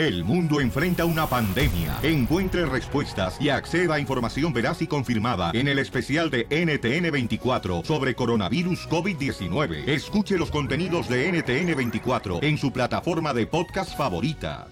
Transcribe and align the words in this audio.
El 0.00 0.24
mundo 0.24 0.62
enfrenta 0.62 1.04
una 1.04 1.26
pandemia. 1.26 1.98
Encuentre 2.02 2.64
respuestas 2.64 3.36
y 3.38 3.50
acceda 3.50 3.96
a 3.96 4.00
información 4.00 4.50
veraz 4.50 4.80
y 4.80 4.86
confirmada 4.86 5.50
en 5.52 5.68
el 5.68 5.78
especial 5.78 6.30
de 6.30 6.48
NTN24 6.48 7.84
sobre 7.84 8.14
coronavirus 8.14 8.88
COVID-19. 8.88 9.86
Escuche 9.86 10.38
los 10.38 10.50
contenidos 10.50 11.06
de 11.06 11.30
NTN24 11.30 12.42
en 12.42 12.56
su 12.56 12.72
plataforma 12.72 13.34
de 13.34 13.46
podcast 13.46 13.94
favorita. 13.94 14.68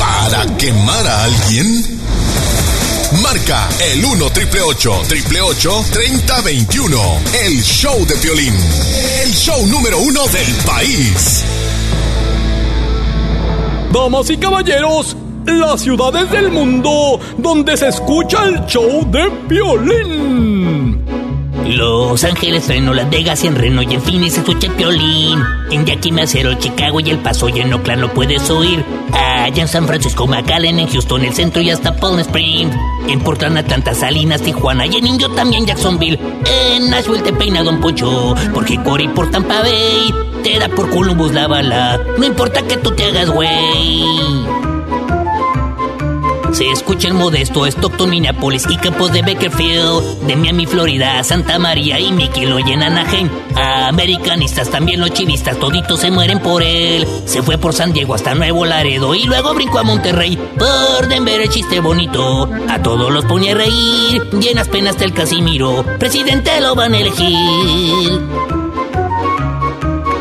¿Para 0.00 0.46
quemar 0.56 1.06
a 1.06 1.24
alguien? 1.24 1.66
Marca 3.22 3.68
el 3.92 4.02
1 4.02 4.30
triple 4.30 4.62
888 4.62 5.84
3021. 5.92 7.20
El 7.44 7.62
show 7.62 8.06
de 8.06 8.14
violín. 8.14 8.54
El 9.22 9.30
show 9.34 9.66
número 9.66 9.98
uno 9.98 10.26
del 10.28 10.54
país. 10.64 11.44
Damas 13.92 14.28
y 14.28 14.36
caballeros, 14.36 15.16
las 15.46 15.80
ciudades 15.80 16.30
del 16.30 16.50
mundo 16.50 17.18
donde 17.38 17.76
se 17.76 17.88
escucha 17.88 18.44
el 18.44 18.66
show 18.66 19.06
de 19.10 19.30
violín. 19.48 21.04
Los 21.64 22.24
Ángeles, 22.24 22.66
Reno, 22.68 22.94
Las 22.94 23.10
Vegas, 23.10 23.44
en 23.44 23.54
Reno 23.54 23.82
y 23.82 23.94
en 23.94 24.00
Phoenix 24.00 24.34
se 24.34 24.40
escucha 24.40 24.68
el 24.68 24.74
piolín. 24.74 25.42
En 25.70 25.84
Yakima, 25.84 26.26
Cero, 26.26 26.54
Chicago 26.58 27.00
y 27.00 27.10
El 27.10 27.18
Paso 27.18 27.48
y 27.48 27.60
en 27.60 27.70
puedes 28.14 28.48
oír. 28.50 28.84
Allá 29.12 29.62
en 29.62 29.68
San 29.68 29.86
Francisco, 29.86 30.26
McAllen, 30.26 30.78
en 30.80 30.88
Houston, 30.88 31.24
el 31.24 31.34
centro 31.34 31.60
y 31.60 31.70
hasta 31.70 31.96
Palm 31.96 32.18
Springs. 32.20 32.74
En 33.08 33.20
Portland, 33.20 33.58
Atlanta, 33.58 33.94
Salinas, 33.94 34.42
Tijuana 34.42 34.86
y 34.86 34.96
en 34.96 35.06
Indio 35.06 35.30
también 35.30 35.66
Jacksonville. 35.66 36.18
En 36.46 36.90
Nashville 36.90 37.22
te 37.22 37.32
peina 37.32 37.62
Don 37.62 37.80
Pocho, 37.80 38.34
porque 38.54 38.82
Cory 38.82 39.08
por 39.08 39.30
Tampa 39.30 39.60
Bay 39.62 40.27
te 40.52 40.58
da 40.58 40.68
por 40.68 40.88
Columbus 40.90 41.32
la 41.32 41.46
bala. 41.46 42.00
No 42.16 42.24
importa 42.24 42.62
que 42.62 42.76
tú 42.78 42.90
te 42.92 43.04
hagas 43.04 43.30
güey. 43.30 44.02
Se 46.52 46.70
escucha 46.70 47.08
en 47.08 47.16
Modesto, 47.16 47.66
Stockton, 47.66 48.08
Minneapolis 48.08 48.64
y 48.70 48.76
Campos 48.78 49.12
de 49.12 49.20
Bakerfield, 49.20 50.26
de 50.26 50.34
Miami, 50.34 50.64
Florida, 50.64 51.22
Santa 51.22 51.58
María 51.58 52.00
y 52.00 52.10
Mickey 52.10 52.46
lo 52.46 52.58
llenan 52.58 52.96
Anaheim. 52.96 53.28
Americanistas, 53.54 54.70
también 54.70 55.00
los 55.00 55.12
chivistas, 55.12 55.58
toditos 55.58 56.00
se 56.00 56.10
mueren 56.10 56.40
por 56.40 56.62
él. 56.62 57.06
Se 57.26 57.42
fue 57.42 57.58
por 57.58 57.74
San 57.74 57.92
Diego 57.92 58.14
hasta 58.14 58.34
Nuevo 58.34 58.64
Laredo 58.64 59.14
y 59.14 59.24
luego 59.24 59.54
brincó 59.54 59.80
a 59.80 59.82
Monterrey. 59.82 60.38
Por 60.58 61.08
Denver 61.08 61.42
el 61.42 61.50
chiste 61.50 61.80
bonito, 61.80 62.48
a 62.68 62.82
todos 62.82 63.12
los 63.12 63.26
pone 63.26 63.52
a 63.52 63.54
reír. 63.54 64.30
Llenas 64.40 64.68
penas 64.68 64.98
del 64.98 65.12
Casimiro, 65.12 65.84
presidente 65.98 66.58
lo 66.62 66.74
van 66.74 66.94
a 66.94 66.98
elegir. 66.98 68.57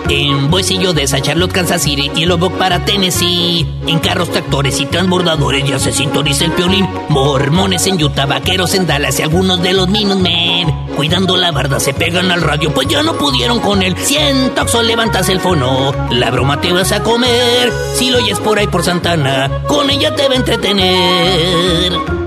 En 0.10 0.50
Boise 0.50 0.76
y 0.76 0.86
Odessa, 0.86 1.22
Charlotte, 1.22 1.52
Kansas 1.52 1.82
City 1.82 2.12
y 2.16 2.26
Lubbock 2.26 2.54
para 2.54 2.86
Tennessee. 2.86 3.66
En 3.88 4.00
carros, 4.00 4.32
tractores 4.32 4.80
y 4.80 4.86
transbordadores 4.86 5.68
ya 5.68 5.80
se 5.80 5.92
sintoniza 5.92 6.46
el 6.46 6.52
piolín. 6.52 6.88
Mormones 7.10 7.88
en 7.88 8.02
Utah, 8.02 8.26
vaqueros 8.26 8.74
en 8.76 8.88
Dallas 8.88 9.20
y 9.20 9.24
algunos 9.24 9.62
de 9.62 9.74
los 9.74 9.90
Minutemen. 9.90 10.88
Cuidando 10.96 11.38
la 11.38 11.52
barda 11.52 11.80
se 11.80 11.94
pegan 11.94 12.32
al 12.32 12.42
radio, 12.42 12.74
pues 12.74 12.88
ya 12.88 13.04
no 13.04 13.14
pudieron 13.18 13.60
con 13.60 13.84
él. 13.84 13.96
Siento 13.98 14.82
levantas 14.82 15.30
el 15.30 15.40
fono, 15.40 15.94
la 16.12 16.30
broma 16.32 16.62
te 16.62 16.72
vas 16.72 16.92
a 16.92 17.02
comer. 17.02 17.72
Si 17.94 18.10
lo 18.10 18.18
oyes 18.18 18.40
por 18.40 18.60
ahí 18.60 18.68
por 18.68 18.84
Santana, 18.84 19.64
con 19.68 19.90
ella 19.90 20.16
te 20.16 20.28
va 20.28 20.34
a 20.34 20.38
entretener. 20.38 22.27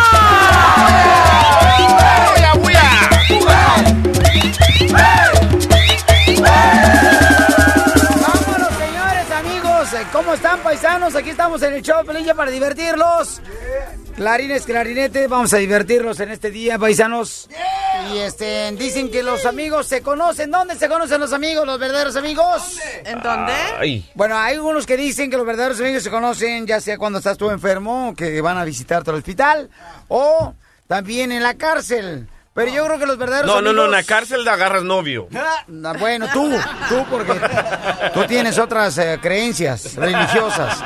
¿Cómo 10.21 10.35
están, 10.35 10.59
paisanos? 10.59 11.15
Aquí 11.15 11.31
estamos 11.31 11.63
en 11.63 11.73
el 11.73 11.81
show 11.81 12.05
Pelilla 12.05 12.35
para 12.35 12.51
divertirlos. 12.51 13.41
Clarines, 14.15 14.67
clarinetes, 14.67 15.27
vamos 15.27 15.51
a 15.51 15.57
divertirlos 15.57 16.19
en 16.19 16.29
este 16.29 16.51
día, 16.51 16.77
paisanos. 16.77 17.49
Y 18.13 18.19
este, 18.19 18.71
dicen 18.73 19.09
que 19.09 19.23
los 19.23 19.47
amigos 19.47 19.87
se 19.87 20.03
conocen. 20.03 20.51
¿Dónde 20.51 20.75
se 20.75 20.87
conocen 20.87 21.19
los 21.19 21.33
amigos, 21.33 21.65
los 21.65 21.79
verdaderos 21.79 22.15
amigos? 22.15 22.79
¿En 23.03 23.19
dónde? 23.19 24.03
Bueno, 24.13 24.37
hay 24.37 24.59
unos 24.59 24.85
que 24.85 24.95
dicen 24.95 25.31
que 25.31 25.37
los 25.37 25.45
verdaderos 25.45 25.79
amigos 25.79 26.03
se 26.03 26.11
conocen 26.11 26.67
ya 26.67 26.79
sea 26.79 26.99
cuando 26.99 27.17
estás 27.17 27.35
tú 27.35 27.49
enfermo, 27.49 28.13
que 28.15 28.41
van 28.41 28.59
a 28.59 28.63
visitarte 28.63 29.09
al 29.09 29.17
hospital, 29.17 29.71
o 30.07 30.53
también 30.85 31.31
en 31.31 31.41
la 31.41 31.55
cárcel. 31.55 32.27
Pero 32.53 32.69
yo 32.71 32.85
creo 32.85 32.99
que 32.99 33.05
los 33.05 33.17
verdaderos 33.17 33.47
No, 33.47 33.53
no, 33.61 33.69
amigos... 33.69 33.75
no, 33.75 33.85
en 33.85 33.91
la 33.91 34.03
cárcel 34.03 34.47
agarras 34.47 34.83
novio. 34.83 35.27
Ah, 35.35 35.93
Bueno, 35.99 36.27
tú, 36.33 36.51
tú, 36.89 37.05
porque 37.09 37.33
tú 38.13 38.23
tienes 38.25 38.57
otras 38.59 38.97
eh, 38.97 39.19
creencias 39.21 39.95
religiosas. 39.95 40.83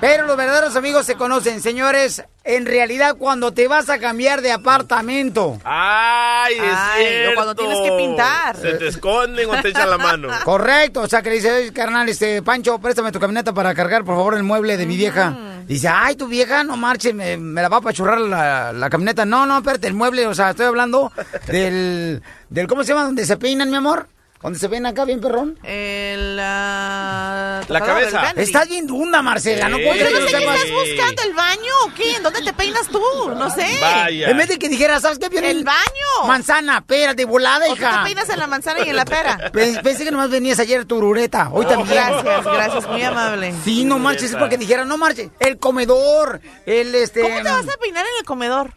Pero 0.00 0.26
los 0.26 0.36
verdaderos 0.36 0.74
amigos 0.74 1.06
se 1.06 1.14
conocen, 1.14 1.60
señores. 1.62 2.24
En 2.42 2.66
realidad, 2.66 3.14
cuando 3.16 3.52
te 3.52 3.68
vas 3.68 3.88
a 3.88 3.98
cambiar 4.00 4.40
de 4.42 4.50
apartamento. 4.50 5.60
Ay, 5.64 6.54
es 6.56 6.60
Ay, 6.62 7.04
o 7.04 7.08
cierto. 7.08 7.34
cuando 7.36 7.54
tienes 7.54 7.78
que 7.80 7.96
pintar. 7.96 8.56
Se 8.56 8.72
te 8.74 8.88
esconden 8.88 9.48
o 9.48 9.62
te 9.62 9.68
echan 9.68 9.88
la 9.88 9.98
mano. 9.98 10.28
Correcto, 10.42 11.02
o 11.02 11.08
sea 11.08 11.22
que 11.22 11.28
le 11.30 11.36
dice, 11.36 11.52
"Oye, 11.52 11.72
carnal, 11.72 12.08
este, 12.08 12.42
Pancho, 12.42 12.80
préstame 12.80 13.12
tu 13.12 13.20
camioneta 13.20 13.52
para 13.54 13.72
cargar, 13.76 14.04
por 14.04 14.16
favor, 14.16 14.34
el 14.34 14.42
mueble 14.42 14.76
de 14.76 14.86
mi 14.86 14.96
vieja. 14.96 15.36
Dice, 15.72 15.88
ay, 15.88 16.16
tu 16.16 16.28
vieja, 16.28 16.64
no 16.64 16.76
marche, 16.76 17.14
me, 17.14 17.38
me 17.38 17.62
la 17.62 17.68
va 17.70 17.78
a 17.78 17.80
pachurrar 17.80 18.20
la, 18.20 18.72
la 18.74 18.90
camioneta. 18.90 19.24
No, 19.24 19.46
no, 19.46 19.56
espérate, 19.56 19.86
el 19.86 19.94
mueble, 19.94 20.26
o 20.26 20.34
sea, 20.34 20.50
estoy 20.50 20.66
hablando 20.66 21.10
del, 21.46 22.22
del, 22.50 22.66
¿cómo 22.66 22.84
se 22.84 22.88
llama? 22.92 23.04
Donde 23.04 23.24
se 23.24 23.38
peinan, 23.38 23.70
mi 23.70 23.76
amor. 23.76 24.06
Donde 24.42 24.58
se 24.58 24.68
peinan 24.68 24.92
acá, 24.92 25.04
bien 25.04 25.20
perrón. 25.20 25.56
El, 25.62 26.36
La 26.36 27.80
cabeza. 27.84 28.32
Estás 28.36 28.68
bien 28.68 28.86
dunda, 28.86 29.22
Marcela, 29.22 29.68
no 29.68 29.76
creer 29.76 30.10
no 30.12 30.26
sé 30.26 30.32
qué 30.36 30.38
estás 30.44 30.70
buscando, 30.70 31.22
¿el 31.22 31.32
baño 31.34 31.72
o 31.86 31.94
qué? 31.94 32.16
¿En 32.16 32.22
dónde 32.22 32.42
te 32.42 32.52
peinas 32.52 32.88
tú? 32.88 33.00
No 33.36 33.50
sé. 33.50 33.66
Vaya. 33.80 34.30
En 34.30 34.36
vez 34.36 34.48
de 34.48 34.58
que 34.58 34.68
dijera, 34.68 34.98
¿sabes 35.00 35.18
qué? 35.18 35.30
Piolín? 35.30 35.50
El 35.50 35.64
baño. 35.64 36.26
Manzana, 36.26 36.78
espérate, 36.78 37.24
volada, 37.24 37.66
¿O 37.66 37.68
tú 37.68 37.74
te 37.76 37.80
hija. 37.82 38.02
peinas 38.04 38.28
en 38.28 38.38
la 38.38 38.46
manzana 38.48 38.84
y 38.84 38.88
en 38.90 38.96
la 38.96 39.04
pera? 39.04 39.50
Pe- 39.52 39.80
Pensé 39.82 40.04
que 40.04 40.10
nomás 40.10 40.30
venías 40.30 40.58
ayer 40.58 40.84
tu 40.86 41.00
rureta, 41.00 41.48
hoy 41.52 41.64
también. 41.66 41.94
Gracias, 41.94 42.44
gracias, 42.44 42.88
muy 42.88 43.02
amable. 43.02 43.54
Sí, 43.64 43.84
no 43.84 43.98
marches, 44.00 44.30
es 44.32 44.36
porque 44.36 44.56
dijera, 44.58 44.84
no 44.84 44.96
marches. 44.98 45.28
El 45.38 45.58
comedor, 45.58 46.40
el 46.66 46.94
este. 46.96 47.20
¿Cómo 47.22 47.36
te 47.36 47.42
vas 47.48 47.68
a 47.68 47.76
peinar 47.78 48.04
en 48.04 48.12
el 48.20 48.24
comedor? 48.26 48.72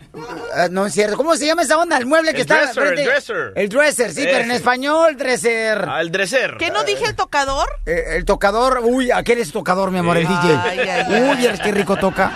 Ah, 0.54 0.68
no 0.70 0.86
es 0.86 0.94
cierto. 0.94 1.18
¿Cómo 1.18 1.36
se 1.36 1.48
llama 1.48 1.64
esa 1.64 1.78
onda? 1.78 1.98
El 1.98 2.06
mueble 2.06 2.32
que 2.32 2.38
El 2.38 2.42
está 2.42 2.58
dresser, 2.62 2.84
frente- 2.84 3.02
el 3.02 3.08
dresser. 3.08 3.54
El 3.56 3.70
dresser, 3.70 4.12
sí, 4.14 4.22
pero 4.24 4.40
en 4.40 4.52
español, 4.52 5.18
dresser. 5.18 5.55
Al 5.64 6.12
dresser. 6.12 6.56
¿Qué 6.58 6.70
no 6.72 6.84
dije 6.84 7.06
el 7.06 7.16
tocador? 7.16 7.68
Eh, 7.86 8.16
el 8.18 8.26
tocador, 8.26 8.82
uy, 8.84 9.12
aquel 9.12 9.40
es 9.40 9.52
tocador, 9.52 9.92
mi 9.92 10.00
amor, 10.00 10.18
el 10.18 10.28
DJ. 10.28 10.60
Ay, 10.64 10.80
ay, 10.80 10.90
ay. 10.90 11.22
Uy, 11.30 11.46
eres 11.46 11.60
qué 11.60 11.72
rico 11.72 11.96
toca. 11.98 12.32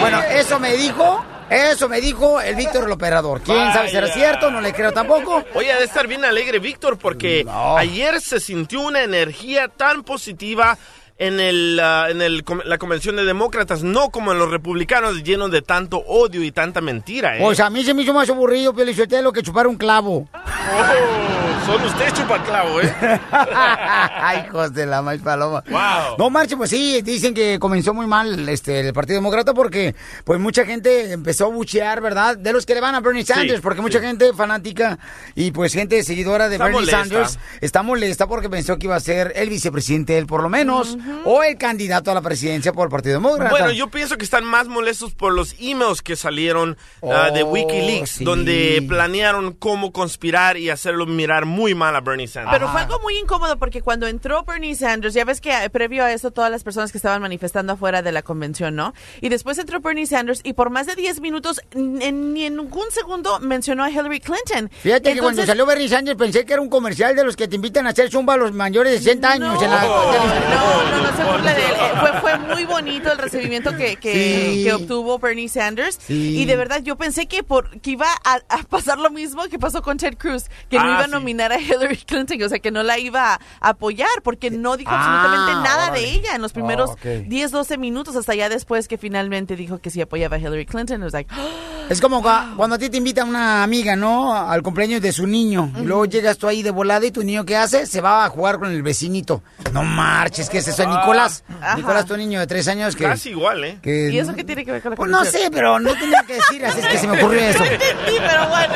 Bueno, 0.00 0.22
eso 0.22 0.58
me 0.58 0.76
dijo, 0.76 1.24
eso 1.50 1.88
me 1.88 2.00
dijo 2.00 2.40
el 2.40 2.54
Víctor 2.56 2.84
el 2.84 2.92
operador. 2.92 3.40
¿Quién 3.42 3.72
sabe 3.72 3.88
si 3.90 3.96
era 3.96 4.08
cierto? 4.08 4.50
No 4.50 4.60
le 4.60 4.72
creo 4.72 4.92
tampoco. 4.92 5.44
Oye, 5.54 5.72
ha 5.72 5.78
de 5.78 5.84
estar 5.84 6.06
bien 6.06 6.24
alegre 6.24 6.58
Víctor 6.58 6.98
porque 6.98 7.44
No. 7.44 7.76
ayer 7.76 8.20
se 8.20 8.40
sintió 8.40 8.80
una 8.80 9.02
energía 9.02 9.68
tan 9.68 10.02
positiva 10.04 10.76
en, 11.18 11.40
el, 11.40 11.80
ah, 11.82 12.08
en 12.10 12.20
el, 12.20 12.44
la 12.66 12.76
convención 12.76 13.16
de 13.16 13.24
demócratas, 13.24 13.82
no 13.82 14.10
como 14.10 14.32
en 14.32 14.38
los 14.38 14.50
republicanos 14.50 15.22
llenos 15.22 15.50
de 15.50 15.62
tanto 15.62 15.96
odio 16.06 16.42
y 16.44 16.52
tanta 16.52 16.82
mentira. 16.82 17.36
¿eh? 17.38 17.40
Pues 17.40 17.58
a 17.60 17.70
mí 17.70 17.82
se 17.84 17.94
me 17.94 18.02
hizo 18.02 18.12
más 18.12 18.28
aburrido, 18.28 18.74
Pielichotelo, 18.74 19.32
que 19.32 19.42
chupar 19.42 19.66
un 19.66 19.76
clavo. 19.76 20.28
Oh, 20.34 21.45
son 21.66 21.82
ustedes 21.84 22.14
chupaclavo, 22.14 22.80
¿eh? 22.80 22.94
Ay, 23.32 24.44
hijos 24.46 24.72
de 24.72 24.86
la 24.86 25.02
maíz 25.02 25.20
paloma. 25.20 25.64
Wow. 25.68 26.16
No 26.18 26.30
marche, 26.30 26.56
pues 26.56 26.70
sí, 26.70 27.02
dicen 27.02 27.34
que 27.34 27.58
comenzó 27.58 27.92
muy 27.92 28.06
mal 28.06 28.48
este 28.48 28.80
el 28.80 28.92
Partido 28.92 29.16
Demócrata 29.18 29.52
porque 29.52 29.94
pues 30.24 30.38
mucha 30.38 30.64
gente 30.64 31.12
empezó 31.12 31.46
a 31.46 31.48
buchear, 31.48 32.00
¿verdad? 32.00 32.36
De 32.36 32.52
los 32.52 32.64
que 32.66 32.74
le 32.74 32.80
van 32.80 32.94
a 32.94 33.00
Bernie 33.00 33.24
Sanders, 33.24 33.60
porque 33.60 33.80
mucha 33.80 34.00
gente 34.00 34.32
fanática 34.32 34.98
y 35.34 35.50
pues 35.50 35.72
gente 35.72 36.02
seguidora 36.04 36.48
de 36.48 36.54
Está 36.56 36.64
Bernie 36.66 36.80
molesta. 36.80 36.98
Sanders 37.00 37.38
está 37.60 37.82
molesta 37.82 38.26
porque 38.28 38.48
pensó 38.48 38.78
que 38.78 38.86
iba 38.86 38.94
a 38.96 39.00
ser 39.00 39.32
el 39.34 39.48
vicepresidente 39.48 40.16
él 40.18 40.26
por 40.26 40.42
lo 40.42 40.48
menos 40.48 40.96
o 41.24 41.42
el 41.42 41.58
candidato 41.58 42.10
a 42.10 42.14
la 42.14 42.22
presidencia 42.22 42.72
por 42.72 42.86
el 42.86 42.90
Partido 42.90 43.14
Demócrata. 43.14 43.50
Bueno, 43.50 43.72
yo 43.72 43.88
pienso 43.88 44.16
que 44.16 44.24
están 44.24 44.44
más 44.44 44.68
molestos 44.68 45.14
por 45.14 45.32
los 45.32 45.56
emails 45.58 46.00
que 46.02 46.14
salieron 46.14 46.76
ah, 47.02 47.30
de 47.34 47.42
Oh, 47.42 47.50
Wikileaks, 47.50 48.10
sí. 48.10 48.24
donde 48.24 48.84
planearon 48.88 49.52
cómo 49.52 49.92
conspirar 49.92 50.56
y 50.56 50.70
hacerlo 50.70 51.06
mirar 51.06 51.44
muy 51.44 51.55
mal 51.74 51.94
a 51.96 52.00
Bernie 52.00 52.26
Sanders. 52.26 52.52
Pero 52.56 52.70
fue 52.70 52.80
algo 52.82 52.98
muy 53.00 53.16
incómodo 53.18 53.56
porque 53.58 53.82
cuando 53.82 54.06
entró 54.06 54.44
Bernie 54.44 54.74
Sanders, 54.74 55.14
ya 55.14 55.24
ves 55.24 55.40
que 55.40 55.50
eh, 55.52 55.70
previo 55.70 56.04
a 56.04 56.12
eso 56.12 56.30
todas 56.30 56.50
las 56.50 56.62
personas 56.64 56.92
que 56.92 56.98
estaban 56.98 57.20
manifestando 57.22 57.72
afuera 57.74 58.02
de 58.02 58.12
la 58.12 58.22
convención, 58.22 58.74
¿no? 58.76 58.94
Y 59.20 59.28
después 59.28 59.58
entró 59.58 59.80
Bernie 59.80 60.06
Sanders 60.06 60.40
y 60.44 60.52
por 60.52 60.70
más 60.70 60.86
de 60.86 60.94
10 60.96 61.20
minutos 61.20 61.60
ni 61.74 62.04
en 62.04 62.34
ningún 62.34 62.90
segundo 62.90 63.40
mencionó 63.40 63.84
a 63.84 63.90
Hillary 63.90 64.20
Clinton. 64.20 64.70
Fíjate 64.82 65.14
que 65.14 65.20
cuando 65.20 65.42
Entonces- 65.42 65.46
salió 65.46 65.66
Bernie 65.66 65.88
Sanders 65.88 66.18
pensé 66.18 66.44
que 66.44 66.52
era 66.52 66.62
un 66.62 66.68
comercial 66.68 67.14
de 67.16 67.24
los 67.24 67.36
que 67.36 67.48
te 67.48 67.56
invitan 67.56 67.86
a 67.86 67.90
hacer 67.90 68.10
zumba 68.10 68.34
a 68.34 68.36
los 68.36 68.52
mayores 68.52 68.92
de 68.92 68.98
60 68.98 69.32
años. 69.32 69.62
en 69.62 69.70
la- 69.70 69.82
No, 69.82 70.90
no, 70.90 71.02
no 71.10 71.16
se 71.16 71.24
burle 71.24 71.54
de 71.54 71.66
él. 71.66 71.72
Eh, 71.76 71.92
Fue, 72.00 72.12
fue 72.20 72.38
muy 72.38 72.64
bonito 72.64 73.10
el 73.10 73.18
recibimiento 73.18 73.74
que, 73.76 73.96
que, 73.96 74.12
Sí. 74.56 74.64
que 74.64 74.72
obtuvo 74.74 75.18
Bernie 75.18 75.48
Sanders. 75.48 75.98
Sí. 76.06 76.38
Y 76.40 76.44
de 76.44 76.56
verdad, 76.56 76.82
yo 76.82 76.96
pensé 76.96 77.26
que, 77.26 77.42
por, 77.42 77.80
que 77.80 77.92
iba 77.92 78.06
a, 78.24 78.40
a 78.48 78.62
pasar 78.64 78.98
lo 78.98 79.10
mismo 79.10 79.44
que 79.48 79.58
pasó 79.58 79.80
con 79.82 79.96
Ted 79.96 80.16
Cruz, 80.18 80.44
que 80.68 80.76
no 80.76 80.82
Ah, 80.84 80.88
iba 80.88 81.00
a 81.00 81.04
sí. 81.06 81.10
A 81.52 81.60
Hillary 81.60 81.96
Clinton, 81.98 82.42
o 82.42 82.48
sea, 82.48 82.58
que 82.58 82.70
no 82.70 82.82
la 82.82 82.98
iba 82.98 83.34
a 83.34 83.40
apoyar, 83.68 84.08
porque 84.22 84.50
no 84.50 84.76
dijo 84.76 84.90
Ah, 84.92 85.22
absolutamente 85.22 85.52
nada 85.68 85.86
órale. 85.88 86.00
de 86.00 86.10
ella 86.14 86.34
en 86.34 86.42
los 86.42 86.52
primeros 86.52 86.90
Oh, 86.90 86.92
ok. 86.94 87.04
10, 87.26 87.50
12 87.50 87.78
minutos, 87.78 88.16
hasta 88.16 88.34
ya 88.34 88.48
después 88.48 88.88
que 88.88 88.98
finalmente 88.98 89.56
dijo 89.56 89.78
que 89.78 89.90
sí 89.90 90.00
apoyaba 90.00 90.36
a 90.36 90.38
Hillary 90.38 90.66
Clinton. 90.66 90.98
It 91.00 91.04
was 91.04 91.12
like, 91.12 91.32
Es 91.88 92.00
como 92.00 92.20
cua- 92.20 92.56
cuando 92.56 92.74
a 92.74 92.78
ti 92.80 92.90
te 92.90 92.96
invita 92.96 93.22
una 93.24 93.62
amiga, 93.62 93.94
¿no? 93.94 94.34
Al 94.34 94.60
cumpleaños 94.62 95.00
de 95.00 95.12
su 95.12 95.24
niño. 95.26 95.70
Y 95.80 95.82
luego 95.84 96.04
llegas 96.06 96.36
tú 96.36 96.48
ahí 96.48 96.62
de 96.64 96.72
volada 96.72 97.06
y 97.06 97.12
tu 97.12 97.22
niño, 97.22 97.44
¿qué 97.44 97.56
hace? 97.56 97.86
Se 97.86 98.00
va 98.00 98.24
a 98.24 98.28
jugar 98.28 98.58
con 98.58 98.72
el 98.72 98.82
vecinito. 98.82 99.42
No 99.72 99.84
marches, 99.84 100.50
¿qué 100.50 100.58
es 100.58 100.66
eso? 100.66 100.84
Nicolás. 100.84 101.44
Ajá. 101.60 101.76
Nicolás, 101.76 102.04
tu 102.06 102.16
niño 102.16 102.40
de 102.40 102.46
tres 102.48 102.66
años 102.66 102.96
que... 102.96 103.04
Casi 103.04 103.30
igual, 103.30 103.62
¿eh? 103.62 103.78
que- 103.82 104.10
¿y 104.10 104.18
eso 104.18 104.34
qué 104.34 104.42
tiene 104.42 104.64
que 104.64 104.72
ver 104.72 104.82
con 104.82 104.90
la 104.90 104.96
Pues 104.96 105.10
no 105.10 105.24
sé, 105.24 105.48
pero 105.52 105.78
no 105.78 105.92
tenía 105.94 106.24
que 106.26 106.34
decir, 106.34 106.64
así 106.66 106.80
es 106.80 106.86
que 106.86 106.98
se 106.98 107.06
me 107.06 107.18
ocurrió 107.18 107.40
eso. 107.50 107.62
Sí, 107.64 108.16
pero 108.18 108.48
bueno. 108.48 108.74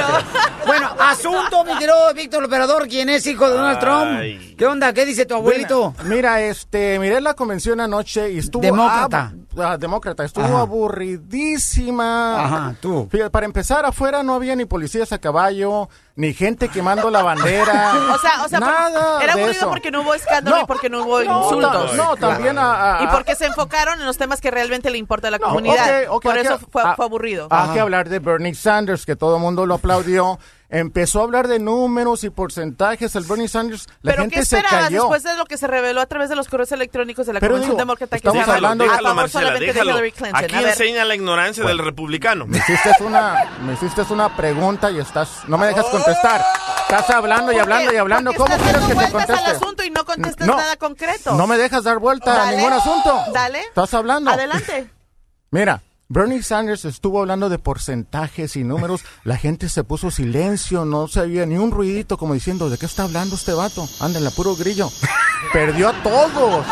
Bueno, 0.66 0.90
asunto, 1.00 1.64
mi 1.64 1.72
querido 1.78 2.14
Víctor 2.14 2.48
Operador, 2.64 2.88
quien 2.88 3.08
es 3.08 3.26
hijo 3.26 3.48
de 3.48 3.54
Donald 3.56 3.78
Ay. 3.82 4.36
Trump. 4.38 4.56
¿Qué 4.58 4.66
onda? 4.66 4.92
¿Qué 4.92 5.06
dice 5.06 5.24
tu 5.24 5.34
abuelito? 5.34 5.94
Mira, 6.04 6.10
mira, 6.14 6.42
este, 6.42 6.98
miré 6.98 7.20
la 7.22 7.32
convención 7.34 7.80
anoche 7.80 8.30
y 8.30 8.38
estuvo... 8.38 8.60
Demócrata. 8.62 9.32
ab- 9.34 9.46
ah, 9.58 9.76
demócrata. 9.78 10.24
Estuvo 10.24 10.44
Ajá. 10.44 10.60
aburridísima. 10.60 12.44
Ajá, 12.44 12.74
tú. 12.80 13.08
Fíjate, 13.10 13.30
para 13.30 13.46
empezar, 13.46 13.84
afuera 13.86 14.22
no 14.22 14.34
había 14.34 14.56
ni 14.56 14.64
policías 14.64 15.12
a 15.12 15.18
caballo, 15.18 15.88
ni 16.16 16.32
gente 16.34 16.68
quemando 16.68 17.10
la 17.10 17.22
bandera. 17.22 17.92
O 18.10 18.18
sea, 18.18 18.44
o 18.44 18.48
sea, 18.48 18.58
por- 18.58 18.68
nada 18.68 19.22
era 19.22 19.34
de 19.34 19.42
aburrido 19.42 19.60
eso. 19.62 19.68
porque 19.70 19.90
no 19.90 20.02
hubo 20.02 20.14
escándalo 20.14 20.60
y 20.62 20.66
porque 20.66 20.90
no 20.90 21.02
hubo 21.04 21.22
no, 21.22 21.42
insultos. 21.44 21.94
No, 21.96 22.16
también 22.16 22.58
a... 22.58 22.98
a- 22.98 23.04
Y 23.04 23.06
porque 23.08 23.34
se 23.36 23.46
enfocaron 23.46 24.00
en 24.00 24.06
los 24.06 24.16
temas 24.18 24.40
que 24.40 24.50
realmente 24.50 24.90
le 24.90 24.98
importa 24.98 25.28
a 25.28 25.30
la 25.30 25.38
No, 25.38 25.46
comunidad. 25.48 26.04
ok, 26.08 26.14
ok, 26.16 26.22
Por 26.22 26.38
eso 26.38 26.58
que- 26.58 26.66
fue, 26.70 26.82
ah, 26.84 26.94
fue 26.96 27.04
aburrido. 27.06 27.46
Hay 27.50 27.70
que 27.70 27.80
hablar 27.80 28.08
de 28.08 28.18
Bernie 28.18 28.54
Sanders, 28.54 29.06
que 29.06 29.16
todo 29.16 29.36
el 29.36 29.42
mundo 29.42 29.64
lo 29.66 29.74
aplaudió. 29.74 30.38
Empezó 30.72 31.18
a 31.20 31.24
hablar 31.24 31.48
de 31.48 31.58
números 31.58 32.22
y 32.22 32.30
porcentajes. 32.30 33.16
El 33.16 33.24
Bernie 33.24 33.48
Sanders, 33.48 33.88
la 34.02 34.12
Pero 34.12 34.22
gente 34.22 34.36
¿qué 34.36 34.44
se 34.44 34.56
esperabas 34.58 34.84
cayó. 34.86 35.00
después 35.02 35.22
de 35.24 35.34
lo 35.36 35.44
que 35.46 35.56
se 35.56 35.66
reveló 35.66 36.00
a 36.00 36.06
través 36.06 36.28
de 36.28 36.36
los 36.36 36.46
correos 36.48 36.70
electrónicos 36.70 37.26
de 37.26 37.32
la 37.32 37.40
Pero 37.40 37.54
Convención 37.54 37.76
digo, 37.76 37.86
Demócrata 37.86 38.10
que 38.20 38.28
estamos 38.28 38.44
se 38.44 38.50
hablando- 38.52 38.84
a 38.84 38.86
déjalo, 38.86 39.08
favor 39.08 39.30
De. 39.40 39.66
Hillary 39.66 40.12
Clinton? 40.12 40.44
Aquí 40.44 40.54
A 40.54 40.60
ver, 40.60 40.70
enseña 40.70 41.04
la 41.04 41.14
ignorancia 41.14 41.64
del 41.64 41.78
republicano. 41.78 42.46
Me 42.46 42.58
hiciste 42.58 42.90
una, 43.00 43.48
me 43.64 43.74
hiciste 43.74 44.02
una 44.10 44.36
pregunta 44.36 44.90
y 44.90 44.98
estás, 44.98 45.42
no 45.48 45.58
me 45.58 45.66
dejas 45.66 45.86
contestar. 45.86 46.42
Estás 46.82 47.10
hablando 47.10 47.52
y 47.52 47.54
¿por 47.54 47.62
hablando 47.62 47.92
y 47.92 47.96
hablando. 47.96 48.32
¿Cómo 48.34 48.54
estás 48.54 48.62
quieres 48.62 48.82
que 48.82 48.94
te 48.94 49.12
conteste? 49.12 49.32
al 49.32 49.56
asunto 49.56 49.84
y 49.84 49.90
no 49.90 50.04
contestas 50.04 50.46
No, 50.46 50.56
nada 50.56 50.76
concreto. 50.76 51.34
No 51.34 51.46
me 51.46 51.56
dejas 51.56 51.84
dar 51.84 51.98
vuelta 51.98 52.48
a 52.48 52.52
ningún 52.52 52.72
asunto. 52.72 53.16
Dale. 53.32 53.60
Estás 53.60 53.94
hablando. 53.94 54.30
Adelante. 54.30 54.90
Mira, 55.50 55.82
Bernie 56.12 56.42
Sanders 56.42 56.84
estuvo 56.84 57.20
hablando 57.20 57.48
de 57.48 57.60
porcentajes 57.60 58.56
y 58.56 58.64
números. 58.64 59.04
La 59.22 59.36
gente 59.36 59.68
se 59.68 59.84
puso 59.84 60.10
silencio, 60.10 60.84
no 60.84 61.06
se 61.06 61.20
oía 61.20 61.46
ni 61.46 61.56
un 61.56 61.70
ruidito 61.70 62.18
como 62.18 62.34
diciendo, 62.34 62.68
¿de 62.68 62.78
qué 62.78 62.86
está 62.86 63.04
hablando 63.04 63.36
este 63.36 63.52
vato? 63.52 63.88
Ándale, 64.00 64.32
puro 64.32 64.56
grillo. 64.56 64.90
Perdió 65.52 65.90
a 65.90 66.02
todos. 66.02 66.66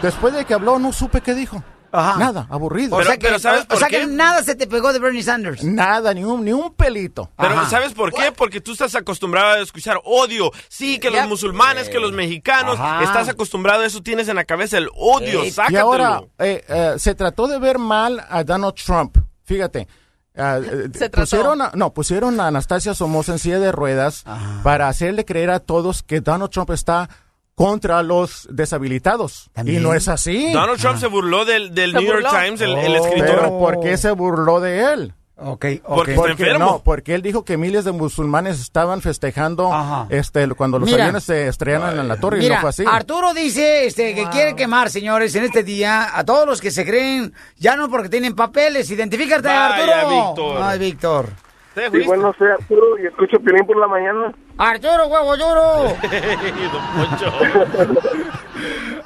Después 0.00 0.34
de 0.34 0.44
que 0.44 0.54
habló, 0.54 0.78
no 0.78 0.92
supe 0.92 1.20
qué 1.20 1.34
dijo. 1.34 1.64
Ajá. 1.96 2.18
Nada, 2.18 2.46
aburrido. 2.50 2.96
O 2.96 3.02
sea 3.04 3.16
que, 3.16 3.26
pero 3.26 3.38
¿sabes 3.38 3.62
o 3.62 3.66
por 3.68 3.78
sea 3.78 3.88
qué? 3.88 4.00
que 4.00 4.06
nada 4.06 4.42
se 4.42 4.54
te 4.56 4.66
pegó 4.66 4.92
de 4.92 4.98
Bernie 4.98 5.22
Sanders. 5.22 5.62
Nada, 5.62 6.12
ni 6.12 6.24
un, 6.24 6.44
ni 6.44 6.52
un 6.52 6.74
pelito. 6.74 7.30
Pero 7.36 7.50
Ajá. 7.54 7.70
¿sabes 7.70 7.92
por 7.92 8.12
qué? 8.12 8.32
Porque 8.32 8.60
tú 8.60 8.72
estás 8.72 8.94
acostumbrado 8.96 9.52
a 9.52 9.58
escuchar 9.60 10.00
odio. 10.04 10.50
Sí, 10.68 10.98
que 10.98 11.10
los 11.10 11.28
musulmanes, 11.28 11.88
que 11.88 12.00
los 12.00 12.12
mexicanos. 12.12 12.78
Ajá. 12.80 13.04
Estás 13.04 13.28
acostumbrado 13.28 13.82
a 13.82 13.86
eso, 13.86 14.02
tienes 14.02 14.26
en 14.28 14.36
la 14.36 14.44
cabeza 14.44 14.76
el 14.78 14.88
odio. 14.96 15.42
Eh, 15.44 15.46
Y 15.46 15.50
Sácatelo. 15.52 15.80
ahora 15.80 16.22
eh, 16.40 16.64
eh, 16.68 16.94
se 16.98 17.14
trató 17.14 17.46
de 17.46 17.58
ver 17.60 17.78
mal 17.78 18.26
a 18.28 18.42
Donald 18.42 18.74
Trump. 18.74 19.16
Fíjate. 19.44 19.86
eh, 20.34 20.88
Se 20.94 21.08
trató. 21.08 21.20
pusieron 21.20 21.62
a, 21.62 21.70
no 21.74 21.94
pusieron 21.94 22.40
a 22.40 22.48
Anastasia 22.48 22.94
Somoza 22.94 23.32
en 23.32 23.38
silla 23.38 23.60
de 23.60 23.70
ruedas 23.70 24.24
para 24.64 24.88
hacerle 24.88 25.24
creer 25.24 25.50
a 25.50 25.60
todos 25.60 26.02
que 26.02 26.20
Donald 26.20 26.50
Trump 26.50 26.70
está 26.70 27.08
contra 27.54 28.02
los 28.02 28.48
deshabilitados 28.50 29.48
¿También? 29.52 29.80
y 29.80 29.84
no 29.84 29.94
es 29.94 30.08
así 30.08 30.52
Donald 30.52 30.80
Trump 30.80 30.98
se 30.98 31.06
burló 31.06 31.44
del, 31.44 31.74
del 31.74 31.92
Se 31.92 31.98
New 32.00 32.06
York. 32.08 32.26
Times, 32.30 32.60
el, 32.60 32.72
el 32.76 32.96
Oh. 32.96 33.04
escritor. 33.06 33.28
pero 33.36 33.58
¿por 33.58 33.80
qué 33.80 33.96
se 33.96 34.10
burló 34.10 34.60
de 34.60 34.92
él? 34.92 35.14
Ok, 35.36 35.64
ok. 35.82 35.94
Porque 35.96 36.14
está 36.14 36.30
enfermo. 36.30 36.58
no, 36.64 36.82
porque 36.84 37.12
él 37.14 37.20
dijo 37.20 37.44
que 37.44 37.56
miles 37.56 37.84
de 37.84 37.90
musulmanes 37.90 38.60
estaban 38.60 39.02
festejando 39.02 39.72
Ajá. 39.72 40.06
este 40.10 40.46
cuando 40.50 40.78
los 40.78 40.88
Mira. 40.88 41.04
aviones 41.04 41.24
se 41.24 41.48
estrellaron 41.48 41.98
en 41.98 42.06
la 42.06 42.16
torre 42.18 42.44
y 42.44 42.48
no 42.48 42.60
fue 42.60 42.70
así. 42.70 42.84
Arturo 42.86 43.34
dice 43.34 43.84
este, 43.86 44.14
que 44.14 44.28
quiere 44.30 44.54
quemar, 44.54 44.90
señores, 44.90 45.34
en 45.34 45.42
este 45.44 45.64
día 45.64 46.16
a 46.16 46.24
todos 46.24 46.46
los 46.46 46.60
que 46.60 46.70
se 46.70 46.84
creen, 46.86 47.32
ya 47.58 47.74
no 47.76 47.88
porque 47.88 48.08
tienen 48.08 48.36
papeles. 48.36 48.88
Identifícate, 48.90 49.48
Vaya, 49.48 49.74
Arturo. 49.74 50.08
Víctor. 50.28 50.62
Ay, 50.62 50.78
Víctor. 50.78 51.28
¿Te 51.74 51.84
Sí, 51.84 51.90
fuiste? 51.90 52.06
bueno, 52.06 52.32
soy 52.38 52.48
Arturo 52.50 52.98
y 52.98 53.06
escucho 53.06 53.38
Piolín 53.40 53.66
por 53.66 53.76
la 53.76 53.86
mañana. 53.88 54.32
Arturo, 54.58 55.06
huevo 55.08 55.34
Poncho. 56.96 57.32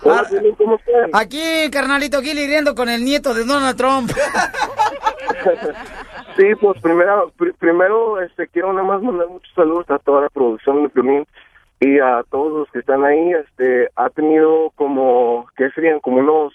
Hola, 0.02 0.20
Ah. 0.20 0.26
Piolín, 0.28 0.54
¿cómo 0.56 0.76
están? 0.76 1.10
Aquí, 1.14 1.70
carnalito, 1.72 2.18
aquí 2.18 2.34
lidiando 2.34 2.74
con 2.74 2.88
el 2.88 3.04
nieto 3.04 3.32
de 3.34 3.44
Donald 3.44 3.76
Trump. 3.76 4.10
Sí, 6.36 6.44
pues 6.60 6.80
primero, 6.80 7.32
pri- 7.36 7.52
primero 7.54 8.20
este, 8.22 8.46
quiero 8.48 8.72
nada 8.72 8.86
más 8.86 9.02
mandar 9.02 9.26
muchos 9.26 9.52
saludos 9.56 9.90
a 9.90 9.98
toda 9.98 10.22
la 10.22 10.28
producción 10.28 10.84
de 10.84 10.88
Piolín 10.88 11.26
y 11.80 11.98
a 11.98 12.22
todos 12.30 12.52
los 12.60 12.70
que 12.70 12.78
están 12.78 13.04
ahí. 13.04 13.32
Este, 13.32 13.88
ha 13.96 14.08
tenido 14.10 14.70
como, 14.76 15.48
¿qué 15.56 15.68
serían? 15.74 15.98
Como 15.98 16.18
unos, 16.18 16.52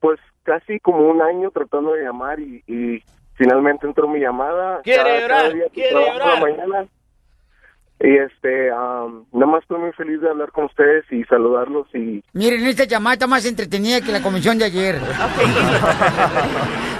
pues 0.00 0.18
casi 0.44 0.80
como 0.80 1.06
un 1.10 1.20
año 1.20 1.50
tratando 1.50 1.92
de 1.92 2.04
llamar 2.04 2.40
y, 2.40 2.62
y 2.66 3.02
finalmente 3.40 3.86
entró 3.86 4.06
mi 4.06 4.20
llamada. 4.20 4.80
Quiere 4.84 5.02
Cada- 5.02 5.28
cada 5.28 5.42
llorar, 5.48 5.54
día 5.54 5.64
que 5.64 5.70
quiere 5.70 5.90
trabajo 5.90 6.12
por 6.12 6.18
la 6.18 6.24
llorar. 6.50 6.68
mañana. 6.68 6.88
Y 8.02 8.16
este, 8.16 8.70
am, 8.70 9.26
nada 9.32 9.46
más 9.52 9.62
estoy 9.62 9.78
muy 9.78 9.92
feliz 9.92 10.20
de 10.22 10.30
hablar 10.30 10.50
con 10.52 10.64
ustedes 10.64 11.04
y 11.10 11.22
saludarlos 11.24 11.86
y 11.94 12.24
Miren, 12.32 12.64
esta 12.66 12.84
llamada 12.84 13.12
está 13.14 13.26
más 13.26 13.44
entretenida 13.44 14.00
que 14.00 14.10
la 14.10 14.22
convención 14.22 14.56
de 14.56 14.64
ayer. 14.64 14.96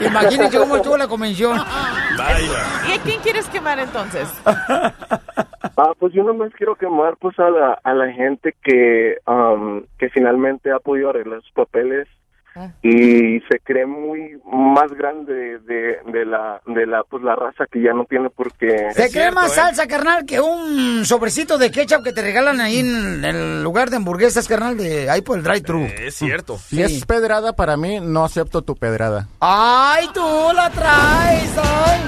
Imagínense 0.07 0.59
cómo 0.59 0.77
estuvo 0.77 0.97
la 0.99 1.09
convención. 1.09 1.57
Vaya. 1.57 2.87
¿Y 2.89 2.99
a 2.99 3.03
quién 3.03 3.21
quieres 3.23 3.49
quemar 3.49 3.79
entonces? 3.79 4.29
Ah, 4.45 5.93
pues 5.99 6.13
yo 6.13 6.23
nomás 6.23 6.53
quiero 6.57 6.75
quemar 6.75 7.17
pues 7.19 7.39
a 7.39 7.49
la, 7.49 7.79
a 7.83 7.95
la 7.95 8.13
gente 8.13 8.55
que, 8.63 9.17
am, 9.25 9.85
que 9.99 10.11
finalmente 10.11 10.71
ha 10.71 10.81
podido 10.81 11.09
arreglar 11.11 11.41
sus 11.43 11.53
papeles 11.53 12.09
Ah. 12.57 12.69
y 12.83 13.39
se 13.49 13.61
cree 13.63 13.87
muy 13.87 14.41
más 14.53 14.91
grande 14.93 15.61
de, 15.61 15.99
de 16.11 16.25
la 16.27 16.61
de 16.67 16.85
la 16.85 17.05
pues 17.09 17.23
la 17.23 17.37
raza 17.37 17.65
que 17.71 17.81
ya 17.81 17.93
no 17.93 18.05
tiene 18.07 18.29
por 18.29 18.53
qué 18.55 18.89
Se 18.91 18.95
cree 18.95 19.09
cierto, 19.11 19.35
más 19.37 19.53
¿eh? 19.53 19.55
salsa, 19.55 19.87
carnal, 19.87 20.27
que 20.27 20.41
un 20.41 21.05
sobrecito 21.07 21.59
de 21.59 21.71
ketchup 21.71 22.03
que 22.03 22.13
te 22.13 22.23
regalan 22.23 22.61
ahí 22.61 22.81
en 22.81 23.25
el 23.25 23.63
lugar 23.63 23.89
de 23.91 23.97
hamburguesas, 23.99 24.49
carnal, 24.49 24.77
de 24.77 25.09
ahí 25.09 25.21
por 25.23 25.39
el 25.39 25.45
drive-thru. 25.45 25.81
Eh, 25.85 26.07
Es 26.09 26.17
cierto. 26.17 26.59
Si 26.59 26.77
Sí. 26.77 26.83
es 26.83 27.07
pedrada 27.07 27.53
para 27.55 27.77
mí, 27.77 28.01
no 28.01 28.25
acepto 28.25 28.63
tu 28.63 28.75
pedrada. 28.75 29.29
¡Ay, 29.41 30.09
tú 30.13 30.21
la 30.55 30.71
traes! 30.71 31.57
¡Ay! 31.57 32.01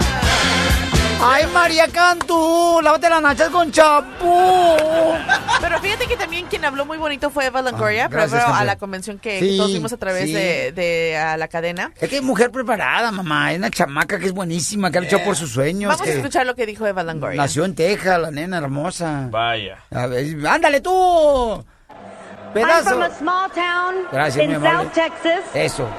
¡Ay, 1.25 1.47
María 1.55 1.87
Cantú! 1.89 2.81
¡Lávate 2.83 3.09
las 3.09 3.23
nachas 3.23 3.49
con 3.51 3.71
champú! 3.71 5.15
Pero 5.61 5.79
fíjate 5.81 6.07
que 6.09 6.17
también 6.17 6.47
quien 6.47 6.65
habló 6.65 6.85
muy 6.85 6.99
bonito 6.99 7.31
fue 7.31 7.47
Eva 7.47 7.63
Longoria, 7.63 8.07
Ah, 8.07 8.09
gracias, 8.09 8.43
a 8.45 8.65
la 8.65 8.75
convención 8.77 9.21
que, 9.21 9.39
Sí, 9.39 9.57
todos 9.57 9.73
vimos 9.73 9.93
a 9.93 9.97
través 9.99 10.25
sí. 10.25 10.33
de, 10.33 10.73
de 10.73 11.17
a 11.17 11.37
la 11.37 11.47
cadena. 11.47 11.93
Es 12.01 12.09
que 12.09 12.17
es 12.17 12.23
mujer 12.23 12.51
preparada, 12.51 13.13
mamá. 13.13 13.53
Es 13.53 13.59
una 13.59 13.71
chamaca 13.71 14.19
que 14.19 14.27
es 14.27 14.33
buenísima, 14.33 14.91
que 14.91 14.99
ha 14.99 15.01
luchado 15.03 15.23
por 15.25 15.37
sus 15.37 15.53
sueños. 15.53 15.91
Vamos 15.93 16.07
a 16.07 16.11
escuchar 16.11 16.45
lo 16.45 16.57
que 16.57 16.67
dijo 16.67 16.87
Eva 16.87 17.05
Longoria. 17.05 17.41
Nació 17.41 17.65
en 17.67 17.77
Texas, 17.77 18.19
la 18.21 18.31
nena 18.33 18.59
hermosa. 18.59 19.29
Vaya. 19.31 19.79
A 19.95 20.07
ver, 20.07 20.27
¡Ándale 20.47 20.81
tú! 20.81 21.65
I'm 21.95 22.53
¡Pedazo! 22.53 22.91
from 22.91 23.03
a 23.03 23.11
small 23.11 23.51
town 23.53 23.95
Gracias, 24.11 24.47
mi 24.47 24.55
in. 24.55 24.61
South 24.61 24.93
Texas. 24.93 25.41
Eso. 25.55 25.89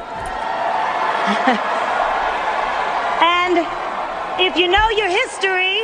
And 3.21 3.65
if 4.39 4.55
you 4.57 4.67
know 4.67 4.89
your 4.89 5.09
history, 5.09 5.79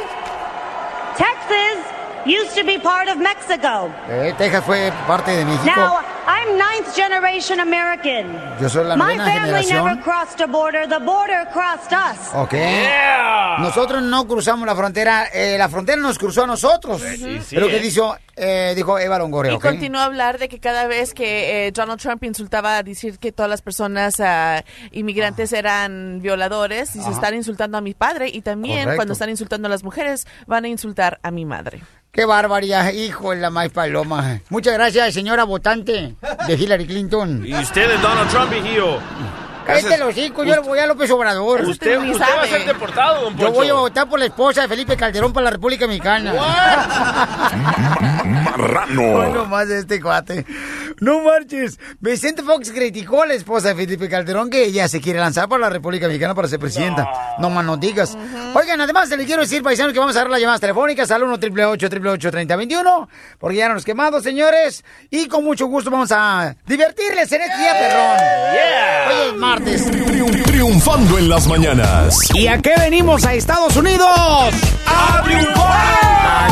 Texas 1.16 1.86
used 2.26 2.56
to 2.56 2.64
be 2.64 2.78
part 2.78 3.08
of 3.08 3.18
Mexico. 3.18 3.92
Eh, 4.10 4.34
Texas 4.38 4.64
fue 4.66 4.92
parte 5.08 5.32
de 5.32 5.46
México. 5.46 5.66
Now, 5.66 6.02
I'm 6.32 6.58
ninth 6.60 6.96
generation 6.96 7.60
American. 7.60 8.40
Yo 8.62 8.70
soy 8.70 8.86
la 8.86 8.96
My 8.96 9.16
novena 9.16 9.26
family 9.26 9.64
generación. 9.66 9.86
never 9.86 10.02
crossed 10.04 10.40
a 10.42 10.46
border. 10.46 10.88
The 10.88 11.00
border 11.00 11.48
crossed 11.52 11.92
us. 11.92 12.20
Ok. 12.36 12.54
Nosotros 13.60 14.04
no 14.04 14.28
cruzamos 14.28 14.68
la 14.68 14.76
frontera, 14.76 15.26
eh, 15.34 15.58
la 15.58 15.68
frontera 15.70 16.00
nos 16.00 16.20
cruzó 16.20 16.44
a 16.44 16.48
nosotros. 16.48 17.02
sí, 17.02 17.18
sí, 17.42 17.56
Es 17.56 17.62
lo 17.62 17.68
que 17.68 17.80
dijo, 17.80 18.16
eh, 18.36 18.74
dijo 18.76 19.00
Eva 19.00 19.18
Longoria, 19.18 19.54
Y 19.54 19.56
¿ok? 19.56 19.62
continuó 19.64 20.02
a 20.02 20.06
hablar 20.06 20.38
de 20.38 20.48
que 20.50 20.60
cada 20.60 20.86
vez 20.86 21.14
que 21.16 21.68
eh, 21.68 21.72
Donald 21.72 22.00
Trump 22.00 22.24
insultaba 22.24 22.78
a 22.78 22.84
decir 22.84 23.18
que 23.18 23.32
todas 23.32 23.50
las 23.50 23.62
personas 23.64 24.20
ah, 24.20 24.64
inmigrantes 24.92 25.52
eran 25.52 26.20
violadores, 26.22 26.96
y 26.96 27.02
se 27.02 27.10
están 27.10 27.34
insultando 27.34 27.78
a 27.78 27.82
mi 27.82 27.96
padre 27.96 28.30
y 28.32 28.42
también 28.42 28.84
Correcto. 28.84 28.96
cuando 28.98 29.14
están 29.14 29.30
insultando 29.32 29.68
a 29.68 29.72
las 29.72 29.84
mujeres 29.84 30.28
van 30.46 30.66
a 30.66 30.68
insultar 30.68 31.20
a 31.24 31.32
mi 31.32 31.44
madre. 31.46 31.82
Qué 32.12 32.26
barbaridad, 32.26 32.92
hijo 32.92 33.32
de 33.32 33.38
la 33.38 33.52
maíz 33.52 33.72
paloma. 33.72 34.42
Muchas 34.50 34.74
gracias, 34.74 35.14
señora 35.14 35.44
votante 35.44 36.16
de 36.48 36.54
Hillary 36.56 36.86
Clinton. 36.86 37.46
Y 37.46 37.54
usted 37.54 38.00
Donald 38.02 38.30
Trump, 38.30 38.52
hijío. 38.54 39.00
Cállate 39.74 39.98
los 39.98 40.18
hijos, 40.18 40.46
yo 40.46 40.56
le 40.56 40.62
voy 40.62 40.80
a 40.80 40.88
López 40.88 41.10
Obrador. 41.12 41.62
Usted, 41.62 41.98
usted 42.00 42.26
va 42.38 42.44
a 42.44 42.48
ser 42.48 42.66
deportado, 42.66 43.24
don 43.26 43.34
Yo 43.38 43.46
Poncho. 43.48 43.52
voy 43.54 43.70
a 43.70 43.74
votar 43.74 44.10
por 44.10 44.20
la 44.20 44.26
esposa 44.26 44.62
de 44.62 44.68
Felipe 44.68 44.98
Calderón 44.98 45.32
para 45.34 45.46
la 45.46 45.52
República 45.52 45.88
Mexicana. 45.88 46.34
Marrano. 48.26 49.30
No 49.30 49.46
más 49.46 49.70
este 49.70 50.02
cuate. 50.02 50.46
No 51.00 51.24
marches. 51.24 51.80
Vicente 52.00 52.42
Fox 52.44 52.72
criticó 52.72 53.24
a 53.24 53.28
la 53.28 53.34
esposa 53.34 53.70
de 53.70 53.76
Felipe 53.76 54.10
Calderón 54.10 54.50
que 54.50 54.66
ella 54.66 54.88
se 54.88 55.00
quiere 55.00 55.20
lanzar 55.20 55.48
para 55.48 55.62
la 55.62 55.70
República 55.70 56.08
Mexicana 56.08 56.34
para 56.36 56.48
ser 56.48 56.60
presidenta. 56.60 57.08
No, 57.38 57.50
más 57.50 57.64
no 57.64 57.78
digas. 57.78 58.18
Oigan, 58.54 58.82
además 58.82 59.10
le 59.10 59.26
quiero 59.26 59.42
decir, 59.42 59.62
paisanos, 59.64 59.94
que 59.94 60.00
vamos 60.00 60.16
a 60.16 60.20
dar 60.20 60.30
las 60.30 60.40
llamadas 60.40 60.62
telefónicas 60.62 61.10
al 61.12 61.24
1 61.24 61.34
888 61.36 62.32
3021 62.32 63.10
porque 63.38 63.58
ya 63.58 63.70
nos 63.70 63.86
quemado, 63.86 64.20
señores. 64.22 64.84
Y 65.10 65.28
con 65.28 65.44
mucho 65.44 65.68
gusto 65.68 65.90
vamos 65.92 66.12
a 66.12 66.56
divertirles 66.66 67.32
en 67.32 67.42
este 67.42 67.58
día, 67.58 67.74
perrón. 67.74 68.18
Hoy 69.10 69.28
es 69.30 69.38
Triun- 69.66 70.44
triunfando 70.44 71.18
en 71.18 71.28
las 71.30 71.46
mañanas. 71.48 72.18
¿Y 72.34 72.48
a 72.48 72.58
qué 72.60 72.74
venimos 72.80 73.26
a 73.26 73.34
Estados 73.34 73.76
Unidos? 73.76 74.08
¡A 74.86 75.22
triunfar! 75.24 76.50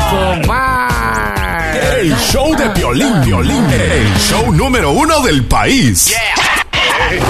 El 1.99 2.13
show 2.17 2.53
de 2.55 2.67
violín, 2.69 3.21
violín. 3.23 3.65
El 3.71 4.13
show 4.19 4.51
número 4.53 4.91
uno 4.91 5.21
del 5.21 5.45
país. 5.45 6.13
¡Dale! 6.69 7.21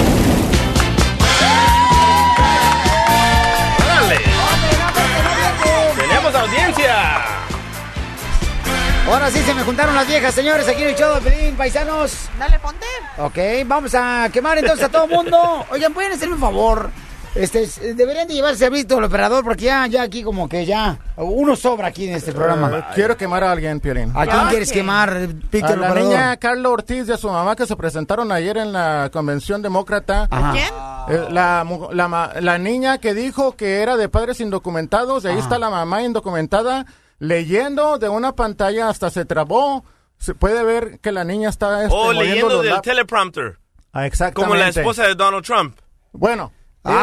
Ahora 9.07 9.31
sí 9.31 9.39
se 9.39 9.53
me 9.53 9.63
juntaron 9.63 9.95
las 9.95 10.05
viejas, 10.07 10.33
señores, 10.35 10.67
aquí 10.67 10.83
en 10.83 10.89
el 10.89 10.95
show 10.95 11.15
de 11.15 11.21
Pelín, 11.21 11.55
paisanos. 11.55 12.27
Dale, 12.37 12.59
ponte. 12.59 12.85
Ok, 13.17 13.37
vamos 13.65 13.95
a 13.95 14.29
quemar 14.31 14.57
entonces 14.57 14.85
a 14.85 14.89
todo 14.89 15.05
el 15.05 15.11
mundo. 15.11 15.65
Oigan, 15.71 15.93
pueden 15.93 16.11
hacerme 16.11 16.35
un 16.35 16.41
favor. 16.41 16.89
Este, 17.33 17.63
s- 17.63 17.93
deberían 17.93 18.27
de 18.27 18.33
llevarse 18.33 18.65
a 18.65 18.69
Víctor 18.69 18.97
el 18.99 19.05
operador 19.05 19.43
porque 19.43 19.65
ya, 19.65 19.85
ya 19.87 20.01
aquí 20.01 20.23
como 20.23 20.49
que 20.49 20.65
ya 20.65 20.97
uno 21.17 21.55
sobra 21.55 21.87
aquí 21.87 22.07
en 22.09 22.15
este 22.15 22.33
programa. 22.33 22.69
Eh, 22.79 22.83
quiero 22.95 23.15
quemar 23.15 23.43
a 23.43 23.51
alguien, 23.51 23.79
Piolín. 23.79 24.11
¿A 24.15 24.25
quién 24.25 24.47
quieres 24.49 24.71
quemar, 24.71 25.09
A 25.11 25.19
Víctor 25.27 25.71
el 25.75 25.81
la 25.81 25.87
operador? 25.91 25.97
niña 26.11 26.37
Carla 26.37 26.69
Ortiz 26.69 27.07
y 27.07 27.11
a 27.11 27.17
su 27.17 27.29
mamá 27.29 27.55
que 27.55 27.65
se 27.65 27.75
presentaron 27.75 28.31
ayer 28.31 28.57
en 28.57 28.73
la 28.73 29.09
convención 29.13 29.61
demócrata. 29.61 30.27
Ajá. 30.29 30.51
¿Quién? 30.51 30.73
Eh, 31.09 31.27
la, 31.31 31.65
la, 31.93 32.33
la 32.41 32.57
niña 32.57 32.97
que 32.97 33.13
dijo 33.13 33.55
que 33.55 33.81
era 33.81 33.95
de 33.97 34.09
padres 34.09 34.41
indocumentados, 34.41 35.23
y 35.23 35.27
ahí 35.27 35.37
está 35.39 35.57
la 35.59 35.69
mamá 35.69 36.01
indocumentada 36.03 36.85
leyendo 37.19 37.97
de 37.97 38.09
una 38.09 38.33
pantalla 38.33 38.89
hasta 38.89 39.09
se 39.09 39.25
trabó. 39.25 39.83
Se 40.19 40.33
puede 40.33 40.63
ver 40.63 40.99
que 40.99 41.11
la 41.11 41.23
niña 41.23 41.49
está 41.49 41.83
este, 41.83 41.95
O 41.95 42.11
leyendo 42.13 42.49
los 42.49 42.61
del 42.63 42.73
lap- 42.73 42.81
teleprompter. 42.83 43.59
Ah, 43.93 44.05
exactamente. 44.05 44.41
Como 44.49 44.55
la 44.55 44.67
esposa 44.69 45.03
de 45.07 45.15
Donald 45.15 45.45
Trump. 45.45 45.77
Bueno, 46.11 46.51
¿Quién, 46.83 46.95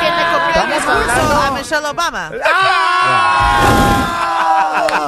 quién 0.00 0.16
le 0.16 0.22
copió 0.32 0.62
el 0.62 0.70
discurso 0.72 1.42
a 1.42 1.50
Michelle 1.52 1.86
Obama? 1.86 2.30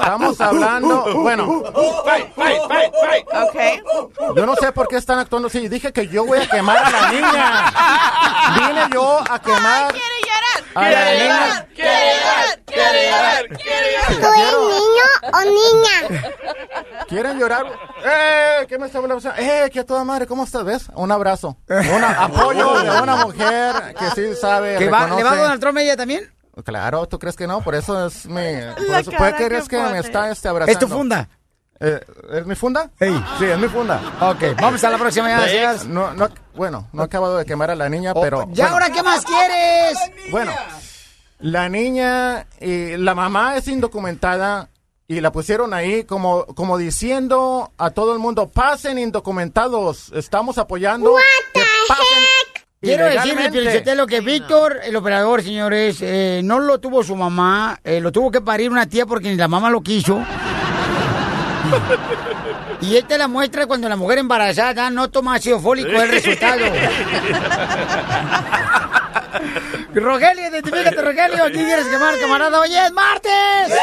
estamos 0.00 0.40
hablando. 0.40 1.04
Bueno, 1.22 1.62
¡Fight, 2.04 2.34
fight, 2.34 2.62
fight, 2.68 2.92
fight! 3.00 3.26
Ok. 3.32 4.36
yo 4.36 4.46
no 4.46 4.54
sé 4.56 4.72
por 4.72 4.88
qué 4.88 4.96
están 4.96 5.18
actuando 5.18 5.48
así. 5.48 5.68
Dije 5.68 5.92
que 5.92 6.08
yo 6.08 6.24
voy 6.26 6.38
a 6.38 6.48
quemar 6.48 6.78
a 6.78 6.90
la 6.90 7.10
niña. 7.12 7.72
Vine 8.56 8.88
yo 8.92 9.20
a 9.28 9.38
quemar 9.40 9.94
¡Quiere 10.74 11.18
niña. 11.20 11.66
¡Quiere 11.74 12.20
llorar! 12.20 12.64
¡Quiere 12.66 13.10
llorar! 13.10 13.48
¡Quiere 13.48 13.92
llorar! 13.92 14.20
¿Tú 14.20 14.28
eres 14.40 14.54
niño 14.80 15.06
o 15.32 15.40
niña? 15.44 17.04
¿Quieren 17.08 17.38
llorar? 17.38 17.66
¡Eh! 18.04 18.66
¿Qué 18.68 18.78
me 18.78 18.86
está 18.86 18.98
hablando? 18.98 19.30
¡Eh! 19.36 19.70
¡Qué 19.72 19.80
a 19.80 19.86
toda 19.86 20.04
madre! 20.04 20.26
¿Cómo 20.26 20.44
estás? 20.44 20.64
¿Ves? 20.64 20.88
Un 20.94 21.10
abrazo. 21.10 21.56
Un 21.68 22.04
apoyo 22.04 22.80
de 22.80 23.00
una 23.00 23.16
mujer 23.26 23.94
que 23.98 24.10
sí 24.14 24.34
sabe. 24.40 24.76
¿Que 24.78 24.88
va, 24.88 25.00
reconoce. 25.00 25.22
¿Le 25.22 25.28
va 25.28 25.32
a 25.32 25.42
Donald 25.42 25.60
Trump 25.60 25.78
a 25.78 25.82
ella 25.82 25.96
también? 25.96 26.32
Claro, 26.64 27.06
¿tú 27.06 27.18
crees 27.18 27.36
que 27.36 27.46
no? 27.46 27.62
Por 27.62 27.74
eso 27.74 28.06
es 28.06 28.26
mi. 28.26 28.42
Por 28.76 29.00
eso, 29.00 29.10
cara 29.10 29.18
¿Por 29.18 29.30
qué 29.32 29.36
que 29.36 29.48
crees 29.48 29.68
que 29.68 29.78
me 29.78 29.98
está 29.98 30.30
este 30.30 30.48
abrazando? 30.48 30.72
¿Es 30.72 30.78
tu 30.78 30.88
funda? 30.88 31.28
Eh, 31.82 31.98
¿Es 32.34 32.46
mi 32.46 32.54
funda? 32.54 32.90
Ey. 33.00 33.24
Sí, 33.38 33.46
es 33.46 33.58
mi 33.58 33.66
funda. 33.66 34.00
Ok, 34.20 34.60
vamos 34.60 34.84
a 34.84 34.90
la 34.90 34.98
próxima. 34.98 35.28
No, 35.88 36.12
no, 36.12 36.28
bueno, 36.54 36.88
no 36.92 37.02
he 37.02 37.04
acabado 37.06 37.38
de 37.38 37.46
quemar 37.46 37.70
a 37.70 37.74
la 37.74 37.88
niña, 37.88 38.12
pero. 38.12 38.40
Oh, 38.40 38.48
¿Ya 38.52 38.64
bueno. 38.64 38.74
ahora 38.74 38.90
qué 38.90 39.02
más 39.02 39.24
quieres? 39.24 39.98
Bueno, 40.30 40.52
la 41.38 41.70
niña, 41.70 42.46
y 42.60 42.98
la 42.98 43.14
mamá 43.14 43.56
es 43.56 43.66
indocumentada 43.66 44.68
y 45.08 45.22
la 45.22 45.32
pusieron 45.32 45.72
ahí 45.72 46.04
como, 46.04 46.44
como 46.46 46.76
diciendo 46.76 47.72
a 47.78 47.90
todo 47.90 48.12
el 48.12 48.18
mundo, 48.18 48.50
pasen 48.50 48.98
indocumentados, 48.98 50.12
estamos 50.14 50.58
apoyando 50.58 51.16
que 51.54 51.62
pasen 51.88 52.06
Quiero 52.80 53.04
decirle, 53.04 53.32
ilegalmente". 53.32 53.58
Pielichotelo, 53.58 54.06
que 54.06 54.20
Víctor, 54.20 54.80
el 54.84 54.96
operador, 54.96 55.42
señores, 55.42 55.98
eh, 56.00 56.40
no 56.44 56.60
lo 56.60 56.78
tuvo 56.78 57.02
su 57.02 57.16
mamá, 57.16 57.78
eh, 57.84 58.00
lo 58.00 58.12
tuvo 58.12 58.30
que 58.30 58.40
parir 58.40 58.70
una 58.70 58.86
tía 58.86 59.04
porque 59.04 59.30
ni 59.30 59.36
la 59.36 59.48
mamá 59.48 59.68
lo 59.68 59.82
quiso. 59.82 60.22
Y 62.80 62.96
esta 62.96 63.14
es 63.14 63.18
la 63.18 63.28
muestra 63.28 63.66
cuando 63.66 63.88
la 63.88 63.96
mujer 63.96 64.18
embarazada 64.18 64.90
no 64.90 65.10
toma 65.10 65.34
ácido 65.34 65.60
fólico, 65.60 65.90
es 65.90 66.02
el 66.02 66.08
resultado. 66.08 66.64
Rogelio, 69.94 70.48
identifícate, 70.48 71.02
Rogelio. 71.02 71.44
¿Quién 71.52 71.66
quieres 71.66 71.86
quemar, 71.86 72.18
camarada? 72.18 72.60
Oye, 72.60 72.86
es 72.86 72.92
martes. 72.92 73.74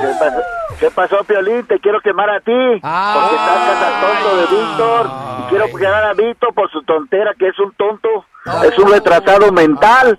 ¿Qué 0.00 0.08
pasó, 0.18 0.42
¿Qué 0.80 0.90
pasó, 0.90 1.24
Piolín? 1.24 1.66
Te 1.66 1.78
quiero 1.80 2.00
quemar 2.00 2.30
a 2.30 2.40
ti. 2.40 2.52
Porque 2.52 3.36
estás 3.36 3.80
tan 3.80 4.00
tonto 4.00 4.36
de 4.36 4.46
Víctor. 4.56 5.10
Y 5.38 5.42
quiero 5.48 5.66
quemar 5.76 6.04
a 6.04 6.12
Víctor 6.14 6.54
por 6.54 6.70
su 6.70 6.82
tontera, 6.82 7.32
que 7.38 7.48
es 7.48 7.58
un 7.58 7.72
tonto. 7.72 8.26
Es 8.64 8.78
un 8.78 8.90
retrasado 8.92 9.50
mental. 9.52 10.18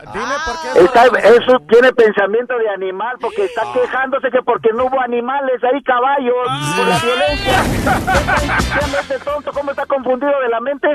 Está, 0.76 1.06
eso 1.06 1.60
tiene 1.70 1.92
pensamiento 1.94 2.58
de 2.58 2.70
animal 2.70 3.18
porque 3.22 3.46
está 3.46 3.62
quejándose 3.74 4.32
que 4.32 4.42
porque 4.42 4.70
no 4.74 4.86
hubo 4.86 5.00
animales, 5.00 5.64
hay 5.64 5.82
caballos 5.84 6.34
por 6.76 6.88
la 6.88 6.98
violencia. 7.00 7.62
¿Qué 7.64 7.76
está 7.78 8.56
diciendo 8.56 8.98
este 9.02 9.20
tonto? 9.20 9.52
¿Cómo 9.54 9.72
está 9.72 9.86
confundido 9.86 10.34
de 10.42 10.50
la 10.50 10.60
mente? 10.60 10.88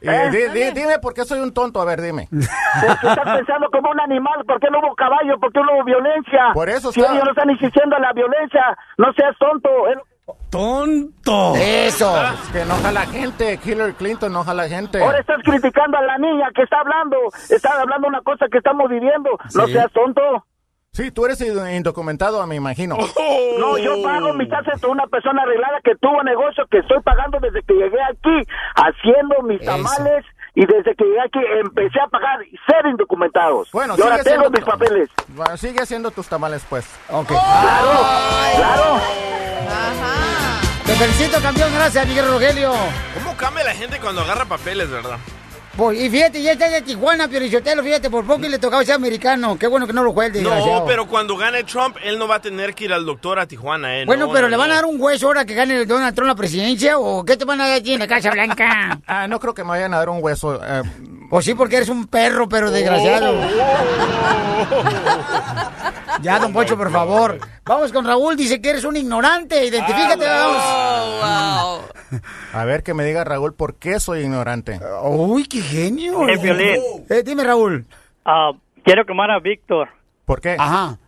Y 0.00 0.08
di- 0.30 0.48
di- 0.48 0.70
dime 0.72 0.98
por 0.98 1.14
qué 1.14 1.24
soy 1.24 1.40
un 1.40 1.52
tonto, 1.54 1.80
a 1.80 1.84
ver, 1.86 2.00
dime. 2.02 2.28
Porque 2.30 3.06
estás 3.08 3.36
pensando 3.38 3.70
como 3.70 3.90
un 3.90 4.00
animal. 4.00 4.44
¿Por 4.46 4.60
qué 4.60 4.68
no 4.70 4.80
hubo 4.80 4.94
caballo? 4.94 5.38
¿Por 5.40 5.50
qué 5.52 5.60
no 5.60 5.74
hubo 5.76 5.84
violencia? 5.84 6.50
Por 6.52 6.68
eso 6.68 6.92
Si 6.92 7.00
está- 7.00 7.12
ellos 7.12 7.24
no 7.24 7.30
están 7.30 7.50
insistiendo 7.50 7.96
en 7.96 8.02
la 8.02 8.12
violencia, 8.12 8.76
no 8.98 9.12
seas 9.14 9.34
tonto. 9.38 9.68
¡Tonto! 10.50 11.54
Eso. 11.56 12.14
Es 12.22 12.50
que 12.52 12.60
enoja 12.60 12.88
a 12.88 12.92
la 12.92 13.06
gente, 13.06 13.58
Hillary 13.64 13.92
Clinton 13.94 14.30
enoja 14.32 14.52
a 14.52 14.54
la 14.54 14.68
gente. 14.68 15.02
Ahora 15.02 15.18
estás 15.18 15.38
criticando 15.44 15.98
a 15.98 16.02
la 16.02 16.16
niña 16.18 16.48
que 16.54 16.62
está 16.62 16.80
hablando. 16.80 17.16
Está 17.50 17.80
hablando 17.80 18.08
una 18.08 18.20
cosa 18.22 18.46
que 18.50 18.58
estamos 18.58 18.88
viviendo. 18.88 19.30
No 19.54 19.66
Sí. 19.66 19.72
seas 19.72 19.92
tonto. 19.92 20.20
Sí, 20.92 21.10
tú 21.10 21.24
eres 21.26 21.40
indocumentado, 21.40 22.46
me 22.46 22.54
imagino. 22.54 22.96
No, 23.58 23.76
yo 23.78 24.00
pago 24.04 24.32
mi 24.32 24.48
taxes 24.48 24.80
de 24.80 24.86
una 24.86 25.06
persona 25.08 25.42
arreglada 25.42 25.80
que 25.82 25.96
tuvo 25.96 26.22
negocio 26.22 26.64
que 26.70 26.78
estoy 26.78 27.00
pagando 27.02 27.40
desde 27.40 27.62
que 27.64 27.74
llegué 27.74 27.98
aquí, 28.00 28.48
haciendo 28.76 29.42
mis 29.42 29.60
tamales. 29.60 30.24
Y 30.56 30.66
desde 30.66 30.94
que 30.94 31.04
llegué 31.04 31.20
aquí 31.20 31.40
empecé 31.60 32.00
a 32.00 32.06
pagar 32.06 32.42
y 32.44 32.56
ser 32.66 32.86
indocumentados. 32.86 33.70
Bueno, 33.72 33.94
y 33.98 34.02
ahora 34.02 34.18
sigue 34.18 34.30
tengo 34.30 34.42
siendo 34.42 34.58
mis 34.58 34.64
papeles. 34.64 35.10
Bueno, 35.28 35.56
sigue 35.56 35.82
haciendo 35.82 36.10
tus 36.12 36.28
tamales, 36.28 36.64
pues. 36.68 36.86
Ok. 37.10 37.28
Claro, 37.28 38.00
claro. 38.56 39.00
Te 40.86 40.92
felicito, 40.92 41.40
campeón. 41.40 41.72
Gracias, 41.74 42.06
Miguel 42.06 42.28
Rogelio. 42.30 42.72
¿Cómo 43.14 43.36
cambia 43.36 43.64
la 43.64 43.74
gente 43.74 43.98
cuando 43.98 44.20
agarra 44.20 44.44
papeles, 44.44 44.90
verdad? 44.90 45.18
Pues, 45.76 46.00
y 46.00 46.08
fíjate, 46.08 46.40
ya 46.40 46.52
está 46.52 46.68
de 46.68 46.82
Tijuana, 46.82 47.26
Pielichotelo, 47.26 47.82
fíjate, 47.82 48.08
por 48.08 48.24
poco 48.24 48.44
y 48.46 48.48
le 48.48 48.60
tocaba 48.60 48.84
ser 48.84 48.94
americano. 48.94 49.58
Qué 49.58 49.66
bueno 49.66 49.88
que 49.88 49.92
no 49.92 50.04
lo 50.04 50.12
fue 50.14 50.26
el 50.26 50.32
desgraciado. 50.32 50.80
No, 50.80 50.86
pero 50.86 51.08
cuando 51.08 51.36
gane 51.36 51.64
Trump, 51.64 51.96
él 52.04 52.16
no 52.16 52.28
va 52.28 52.36
a 52.36 52.40
tener 52.40 52.74
que 52.76 52.84
ir 52.84 52.92
al 52.92 53.04
doctor 53.04 53.40
a 53.40 53.46
Tijuana, 53.46 53.98
¿eh? 53.98 54.04
Bueno, 54.06 54.26
No, 54.26 54.32
pero 54.32 54.42
no, 54.46 54.50
¿le 54.50 54.56
van 54.56 54.70
a 54.70 54.74
dar 54.76 54.84
un 54.84 55.00
hueso 55.00 55.26
ahora 55.26 55.44
que 55.44 55.54
gane 55.54 55.84
Donald 55.84 56.14
Trump 56.14 56.28
la 56.28 56.36
presidencia 56.36 56.96
o 56.98 57.24
qué 57.24 57.36
te 57.36 57.44
van 57.44 57.60
a 57.60 57.66
dar 57.68 57.78
aquí 57.78 57.94
en 57.94 57.98
la 57.98 58.06
Casa 58.06 58.30
Blanca? 58.30 59.00
Ah, 59.06 59.26
no 59.26 59.40
creo 59.40 59.52
que 59.54 59.64
me 59.64 59.70
vayan 59.70 59.92
a 59.94 59.98
dar 59.98 60.08
un 60.08 60.22
hueso. 60.22 60.60
eh, 60.64 60.82
Pues 61.28 61.44
sí, 61.44 61.54
porque 61.54 61.76
eres 61.76 61.88
un 61.88 62.06
perro, 62.06 62.48
pero 62.48 62.70
desgraciado. 62.70 63.34
Ya, 66.22 66.38
don 66.38 66.52
Pocho, 66.52 66.76
por 66.76 66.90
favor. 66.90 67.38
Vamos 67.64 67.92
con 67.92 68.04
Raúl, 68.06 68.36
dice 68.36 68.60
que 68.60 68.70
eres 68.70 68.84
un 68.84 68.96
ignorante. 68.96 69.64
Identifícate, 69.66 70.24
vamos. 70.26 71.84
A 72.52 72.64
ver, 72.64 72.82
que 72.82 72.94
me 72.94 73.04
diga 73.04 73.24
Raúl 73.24 73.54
por 73.54 73.76
qué 73.76 73.98
soy 74.00 74.20
ignorante. 74.20 74.78
Uy, 75.02 75.44
qué 75.46 75.60
genio. 75.60 76.28
Eh, 76.28 76.38
Piolín. 76.38 76.80
Eh, 77.08 77.22
dime, 77.24 77.44
Raúl. 77.44 77.84
Ah, 78.24 78.52
quiero 78.84 79.04
quemar 79.04 79.30
a 79.30 79.40
Víctor. 79.40 79.88
¿Por 80.24 80.40
qué? 80.40 80.56
Ajá. 80.58 80.98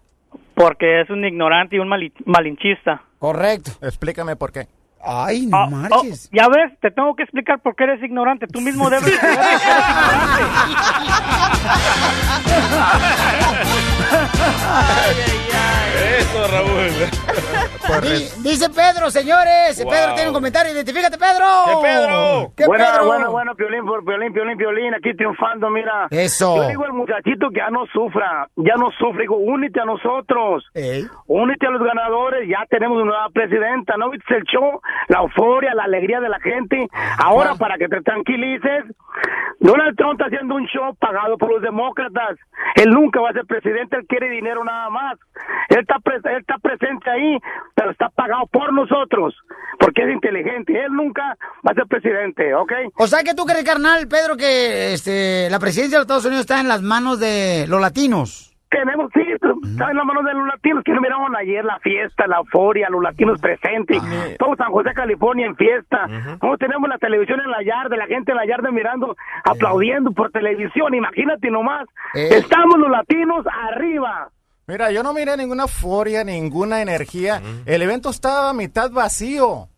Porque 0.55 1.01
es 1.03 1.11
un 1.11 1.25
ignorante 1.25 1.77
y 1.77 1.79
un 1.79 1.89
mali- 1.89 2.13
malinchista. 2.25 3.03
Correcto. 3.19 3.71
Explícame 3.83 4.37
por 4.37 4.53
qué. 4.53 4.67
Ay, 5.07 5.47
no 5.47 5.57
Oh, 5.65 5.71
marches. 5.71 6.29
ya 6.33 6.49
ves, 6.49 6.79
te 6.81 6.91
tengo 6.91 7.15
que 7.15 7.23
explicar 7.23 7.61
por 7.61 7.75
qué 7.77 7.85
eres 7.85 8.03
ignorante. 8.03 8.47
Tú 8.47 8.61
mismo 8.61 8.91
debes 8.91 9.05
de 9.07 9.13
saber 9.13 9.39
que 9.39 9.45
eres 9.45 10.67
Eso, 16.19 16.47
Raúl. 16.49 18.03
Di- 18.03 18.29
dice 18.49 18.69
Pedro, 18.71 19.11
señores. 19.11 19.83
Wow. 19.83 19.91
Pedro 19.93 20.15
tiene 20.15 20.29
un 20.29 20.35
comentario. 20.35 20.73
Identifícate, 20.73 21.17
Pedro. 21.19 21.47
¿Qué 21.67 21.73
Pedro? 21.83 22.53
¿Qué 22.57 22.67
bueno, 22.67 22.85
Pedro? 22.85 23.07
bueno, 23.07 23.31
bueno, 23.31 23.55
Piolín, 23.55 23.85
por 23.87 24.05
Piolín, 24.05 24.33
Piolín, 24.33 24.59
Piolín, 24.59 24.95
aquí 24.95 25.15
triunfando, 25.15 25.71
mira. 25.71 26.09
Eso. 26.11 26.57
Yo 26.57 26.69
digo 26.69 26.85
al 26.85 26.93
muchachito 26.93 27.49
que 27.51 27.59
ya 27.59 27.71
no 27.71 27.87
sufra, 27.93 28.49
ya 28.57 28.75
no 28.77 28.91
sufre, 28.99 29.23
digo, 29.23 29.37
únete 29.37 29.81
a 29.81 29.85
nosotros. 29.85 30.65
Únete 31.27 31.67
a 31.67 31.71
los 31.71 31.83
ganadores, 31.83 32.49
ya 32.49 32.65
tenemos 32.69 32.97
una 32.99 33.07
nueva 33.13 33.29
presidenta, 33.33 33.97
¿no 33.97 34.11
viste 34.11 34.37
el 34.37 34.45
show? 34.45 34.81
La 35.09 35.21
euforia, 35.21 35.75
la 35.75 35.85
alegría 35.85 36.21
de 36.21 36.29
la 36.29 36.41
gente. 36.41 36.89
Ahora, 37.19 37.55
para 37.55 37.77
que 37.79 37.89
te 37.89 38.01
tranquilices, 38.03 38.85
Donald 39.61 39.97
Trump 39.97 40.13
está 40.13 40.27
haciendo 40.27 40.55
un 40.55 40.67
show 40.67 40.95
pagado 40.97 41.39
por 41.39 41.51
los 41.53 41.63
demócratas. 41.63 42.37
Él 42.75 42.91
nunca 42.91 43.21
va 43.21 43.31
a 43.31 43.33
ser 43.33 43.47
presidente, 43.47 43.97
él 43.97 44.07
quiere 44.09 44.29
dinero 44.31 44.63
nada 44.65 44.91
más. 44.91 45.19
Él 45.69 45.79
está, 45.81 45.97
pres- 45.97 46.25
él 46.29 46.41
está 46.41 46.59
presente 46.59 47.09
ahí, 47.11 47.39
pero 47.75 47.91
está 47.91 48.09
pagado 48.11 48.47
por 48.49 48.73
nosotros, 48.73 49.35
porque 49.79 50.03
es 50.03 50.11
inteligente. 50.11 50.79
Él 50.85 50.93
nunca 50.93 51.37
va 51.67 51.73
a 51.73 51.75
ser 51.75 51.87
presidente, 51.87 52.55
¿ok? 52.55 52.73
O 52.97 53.07
sea 53.07 53.23
que 53.23 53.35
tú 53.35 53.45
crees, 53.45 53.65
carnal, 53.65 54.07
Pedro, 54.09 54.37
que 54.37 54.93
este, 54.93 55.49
la 55.51 55.59
presidencia 55.59 55.97
de 55.99 56.01
los 56.01 56.05
Estados 56.07 56.27
Unidos 56.27 56.43
está 56.43 56.61
en 56.61 56.69
las 56.69 56.83
manos 56.83 57.19
de 57.21 57.67
los 57.69 57.81
latinos. 57.81 58.56
Tenemos, 58.69 59.11
sí, 59.15 59.21
está 59.21 59.91
en 59.91 59.97
las 59.97 60.05
manos 60.05 60.25
de 60.25 60.35
los 60.35 60.47
latinos, 60.47 60.83
que 60.85 60.93
no 60.93 61.01
miraron 61.01 61.35
ayer 61.37 61.65
la 61.65 61.79
fiesta, 61.79 62.27
la 62.27 62.39
euforia, 62.39 62.89
los 62.91 63.03
latinos 63.03 63.41
presentes, 63.41 64.03
todo 64.39 64.57
San 64.57 64.73
José, 64.73 64.93
California 64.93 65.47
en 65.47 65.57
fiesta. 65.57 66.09
Como 66.41 66.59
tenemos 66.59 66.89
la 66.89 66.99
televisión 66.99 67.41
en 67.41 67.51
la 67.51 67.63
yarda, 67.63 67.97
la 67.97 68.07
gente 68.07 68.33
en 68.33 68.39
la 68.39 68.47
yarda 68.47 68.71
mirando, 68.71 69.17
aplaudiendo 69.45 70.11
por 70.11 70.31
televisión, 70.31 70.95
imagínate 70.95 71.51
nomás. 71.51 71.87
Eh. 72.15 72.29
Estamos 72.33 72.79
los 72.79 72.91
latinos 72.91 73.47
arriba. 73.71 74.31
Mira, 74.67 74.91
yo 74.91 75.05
no 75.05 75.15
miré 75.15 75.37
ninguna 75.37 75.63
euforia, 75.65 76.25
ninguna 76.25 76.83
energía. 76.83 77.41
El 77.67 77.83
evento 77.83 78.11
estaba 78.11 78.51
a 78.51 78.55
mitad 78.55 78.91
vacío. 78.91 79.69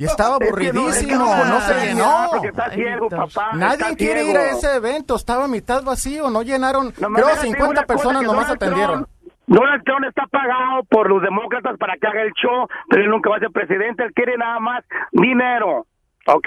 Y 0.00 0.04
estaba 0.04 0.36
Es 0.40 0.52
que 0.54 0.72
no, 0.72 0.88
es 0.88 1.04
que 1.04 1.12
aburridísimo, 1.12 1.24
no 1.26 1.44
no, 1.44 1.60
se 1.60 1.74
llenó. 1.86 2.26
porque 2.30 2.48
está 2.48 2.70
ciego, 2.70 3.08
papá, 3.08 3.50
Nadie 3.54 3.74
está 3.82 3.96
quiere 3.96 4.22
ciego. 4.22 4.30
ir 4.30 4.36
a 4.38 4.50
ese 4.52 4.76
evento, 4.76 5.16
estaba 5.16 5.44
a 5.46 5.48
mitad 5.48 5.82
vacío, 5.82 6.30
no 6.30 6.42
llenaron, 6.42 6.94
Nomás 7.00 7.20
creo 7.22 7.26
déjate 7.34 7.46
50 7.48 7.64
una 7.68 7.74
cosa, 7.82 7.86
personas 7.86 8.22
nomás 8.22 8.46
Donald 8.46 8.62
atendieron. 8.62 9.04
Trump- 9.04 9.32
Donald 9.48 9.82
Trump 9.84 10.04
está 10.06 10.26
pagado 10.26 10.84
por 10.84 11.10
los 11.10 11.20
demócratas 11.22 11.76
para 11.78 11.96
que 11.96 12.06
haga 12.06 12.22
el 12.22 12.32
show, 12.34 12.68
pero 12.88 13.02
él 13.02 13.10
nunca 13.10 13.28
va 13.30 13.36
a 13.36 13.40
ser 13.40 13.50
presidente, 13.50 14.04
él 14.04 14.12
quiere 14.14 14.36
nada 14.36 14.60
más 14.60 14.84
dinero, 15.10 15.84
¿ok? 16.26 16.46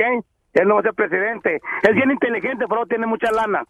Él 0.53 0.67
no 0.67 0.75
va 0.75 0.79
a 0.79 0.84
ser 0.84 0.93
presidente. 0.93 1.60
Es 1.84 1.93
bien 1.96 2.10
inteligente, 2.12 2.65
pero 2.70 2.86
tiene 2.86 3.05
mucha 3.08 3.31
lana. 3.31 3.63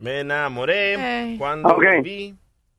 Me 0.00 0.20
enamoré 0.20 0.94
Ey. 1.30 1.38
cuando 1.38 1.68
Ok. 1.70 1.84
vi. 2.02 2.34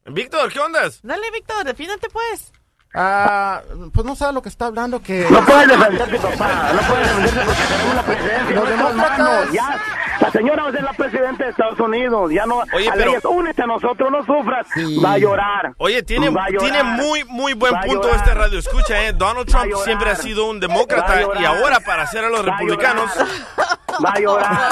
Víctor, 0.06 0.52
¿qué 0.52 0.60
ondas? 0.60 1.00
Dale, 1.02 1.32
Víctor, 1.32 1.64
defínate 1.64 2.08
pues. 2.10 2.52
Ah, 2.96 3.62
pues 3.92 4.06
no 4.06 4.16
sabe 4.16 4.34
lo 4.34 4.42
que 4.44 4.50
está 4.50 4.68
hablando 4.68 5.02
que... 5.02 5.26
No 5.30 5.44
puedes 5.44 5.68
defenderte, 5.68 6.20
papá, 6.20 6.72
no 6.74 6.82
puedes 6.88 7.08
defenderte 7.08 7.44
porque 7.46 7.64
tenemos 7.74 7.96
la 7.96 8.04
presidencia. 8.04 8.56
Los 8.56 8.70
demócratas- 8.70 9.18
manos, 9.20 9.52
Ya, 9.52 9.82
la 10.20 10.32
señora 10.32 10.64
va 10.64 10.70
a 10.70 10.72
ser 10.74 10.84
la 10.84 10.94
presidenta 10.94 11.44
de 11.44 11.50
Estados 11.50 11.80
Unidos, 11.80 12.32
ya 12.32 12.46
no... 12.46 12.62
Oye, 12.72 12.90
a 12.90 12.94
pero- 12.94 13.06
leyes, 13.08 13.26
únete 13.26 13.64
a 13.64 13.66
nosotros, 13.66 14.12
no 14.12 14.24
sufras, 14.24 14.68
va 15.04 15.14
a 15.14 15.18
llorar. 15.18 15.74
Oye, 15.78 16.04
tiene, 16.04 16.28
llorar. 16.28 16.50
tiene 16.60 16.84
muy, 16.84 17.24
muy 17.26 17.54
buen 17.54 17.74
punto 17.82 18.10
este 18.14 18.32
radio. 18.36 18.60
Escucha, 18.60 19.02
eh. 19.06 19.14
Donald 19.14 19.48
Trump 19.48 19.66
llorar. 19.66 19.86
siempre 19.86 20.10
ha 20.12 20.16
sido 20.16 20.46
un 20.48 20.60
demócrata 20.60 21.20
llorar. 21.20 21.42
y 21.42 21.46
ahora 21.46 21.80
para 21.80 22.04
hacer 22.04 22.24
a 22.26 22.30
los 22.30 22.46
republicanos. 22.46 23.10
Va 24.06 24.12
a 24.14 24.20
llorar, 24.20 24.72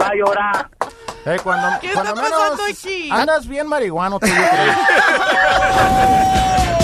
va 0.00 0.06
a 0.06 0.14
llorar. 0.14 0.70
Eh, 1.26 1.38
cuando, 1.42 1.68
¿Qué 1.80 1.90
cuando 1.92 2.10
está 2.14 2.22
menos 2.22 2.38
pasando 2.40 2.62
aquí? 2.70 3.08
andas 3.10 3.46
bien 3.46 3.66
marihuano 3.66 4.18
tú, 4.18 4.26
yo 4.26 4.32
creo. 4.34 4.74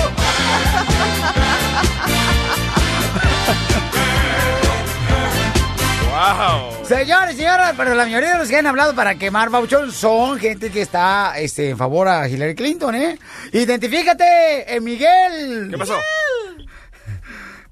Wow. 6.11 6.85
Señores, 6.85 7.37
señoras, 7.37 7.75
pero 7.77 7.95
la 7.95 8.05
mayoría 8.05 8.33
de 8.33 8.39
los 8.39 8.49
que 8.49 8.57
han 8.57 8.67
hablado 8.67 8.95
para 8.95 9.15
quemar 9.15 9.49
Bauchón 9.49 9.91
son 9.93 10.39
gente 10.39 10.71
que 10.71 10.83
está 10.83 11.39
este, 11.39 11.71
en 11.71 11.79
favor 11.79 12.09
a 12.09 12.29
Hillary 12.29 12.55
Clinton, 12.55 12.95
¿eh? 12.95 13.19
Identifícate, 13.53 14.75
eh, 14.75 14.81
Miguel. 14.81 15.69
¿Qué 15.71 15.79
pasó? 15.79 15.95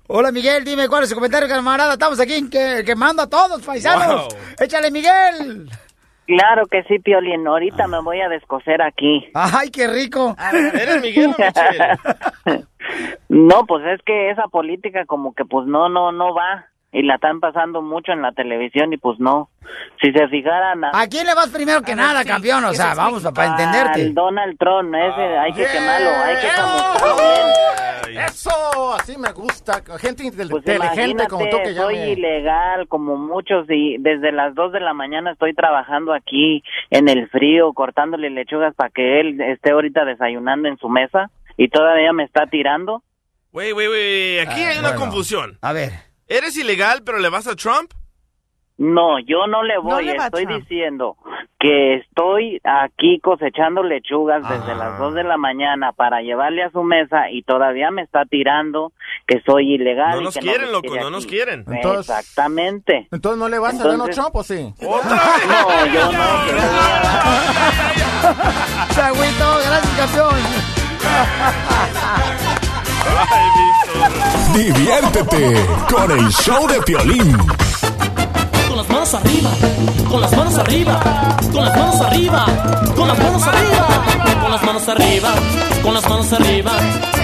Hola, 0.06 0.32
Miguel, 0.32 0.64
dime 0.64 0.88
cuál 0.88 1.02
es 1.02 1.10
su 1.10 1.14
comentario, 1.14 1.48
camarada. 1.48 1.92
Estamos 1.92 2.18
aquí 2.20 2.48
que, 2.48 2.82
quemando 2.86 3.22
a 3.22 3.28
todos, 3.28 3.60
paisanos. 3.62 4.28
Wow. 4.28 4.38
Échale, 4.60 4.90
Miguel. 4.90 5.68
Claro 6.26 6.66
que 6.66 6.82
sí, 6.84 6.98
Piolín. 6.98 7.46
Ahorita 7.46 7.86
me 7.88 8.00
voy 8.00 8.20
a 8.20 8.28
descoser 8.28 8.82
aquí. 8.82 9.28
Ay, 9.34 9.70
qué 9.70 9.86
rico. 9.88 10.36
¿Eres 10.52 11.02
Miguel 11.02 11.26
o 11.26 11.42
Michelle? 11.42 12.64
No, 13.28 13.66
pues 13.66 13.84
es 13.86 14.00
que 14.02 14.30
esa 14.30 14.48
política 14.48 15.04
como 15.06 15.34
que 15.34 15.44
pues 15.44 15.66
no, 15.66 15.88
no, 15.88 16.12
no 16.12 16.34
va. 16.34 16.66
Y 16.90 17.02
la 17.02 17.16
están 17.16 17.38
pasando 17.38 17.82
mucho 17.82 18.12
en 18.12 18.22
la 18.22 18.32
televisión 18.32 18.90
y 18.94 18.96
pues 18.96 19.20
no. 19.20 19.50
Si 20.00 20.10
se 20.10 20.26
fijaran 20.28 20.82
a... 20.84 20.90
¿A 20.94 21.06
quién 21.06 21.26
le 21.26 21.34
vas 21.34 21.48
primero 21.50 21.82
que 21.82 21.94
nada, 21.94 22.24
campeón? 22.24 22.64
O 22.64 22.72
sea, 22.72 22.94
vamos, 22.94 23.22
para 23.34 23.48
entenderte. 23.50 24.00
Al 24.06 24.14
Donald 24.14 24.56
Trump, 24.58 24.94
ese 24.94 25.20
hay 25.38 25.52
que 25.52 25.66
quemarlo, 25.66 26.08
hay 26.24 26.36
que 26.36 26.48
camuflarlo. 26.48 28.20
Eso, 28.26 28.94
así 28.94 29.18
me 29.18 29.30
gusta. 29.32 29.82
Gente 29.98 30.24
intel- 30.24 30.48
Pues 30.50 30.66
inteligente 30.66 31.26
como 31.28 31.44
tú 31.50 31.58
que 31.58 31.74
soy 31.74 31.94
llame. 31.96 32.10
ilegal 32.12 32.88
como 32.88 33.16
muchos 33.16 33.66
y 33.68 33.98
desde 33.98 34.32
las 34.32 34.54
2 34.54 34.72
de 34.72 34.80
la 34.80 34.94
mañana 34.94 35.32
estoy 35.32 35.52
trabajando 35.54 36.14
aquí 36.14 36.62
en 36.88 37.08
el 37.08 37.28
frío, 37.28 37.74
cortándole 37.74 38.30
lechugas 38.30 38.74
para 38.74 38.88
que 38.88 39.20
él 39.20 39.38
esté 39.42 39.72
ahorita 39.72 40.06
desayunando 40.06 40.68
en 40.68 40.78
su 40.78 40.88
mesa 40.88 41.30
y 41.58 41.68
todavía 41.68 42.14
me 42.14 42.24
está 42.24 42.46
tirando. 42.46 43.02
Wey, 43.52 43.72
wey, 43.74 43.88
wey. 43.88 44.38
Aquí 44.38 44.62
hay 44.62 44.78
una 44.78 44.94
confusión. 44.94 45.58
A 45.60 45.74
ver. 45.74 45.92
¿Eres 46.26 46.56
ilegal 46.56 47.02
pero 47.04 47.18
le 47.18 47.28
vas 47.28 47.46
a 47.46 47.54
Trump? 47.56 47.92
No, 48.76 49.18
yo 49.18 49.48
no 49.48 49.64
le 49.64 49.76
voy, 49.78 50.04
le 50.04 50.16
va 50.16 50.26
estoy 50.26 50.46
diciendo 50.46 51.16
que 51.58 51.94
estoy 51.96 52.60
aquí 52.62 53.18
cosechando 53.18 53.82
lechugas 53.82 54.48
desde 54.48 54.76
las 54.76 55.00
2 55.00 55.14
de 55.14 55.24
la 55.24 55.36
mañana 55.36 55.90
para 55.90 56.20
llevarle 56.22 56.62
a 56.62 56.70
su 56.70 56.84
mesa 56.84 57.28
y 57.32 57.42
todavía 57.42 57.90
me 57.90 58.02
está 58.02 58.24
tirando 58.24 58.92
que 59.26 59.40
soy 59.44 59.74
ilegal. 59.74 60.10
No 60.12 60.20
y 60.20 60.24
nos 60.26 60.34
que 60.34 60.40
quieren, 60.40 60.66
me 60.66 60.72
loco, 60.72 60.94
no 60.94 61.10
nos 61.10 61.26
quieren. 61.26 61.64
Entonces- 61.66 62.08
Exactamente. 62.16 63.08
Entonces 63.10 63.38
no 63.40 63.48
le 63.48 63.58
vas 63.58 63.74
a 63.74 63.78
Donald 63.78 63.94
Entonces- 64.10 64.14
Trump 64.14 64.36
o 64.36 64.42
sí? 64.44 64.74
No, 64.80 65.86
yo 65.92 66.12
no. 66.12 66.28
Sagüito, 68.94 69.58
gracias, 69.66 69.96
campeón. 69.96 70.77
Diviértete 74.54 75.66
con 75.90 76.10
el 76.10 76.28
show 76.30 76.66
de 76.66 76.80
Piolín. 76.82 77.36
Con 78.68 78.76
las 78.76 78.88
manos 78.88 79.14
arriba, 79.14 79.50
con 80.10 80.20
las 80.20 80.36
manos 80.36 80.58
arriba, 80.58 81.00
con 81.52 81.64
las 81.64 81.76
manos 81.76 82.00
arriba, 82.00 82.46
con 82.96 83.08
las 83.08 83.18
manos 83.18 83.42
arriba, 83.46 83.96
con 84.40 84.50
las 84.50 84.62
manos 84.62 84.88
arriba, 84.88 85.34
con 85.82 85.94
las 85.94 86.08
manos 86.08 86.32
arriba, 86.32 86.72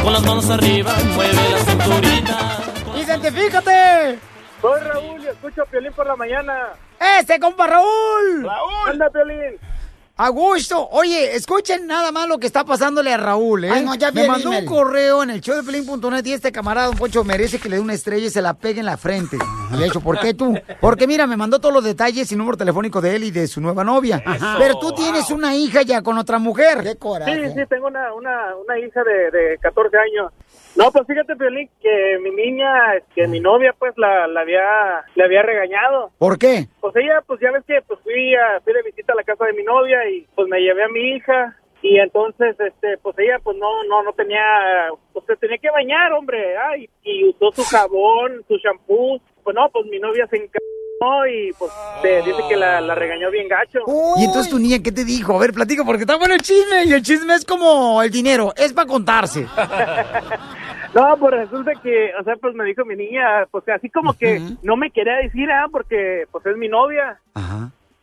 con 0.02 0.12
las 0.12 0.22
manos 0.22 0.50
arriba, 0.50 0.92
mueve 1.14 1.48
la 1.50 1.58
cinturita. 1.58 2.38
¡Identifícate! 2.96 4.18
Soy 4.60 4.80
Raúl 4.80 5.22
y 5.22 5.26
escucho 5.28 5.62
a 5.62 5.66
Piolín 5.66 5.92
por 5.92 6.06
la 6.06 6.16
mañana. 6.16 6.54
¡Este, 7.18 7.38
compa 7.38 7.66
Raúl! 7.66 8.44
¡Raúl! 8.44 8.90
¡Anda, 8.90 9.10
Piolín! 9.10 9.58
A 10.16 10.28
gusto. 10.28 10.88
Oye, 10.92 11.34
escuchen 11.34 11.88
nada 11.88 12.12
más 12.12 12.28
lo 12.28 12.38
que 12.38 12.46
está 12.46 12.64
pasándole 12.64 13.12
a 13.12 13.16
Raúl, 13.16 13.64
¿eh? 13.64 13.70
Ay, 13.72 13.84
no, 13.84 13.96
ya 13.96 14.12
Me 14.12 14.28
mandó 14.28 14.50
un 14.50 14.64
correo 14.64 15.24
en 15.24 15.30
el 15.30 15.40
show 15.40 15.56
de 15.56 15.64
Pelín.net 15.64 16.24
y 16.24 16.34
este 16.34 16.52
camarada, 16.52 16.86
Don 16.86 16.96
Poncho, 16.96 17.24
merece 17.24 17.58
que 17.58 17.68
le 17.68 17.76
dé 17.76 17.82
una 17.82 17.94
estrella 17.94 18.26
y 18.26 18.30
se 18.30 18.40
la 18.40 18.54
pegue 18.54 18.78
en 18.78 18.86
la 18.86 18.96
frente. 18.96 19.38
Y 19.72 19.76
le 19.76 19.82
he 19.82 19.84
dicho, 19.86 20.00
¿por 20.00 20.20
qué 20.20 20.32
tú? 20.32 20.56
Porque 20.80 21.08
mira, 21.08 21.26
me 21.26 21.36
mandó 21.36 21.58
todos 21.58 21.74
los 21.74 21.82
detalles 21.82 22.30
y 22.30 22.36
número 22.36 22.56
telefónico 22.56 23.00
de 23.00 23.16
él 23.16 23.24
y 23.24 23.32
de 23.32 23.48
su 23.48 23.60
nueva 23.60 23.82
novia. 23.82 24.22
Eso. 24.24 24.46
Pero 24.56 24.78
tú 24.78 24.92
tienes 24.92 25.30
una 25.30 25.56
hija 25.56 25.82
ya 25.82 26.00
con 26.00 26.16
otra 26.16 26.38
mujer. 26.38 26.84
¡Qué 26.84 26.94
Sí, 27.24 27.52
sí, 27.56 27.60
tengo 27.68 27.88
una, 27.88 28.14
una, 28.14 28.54
una 28.54 28.78
hija 28.78 29.02
de, 29.02 29.36
de 29.36 29.58
14 29.58 29.96
años. 29.98 30.32
No, 30.76 30.90
pues 30.90 31.06
fíjate, 31.06 31.36
Piolín, 31.36 31.68
que 31.80 32.18
mi 32.20 32.30
niña, 32.30 32.70
que 33.14 33.28
mi 33.28 33.40
novia, 33.40 33.74
pues, 33.78 33.94
la, 33.96 34.26
la 34.26 34.40
había, 34.40 35.04
le 35.14 35.24
había 35.24 35.42
regañado. 35.42 36.10
¿Por 36.18 36.38
qué? 36.38 36.66
Pues 36.80 36.94
ella, 36.96 37.22
pues 37.26 37.40
ya 37.40 37.52
ves 37.52 37.64
que 37.66 37.80
pues 37.86 38.00
fui, 38.00 38.34
a, 38.34 38.60
fui 38.60 38.72
de 38.72 38.82
visita 38.82 39.12
a 39.12 39.16
la 39.16 39.22
casa 39.22 39.44
de 39.46 39.52
mi 39.52 39.62
novia 39.62 40.08
y 40.08 40.26
pues 40.34 40.48
me 40.48 40.60
llevé 40.60 40.84
a 40.84 40.88
mi 40.88 41.14
hija 41.14 41.56
y 41.84 41.98
entonces, 41.98 42.58
este, 42.58 42.96
pues 42.98 43.14
ella 43.18 43.38
pues 43.42 43.58
no, 43.58 43.84
no, 43.84 44.02
no 44.02 44.12
tenía, 44.14 44.40
pues 45.12 45.26
se 45.26 45.36
tenía 45.36 45.58
que 45.58 45.70
bañar, 45.70 46.12
hombre, 46.12 46.56
ah, 46.56 46.76
y, 46.78 46.88
y 47.02 47.28
usó 47.28 47.52
su 47.52 47.62
jabón, 47.62 48.42
su 48.48 48.56
shampoo, 48.56 49.20
pues 49.42 49.54
no, 49.54 49.68
pues 49.70 49.84
mi 49.86 49.98
novia 49.98 50.26
se 50.28 50.36
encargó 50.36 50.73
y 51.28 51.52
pues 51.52 51.70
se 52.02 52.22
dice 52.22 52.42
que 52.48 52.56
la, 52.56 52.80
la 52.80 52.94
regañó 52.94 53.30
bien 53.30 53.48
gacho. 53.48 53.80
Y 54.16 54.24
entonces 54.24 54.50
tu 54.50 54.58
niña, 54.58 54.78
¿qué 54.82 54.92
te 54.92 55.04
dijo? 55.04 55.36
A 55.36 55.40
ver, 55.40 55.52
platico, 55.52 55.84
porque 55.84 56.02
está 56.02 56.16
bueno 56.16 56.34
el 56.34 56.40
chisme 56.40 56.84
y 56.86 56.92
el 56.92 57.02
chisme 57.02 57.34
es 57.34 57.44
como 57.44 58.02
el 58.02 58.10
dinero, 58.10 58.52
es 58.56 58.72
para 58.72 58.86
contarse. 58.86 59.46
No, 60.94 61.16
pues 61.18 61.34
resulta 61.34 61.72
que, 61.82 62.12
o 62.20 62.22
sea, 62.22 62.36
pues 62.36 62.54
me 62.54 62.64
dijo 62.64 62.84
mi 62.84 62.94
niña, 62.94 63.46
pues 63.50 63.68
así 63.68 63.90
como 63.90 64.12
que 64.16 64.40
no 64.62 64.76
me 64.76 64.92
quería 64.92 65.16
decir, 65.16 65.50
ah, 65.50 65.66
porque 65.68 66.26
pues 66.30 66.46
es 66.46 66.56
mi 66.56 66.68
novia. 66.68 67.18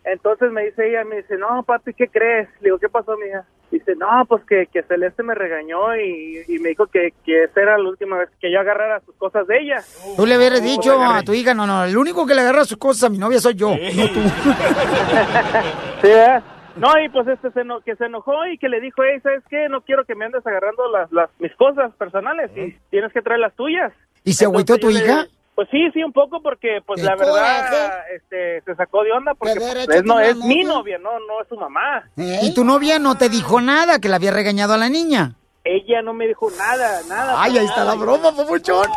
Entonces 0.04 0.52
me 0.52 0.64
dice 0.66 0.90
ella, 0.90 1.04
me 1.04 1.18
dice, 1.18 1.38
no, 1.38 1.64
papi, 1.64 1.94
¿qué 1.94 2.08
crees? 2.08 2.50
Le 2.60 2.66
digo, 2.66 2.80
¿qué 2.80 2.90
pasó, 2.90 3.16
mija? 3.18 3.44
Dice, 3.70 3.96
no, 3.96 4.26
pues 4.28 4.44
que, 4.46 4.66
que 4.68 4.84
Celeste 4.84 5.24
me 5.24 5.34
regañó 5.36 5.96
y, 5.96 6.42
y 6.48 6.60
me 6.60 6.70
dijo 6.70 6.88
que, 6.88 7.14
que 7.24 7.44
esa 7.46 7.62
era 7.62 7.78
la 7.78 7.88
última 7.88 8.18
vez 8.18 8.30
que 8.42 8.52
yo 8.52 8.60
agarrara 8.60 9.00
sus 9.02 9.16
cosas 9.16 9.48
de 9.48 9.60
ella. 9.60 9.78
Tú 10.18 10.26
le 10.26 10.38
hubieras 10.38 10.60
No, 10.62 10.68
dicho 10.68 11.00
a 11.02 11.22
tu 11.24 11.34
hija, 11.34 11.54
no, 11.54 11.66
no, 11.68 11.86
el 11.86 11.96
único 11.96 12.26
que 12.26 12.34
le 12.36 12.42
agarra 12.42 12.66
sus 12.66 12.78
cosas 12.78 13.04
a 13.04 13.10
mi 13.10 13.18
novia 13.18 13.40
soy 13.40 13.54
yo, 13.56 13.70
no 13.70 13.76
tú. 14.10 14.20
Sí, 16.02 16.08
¿eh? 16.10 16.42
No, 16.78 16.88
y 17.04 17.10
pues 17.10 17.28
este 17.28 17.52
se 17.52 17.62
eno- 17.62 17.82
que 17.82 17.96
se 17.96 18.06
enojó 18.06 18.46
y 18.48 18.58
que 18.58 18.70
le 18.70 18.80
dijo, 18.80 19.04
hey, 19.04 19.20
¿sabes 19.22 19.44
qué? 19.50 19.68
No 19.70 19.82
quiero 19.82 20.06
que 20.06 20.16
me 20.16 20.26
andes 20.26 20.46
agarrando 20.48 20.90
las, 20.90 21.12
las 21.12 21.30
mis 21.40 21.54
cosas 21.56 21.94
personales 21.96 22.50
y 22.56 22.72
tienes 22.90 23.12
que 23.14 23.22
traer 23.22 23.42
las 23.42 23.54
tuyas. 23.56 23.92
¿Y 24.24 24.34
se 24.34 24.46
agüitó 24.46 24.78
tu 24.78 24.90
yo 24.90 24.98
le- 25.00 25.06
hija? 25.06 25.26
Pues 25.62 25.70
sí, 25.70 25.92
sí, 25.94 26.04
un 26.04 26.12
poco 26.12 26.42
porque 26.42 26.80
pues 26.84 27.00
¡Qué 27.00 27.06
la 27.06 27.16
verdad 27.16 27.34
coraje! 27.34 28.16
este, 28.16 28.62
se 28.62 28.76
sacó 28.76 29.04
de 29.04 29.12
onda 29.12 29.36
porque 29.36 29.60
pues, 29.60 29.90
es, 29.90 30.04
no, 30.04 30.20
es 30.20 30.36
mi 30.38 30.64
novia. 30.64 30.98
no, 30.98 31.20
no 31.20 31.40
es 31.40 31.48
su 31.50 31.56
mamá. 31.56 32.10
Y 32.16 32.52
tu 32.56 32.64
novia 32.64 32.98
no 32.98 33.14
te 33.14 33.30
dijo 33.30 33.62
nada, 33.62 34.00
que 34.00 34.10
le 34.10 34.16
había 34.16 34.32
regañado 34.32 34.74
a 34.74 34.80
la 34.80 34.90
niña. 34.90 35.36
Ella 35.64 36.02
no 36.02 36.14
me 36.14 36.26
dijo 36.26 36.50
nada, 36.58 37.02
nada. 37.08 37.36
Ay, 37.38 37.60
ahí 37.60 37.66
está 37.66 37.86
la 37.86 37.94
broma, 37.94 38.36
papuchón. 38.36 38.88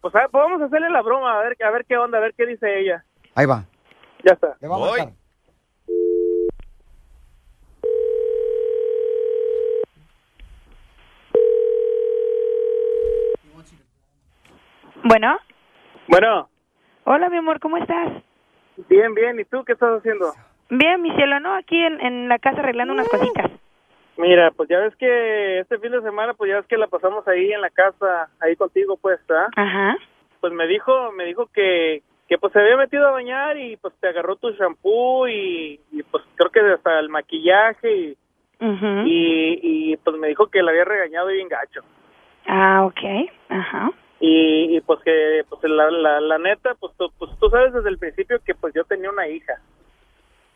Pues 0.00 0.14
a 0.14 0.20
ver, 0.20 0.28
pues, 0.30 0.44
vamos 0.44 0.62
a 0.62 0.66
hacerle 0.66 0.90
la 0.90 1.02
broma, 1.02 1.40
a 1.40 1.42
ver, 1.42 1.56
a 1.60 1.70
ver 1.72 1.84
qué 1.84 1.96
onda, 1.96 2.18
a 2.18 2.20
ver 2.20 2.34
qué 2.36 2.46
dice 2.46 2.68
ella. 2.78 3.04
Ahí 3.34 3.46
va. 3.46 3.64
Ya 4.24 4.34
está. 4.34 4.56
Le 4.60 4.68
vamos 4.68 4.86
a 4.86 4.96
marcar. 4.96 5.14
Bueno, 15.02 15.36
Bueno, 16.10 16.48
hola 17.04 17.28
mi 17.28 17.36
amor, 17.36 17.60
¿cómo 17.60 17.76
estás? 17.76 18.10
bien, 18.88 19.14
bien. 19.14 19.38
¿Y 19.38 19.44
tú 19.44 19.62
qué 19.64 19.74
estás 19.74 19.98
haciendo? 19.98 20.32
Bien, 20.68 21.00
mi 21.00 21.14
cielo, 21.14 21.38
¿no? 21.38 21.54
Aquí 21.54 21.80
en, 21.80 22.00
en 22.00 22.28
la 22.28 22.40
casa 22.40 22.58
arreglando 22.58 22.92
unas 22.92 23.08
cositas. 23.08 23.48
Mira, 24.16 24.50
pues 24.50 24.68
ya 24.68 24.80
ves 24.80 24.96
que 24.96 25.60
este 25.60 25.78
fin 25.78 25.92
de 25.92 26.02
semana, 26.02 26.34
pues 26.34 26.50
ya 26.50 26.56
ves 26.56 26.66
que 26.66 26.76
la 26.76 26.88
pasamos 26.88 27.26
ahí 27.28 27.52
en 27.52 27.60
la 27.60 27.70
casa, 27.70 28.28
ahí 28.40 28.56
contigo, 28.56 28.96
pues, 29.00 29.20
¿ah? 29.30 29.46
Ajá. 29.54 29.96
Pues 30.40 30.52
me 30.52 30.66
dijo, 30.66 31.12
me 31.12 31.26
dijo 31.26 31.46
que, 31.54 32.02
que 32.28 32.38
pues 32.38 32.52
se 32.52 32.58
había 32.58 32.76
metido 32.76 33.06
a 33.06 33.12
bañar 33.12 33.56
y 33.56 33.76
pues 33.76 33.94
te 34.00 34.08
agarró 34.08 34.34
tu 34.34 34.50
shampoo 34.50 35.28
y, 35.28 35.78
y, 35.92 36.02
pues 36.02 36.24
creo 36.34 36.50
que 36.50 36.60
hasta 36.72 36.98
el 36.98 37.08
maquillaje 37.08 37.94
y, 37.94 38.16
y, 39.04 39.96
pues 39.98 40.16
me 40.16 40.26
dijo 40.26 40.48
que 40.48 40.60
la 40.60 40.72
había 40.72 40.84
regañado 40.84 41.28
bien 41.28 41.46
gacho. 41.48 41.82
Ah, 42.48 42.84
ok. 42.84 43.30
Ajá. 43.48 43.92
Y, 44.20 44.76
y, 44.76 44.80
pues 44.82 45.00
que, 45.00 45.44
pues 45.48 45.62
la, 45.64 45.90
la, 45.90 46.20
la 46.20 46.38
neta, 46.38 46.74
pues 46.78 46.92
tú, 46.98 47.10
pues 47.18 47.30
tú 47.40 47.48
sabes 47.48 47.72
desde 47.72 47.88
el 47.88 47.98
principio 47.98 48.38
que 48.44 48.54
pues 48.54 48.74
yo 48.74 48.84
tenía 48.84 49.10
una 49.10 49.26
hija. 49.26 49.54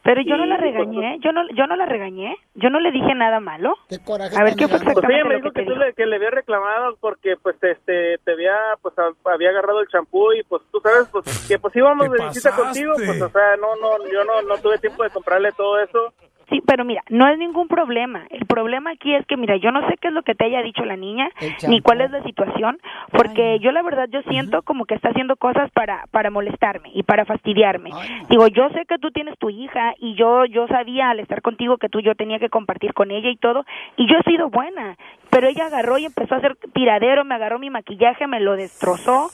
Pero 0.03 0.21
yo 0.21 0.37
no 0.37 0.45
la 0.45 0.59
pues, 0.59 0.71
regañé, 0.71 1.19
yo 1.21 1.33
no, 1.33 1.41
yo 1.57 1.67
no 1.67 1.77
la 1.77 1.87
regañé, 1.87 2.37
yo 2.57 2.69
no 2.69 2.79
le 2.79 2.93
dije 2.93 3.15
nada 3.15 3.41
malo. 3.41 3.75
coraje 4.05 4.37
A 4.39 4.45
ver, 4.45 4.55
¿qué 4.55 4.69
fue 4.69 4.79
Pues 4.79 4.83
ella 4.83 4.91
exactamente 4.91 5.25
me 5.25 5.31
lo 5.31 5.37
dijo 5.37 5.51
que 5.51 5.61
que 5.61 5.65
te 5.67 5.73
tú 5.73 5.79
le, 5.79 5.93
que 5.95 6.05
le 6.05 6.17
había 6.17 6.31
reclamado 6.31 6.97
porque 7.01 7.37
pues 7.43 7.57
este 7.63 8.19
te 8.19 8.33
había 8.33 8.55
pues 8.83 8.95
a- 8.99 9.15
había 9.33 9.49
agarrado 9.49 9.81
el 9.81 9.89
champú 9.89 10.31
y 10.35 10.43
pues 10.43 10.61
tú 10.71 10.79
sabes 10.81 11.09
pues 11.11 11.25
que 11.49 11.59
pues 11.59 11.75
íbamos 11.75 12.11
de 12.11 12.23
visita 12.23 12.55
contigo 12.55 12.93
pues 12.97 13.23
o 13.23 13.31
sea 13.31 13.57
no 13.57 13.77
no 13.77 14.07
yo 14.13 14.25
no 14.25 14.43
no 14.43 14.59
tuve 14.59 14.77
tiempo 14.77 15.05
de 15.05 15.09
comprarle 15.09 15.53
todo 15.53 15.79
eso 15.81 16.13
Sí, 16.51 16.63
pero 16.67 16.85
mira, 16.85 17.03
no 17.09 17.29
es 17.29 17.39
ningún 17.39 17.69
problema. 17.69 18.27
El 18.31 18.47
problema 18.47 18.91
aquí 18.91 19.15
es 19.15 19.27
que, 19.27 19.37
mira, 19.37 19.57
yo 19.57 19.71
no 19.71 19.87
sé 19.89 19.97
qué 20.01 20.09
es 20.09 20.15
lo 20.15 20.23
que 20.23 20.35
te 20.35 20.45
haya 20.45 20.63
dicho 20.63 20.85
la 20.85 20.97
niña, 20.97 21.29
ni 21.69 21.81
cuál 21.81 22.01
es 22.01 22.11
la 22.11 22.23
situación, 22.23 22.79
porque 23.11 23.59
yo 23.61 23.73
la 23.73 23.83
verdad 23.83 24.09
yo 24.11 24.23
siento 24.23 24.63
como 24.63 24.85
que 24.85 24.95
está 24.95 25.11
haciendo 25.11 25.37
cosas 25.37 25.71
para 25.73 26.05
para 26.11 26.31
molestarme 26.31 26.91
y 26.93 27.03
para 27.03 27.25
fastidiarme. 27.25 27.91
Digo, 28.29 28.47
yo 28.49 28.69
sé 28.71 28.85
que 28.87 28.99
tú 28.99 29.11
tienes 29.11 29.39
tu 29.39 29.51
hija 29.51 29.95
y 29.99 30.15
yo 30.15 30.45
yo 30.45 30.67
sabía 30.69 31.11
al 31.11 31.21
estar 31.21 31.43
contigo 31.43 31.79
que 31.79 31.89
tú 31.89 32.01
yo 32.01 32.15
tenía 32.15 32.39
que 32.39 32.49
compartir 32.49 32.93
con 32.95 33.11
ella 33.11 33.31
y 33.31 33.37
todo, 33.37 33.65
y 33.97 34.07
yo 34.07 34.17
he 34.19 34.23
sido 34.31 34.51
buena, 34.51 34.97
pero 35.35 35.49
ella 35.49 35.67
agarró 35.67 35.99
y 35.99 36.05
empezó 36.07 36.35
a 36.35 36.39
hacer 36.39 36.57
tiradero, 36.73 37.25
me 37.25 37.35
agarró 37.35 37.59
mi 37.59 37.69
maquillaje, 37.69 38.27
me 38.29 38.39
lo 38.39 38.55
destrozó, 38.55 39.33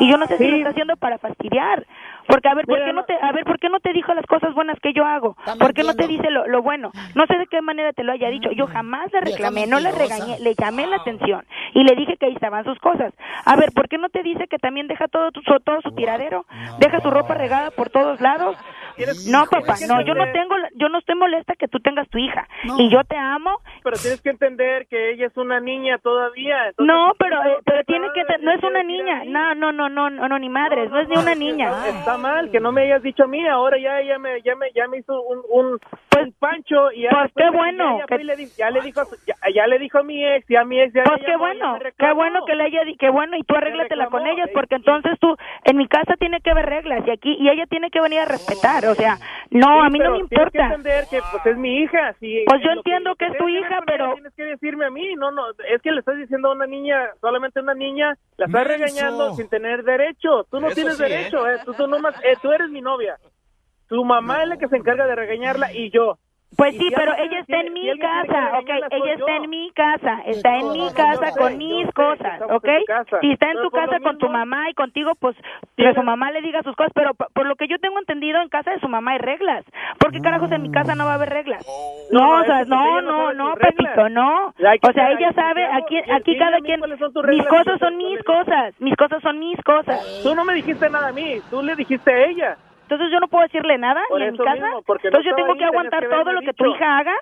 y 0.00 0.10
yo 0.10 0.16
no 0.18 0.26
sé 0.26 0.36
si 0.38 0.42
lo 0.44 0.56
está 0.56 0.70
haciendo 0.70 0.96
para 0.96 1.18
fastidiar. 1.18 1.86
Porque 2.26 2.48
a 2.48 2.54
ver, 2.54 2.66
¿por 2.66 2.78
qué 2.84 2.92
no 2.92 3.04
te 3.04 3.14
a 3.22 3.30
ver, 3.30 3.44
por 3.44 3.58
qué 3.60 3.68
no 3.68 3.78
te 3.78 3.92
dijo 3.92 4.12
las 4.12 4.26
cosas 4.26 4.52
buenas 4.54 4.78
que 4.80 4.92
yo 4.92 5.04
hago? 5.06 5.36
¿Por 5.60 5.72
qué 5.74 5.84
no 5.84 5.94
te 5.94 6.08
dice 6.08 6.28
lo, 6.32 6.48
lo 6.48 6.60
bueno? 6.62 6.90
No 7.14 7.24
sé 7.26 7.38
de 7.38 7.46
qué 7.46 7.62
manera 7.62 7.92
te 7.92 8.02
lo 8.02 8.10
haya 8.10 8.28
dicho. 8.28 8.50
Yo 8.50 8.66
jamás 8.66 9.12
le 9.12 9.20
reclamé, 9.20 9.66
no 9.68 9.78
le 9.78 9.92
regañé, 9.92 10.38
le 10.40 10.54
llamé 10.56 10.86
la 10.88 10.96
atención 10.96 11.44
y 11.74 11.84
le 11.84 11.94
dije 11.94 12.16
que 12.16 12.26
ahí 12.26 12.32
estaban 12.34 12.64
sus 12.64 12.78
cosas. 12.80 13.14
A 13.44 13.54
ver, 13.54 13.70
¿por 13.72 13.88
qué 13.88 13.98
no 13.98 14.08
te 14.08 14.24
dice 14.24 14.48
que 14.48 14.58
también 14.58 14.88
deja 14.88 15.06
todo 15.06 15.30
tu, 15.30 15.40
su- 15.42 15.60
todo 15.60 15.80
su 15.82 15.92
tiradero? 15.92 16.44
Deja 16.78 17.00
su 17.00 17.10
ropa 17.10 17.34
regada 17.34 17.70
por 17.70 17.90
todos 17.90 18.20
lados. 18.20 18.56
No, 19.26 19.46
papá, 19.46 19.74
no, 19.88 20.00
yo 20.02 20.14
no 20.14 20.24
tengo, 20.32 20.54
yo 20.74 20.88
no 20.88 20.98
estoy 20.98 21.14
molesta 21.16 21.54
que 21.54 21.68
tú 21.68 21.80
tengas 21.80 22.08
tu 22.08 22.18
hija. 22.18 22.48
Y 22.78 22.88
yo 22.90 23.04
te 23.04 23.16
amo. 23.16 23.60
pero 23.82 23.96
tienes 23.98 24.20
que 24.20 24.30
entender 24.30 24.86
que 24.88 25.10
ella 25.12 25.26
es 25.26 25.36
una 25.36 25.60
niña 25.60 25.98
todavía 25.98 26.68
entonces, 26.68 26.86
No, 26.86 27.12
pero 27.18 27.36
eh, 27.44 27.58
pero 27.64 27.84
tienes 27.84 28.12
tiene 28.12 28.28
que 28.28 28.34
te- 28.34 28.42
no 28.44 28.50
es 28.52 28.62
una 28.62 28.82
niña. 28.82 29.22
No, 29.26 29.54
no, 29.54 29.72
no, 29.72 29.88
no, 29.88 30.10
no, 30.10 30.28
no, 30.28 30.38
ni 30.38 30.48
madres, 30.48 30.90
no 30.90 30.98
es 31.00 31.08
ni 31.08 31.16
una 31.16 31.34
niña. 31.34 31.70
está 31.88 32.16
mal 32.18 32.50
que 32.50 32.60
no 32.60 32.72
me 32.72 32.82
hayas 32.82 33.02
dicho 33.02 33.24
a 33.24 33.26
mí 33.26 33.46
ahora 33.46 33.78
ya 33.78 34.00
ya 34.02 34.18
me 34.18 34.40
ya 34.42 34.54
me 34.56 34.70
ya 34.74 34.86
me 34.88 34.98
hizo 34.98 35.20
un 35.22 35.36
un, 35.50 35.66
un 36.18 36.32
pancho 36.40 36.90
y 36.92 37.02
ya 37.02 37.10
pues 37.10 37.32
qué 37.36 37.50
bueno, 37.50 37.98
ya, 37.98 38.06
que- 38.06 38.14
fue 38.16 38.22
y 38.22 38.26
le 38.26 38.50
ya 38.56 38.70
le 38.70 38.80
dijo 38.82 39.02
ya, 39.26 39.34
ya 39.54 39.66
le 39.66 39.78
dijo 39.78 39.98
a 39.98 40.02
mi 40.02 40.24
ex 40.24 40.50
y 40.50 40.56
a 40.56 40.64
mi 40.64 40.80
ex 40.80 40.92
ya 40.94 41.04
Pues 41.04 41.20
ya 41.20 41.26
qué 41.26 41.36
bueno, 41.36 41.78
qué 41.98 42.12
bueno 42.12 42.44
que 42.44 42.54
le 42.54 42.64
haya 42.64 42.84
di- 42.84 42.96
qué 42.96 43.10
bueno 43.10 43.36
y 43.36 43.42
tú 43.42 43.54
arréglatela 43.54 44.06
con 44.06 44.26
ella 44.26 44.44
porque 44.54 44.76
entonces 44.76 45.18
tú 45.20 45.36
en 45.64 45.76
mi 45.76 45.86
casa 45.88 46.14
tiene 46.18 46.40
que 46.40 46.50
haber 46.50 46.66
reglas 46.66 47.06
y 47.06 47.10
aquí 47.10 47.36
y 47.38 47.48
ella 47.48 47.66
tiene 47.66 47.90
que 47.90 48.00
venir 48.00 48.20
a 48.20 48.24
respetar, 48.24 48.85
o 48.88 48.94
sea, 48.94 49.18
no, 49.50 49.66
Sí, 49.80 49.86
a 49.86 49.90
mí 49.90 49.98
no 49.98 50.10
me 50.10 50.16
tienes 50.16 50.28
que 50.28 50.34
importa. 50.34 50.64
entender 50.66 51.04
que 51.10 51.20
pues 51.30 51.46
es 51.46 51.56
mi 51.56 51.78
hija, 51.82 52.14
sí. 52.20 52.44
Pues 52.46 52.62
yo 52.62 52.70
entiendo 52.70 53.14
que 53.16 53.26
es 53.26 53.36
tu 53.38 53.48
hija, 53.48 53.80
pero- 53.86 54.14
tienes 54.14 54.34
que 54.34 54.44
decirme 54.44 54.86
a 54.86 54.90
mí, 54.90 55.14
no, 55.16 55.30
no, 55.30 55.42
es 55.68 55.80
que 55.82 55.92
le 55.92 56.00
estás 56.00 56.16
diciendo 56.16 56.48
a 56.48 56.52
una 56.54 56.66
niña, 56.66 57.10
solamente 57.20 57.58
a 57.60 57.62
una 57.62 57.74
niña, 57.74 58.16
la 58.36 58.46
estás 58.46 58.50
Menso. 58.50 58.68
regañando 58.68 59.34
sin 59.34 59.48
tener 59.48 59.82
derecho. 59.84 60.44
Tú 60.50 60.60
no 60.60 60.66
Eso 60.68 60.74
tienes 60.76 60.96
sí, 60.96 61.02
derecho, 61.02 61.48
eh. 61.48 61.58
Tú, 61.64 61.74
tú 61.74 61.86
nomás, 61.86 62.14
eh, 62.24 62.36
tú 62.42 62.50
eres 62.52 62.68
mi 62.70 62.80
novia. 62.80 63.16
Tu 63.88 64.04
mamá 64.04 64.42
es 64.42 64.48
la 64.48 64.56
que 64.56 64.66
se 64.68 64.76
encarga 64.76 65.06
de 65.06 65.14
regañarla 65.14 65.72
y 65.72 65.90
yo. 65.90 66.18
Pues 66.56 66.74
sí, 66.76 66.90
pero 66.96 67.12
ella 67.18 67.40
está 67.40 67.60
en 67.60 67.72
mi 67.72 67.98
casa, 67.98 68.58
ok, 68.58 68.70
ella 68.90 69.14
está 69.14 69.36
en 69.36 69.50
mi 69.50 69.70
casa, 69.72 70.22
está 70.26 70.56
en 70.56 70.72
mi 70.72 70.90
casa 70.92 71.32
con 71.36 71.58
mis 71.58 71.86
cosas, 71.92 72.40
ok. 72.48 72.68
Si 73.20 73.30
está 73.32 73.50
en 73.50 73.62
tu 73.62 73.70
casa 73.70 74.00
con 74.00 74.18
tu 74.18 74.28
mamá 74.28 74.70
y 74.70 74.74
contigo, 74.74 75.14
pues 75.16 75.36
que 75.76 75.92
su 75.94 76.02
mamá 76.02 76.30
le 76.30 76.40
diga 76.40 76.62
sus 76.62 76.74
cosas, 76.74 76.92
pero 76.94 77.14
por 77.14 77.46
lo 77.46 77.56
que 77.56 77.68
yo 77.68 77.78
tengo 77.78 77.98
entendido, 77.98 78.40
en 78.40 78.48
casa 78.48 78.70
de 78.70 78.80
su 78.80 78.88
mamá 78.88 79.12
hay 79.12 79.18
reglas. 79.18 79.64
¿Por 79.98 80.12
qué 80.12 80.20
carajos 80.20 80.50
en 80.52 80.62
mi 80.62 80.70
casa 80.70 80.94
no 80.94 81.04
va 81.04 81.12
a 81.12 81.14
haber 81.16 81.28
reglas? 81.30 81.64
No, 82.10 82.20
No, 82.20 82.36
no, 82.36 82.40
o 82.40 82.44
sea, 82.44 82.56
pues 82.58 82.68
no, 82.68 83.00
no 83.02 83.32
no, 83.32 83.54
reglas. 83.54 83.74
papito, 83.76 84.08
no. 84.08 84.46
O 84.46 84.92
sea, 84.92 85.12
ella 85.12 85.32
sabe, 85.32 85.64
aquí, 85.66 85.98
aquí 86.10 86.38
cada 86.38 86.58
quien, 86.60 86.80
mis 86.80 87.46
cosas 87.46 87.78
son 87.80 87.96
mis 87.96 88.22
cosas, 88.24 88.74
mis 88.80 88.96
cosas 88.96 89.22
son 89.22 89.38
mis 89.38 89.60
cosas. 89.62 90.20
Tú 90.22 90.34
no 90.34 90.44
me 90.44 90.54
dijiste 90.54 90.88
nada 90.88 91.08
a 91.08 91.12
mí, 91.12 91.40
tú 91.50 91.62
le 91.62 91.76
dijiste 91.76 92.10
a 92.10 92.24
ella. 92.26 92.56
Entonces 92.86 93.10
yo 93.10 93.18
no 93.18 93.26
puedo 93.26 93.42
decirle 93.42 93.78
nada 93.78 94.00
Por 94.08 94.20
ni 94.20 94.26
en 94.26 94.32
mi 94.32 94.38
casa. 94.38 94.52
mismo, 94.54 94.82
porque 94.82 95.10
no 95.10 95.18
Entonces 95.18 95.30
yo 95.32 95.36
tengo 95.36 95.54
que 95.56 95.64
aguantar 95.64 96.08
todo 96.08 96.32
lo 96.32 96.40
que 96.40 96.52
tu 96.52 96.66
hija 96.66 96.98
haga. 96.98 97.14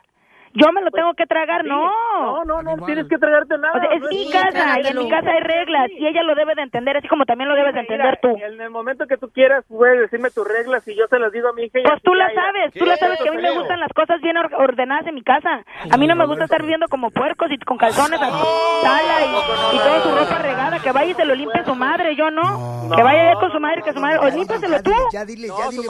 Yo 0.54 0.70
me 0.72 0.80
lo 0.82 0.90
Pues, 0.90 1.00
tengo 1.02 1.14
que 1.14 1.26
tragar, 1.26 1.62
sí. 1.62 1.68
no. 1.68 2.44
No, 2.44 2.62
no, 2.62 2.76
no 2.76 2.86
tienes 2.86 3.08
que 3.08 3.18
tragarte 3.18 3.58
nada. 3.58 3.74
O 3.76 3.80
sea, 3.80 3.90
es 3.90 4.00
no 4.02 4.08
mi 4.08 4.30
casa 4.30 4.80
y 4.80 4.86
en 4.86 4.98
mi 4.98 5.08
casa 5.10 5.30
hay 5.32 5.40
reglas 5.40 5.90
y 5.90 6.06
ella 6.06 6.22
lo 6.22 6.34
debe 6.36 6.54
de 6.54 6.62
entender, 6.62 6.96
así 6.96 7.08
como 7.08 7.24
también 7.26 7.48
lo 7.48 7.56
debes 7.56 7.74
de 7.74 7.80
entender 7.80 8.18
tú. 8.22 8.28
En 8.40 8.60
el 8.60 8.70
momento 8.70 9.06
que 9.08 9.16
tú 9.16 9.30
quieras, 9.30 9.64
puedes 9.68 9.98
decirme 10.00 10.30
tus 10.30 10.46
reglas 10.46 10.86
y 10.86 10.94
yo 10.94 11.06
se 11.10 11.18
las 11.18 11.32
digo 11.32 11.48
a 11.48 11.52
mi 11.54 11.64
hija. 11.64 11.80
y 11.80 11.82
Pues 11.82 12.00
tú 12.02 12.14
la 12.14 12.32
sabes, 12.32 12.72
tú 12.72 12.86
la 12.86 12.96
sabes 12.96 13.20
que 13.20 13.28
a 13.28 13.32
mí 13.32 13.42
me 13.42 13.50
gustan 13.50 13.80
las 13.80 13.92
cosas 13.92 14.20
bien 14.20 14.36
or- 14.36 14.54
ordenadas 14.54 15.06
en 15.08 15.16
mi 15.16 15.22
casa. 15.22 15.64
A 15.90 15.96
mí 15.96 16.06
no 16.06 16.14
me 16.14 16.24
gusta 16.26 16.44
estar 16.44 16.62
viviendo 16.62 16.86
como 16.88 17.10
puercos 17.10 17.50
y 17.50 17.58
con 17.58 17.76
calzones 17.76 18.20
así, 18.22 18.42
sala 18.82 19.26
y, 19.26 19.76
y 19.76 19.78
toda 19.78 20.00
su 20.02 20.10
ropa 20.10 20.38
regada. 20.40 20.78
Que 20.78 20.92
vaya 20.92 21.10
y 21.10 21.14
se 21.14 21.24
lo 21.24 21.34
limpie 21.34 21.64
su 21.64 21.74
madre, 21.74 22.14
yo 22.14 22.30
no. 22.30 22.88
Que 22.94 23.02
vaya 23.02 23.34
con 23.40 23.50
su 23.50 23.58
madre, 23.58 23.82
que 23.82 23.92
su 23.92 23.98
madre, 24.00 24.18
o 24.18 24.28
límpiaselo 24.28 24.82
tú. 24.82 24.92
Ya 25.12 25.24
dile, 25.24 25.48
ya 25.48 25.68
dile. 25.70 25.84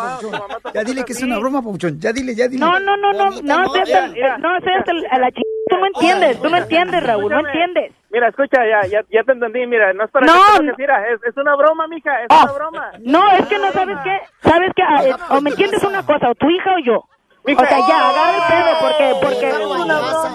Ya 0.72 0.84
dile 0.84 1.04
que 1.04 1.12
es 1.12 1.22
una 1.22 1.38
broma, 1.38 1.60
Papuchón. 1.60 1.98
Ya 2.00 2.12
dile, 2.12 2.34
ya 2.34 2.48
dile. 2.48 2.60
No, 2.64 2.78
no, 2.80 2.96
no, 2.96 3.12
no, 3.12 3.30
no, 3.42 4.53
no 4.60 5.06
a 5.10 5.18
la 5.18 5.30
ch... 5.30 5.40
Tú 5.68 5.78
no 5.78 5.86
entiendes, 5.86 6.42
tú 6.42 6.50
no 6.50 6.56
entiendes, 6.58 7.02
Raúl, 7.02 7.32
no 7.32 7.40
entiendes. 7.40 7.92
Mira, 8.10 8.28
escucha, 8.28 8.58
ya, 8.66 8.86
ya, 8.86 9.00
ya 9.10 9.22
te 9.24 9.32
entendí, 9.32 9.66
mira, 9.66 9.92
no 9.94 10.04
es 10.04 10.10
para 10.10 10.26
No. 10.26 10.32
que 10.60 10.72
mira, 10.78 11.08
es, 11.08 11.22
es 11.24 11.36
una 11.36 11.56
broma, 11.56 11.86
mija, 11.88 12.20
es 12.22 12.26
Ah, 12.30 12.42
una 12.44 12.52
broma. 12.52 12.90
No, 13.00 13.32
es 13.32 13.46
que 13.46 13.58
no 13.58 13.72
sabes 13.72 13.96
qué. 14.04 14.20
¿Sabes 14.48 14.70
qué? 14.76 14.82
Ah, 14.82 15.04
eh, 15.04 15.14
o 15.30 15.40
me 15.40 15.50
entiendes 15.50 15.82
una 15.82 16.04
cosa, 16.04 16.30
o 16.30 16.34
tu 16.34 16.48
hija 16.50 16.74
o 16.74 16.78
yo. 16.80 17.04
O 17.46 17.66
sea, 17.66 17.78
ya, 17.78 18.08
agarra 18.08 18.36
el 18.36 18.42
pedo, 18.48 18.70
porque, 18.80 19.12
porque... 19.20 19.52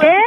¿Qué? 0.01 0.19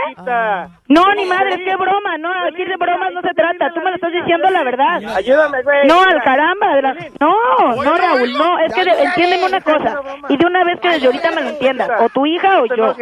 No, 0.88 1.14
ni 1.14 1.24
madre, 1.26 1.62
qué 1.64 1.76
broma, 1.76 2.18
no, 2.18 2.28
aquí 2.48 2.64
de 2.64 2.76
bromas 2.76 3.12
no 3.12 3.20
se 3.22 3.33
trata, 3.35 3.72
tú 3.72 3.81
me 3.81 3.90
lo 3.90 3.94
estás 3.96 4.12
diciendo 4.12 4.50
la 4.50 4.62
verdad. 4.64 5.00
Ayúdame, 5.16 5.62
güey. 5.62 5.87
No, 5.87 6.00
al 6.02 6.22
caramba, 6.22 6.74
de 6.76 6.83
la- 6.83 6.96
no, 7.20 7.83
no, 7.83 7.96
Raúl, 7.96 8.33
no, 8.37 8.59
es 8.61 8.74
que 8.74 8.85
de- 8.85 9.02
entiéndeme 9.02 9.46
una 9.46 9.61
cosa, 9.61 10.00
y 10.28 10.37
de 10.37 10.46
una 10.46 10.64
vez 10.64 10.81
que 10.81 10.88
desde 10.90 11.07
ahorita 11.07 11.31
me 11.33 11.42
lo 11.42 11.48
entiendas, 11.50 11.90
o 12.00 12.09
tu 12.09 12.26
hija 12.26 12.61
o 12.61 12.66
yo. 12.66 12.94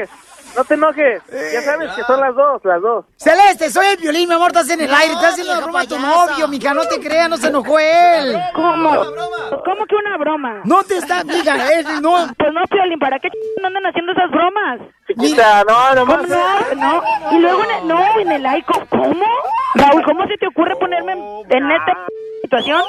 No 0.56 0.64
te 0.64 0.74
enojes, 0.74 1.22
ya 1.52 1.62
sabes 1.62 1.90
que 1.92 2.02
son 2.04 2.20
las 2.20 2.34
dos, 2.34 2.60
las 2.64 2.80
dos. 2.82 3.04
Celeste, 3.16 3.70
soy 3.70 3.86
el 3.86 3.96
violín, 3.98 4.28
mi 4.28 4.34
amor, 4.34 4.48
estás 4.48 4.70
en 4.70 4.80
el 4.80 4.92
aire, 4.94 5.14
estás 5.14 5.32
haciendo 5.32 5.56
broma 5.62 5.80
a 5.82 5.86
tu 5.86 5.98
novio, 5.98 6.48
mija, 6.48 6.74
no 6.74 6.82
te 6.86 7.00
creas, 7.00 7.28
no 7.28 7.36
se 7.36 7.48
enojó 7.48 7.78
él. 7.78 8.36
¿Cómo? 8.54 8.90
¿Cómo 9.64 9.86
que 9.86 9.94
una 9.96 10.16
broma? 10.18 10.60
No 10.64 10.82
te 10.82 10.96
está, 10.98 11.24
mija, 11.24 11.54
él 11.72 11.86
no. 12.02 12.26
Pues 12.38 12.52
no, 12.52 12.60
Piolín, 12.70 12.98
¿para 12.98 13.18
qué 13.18 13.28
ch- 13.28 13.66
andan 13.66 13.84
haciendo 13.86 14.12
esas 14.12 14.30
bromas? 14.30 14.80
Chiquita, 15.06 15.64
no, 15.64 15.94
no 15.94 16.06
¿Cómo 16.06 16.22
no? 16.26 16.74
No, 16.76 17.02
y 17.32 17.38
luego 17.40 17.64
en 17.64 17.70
el, 17.70 17.88
no, 17.88 18.20
en 18.20 18.32
el 18.32 18.42
like, 18.42 18.66
¿cómo? 18.90 19.24
Raúl, 19.74 20.02
¿cómo 20.04 20.24
se 20.26 20.36
te 20.38 20.46
ocurre 20.46 20.76
ponerme 20.76 21.12
en, 21.12 21.18
en 21.56 21.70
esta 21.70 21.92
situación? 22.42 22.80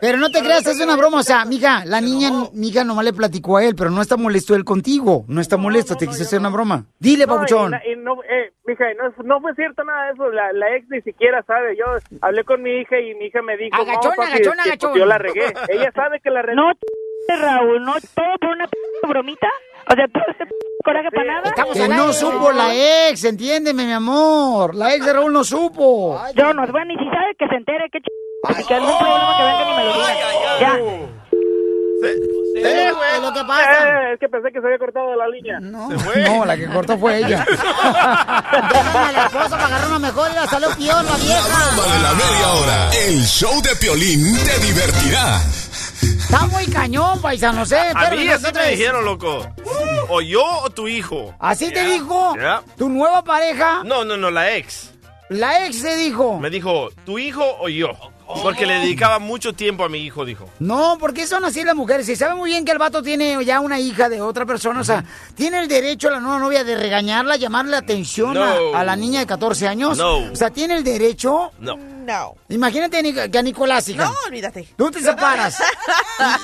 Pero 0.00 0.18
no 0.18 0.30
te 0.30 0.40
creas, 0.40 0.66
es 0.66 0.80
una 0.80 0.96
broma, 0.96 1.18
o 1.18 1.22
sea, 1.22 1.44
mija, 1.44 1.84
la 1.84 2.00
niña, 2.00 2.30
mija, 2.52 2.84
nomás 2.84 3.04
le 3.04 3.12
platicó 3.12 3.56
a 3.56 3.64
él, 3.64 3.74
pero 3.76 3.90
no 3.90 4.02
está 4.02 4.16
molesto 4.16 4.54
él 4.54 4.64
contigo, 4.64 5.24
no 5.28 5.40
está 5.40 5.56
molesto, 5.56 5.96
te 5.96 6.06
quise 6.06 6.22
hacer 6.22 6.40
una 6.40 6.48
broma. 6.50 6.84
Dile, 6.98 7.26
No, 7.26 7.34
papuchón. 7.34 7.74
y, 7.86 7.92
y 7.92 7.96
no, 7.96 8.22
eh, 8.24 8.52
mija, 8.66 8.84
no, 8.94 9.12
no 9.24 9.40
fue 9.40 9.54
cierto 9.54 9.84
nada 9.84 10.06
de 10.06 10.12
eso. 10.14 10.30
La, 10.30 10.52
la 10.52 10.74
ex 10.76 10.88
ni 10.88 11.00
siquiera 11.02 11.42
sabe. 11.42 11.76
Yo 11.76 11.84
hablé 12.22 12.42
con 12.44 12.62
mi 12.62 12.70
hija 12.70 12.98
y 12.98 13.14
mi 13.16 13.26
hija 13.26 13.42
me 13.42 13.56
dijo, 13.56 13.76
Agachón, 13.76 14.12
no, 14.16 14.16
papi, 14.16 14.32
agachón, 14.32 14.54
que- 14.54 14.60
agachón. 14.70 14.92
que 14.94 14.98
yo 15.00 15.06
la 15.06 15.18
regué. 15.18 15.44
Ella 15.68 15.92
sabe 15.94 16.20
que 16.20 16.30
la 16.30 16.42
regué. 16.42 16.56
No, 17.28 17.36
Raúl, 17.42 17.82
no, 17.84 17.94
todo 18.14 18.38
por 18.40 18.50
una 18.50 18.68
p- 18.68 18.78
bromita. 19.08 19.48
O 19.90 19.94
sea, 19.94 20.06
todo 20.06 20.22
este 20.30 20.46
p- 20.46 20.52
coraje 20.84 21.10
para 21.10 21.24
nada. 21.42 21.52
Que 21.72 21.88
no 21.88 22.12
supo 22.12 22.52
la 22.52 22.72
ex, 23.08 23.24
entiéndeme, 23.24 23.84
mi 23.84 23.92
amor. 23.92 24.76
La 24.76 24.94
ex 24.94 25.04
de 25.04 25.12
Raúl 25.12 25.32
no 25.32 25.42
supo. 25.42 26.20
Yo 26.36 26.54
no, 26.54 26.64
bueno, 26.68 26.92
y 26.92 26.96
si 26.98 27.04
sabe 27.10 27.34
que 27.36 27.48
se 27.48 27.54
entere, 27.56 27.88
que 27.90 27.98
ch... 28.00 28.06
y 28.60 28.64
que 28.64 28.74
algún 28.74 28.96
problema 28.96 29.34
que 29.36 29.42
venga 29.42 29.64
ni 29.64 29.76
me 29.76 29.84
lo 29.86 29.92
diga. 29.92 30.60
Ya. 30.60 30.78
Eh, 32.08 32.92
güey. 32.92 33.20
lo 33.20 33.32
que 33.32 33.44
pasa. 33.44 33.88
Eh, 33.88 34.12
es 34.14 34.20
que 34.20 34.28
pensé 34.28 34.50
que 34.52 34.60
se 34.60 34.66
había 34.66 34.78
cortado 34.78 35.14
la 35.14 35.28
línea. 35.28 35.60
No, 35.60 35.88
no 35.90 36.44
la 36.44 36.56
que 36.56 36.66
cortó 36.66 36.98
fue 36.98 37.18
ella. 37.18 37.44
A 37.56 39.12
la 39.12 39.26
esposa 39.26 39.50
para 39.50 39.66
agarrar 39.66 39.88
una 39.88 39.98
mejor 39.98 40.30
y 40.30 40.34
la 40.34 40.46
salió 40.46 40.68
peor 40.70 41.04
la 41.04 41.16
vieja. 41.16 41.72
Broma 41.74 41.94
de 41.94 42.02
la 42.02 42.12
media 42.14 42.52
hora. 42.52 42.90
El 43.06 43.24
show 43.24 43.60
de 43.62 43.76
Piolín 43.76 44.36
te 44.44 44.58
divertirá. 44.60 45.40
Está 46.02 46.46
muy 46.46 46.66
cañón, 46.66 47.20
paisanos, 47.20 47.70
¿eh? 47.72 47.92
A 47.94 48.10
mí 48.10 48.28
así 48.28 48.46
me 48.52 48.70
dijeron, 48.70 49.04
loco. 49.04 49.46
O 50.08 50.20
yo 50.20 50.44
o 50.62 50.70
tu 50.70 50.88
hijo. 50.88 51.34
¿Así 51.38 51.72
te 51.72 51.84
dijo? 51.84 52.34
¿Tu 52.76 52.88
nueva 52.88 53.22
pareja? 53.22 53.82
No, 53.84 54.04
no, 54.04 54.16
no, 54.16 54.30
la 54.30 54.56
ex. 54.56 54.92
La 55.28 55.66
ex 55.66 55.80
se 55.80 55.96
dijo. 55.96 56.38
Me 56.38 56.50
dijo, 56.50 56.90
¿tu 57.04 57.18
hijo 57.18 57.44
o 57.60 57.68
yo? 57.68 57.90
Porque 58.42 58.66
le 58.66 58.74
dedicaba 58.80 59.18
mucho 59.18 59.52
tiempo 59.52 59.84
a 59.84 59.88
mi 59.88 59.98
hijo, 59.98 60.24
dijo. 60.24 60.48
No, 60.58 60.96
porque 60.98 61.26
son 61.26 61.44
así 61.44 61.62
las 61.64 61.76
mujeres. 61.76 62.06
Si 62.06 62.16
sabe 62.16 62.34
muy 62.34 62.50
bien 62.50 62.64
que 62.64 62.72
el 62.72 62.78
vato 62.78 63.02
tiene 63.02 63.42
ya 63.44 63.60
una 63.60 63.78
hija 63.78 64.08
de 64.08 64.20
otra 64.20 64.44
persona, 64.46 64.80
o 64.80 64.84
sea, 64.84 65.04
tiene 65.34 65.60
el 65.60 65.68
derecho 65.68 66.08
a 66.08 66.12
la 66.12 66.20
nueva 66.20 66.38
novia 66.38 66.64
de 66.64 66.76
regañarla, 66.76 67.36
llamarle 67.36 67.70
la 67.72 67.78
atención 67.78 68.36
a- 68.36 68.56
a, 68.80 68.84
la 68.84 68.96
niña 68.96 69.20
de 69.20 69.26
14 69.26 69.68
años. 69.68 69.96
No. 69.96 70.16
O 70.32 70.36
sea, 70.36 70.50
tiene 70.50 70.76
el 70.76 70.84
derecho. 70.84 71.52
No. 71.60 71.76
No. 72.06 72.34
Imagínate 72.48 73.30
que 73.30 73.38
a 73.38 73.42
Nicolás, 73.42 73.88
hija. 73.88 74.04
No, 74.04 74.14
olvídate. 74.28 74.68
Tú 74.76 74.90
te 74.90 75.00
separas. 75.02 75.58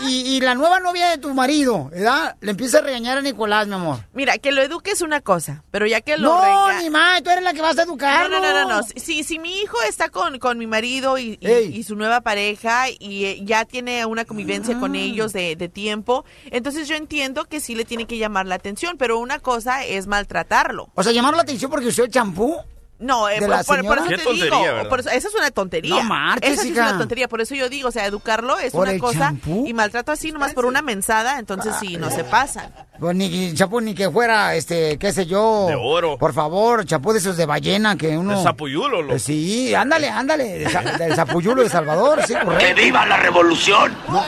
y, 0.03 0.09
y- 0.22 0.37
y 0.37 0.40
la 0.40 0.55
nueva 0.55 0.81
novia 0.81 1.09
de 1.11 1.18
tu 1.18 1.33
marido, 1.35 1.88
¿verdad? 1.90 2.37
Le 2.40 2.51
empieza 2.51 2.79
a 2.79 2.81
regañar 2.83 3.18
a 3.18 3.20
Nicolás, 3.22 3.66
mi 3.68 3.75
amor. 3.75 4.01
Mira, 4.12 4.38
que 4.38 4.51
lo 4.53 4.61
eduque 4.62 4.90
es 4.90 5.03
una 5.03 5.20
cosa, 5.20 5.62
pero 5.70 5.87
ya 5.87 6.01
que 6.01 6.16
lo 6.18 6.29
No, 6.35 6.42
rega- 6.42 6.83
ni 6.83 6.90
más, 6.90 7.22
tú 7.22 7.31
eres 7.31 7.44
la 7.44 7.53
que 7.53 7.61
vas 7.61 7.79
a 7.79 7.85
No, 7.85 7.92
educarlo. 7.92 8.40
no, 8.40 8.53
no, 8.53 8.68
no, 8.68 8.68
no. 8.81 8.83
Si, 8.96 9.22
si 9.25 9.38
mi 9.38 9.61
hijo 9.61 9.77
está 9.88 10.09
con, 10.09 10.38
con 10.38 10.59
mi 10.59 10.66
marido 10.66 11.18
y, 11.18 11.38
y- 11.40 11.48
y 11.51 11.83
su 11.85 11.94
nueva 11.96 12.20
pareja 12.22 12.87
y 12.90 13.25
eh, 13.27 13.40
ya 13.44 13.64
tiene 13.64 14.05
una 14.07 14.25
convivencia 14.25 14.75
Ah. 14.77 14.81
con 14.81 14.94
ellos 14.96 15.33
de, 15.33 15.55
de 15.57 15.68
tiempo, 15.68 16.25
entonces 16.51 16.88
yo 16.88 16.96
entiendo 16.96 17.44
que 17.44 17.61
sí 17.61 17.75
le 17.75 17.85
tiene 17.85 18.07
que 18.07 18.18
llamar 18.18 18.46
la 18.46 18.57
atención, 18.57 18.96
pero 18.98 19.18
una 19.18 19.38
cosa 19.38 19.85
es 19.85 20.07
maltratarlo. 20.07 20.90
O 20.94 21.03
sea, 21.03 21.12
llamarle 21.12 21.37
la 21.37 21.42
atención 21.42 21.70
porque 21.70 21.87
usó 21.87 22.05
el 22.05 22.11
champú. 22.11 22.57
No, 23.03 23.29
eh, 23.29 23.35
¿De 23.35 23.41
por, 23.41 23.49
la 23.51 23.57
por- 23.65 23.65
por 23.65 23.77
señora? 23.77 24.01
eso 24.01 24.09
Qué 24.11 24.17
te 24.17 24.23
tontería, 24.25 24.83
digo. 24.83 24.97
eso- 24.97 25.11
esa 25.11 25.29
es 25.29 25.35
una 25.35 25.51
tontería. 25.51 25.95
No 25.97 26.03
marches, 26.05 26.51
Esa 26.53 26.62
sí 26.62 26.69
es 26.69 26.75
hija. 26.77 26.88
una 26.91 26.99
tontería. 26.99 27.29
Por 27.29 27.41
eso 27.41 27.55
yo 27.55 27.69
digo, 27.69 27.88
o 27.88 27.93
sea, 27.93 28.07
educarlo 28.07 28.59
es 28.59 28.73
¿Por 28.73 28.83
una 28.83 28.93
el 28.93 29.01
cosa 29.01 29.19
champú? 29.19 29.65
y 29.67 29.75
maltrato 29.75 30.12
así 30.12 30.31
nomás 30.33 30.55
por 30.55 30.67
una 30.67 30.83
mensada, 30.83 31.38
entonces 31.38 31.75
sí, 31.81 31.97
no 31.97 32.11
se 32.11 32.23
pasan. 32.25 32.73
Pues 33.03 33.17
ni 33.17 33.53
champú 33.55 33.81
ni 33.81 33.95
que 33.97 34.09
fuera, 34.09 34.55
este, 34.55 34.97
qué 34.97 35.12
sé 35.12 35.27
yo. 35.27 35.67
De 35.69 35.75
oro. 35.75 36.17
Por 36.19 36.33
favor, 36.33 36.85
champú 36.85 37.12
de 37.12 37.19
esos 37.19 37.37
de 37.37 37.47
ballena 37.47 37.97
que 37.97 38.17
uno. 38.17 38.37
De 38.38 38.43
sapuyulo, 38.45 39.03
loco. 39.03 39.19
Sí, 39.19 39.75
ándale, 39.75 40.09
ándale. 40.09 40.45
de 40.61 40.71
sa- 40.71 40.83
Del 40.83 41.17
zapuyulo 41.17 41.65
de 41.65 41.69
Salvador, 41.69 42.23
sí, 42.25 42.33
correcto. 42.35 42.59
¡Que 42.65 42.75
viva 42.75 43.05
la 43.05 43.17
revolución! 43.17 43.93
No, 44.09 44.25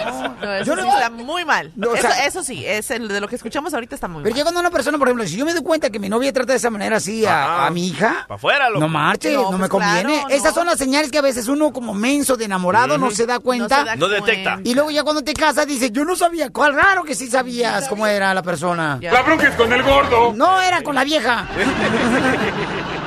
eso 0.56 0.74
sí 0.74 0.88
está 0.88 1.08
muy 1.10 1.44
mal. 1.44 1.70
No, 1.76 1.90
o 1.90 1.94
eso, 1.94 2.08
sea- 2.08 2.26
eso 2.26 2.42
sí, 2.42 2.64
es 2.66 2.90
el 2.90 3.06
de 3.06 3.20
lo 3.20 3.28
que 3.28 3.36
escuchamos 3.36 3.72
ahorita 3.74 3.94
está 3.94 4.08
muy 4.08 4.24
Pero 4.24 4.32
mal. 4.32 4.38
ya 4.38 4.42
cuando 4.42 4.58
una 4.60 4.70
persona, 4.70 4.98
por 4.98 5.06
ejemplo, 5.06 5.24
si 5.28 5.36
yo 5.36 5.44
me 5.46 5.52
doy 5.54 5.62
cuenta 5.62 5.88
que 5.90 6.00
mi 6.00 6.08
novia 6.08 6.32
trata 6.32 6.52
de 6.52 6.56
esa 6.58 6.70
manera 6.70 6.96
así 6.96 7.24
a, 7.24 7.68
mi 7.70 7.86
hija, 7.86 8.24
Pa' 8.26 8.34
afuera, 8.34 8.68
loco. 8.70 8.80
no 8.80 8.88
marche, 8.88 9.32
no, 9.34 9.42
No, 9.44 9.52
me 9.52 9.58
pues 9.58 9.70
conviene. 9.70 10.14
claro, 10.18 10.28
Esas 10.30 10.46
no. 10.50 10.54
son 10.54 10.66
las 10.66 10.78
señales 10.78 11.12
que 11.12 11.18
a 11.18 11.22
veces 11.22 11.46
uno 11.46 11.72
como 11.72 11.94
menso 11.94 12.36
de 12.36 12.46
enamorado 12.46 12.98
no 12.98 13.12
se 13.12 13.24
da 13.24 13.38
cuenta. 13.38 13.84
da 13.84 13.94
No 13.94 14.08
detecta. 14.08 14.58
Y 14.64 14.74
luego 14.74 14.90
ya 14.90 15.04
cuando 15.04 15.22
te 15.22 15.32
casas 15.32 15.64
dices, 15.68 15.92
yo 15.92 16.04
no 16.04 16.16
sabía, 16.16 16.50
cuál 16.50 16.74
raro 16.74 17.04
que 17.04 17.14
sí 17.14 17.28
sabías 17.28 17.86
cómo 17.88 18.06
era 18.08 18.34
la 18.34 18.42
persona. 18.42 18.63
Ya. 19.00 19.12
La 19.12 19.22
bronca 19.22 19.48
es 19.48 19.54
con 19.54 19.72
el 19.72 19.82
gordo. 19.82 20.32
No, 20.34 20.60
era 20.60 20.82
con 20.82 20.94
la 20.94 21.04
vieja. 21.04 21.46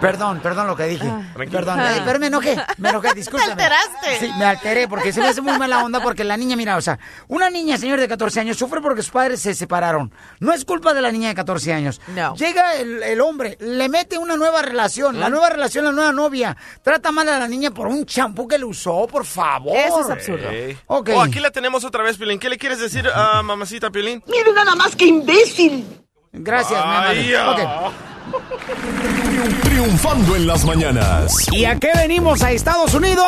Perdón, 0.00 0.40
perdón 0.40 0.66
lo 0.66 0.76
que 0.76 0.84
dije. 0.84 1.10
Perdón, 1.50 1.78
Ah. 1.80 2.02
pero 2.04 2.18
me 2.18 2.26
enojé, 2.28 2.56
me 2.78 2.88
enojé, 2.90 3.08
discúlpame. 3.14 3.54
Te 3.54 3.62
alteraste. 3.62 4.18
Sí, 4.20 4.30
me 4.38 4.44
alteré 4.44 4.88
porque 4.88 5.12
se 5.12 5.20
me 5.20 5.28
hace 5.28 5.40
muy 5.40 5.56
mala 5.58 5.84
onda 5.84 6.00
porque 6.00 6.24
la 6.24 6.36
niña, 6.36 6.56
mira, 6.56 6.76
o 6.76 6.80
sea, 6.80 6.98
una 7.28 7.50
niña, 7.50 7.76
señor, 7.78 8.00
de 8.00 8.08
14 8.08 8.40
años 8.40 8.56
sufre 8.56 8.80
porque 8.80 9.02
sus 9.02 9.10
padres 9.12 9.40
se 9.40 9.54
separaron. 9.54 10.12
No 10.40 10.52
es 10.52 10.64
culpa 10.64 10.94
de 10.94 11.02
la 11.02 11.12
niña 11.12 11.28
de 11.28 11.34
14 11.34 11.72
años. 11.72 12.00
No. 12.08 12.34
Llega 12.36 12.74
el, 12.76 13.02
el 13.02 13.20
hombre, 13.20 13.56
le 13.60 13.88
mete 13.88 14.16
una 14.18 14.36
nueva 14.36 14.62
relación, 14.62 15.16
¿Mm? 15.16 15.20
la 15.20 15.28
nueva 15.28 15.50
relación, 15.50 15.84
la 15.84 15.92
nueva 15.92 16.12
novia. 16.12 16.56
Trata 16.82 17.12
mal 17.12 17.28
a 17.28 17.38
la 17.38 17.48
niña 17.48 17.70
por 17.70 17.86
un 17.86 18.06
champú 18.06 18.48
que 18.48 18.58
le 18.58 18.64
usó, 18.64 19.06
por 19.06 19.24
favor. 19.26 19.76
Eso 19.76 20.00
es 20.00 20.10
absurdo. 20.10 20.48
Ey. 20.48 20.78
Ok. 20.86 21.10
Oh, 21.14 21.22
aquí 21.22 21.40
la 21.40 21.50
tenemos 21.50 21.84
otra 21.84 22.02
vez, 22.02 22.16
Pilín. 22.16 22.38
¿Qué 22.38 22.48
le 22.48 22.58
quieres 22.58 22.78
decir 22.80 23.06
a 23.14 23.42
mamacita, 23.42 23.90
Pilín? 23.90 24.22
Mire 24.26 24.52
nada 24.52 24.74
más 24.74 24.96
que 24.96 25.06
imbécil. 25.06 25.84
Gracias, 26.32 26.80
mi 26.86 27.34
amor. 27.34 27.56
ya. 27.58 27.90
Triunfando 29.62 30.36
en 30.36 30.46
las 30.46 30.64
mañanas. 30.66 31.32
¿Y 31.50 31.64
a 31.64 31.74
qué 31.76 31.90
venimos 31.96 32.42
a 32.42 32.52
Estados 32.52 32.92
Unidos? 32.92 33.24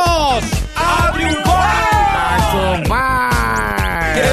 ¡A 0.77 1.11
triunfar! 1.13 1.63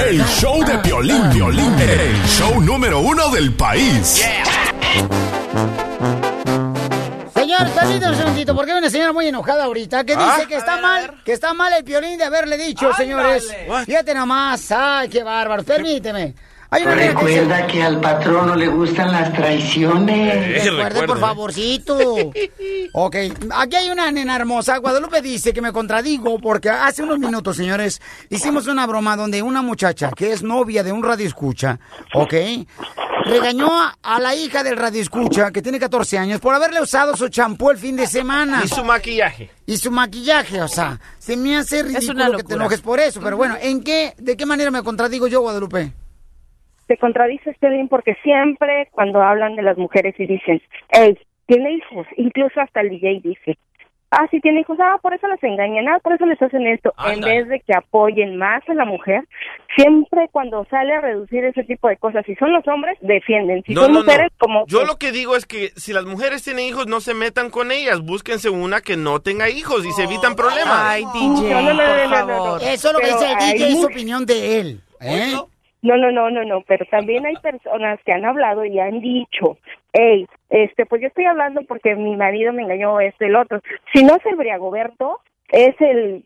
El 0.09 0.21
show 0.25 0.61
de 0.65 0.77
Piolín, 0.79 1.29
Piolín. 1.31 1.73
El 1.79 2.21
show 2.25 2.59
número 2.61 2.99
uno 2.99 3.29
del 3.29 3.53
país. 3.53 4.21
Señor, 7.33 7.69
permítame 7.69 8.11
un 8.11 8.17
segundito, 8.17 8.53
porque 8.55 8.71
hay 8.73 8.77
una 8.79 8.89
señora 8.89 9.13
muy 9.13 9.27
enojada 9.27 9.63
ahorita 9.63 10.03
que 10.03 10.15
¿Ah? 10.17 10.35
dice 10.35 10.47
que 10.49 10.55
está 10.57 10.81
mal, 10.81 11.13
que 11.23 11.31
está 11.31 11.53
mal 11.53 11.71
el 11.71 11.85
piolín 11.85 12.17
de 12.17 12.25
haberle 12.25 12.57
dicho, 12.57 12.93
señores. 12.93 13.47
What? 13.67 13.85
Fíjate 13.85 14.13
nomás, 14.13 14.69
ay, 14.71 15.07
qué 15.07 15.23
bárbaro, 15.23 15.63
permíteme. 15.63 16.33
Hay 16.71 16.83
una 16.83 16.95
que 16.95 17.07
Recuerda 17.07 17.65
que 17.65 17.81
al 17.81 17.99
patrón 17.99 18.47
no 18.47 18.55
le 18.55 18.67
gustan 18.67 19.11
las 19.11 19.33
traiciones. 19.33 20.63
Eh, 20.65 20.69
Recuerde, 20.69 21.07
por 21.07 21.19
favorcito. 21.19 21.97
ok, 22.93 23.15
aquí 23.51 23.75
hay 23.75 23.89
una 23.89 24.11
nena 24.11 24.35
hermosa. 24.35 24.77
Guadalupe 24.77 25.19
dice 25.21 25.51
que 25.51 25.61
me 25.61 25.71
contradigo 25.71 26.37
porque 26.37 26.69
hace 26.69 27.01
unos 27.01 27.17
minutos, 27.17 27.57
señores, 27.57 27.99
hicimos 28.29 28.67
una 28.67 28.85
broma 28.85 29.15
donde 29.15 29.41
una 29.41 29.63
muchacha 29.63 30.11
que 30.15 30.31
es 30.31 30.43
novia 30.43 30.83
de 30.83 30.91
un 30.91 31.01
radio 31.01 31.25
escucha, 31.25 31.79
ok, 32.13 32.33
regañó 33.25 33.69
a, 34.03 34.19
la 34.19 34.35
hija 34.35 34.63
del 34.63 34.77
radio 34.77 35.01
escucha 35.01 35.49
que 35.51 35.63
tiene 35.63 35.79
14 35.79 36.19
años 36.19 36.39
por 36.39 36.53
haberle 36.53 36.81
usado 36.81 37.17
su 37.17 37.29
champú 37.29 37.71
el 37.71 37.79
fin 37.79 37.95
de 37.95 38.05
semana. 38.05 38.61
Y 38.63 38.67
su 38.67 38.83
maquillaje. 38.83 39.49
Y 39.65 39.77
su 39.77 39.89
maquillaje, 39.89 40.61
o 40.61 40.67
sea, 40.67 40.99
se 41.17 41.35
me 41.35 41.57
hace 41.57 41.81
ridículo 41.81 42.37
que 42.37 42.43
te 42.43 42.53
enojes 42.53 42.81
por 42.81 42.99
eso. 42.99 43.21
Pero 43.23 43.37
bueno, 43.37 43.55
¿en 43.59 43.83
qué, 43.83 44.13
de 44.19 44.37
qué 44.37 44.45
manera 44.45 44.69
me 44.69 44.83
contradigo 44.83 45.27
yo, 45.27 45.41
Guadalupe? 45.41 45.93
Te 46.89 46.97
contradices, 46.97 47.55
Piolín, 47.59 47.87
porque 47.87 48.15
siempre 48.23 48.89
cuando 48.91 49.21
hablan 49.21 49.55
de 49.55 49.61
las 49.61 49.77
mujeres 49.77 50.15
y 50.19 50.25
dicen, 50.25 50.59
hey, 50.89 51.17
tiene 51.45 51.71
hijos, 51.73 52.07
incluso 52.17 52.59
hasta 52.59 52.81
el 52.81 52.89
DJ 52.89 53.21
dice, 53.23 53.57
Ah, 54.11 54.25
sí 54.31 54.39
tiene 54.39 54.61
hijos, 54.61 54.75
ah, 54.81 54.97
por 55.03 55.13
eso 55.13 55.27
les 55.27 55.43
engañan, 55.43 55.87
ah, 55.87 55.99
por 56.01 56.13
eso 56.13 56.25
les 56.25 56.41
hacen 56.41 56.65
esto. 56.65 56.91
En 57.05 57.21
vez 57.21 57.47
de 57.47 57.59
que 57.59 57.75
apoyen 57.75 58.37
más 58.37 58.67
a 58.67 58.73
la 58.73 58.83
mujer, 58.83 59.21
siempre 59.75 60.27
cuando 60.31 60.65
sale 60.71 60.95
a 60.95 61.01
reducir 61.01 61.45
ese 61.45 61.63
tipo 61.63 61.87
de 61.87 61.97
cosas, 61.97 62.25
si 62.25 62.33
son 62.37 62.51
los 62.51 62.67
hombres, 62.67 62.97
defienden. 63.01 63.61
Si 63.67 63.75
No, 63.75 63.81
son 63.83 63.93
no, 63.93 63.99
no. 63.99 64.05
mujeres, 64.05 64.31
como... 64.39 64.65
Yo 64.65 64.83
lo 64.83 64.95
que 64.97 65.11
digo 65.11 65.35
es 65.35 65.45
que 65.45 65.69
si 65.75 65.93
las 65.93 66.05
mujeres 66.05 66.43
tienen 66.43 66.65
hijos, 66.65 66.87
no 66.87 67.01
se 67.01 67.13
metan 67.13 67.51
con 67.51 67.71
ellas. 67.71 68.01
Búsquense 68.01 68.49
una 68.49 68.81
que 68.81 68.97
no 68.97 69.19
tenga 69.19 69.47
hijos 69.47 69.85
y 69.85 69.91
se 69.91 70.05
evitan 70.05 70.33
problemas. 70.35 70.73
Ay, 70.75 71.03
DJ, 71.13 71.51
No, 71.53 71.61
no, 71.61 71.73
no, 71.73 71.87
no, 71.87 72.07
no, 72.09 72.25
no, 72.25 72.45
no. 72.45 72.57
Eso 72.57 72.87
es 72.87 72.93
lo 72.93 72.99
que 72.99 73.05
dice 73.13 73.31
el 73.31 73.37
DJ, 73.37 73.67
es 73.67 73.85
opinión 73.85 74.25
de 74.25 74.59
él. 74.59 74.81
¿eh? 75.01 75.33
No, 75.81 75.95
no, 75.95 76.11
no, 76.11 76.29
no, 76.29 76.43
no, 76.43 76.61
pero 76.67 76.85
también 76.85 77.25
hay 77.25 77.35
personas 77.37 77.99
que 78.05 78.11
han 78.11 78.25
hablado 78.25 78.65
y 78.65 78.79
han 78.79 78.99
dicho, 78.99 79.57
hey, 79.93 80.27
este, 80.49 80.85
pues 80.85 81.01
yo 81.01 81.07
estoy 81.07 81.25
hablando 81.25 81.61
porque 81.67 81.95
mi 81.95 82.17
marido 82.17 82.51
me 82.51 82.63
engañó 82.63 82.99
este, 82.99 83.27
el 83.27 83.35
otro. 83.35 83.61
Si 83.93 84.03
no 84.03 84.15
es 84.15 84.25
el 84.25 84.35
Briagoberto, 84.35 85.21
es 85.49 85.79
el 85.79 86.25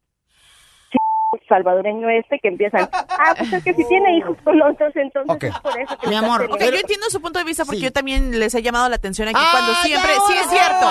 salvadoreño 1.53 2.09
este 2.09 2.39
que 2.41 2.47
empiezan, 2.47 2.89
ah, 2.91 3.35
pues 3.37 3.53
es 3.53 3.63
que 3.63 3.73
si 3.73 3.87
tiene 3.87 4.17
hijos 4.17 4.35
con 4.43 4.59
otros, 4.61 4.91
entonces 4.95 5.51
es 5.53 5.59
por 5.59 5.79
eso 5.79 5.97
que 5.99 6.07
Mi 6.07 6.15
amor, 6.15 6.41
teniendo- 6.41 6.65
Ok, 6.65 6.71
yo 6.73 6.79
entiendo 6.79 7.05
su 7.09 7.21
punto 7.21 7.39
de 7.39 7.45
vista 7.45 7.65
porque 7.65 7.81
yo 7.81 7.91
también 7.91 8.39
les 8.39 8.53
he 8.55 8.61
llamado 8.63 8.89
la 8.89 8.95
atención 8.95 9.27
aquí 9.27 9.37
Ah, 9.39 9.49
cuando 9.51 9.75
siempre, 9.75 10.11
sí 10.27 10.33
es 10.33 10.49
cierto, 10.49 10.87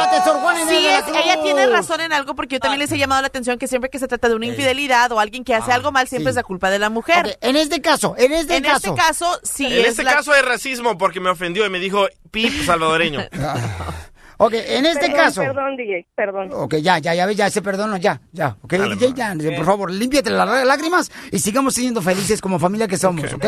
sí 0.68 0.86
es, 0.86 1.24
ella 1.24 1.42
tiene 1.42 1.66
razón 1.66 2.00
en 2.00 2.12
algo 2.12 2.34
porque 2.34 2.56
yo 2.56 2.60
también 2.60 2.78
les 2.80 2.92
he 2.92 2.98
llamado 2.98 3.22
la 3.22 3.28
atención 3.28 3.58
que 3.58 3.66
siempre 3.66 3.90
que 3.90 3.98
se 3.98 4.06
trata 4.08 4.28
de 4.28 4.34
una 4.36 4.46
infidelidad 4.46 5.10
o 5.12 5.18
alguien 5.20 5.42
que 5.44 5.54
hace 5.54 5.72
algo 5.72 5.90
mal 5.92 6.06
siempre 6.08 6.30
es 6.30 6.36
la 6.36 6.42
culpa 6.44 6.70
de 6.70 6.78
la 6.78 6.90
mujer. 6.90 7.38
En 7.40 7.56
este 7.56 7.80
caso, 7.80 8.14
en 8.18 8.32
este 8.32 8.56
en 8.56 8.62
caso. 8.62 8.88
este 8.90 8.94
caso. 9.02 9.40
sí 9.42 9.66
en 9.66 9.72
es 9.80 9.88
este 9.88 10.04
la- 10.04 10.14
caso 10.14 10.34
es 10.34 10.44
racismo 10.44 10.96
porque 10.98 11.20
me 11.20 11.30
ofendió 11.30 11.66
y 11.66 11.70
me 11.70 11.78
dijo 11.80 12.06
pip 12.30 12.52
salvadoreño. 12.64 13.20
Ok, 14.44 14.54
en 14.54 14.86
este 14.86 15.00
Perdón, 15.06 15.16
caso. 15.16 15.40
Perdón, 15.42 15.76
DJ, 15.76 16.06
perdón. 16.16 16.48
Ok, 16.52 16.74
ya, 16.76 16.98
ya, 16.98 17.14
ya, 17.14 17.30
ya, 17.30 17.48
se 17.50 17.62
perdonó, 17.62 17.96
ya, 17.96 18.20
ya, 18.32 18.56
ok, 18.62 18.72
DJ, 18.72 19.12
ya, 19.14 19.34
por 19.56 19.64
favor, 19.64 19.90
límpiate 19.90 20.30
las 20.30 20.48
lá- 20.48 20.64
lágrimas 20.64 21.12
y 21.30 21.38
sigamos 21.38 21.74
siendo 21.74 22.02
felices 22.02 22.40
como 22.40 22.58
familia 22.58 22.88
que 22.88 22.96
somos, 22.96 23.32
¿ok? 23.32 23.44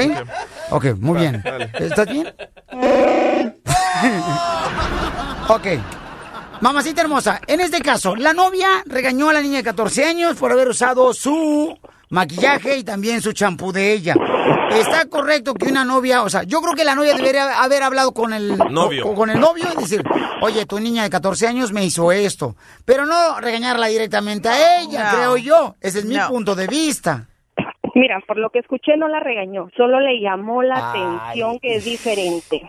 Ok, 0.70 0.84
muy 1.00 1.18
bien. 1.18 1.42
¿Estás 1.80 2.06
bien? 2.08 2.32
ok. 5.48 5.66
Mamacita 6.60 7.02
hermosa, 7.02 7.40
en 7.46 7.60
este 7.60 7.80
caso, 7.80 8.14
la 8.16 8.32
novia 8.32 8.68
regañó 8.86 9.28
a 9.28 9.32
la 9.32 9.40
niña 9.42 9.58
de 9.58 9.64
14 9.64 10.04
años 10.04 10.36
por 10.36 10.52
haber 10.52 10.68
usado 10.68 11.12
su 11.12 11.76
maquillaje 12.10 12.78
y 12.78 12.84
también 12.84 13.20
su 13.20 13.32
champú 13.32 13.72
de 13.72 13.92
ella. 13.92 14.14
¿Está 14.70 15.06
correcto 15.08 15.54
que 15.54 15.66
una 15.66 15.84
novia, 15.84 16.22
o 16.22 16.28
sea, 16.28 16.42
yo 16.42 16.60
creo 16.60 16.74
que 16.74 16.84
la 16.84 16.94
novia 16.94 17.14
debería 17.14 17.60
haber 17.62 17.82
hablado 17.82 18.12
con 18.12 18.32
el 18.32 18.56
Novio. 18.58 19.04
con, 19.04 19.14
con 19.14 19.30
el 19.30 19.38
novio 19.40 19.66
y 19.74 19.80
decir, 19.80 20.02
oye, 20.40 20.66
tu 20.66 20.80
niña 20.80 21.02
de 21.04 21.10
14 21.10 21.46
años 21.46 21.72
me 21.72 21.84
hizo 21.84 22.10
esto, 22.12 22.56
pero 22.84 23.06
no 23.06 23.40
regañarla 23.40 23.86
directamente 23.88 24.48
a 24.48 24.80
ella, 24.80 25.04
No. 25.04 25.16
creo 25.16 25.36
yo. 25.36 25.74
Ese 25.80 26.00
es 26.00 26.04
mi 26.06 26.16
No. 26.16 26.28
punto 26.28 26.54
de 26.54 26.66
vista. 26.66 27.28
Mira, 27.94 28.20
por 28.26 28.38
lo 28.38 28.50
que 28.50 28.58
escuché 28.58 28.96
no 28.96 29.06
la 29.06 29.20
regañó, 29.20 29.68
solo 29.76 30.00
le 30.00 30.20
llamó 30.20 30.62
la 30.62 30.92
Ay. 30.92 31.02
atención 31.02 31.58
que 31.60 31.76
es 31.76 31.84
diferente. 31.84 32.62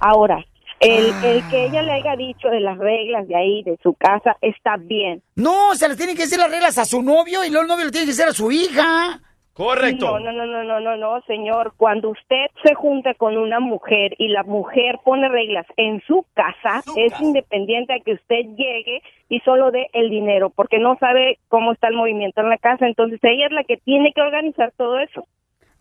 Ahora, 0.00 0.42
el, 0.80 1.14
el 1.22 1.46
que 1.48 1.66
ella 1.66 1.82
le 1.82 1.92
haya 1.92 2.16
dicho 2.16 2.48
de 2.48 2.60
las 2.60 2.78
reglas 2.78 3.28
de 3.28 3.36
ahí, 3.36 3.62
de 3.64 3.78
su 3.82 3.92
casa, 3.94 4.36
está 4.40 4.76
bien. 4.78 5.22
No, 5.36 5.74
se 5.74 5.88
le 5.88 5.96
tienen 5.96 6.16
que 6.16 6.22
decir 6.22 6.38
las 6.38 6.50
reglas 6.50 6.78
a 6.78 6.84
su 6.86 7.02
novio 7.02 7.44
y 7.44 7.50
luego 7.50 7.62
el 7.62 7.68
novio 7.68 7.84
le 7.84 7.90
tiene 7.92 8.06
que 8.06 8.12
decir 8.12 8.24
a 8.26 8.32
su 8.32 8.50
hija. 8.50 9.20
Correcto. 9.54 10.18
No, 10.18 10.32
no, 10.32 10.46
no, 10.46 10.64
no, 10.64 10.80
no, 10.80 10.96
no, 10.96 11.20
señor. 11.26 11.74
Cuando 11.76 12.08
usted 12.08 12.46
se 12.64 12.74
junta 12.74 13.12
con 13.14 13.36
una 13.36 13.60
mujer 13.60 14.14
y 14.18 14.28
la 14.28 14.42
mujer 14.44 14.98
pone 15.04 15.28
reglas 15.28 15.66
en 15.76 16.02
su 16.06 16.24
casa, 16.34 16.82
es 16.96 17.12
independiente 17.20 17.92
a 17.92 18.00
que 18.02 18.14
usted 18.14 18.44
llegue 18.56 19.02
y 19.28 19.40
solo 19.40 19.70
dé 19.70 19.88
el 19.92 20.08
dinero, 20.08 20.48
porque 20.50 20.78
no 20.78 20.96
sabe 20.98 21.38
cómo 21.48 21.72
está 21.72 21.88
el 21.88 21.96
movimiento 21.96 22.40
en 22.40 22.48
la 22.48 22.56
casa. 22.56 22.86
Entonces 22.86 23.20
ella 23.22 23.46
es 23.46 23.52
la 23.52 23.64
que 23.64 23.76
tiene 23.76 24.12
que 24.14 24.22
organizar 24.22 24.72
todo 24.76 24.98
eso. 24.98 25.26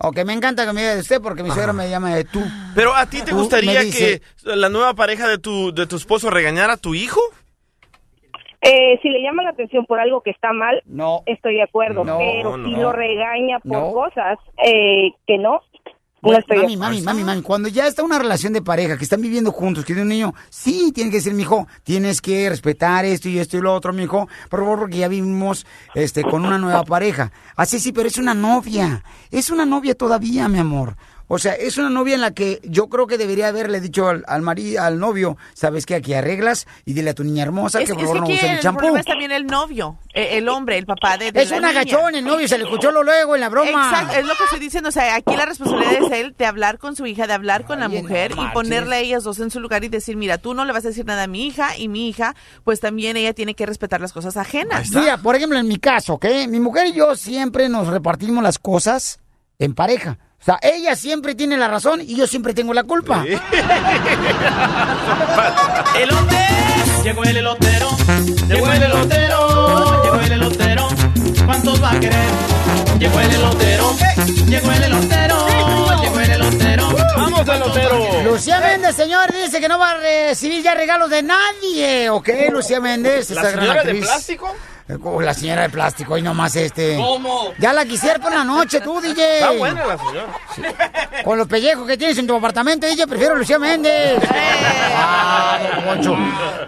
Ok, 0.04 0.18
me 0.26 0.34
encanta 0.34 0.66
que 0.66 0.74
me 0.74 0.82
diga 0.82 0.96
de 0.96 1.02
usted 1.02 1.22
porque 1.22 1.44
mi 1.44 1.52
suegra 1.52 1.74
me 1.74 1.88
llama 1.88 2.16
de 2.16 2.24
tú. 2.26 2.42
Pero 2.76 2.94
a 2.96 3.06
ti 3.06 3.22
te 3.24 3.34
gustaría 3.34 3.82
dice- 3.82 4.20
que 4.20 4.56
la 4.56 4.68
nueva 4.68 4.96
pareja 4.96 5.28
de 5.28 5.38
tu, 5.38 5.72
de 5.74 5.86
tu 5.86 5.96
esposo 5.96 6.30
regañara 6.32 6.74
a 6.74 6.78
tu 6.78 6.96
hijo? 6.96 7.22
Eh, 8.62 9.00
si 9.02 9.10
le 9.10 9.22
llama 9.24 9.44
la 9.44 9.50
atención 9.50 9.86
por 9.86 10.00
algo 10.00 10.22
que 10.22 10.30
está 10.30 10.54
mal, 10.54 10.82
no. 10.86 11.24
estoy 11.26 11.56
de 11.56 11.64
acuerdo, 11.64 12.04
No, 12.04 12.18
pero 12.20 12.58
no. 12.58 12.68
si 12.68 12.76
lo 12.76 12.92
regaña 12.92 13.60
por 13.60 13.92
cosas 13.94 14.38
eh, 14.64 15.12
que 15.26 15.38
no, 15.40 15.62
no 16.24 16.30
Bueno, 16.30 16.46
mami, 16.48 16.78
mami, 16.78 17.02
mami, 17.02 17.24
mami, 17.24 17.42
cuando 17.42 17.68
ya 17.68 17.88
está 17.88 18.04
una 18.04 18.20
relación 18.20 18.54
de 18.54 18.62
pareja, 18.62 18.96
que 18.96 19.04
están 19.04 19.22
viviendo 19.22 19.52
juntos, 19.52 19.84
que 19.84 19.94
tiene 19.94 20.04
un 20.04 20.10
niño, 20.10 20.34
sí, 20.50 20.92
tiene 20.94 21.10
que 21.10 21.18
decir, 21.18 21.34
mijo, 21.34 21.68
tienes 21.84 22.22
que 22.22 22.48
respetar 22.48 23.06
esto 23.06 23.28
y 23.28 23.40
esto 23.40 23.58
y 23.58 23.62
lo 23.62 23.74
otro, 23.74 23.92
mijo, 23.94 24.28
por 24.52 24.60
favor, 24.60 24.78
porque 24.78 24.98
ya 24.98 25.08
vivimos 25.08 25.66
este, 25.96 26.22
con 26.22 26.46
una 26.46 26.60
nueva 26.60 26.84
pareja. 26.84 27.32
Así 27.56 27.80
sí, 27.80 27.92
pero 27.92 28.08
es 28.08 28.20
una 28.20 28.36
novia, 28.36 29.04
es 29.32 29.50
una 29.50 29.66
novia 29.66 29.96
todavía, 29.96 30.48
mi 30.48 30.60
amor. 30.60 30.96
O 31.34 31.40
sea, 31.40 31.54
es 31.54 31.78
una 31.78 31.90
novia 31.90 32.16
en 32.16 32.20
la 32.20 32.32
que 32.32 32.60
yo 32.66 32.90
creo 32.90 33.08
que 33.08 33.18
debería 33.18 33.48
haberle 33.48 33.80
dicho 33.80 34.10
al, 34.10 34.26
al 34.28 34.42
marido, 34.42 34.84
al 34.84 35.00
novio, 35.00 35.38
sabes 35.54 35.86
que 35.86 35.96
aquí 35.96 36.14
arreglas 36.14 36.68
y 36.84 36.92
dile 36.92 37.12
a 37.12 37.14
tu 37.14 37.24
niña 37.24 37.44
hermosa 37.44 37.82
Es, 37.82 37.88
que 37.88 37.94
por 37.94 38.04
favor 38.04 38.20
no 38.20 38.28
use 38.28 38.52
el 38.52 38.60
champú. 38.60 38.98
es 38.98 39.06
también 39.06 39.32
el 39.32 39.48
novio, 39.48 39.98
eh, 40.14 40.32
el 40.34 40.50
hombre, 40.50 40.78
el 40.78 40.86
papá 40.86 41.18
de, 41.18 41.32
de 41.32 41.42
Es 41.42 41.52
un 41.52 41.64
agachón, 41.64 42.16
el 42.16 42.26
novio 42.26 42.50
se 42.50 42.58
le 42.58 42.66
escuchó 42.66 42.92
lo 42.92 43.02
luego 43.04 43.36
en 43.36 43.40
la 43.40 43.48
broma. 43.48 43.70
Exacto, 43.70 44.20
es 44.20 44.26
lo 44.26 44.36
que 44.36 44.44
estoy 44.44 44.60
diciendo. 44.60 44.90
O 44.90 44.92
sea, 44.92 45.16
aquí 45.16 45.34
la 45.34 45.46
responsabilidad 45.46 46.04
es 46.04 46.12
él 46.12 46.36
de 46.38 46.46
hablar 46.46 46.80
con 46.80 46.98
su 46.98 47.06
hija, 47.06 47.28
de 47.28 47.34
hablar 47.34 47.64
con 47.64 47.80
la 47.80 47.88
no 47.88 48.02
mujer 48.02 48.34
y 48.34 48.54
ponerle 48.54 48.98
a 48.98 49.00
ellas 49.00 49.24
dos 49.24 49.40
en 49.40 49.52
su 49.52 49.62
lugar 49.62 49.86
y 49.86 49.88
decir, 49.88 50.18
mira, 50.18 50.38
tú 50.38 50.54
no 50.54 50.66
le 50.66 50.74
vas 50.74 50.84
a 50.84 50.90
decir 50.90 51.06
nada 51.06 51.24
a 51.24 51.28
mi 51.28 51.48
hija 51.48 51.78
y 51.78 51.88
mi 51.88 52.10
hija, 52.10 52.36
pues 52.66 52.82
también 52.82 53.16
ella 53.16 53.32
tiene 53.32 53.54
que 53.54 53.66
respetar 53.66 54.02
las 54.02 54.12
cosas 54.12 54.36
ajenas. 54.36 54.92
Mira, 54.92 55.16
por 55.16 55.38
ejemplo, 55.38 55.58
en 55.58 55.66
mi 55.70 55.78
caso, 55.78 56.16
¿ok? 56.16 56.26
Mi 56.50 56.60
mujer 56.60 56.88
y 56.88 56.92
yo 56.92 57.16
siempre 57.16 57.70
nos 57.70 57.88
repartimos 57.88 58.44
las 58.44 58.60
cosas 58.60 59.22
en 59.60 59.74
pareja. 59.74 60.18
O 60.42 60.44
sea, 60.44 60.58
ella 60.64 60.96
siempre 60.96 61.36
tiene 61.36 61.56
la 61.56 61.68
razón 61.68 62.02
y 62.02 62.16
yo 62.16 62.26
siempre 62.26 62.56
tengo 62.56 62.74
la 62.74 62.84
culpa. 62.84 63.24
Elote, 65.96 66.48
llegó 67.04 67.24
el 67.24 67.38
elotero, 67.38 67.90
llegó 68.48 68.72
el 68.72 68.82
elotero, 68.82 70.04
llegó 70.04 70.20
el 70.20 70.32
elotero, 70.32 70.88
¿cuántos 71.46 71.84
va 71.84 71.92
a 71.92 72.00
querer? 72.00 72.26
Llegó 72.98 73.20
el 73.20 73.32
elotero, 73.36 73.96
llegó 74.48 74.72
el 74.72 74.84
elotero, 74.84 75.48
llegó 76.02 76.20
el 76.20 76.32
elotero. 76.32 76.90
¡Vamos, 77.18 77.48
elotero! 77.48 78.24
Lucía 78.24 78.60
Méndez, 78.62 78.96
señor, 78.96 79.32
dice 79.32 79.60
que 79.60 79.68
no 79.68 79.78
va 79.78 79.92
a 79.92 79.98
recibir 79.98 80.64
ya 80.64 80.74
regalos 80.74 81.12
de 81.12 81.22
nadie. 81.22 82.10
¿Ok, 82.10 82.30
Lucía 82.52 82.80
Méndez? 82.80 83.30
¿La 83.30 83.42
esa 83.42 83.52
gran 83.52 83.62
señora 83.62 83.84
de 83.84 83.90
actriz. 83.92 84.06
plástico? 84.06 84.56
La 85.22 85.34
señora 85.34 85.64
de 85.64 85.70
plástico, 85.70 86.18
y 86.18 86.22
nomás 86.22 86.56
este. 86.56 86.98
¿Cómo? 86.98 87.54
Ya 87.58 87.74
la 87.74 87.86
quisiera 87.86 88.20
por 88.20 88.32
la 88.34 88.44
noche, 88.44 88.82
tú, 88.82 89.00
DJ. 89.02 89.40
Está 89.40 89.52
buena 89.52 89.86
la 89.86 89.98
señora. 89.98 90.28
Con 91.24 91.38
los 91.38 91.48
pellejos 91.48 91.88
que 91.88 91.98
tienes 91.98 92.18
en 92.18 92.28
tu 92.28 92.36
apartamento, 92.36 92.88
DJ, 92.88 93.08
prefiero 93.08 93.36
a 93.36 93.38
Lucía 93.38 93.60
Méndez. 93.60 94.20
Ah. 95.04 95.58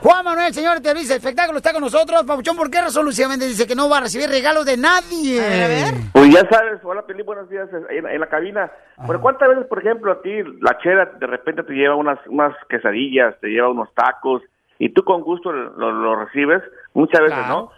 Juan 0.01 0.25
Manuel, 0.25 0.53
señor 0.53 0.75
de 0.75 0.81
Televisa 0.81 1.15
Espectáculo, 1.15 1.57
está 1.57 1.71
con 1.71 1.81
nosotros. 1.81 2.23
Pabuchón, 2.23 2.55
¿por 2.55 2.69
qué 2.69 2.81
razón 2.81 3.05
Lucía 3.05 3.27
Méndez 3.27 3.49
dice 3.49 3.67
que 3.67 3.75
no 3.75 3.89
va 3.89 3.97
a 3.97 4.01
recibir 4.01 4.29
regalos 4.29 4.65
de 4.65 4.77
nadie? 4.77 6.01
Pues 6.11 6.33
ya 6.33 6.47
sabes, 6.49 6.79
hola 6.83 7.03
Pelín, 7.05 7.25
buenos 7.25 7.49
días 7.49 7.69
en, 7.89 8.07
en 8.07 8.19
la 8.19 8.27
cabina. 8.27 8.71
Pero 9.05 9.21
¿cuántas 9.21 9.49
veces, 9.49 9.65
por 9.67 9.79
ejemplo, 9.79 10.11
a 10.11 10.21
ti 10.21 10.31
la 10.61 10.77
chera 10.79 11.05
de 11.19 11.27
repente 11.27 11.63
te 11.63 11.73
lleva 11.73 11.95
unas, 11.95 12.19
unas 12.27 12.53
quesadillas, 12.69 13.35
te 13.39 13.47
lleva 13.47 13.69
unos 13.69 13.93
tacos 13.93 14.41
y 14.79 14.89
tú 14.93 15.03
con 15.03 15.21
gusto 15.21 15.51
lo, 15.51 15.91
lo 15.91 16.25
recibes? 16.25 16.61
Muchas 16.93 17.21
veces, 17.21 17.47
¿no? 17.47 17.71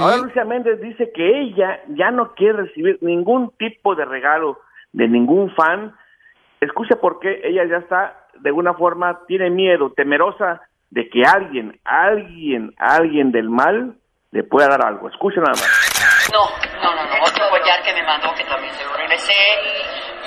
Ahora 0.00 0.18
Lucía 0.18 0.44
Méndez 0.44 0.80
dice 0.80 1.10
que 1.14 1.40
ella 1.40 1.80
ya 1.88 2.10
no 2.10 2.34
quiere 2.34 2.64
recibir 2.64 2.98
ningún 3.00 3.52
tipo 3.56 3.94
de 3.94 4.04
regalo 4.04 4.60
de 4.92 5.08
ningún 5.08 5.54
fan. 5.54 5.94
Escucha 6.60 6.96
por 6.96 7.20
qué 7.20 7.40
ella 7.44 7.64
ya 7.64 7.78
está, 7.78 8.26
de 8.40 8.50
alguna 8.50 8.74
forma, 8.74 9.20
tiene 9.26 9.48
miedo, 9.48 9.92
temerosa 9.96 10.60
de 10.90 11.08
que 11.08 11.22
alguien, 11.24 11.80
alguien, 11.84 12.74
alguien 12.76 13.32
del 13.32 13.48
mal 13.48 13.94
le 14.30 14.42
pueda 14.42 14.68
dar 14.68 14.84
algo. 14.84 15.08
Escucha 15.08 15.40
nada 15.40 15.52
más. 15.52 16.30
No, 16.32 16.44
no, 16.82 16.94
no, 16.94 17.04
no, 17.04 17.24
otro 17.24 17.48
collar 17.48 17.82
que 17.82 17.94
me 17.94 18.02
mandó 18.02 18.28
que 18.36 18.44
también 18.44 18.72
se 18.74 18.84
lo 18.84 18.92
regresé. 18.94 19.32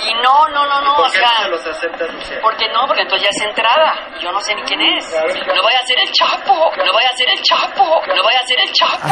Y 0.04 0.14
no, 0.16 0.48
no, 0.50 0.66
no, 0.68 0.82
no, 0.82 0.96
o 0.98 1.10
sea. 1.10 1.48
los 1.50 1.66
aceptas? 1.66 2.10
¿Por 2.42 2.56
qué 2.58 2.66
no? 2.74 2.88
Porque 2.88 3.04
entonces 3.04 3.30
ya 3.30 3.30
es 3.30 3.42
entrada. 3.50 3.94
Y 4.20 4.24
yo 4.24 4.32
no 4.32 4.42
sé 4.42 4.56
ni 4.56 4.62
quién 4.64 4.82
es. 4.82 5.06
No 5.48 5.62
voy 5.62 5.74
a 5.74 5.86
ser 5.86 6.00
el 6.00 6.12
Chapo. 6.12 6.72
No 6.76 6.92
voy 6.94 7.04
a 7.04 7.16
ser 7.18 7.30
el 7.30 7.42
Chapo. 7.42 8.02
No 8.08 8.24
voy 8.24 8.34
a 8.34 8.48
ser 8.48 8.60
el 8.60 8.72
Chapo. 8.72 9.08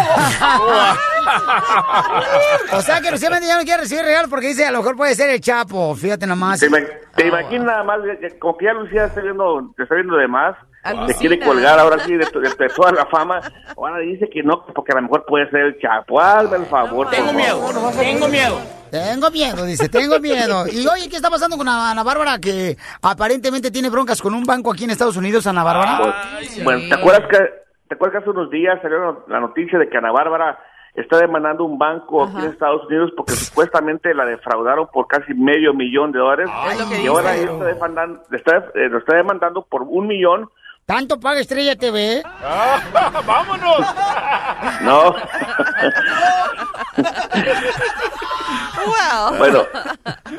O 2.78 2.82
sea 2.82 3.02
que 3.02 3.12
Lucía 3.12 3.30
Méndez 3.30 3.50
ya 3.50 3.58
no 3.58 3.64
quiere 3.64 3.82
recibir 3.82 4.04
regalos 4.04 4.30
porque 4.30 4.48
dice 4.48 4.66
a 4.66 4.72
lo 4.72 4.80
mejor 4.80 4.96
puede 4.96 5.16
ser 5.16 5.30
el 5.30 5.40
Chapo. 5.42 5.96
Fíjate 5.96 6.26
nomás. 6.28 6.60
¿Te, 6.60 6.68
ima- 6.68 6.88
te 7.16 7.28
imaginas 7.28 7.66
nada 7.66 7.84
más, 7.84 7.98
ya- 8.22 8.40
como 8.40 8.58
que 8.58 8.66
ya 8.66 8.74
Lucía 8.74 9.06
está 9.06 9.22
viendo, 9.22 9.72
te 9.76 9.84
está 9.84 9.96
viendo 9.96 10.16
de 10.16 10.28
más, 10.28 10.56
te 10.84 10.90
Alucina. 10.90 11.20
quiere 11.20 11.40
colgar 11.40 11.80
ahora 11.80 12.00
sí 12.00 12.14
de, 12.14 12.26
de- 12.26 12.50
de 12.58 12.70
toda 12.76 12.92
la 12.92 13.06
fama, 13.08 13.40
ahora 13.78 14.00
dice 14.00 14.28
que 14.32 14.42
no, 14.44 14.66
porque 14.74 14.92
a 14.94 14.96
lo 14.96 15.02
mejor 15.04 15.26
puede 15.28 15.50
ser 15.50 15.62
el 15.62 15.80
Chapo, 15.80 16.20
hazme 16.20 16.58
el 16.58 16.66
favor. 16.66 17.10
Tengo 17.10 17.28
por 17.28 17.36
miedo, 17.36 17.62
favor. 17.68 17.94
tengo 18.00 18.28
miedo. 18.28 18.60
Tengo 18.92 19.32
miedo, 19.32 19.66
dice, 19.66 19.90
tengo 19.90 20.20
miedo. 20.20 20.66
Y 20.72 20.86
oye, 20.88 21.10
¿qué 21.10 21.16
está 21.16 21.30
pasando 21.30 21.58
con 21.58 21.68
Ana 21.68 22.04
Bárbara? 22.04 22.40
Que 22.40 22.78
aparentemente 23.02 23.72
tiene 23.72 23.90
broncas 23.90 24.22
con 24.22 24.34
un 24.34 24.44
banco 24.44 24.72
aquí 24.72 24.84
en 24.84 24.92
Estados 24.92 25.18
Unidos, 25.18 25.48
Ana 25.48 25.64
Bárbara. 25.64 26.00
Bueno, 26.64 26.88
¿te 26.88 26.94
acuerdas 26.94 27.28
que 27.30 27.38
¿te 27.88 27.96
acuerdas 27.96 28.20
que 28.24 28.30
hace 28.30 28.38
unos 28.38 28.52
días 28.52 28.80
salió 28.82 29.26
la 29.28 29.40
noticia 29.40 29.80
de 29.80 29.90
que 29.90 29.98
Ana 29.98 30.12
Bárbara 30.12 30.60
está 30.94 31.18
demandando 31.18 31.64
un 31.64 31.78
banco 31.78 32.24
aquí 32.24 32.38
en 32.38 32.52
Estados 32.52 32.86
Unidos 32.88 33.12
porque 33.16 33.34
supuestamente 33.34 34.14
la 34.14 34.26
defraudaron 34.26 34.88
por 34.94 35.08
casi 35.08 35.34
medio 35.34 35.74
millón 35.74 36.12
de 36.12 36.20
dólares 36.20 36.50
y 37.02 37.08
ahora 37.08 37.36
ella 37.36 37.52
está 37.52 37.66
demandando, 37.66 38.22
está, 38.32 38.58
eh, 38.76 38.90
lo 38.90 39.00
está 39.00 39.16
demandando 39.16 39.64
por 39.64 39.84
un 39.84 40.08
millón 40.08 40.50
¿Tanto 40.90 41.20
paga 41.20 41.40
Estrella 41.40 41.76
TV? 41.76 42.24
¡Vámonos! 43.28 43.86
No. 44.82 45.14
Bueno, 49.38 49.64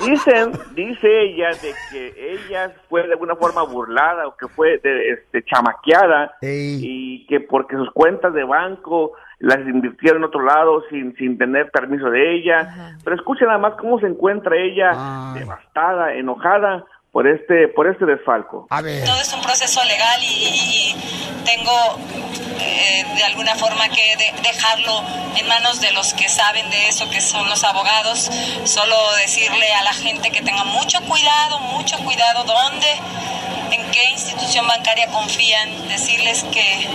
dicen, 0.06 0.52
dice 0.74 1.22
ella 1.22 1.50
de 1.50 1.74
que 1.90 2.34
ella 2.34 2.72
fue 2.88 3.06
de 3.06 3.12
alguna 3.12 3.36
forma 3.36 3.62
burlada 3.62 4.26
o 4.26 4.36
que 4.36 4.48
fue 4.48 4.78
de, 4.78 5.10
este, 5.12 5.42
chamaqueada 5.44 6.34
y 6.42 7.26
que 7.26 7.40
porque 7.40 7.76
sus 7.76 7.90
cuentas 7.92 8.34
de 8.34 8.44
banco 8.44 9.12
las 9.38 9.58
invirtieron 9.60 10.18
en 10.18 10.24
otro 10.24 10.42
lado 10.42 10.82
sin, 10.90 11.16
sin 11.16 11.38
tener 11.38 11.70
permiso 11.70 12.10
de 12.10 12.36
ella. 12.36 12.96
Pero 13.02 13.16
escuchen 13.16 13.46
nada 13.46 13.58
más 13.58 13.74
cómo 13.74 13.98
se 14.00 14.06
encuentra 14.06 14.56
ella 14.56 15.32
devastada, 15.34 16.14
enojada 16.14 16.84
por 17.12 17.26
este 17.26 17.68
por 17.68 17.86
este 17.88 18.06
desfalco. 18.06 18.66
A 18.70 18.82
ver. 18.82 19.04
Todo 19.04 19.20
es 19.20 19.32
un 19.32 19.42
proceso 19.42 19.82
legal 19.84 20.20
y, 20.22 20.94
tengo 21.44 21.98
eh, 22.60 23.04
de 23.16 23.24
alguna 23.24 23.54
forma 23.54 23.88
que 23.88 24.16
dejarlo 24.42 25.02
en 25.36 25.48
manos 25.48 25.80
de 25.80 25.90
los 25.92 26.12
que 26.14 26.28
saben 26.28 26.68
de 26.70 26.88
eso, 26.88 27.08
que 27.10 27.20
son 27.20 27.48
los 27.48 27.64
abogados. 27.64 28.30
Solo 28.64 28.96
decirle 29.22 29.72
a 29.72 29.82
la 29.82 29.92
gente 29.92 30.30
que 30.30 30.42
tenga 30.42 30.64
mucho 30.64 31.00
cuidado, 31.02 31.58
mucho 31.60 31.98
cuidado 31.98 32.44
dónde, 32.44 32.86
en 33.72 33.90
qué 33.90 34.10
institución 34.10 34.66
bancaria 34.68 35.06
confían, 35.08 35.88
decirles 35.88 36.44
que 36.52 36.88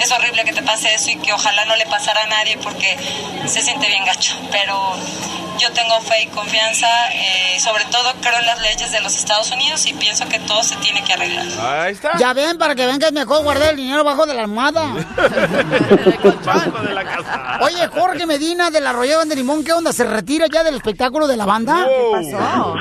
es 0.00 0.12
horrible 0.12 0.44
que 0.44 0.52
te 0.52 0.62
pase 0.62 0.94
eso 0.94 1.10
y 1.10 1.16
que 1.16 1.32
ojalá 1.32 1.64
no 1.64 1.76
le 1.76 1.86
pasara 1.86 2.22
a 2.22 2.26
nadie 2.26 2.58
porque 2.62 2.96
se 3.46 3.60
siente 3.60 3.86
bien 3.86 4.04
gacho. 4.04 4.34
Pero 4.50 4.94
yo 5.58 5.72
tengo 5.72 6.00
fe 6.00 6.22
y 6.22 6.26
confianza, 6.28 6.86
eh, 7.12 7.58
sobre 7.58 7.84
todo 7.86 8.12
creo 8.20 8.38
en 8.38 8.46
las 8.46 8.60
leyes 8.62 8.92
de 8.92 9.00
los 9.00 9.16
Estados 9.16 9.50
Unidos 9.52 9.86
y 9.90 9.94
pienso 9.94 10.28
que 10.28 10.38
todo 10.40 10.62
se 10.62 10.76
tiene 10.76 11.02
que 11.02 11.14
arreglar. 11.14 11.46
Ahí 11.60 11.92
está. 11.92 12.16
Ya 12.18 12.32
ven, 12.32 12.58
para 12.58 12.74
que 12.74 12.86
ven 12.86 12.98
que 12.98 13.06
es 13.06 13.12
mejor 13.12 13.42
guardar 13.42 13.70
el 13.70 13.76
dinero 13.76 14.04
bajo 14.04 14.26
de 14.26 14.34
la 14.34 14.42
almohada. 14.42 14.94
de 14.94 16.94
la 16.94 17.04
casa. 17.04 17.58
Oye, 17.62 17.86
Jorge 17.88 18.26
Medina 18.26 18.70
de 18.70 18.80
la 18.80 18.90
Arroyo 18.90 19.24
de 19.24 19.34
Limón, 19.34 19.64
¿qué 19.64 19.72
onda? 19.72 19.92
¿Se 19.92 20.04
retira 20.04 20.46
ya 20.50 20.62
del 20.62 20.76
espectáculo 20.76 21.26
de 21.26 21.36
la 21.36 21.46
banda? 21.46 21.86
¿Qué 21.86 22.10
pasó? 22.12 22.74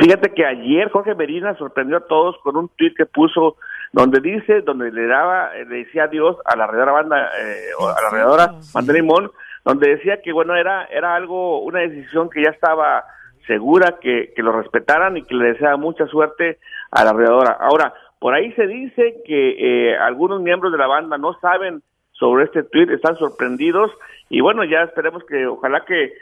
Fíjate 0.00 0.34
que 0.34 0.44
ayer 0.44 0.90
Jorge 0.90 1.14
Medina 1.14 1.56
sorprendió 1.56 1.98
a 1.98 2.06
todos 2.06 2.34
con 2.42 2.56
un 2.56 2.68
tweet 2.76 2.94
que 2.96 3.06
puso 3.06 3.56
donde 3.94 4.18
dice, 4.18 4.62
donde 4.62 4.90
le 4.90 5.06
daba, 5.06 5.54
le 5.54 5.84
decía 5.84 6.04
adiós 6.04 6.36
a 6.44 6.56
la 6.56 6.66
redadora 6.66 6.92
banda, 6.92 7.30
eh, 7.38 7.70
a 7.78 8.02
la 8.02 8.10
redadora 8.10 8.54
Banda 8.72 8.92
Limón, 8.92 9.30
donde 9.64 9.88
decía 9.88 10.20
que 10.20 10.32
bueno 10.32 10.56
era 10.56 10.86
era 10.86 11.14
algo 11.14 11.60
una 11.60 11.78
decisión 11.78 12.28
que 12.28 12.42
ya 12.42 12.50
estaba 12.50 13.04
segura 13.46 13.98
que, 14.00 14.32
que 14.34 14.42
lo 14.42 14.50
respetaran 14.50 15.16
y 15.16 15.22
que 15.22 15.36
le 15.36 15.52
deseaba 15.52 15.76
mucha 15.76 16.06
suerte 16.08 16.58
a 16.90 17.04
la 17.04 17.12
redadora. 17.12 17.56
Ahora 17.60 17.94
por 18.18 18.34
ahí 18.34 18.52
se 18.54 18.66
dice 18.66 19.22
que 19.24 19.92
eh, 19.92 19.96
algunos 19.96 20.42
miembros 20.42 20.72
de 20.72 20.78
la 20.78 20.88
banda 20.88 21.16
no 21.16 21.38
saben 21.38 21.80
sobre 22.10 22.46
este 22.46 22.64
tweet, 22.64 22.92
están 22.92 23.16
sorprendidos 23.16 23.92
y 24.28 24.40
bueno 24.40 24.64
ya 24.64 24.82
esperemos 24.82 25.22
que 25.24 25.46
ojalá 25.46 25.84
que 25.84 26.12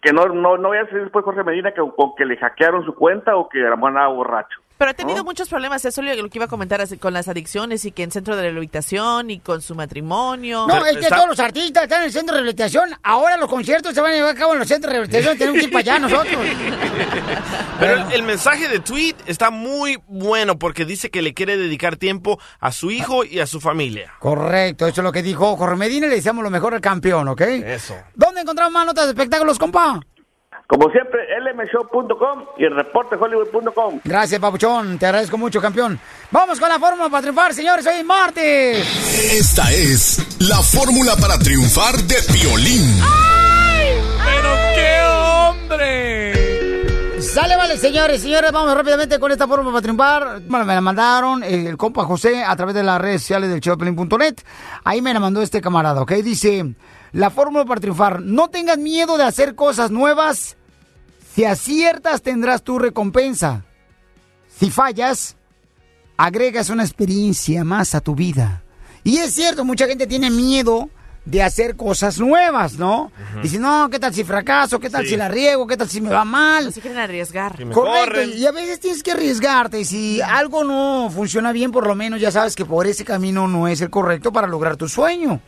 que 0.00 0.12
no 0.12 0.28
no 0.28 0.58
no 0.58 0.68
vaya 0.68 0.82
a 0.82 0.86
ser 0.86 1.02
después 1.02 1.24
Jorge 1.24 1.42
Medina 1.42 1.72
que 1.72 1.80
con 1.80 2.14
que 2.16 2.24
le 2.24 2.36
hackearon 2.36 2.84
su 2.84 2.94
cuenta 2.94 3.34
o 3.34 3.48
que 3.48 3.58
la 3.58 3.72
andaba 3.72 4.06
borracho. 4.06 4.60
Pero 4.80 4.92
ha 4.92 4.94
tenido 4.94 5.24
muchos 5.24 5.46
problemas, 5.50 5.84
eso 5.84 6.00
es 6.00 6.16
lo 6.16 6.30
que 6.30 6.38
iba 6.38 6.46
a 6.46 6.48
comentar 6.48 6.80
así, 6.80 6.96
con 6.96 7.12
las 7.12 7.28
adicciones 7.28 7.84
y 7.84 7.92
que 7.92 8.02
en 8.02 8.10
centro 8.10 8.34
de 8.34 8.44
rehabilitación 8.44 9.28
y 9.28 9.38
con 9.38 9.60
su 9.60 9.74
matrimonio. 9.74 10.66
No, 10.66 10.86
es 10.86 10.96
que 10.96 11.08
todos 11.08 11.28
los 11.28 11.38
artistas 11.38 11.82
están 11.82 11.98
en 12.00 12.06
el 12.06 12.12
centro 12.12 12.34
de 12.34 12.40
rehabilitación. 12.40 12.88
Ahora 13.02 13.36
los 13.36 13.50
conciertos 13.50 13.92
se 13.92 14.00
van 14.00 14.12
a 14.12 14.14
llevar 14.14 14.34
a 14.34 14.38
cabo 14.38 14.54
en 14.54 14.60
los 14.60 14.66
centros 14.68 14.90
de 14.90 15.00
rehabilitación. 15.00 15.36
Tenemos 15.36 15.58
que 15.58 15.66
ir 15.66 15.70
para 15.70 15.80
allá 15.80 15.98
nosotros. 15.98 16.34
Pero 17.78 17.92
el, 17.92 18.12
el 18.12 18.22
mensaje 18.22 18.68
de 18.68 18.80
tweet 18.80 19.16
está 19.26 19.50
muy 19.50 19.98
bueno 20.06 20.58
porque 20.58 20.86
dice 20.86 21.10
que 21.10 21.20
le 21.20 21.34
quiere 21.34 21.58
dedicar 21.58 21.96
tiempo 21.96 22.40
a 22.58 22.72
su 22.72 22.90
hijo 22.90 23.26
y 23.26 23.40
a 23.40 23.46
su 23.46 23.60
familia. 23.60 24.14
Correcto, 24.18 24.86
eso 24.86 25.02
es 25.02 25.04
lo 25.04 25.12
que 25.12 25.22
dijo 25.22 25.58
Jorge 25.58 25.76
Medina. 25.76 26.06
Le 26.06 26.16
deseamos 26.16 26.42
lo 26.42 26.48
mejor 26.48 26.72
al 26.72 26.80
campeón, 26.80 27.28
¿ok? 27.28 27.42
Eso. 27.42 27.96
¿Dónde 28.14 28.40
encontramos 28.40 28.72
más 28.72 28.86
notas 28.86 29.04
de 29.04 29.10
espectáculos, 29.10 29.58
compa? 29.58 30.00
Como 30.70 30.88
siempre, 30.92 31.18
lmshow.com 31.40 32.44
y 32.56 32.64
el 32.64 32.76
reportehollywood.com. 32.76 34.02
Gracias, 34.04 34.40
Papuchón. 34.40 35.00
Te 35.00 35.06
agradezco 35.06 35.36
mucho, 35.36 35.60
campeón. 35.60 35.98
Vamos 36.30 36.60
con 36.60 36.68
la 36.68 36.78
fórmula 36.78 37.10
para 37.10 37.22
triunfar, 37.22 37.52
señores. 37.52 37.84
Hoy 37.88 37.94
es 37.96 38.04
martes. 38.04 38.86
Esta 39.32 39.72
es 39.72 40.38
la 40.38 40.62
fórmula 40.62 41.16
para 41.16 41.36
triunfar 41.40 41.96
de 41.96 42.14
Piolín. 42.32 43.00
¡Pero 44.24 44.50
qué 44.76 45.00
hombre! 45.58 47.20
Sale, 47.20 47.56
vale, 47.56 47.76
señores, 47.76 48.22
señores, 48.22 48.52
vamos 48.52 48.72
rápidamente 48.72 49.18
con 49.18 49.32
esta 49.32 49.48
fórmula 49.48 49.72
para 49.72 49.82
triunfar. 49.82 50.40
Bueno, 50.46 50.64
me 50.64 50.74
la 50.74 50.80
mandaron 50.80 51.42
el, 51.42 51.66
el 51.66 51.76
compa 51.76 52.04
José 52.04 52.44
a 52.44 52.54
través 52.54 52.76
de 52.76 52.84
las 52.84 53.00
redes 53.00 53.22
sociales 53.22 53.50
del 53.50 53.58
showpelín.net. 53.58 54.36
Ahí 54.84 55.02
me 55.02 55.12
la 55.12 55.18
mandó 55.18 55.42
este 55.42 55.60
camarada, 55.60 56.00
¿ok? 56.00 56.12
Dice, 56.12 56.76
la 57.10 57.30
fórmula 57.30 57.64
para 57.64 57.80
triunfar, 57.80 58.22
no 58.22 58.50
tengas 58.50 58.78
miedo 58.78 59.18
de 59.18 59.24
hacer 59.24 59.56
cosas 59.56 59.90
nuevas. 59.90 60.56
Si 61.34 61.44
aciertas, 61.44 62.22
tendrás 62.22 62.62
tu 62.62 62.78
recompensa. 62.78 63.64
Si 64.58 64.70
fallas, 64.70 65.36
agregas 66.16 66.70
una 66.70 66.82
experiencia 66.84 67.64
más 67.64 67.94
a 67.94 68.00
tu 68.00 68.14
vida. 68.14 68.62
Y 69.04 69.18
es 69.18 69.32
cierto, 69.34 69.64
mucha 69.64 69.86
gente 69.86 70.06
tiene 70.06 70.30
miedo 70.30 70.90
de 71.24 71.42
hacer 71.42 71.76
cosas 71.76 72.18
nuevas, 72.18 72.74
¿no? 72.78 73.12
Dice, 73.42 73.58
no, 73.58 73.88
¿qué 73.90 73.98
tal 73.98 74.12
si 74.12 74.24
fracaso? 74.24 74.80
¿Qué 74.80 74.90
tal 74.90 75.04
Sí. 75.04 75.10
si 75.10 75.16
la 75.16 75.28
riego? 75.28 75.66
¿Qué 75.66 75.76
tal 75.76 75.88
si 75.88 76.00
me 76.00 76.10
va 76.10 76.24
mal? 76.24 76.64
No 76.66 76.70
se 76.72 76.80
quieren 76.80 76.98
arriesgar. 76.98 77.56
Correcto, 77.72 78.36
y 78.36 78.46
a 78.46 78.52
veces 78.52 78.80
tienes 78.80 79.02
que 79.02 79.12
arriesgarte. 79.12 79.80
Y 79.80 79.84
si 79.84 80.20
algo 80.20 80.64
no 80.64 81.10
funciona 81.14 81.52
bien, 81.52 81.70
por 81.70 81.86
lo 81.86 81.94
menos 81.94 82.20
ya 82.20 82.30
sabes 82.32 82.56
que 82.56 82.64
por 82.64 82.86
ese 82.86 83.04
camino 83.04 83.46
no 83.46 83.68
es 83.68 83.80
el 83.80 83.90
correcto 83.90 84.32
para 84.32 84.46
lograr 84.48 84.76
tu 84.76 84.88
sueño. 84.88 85.40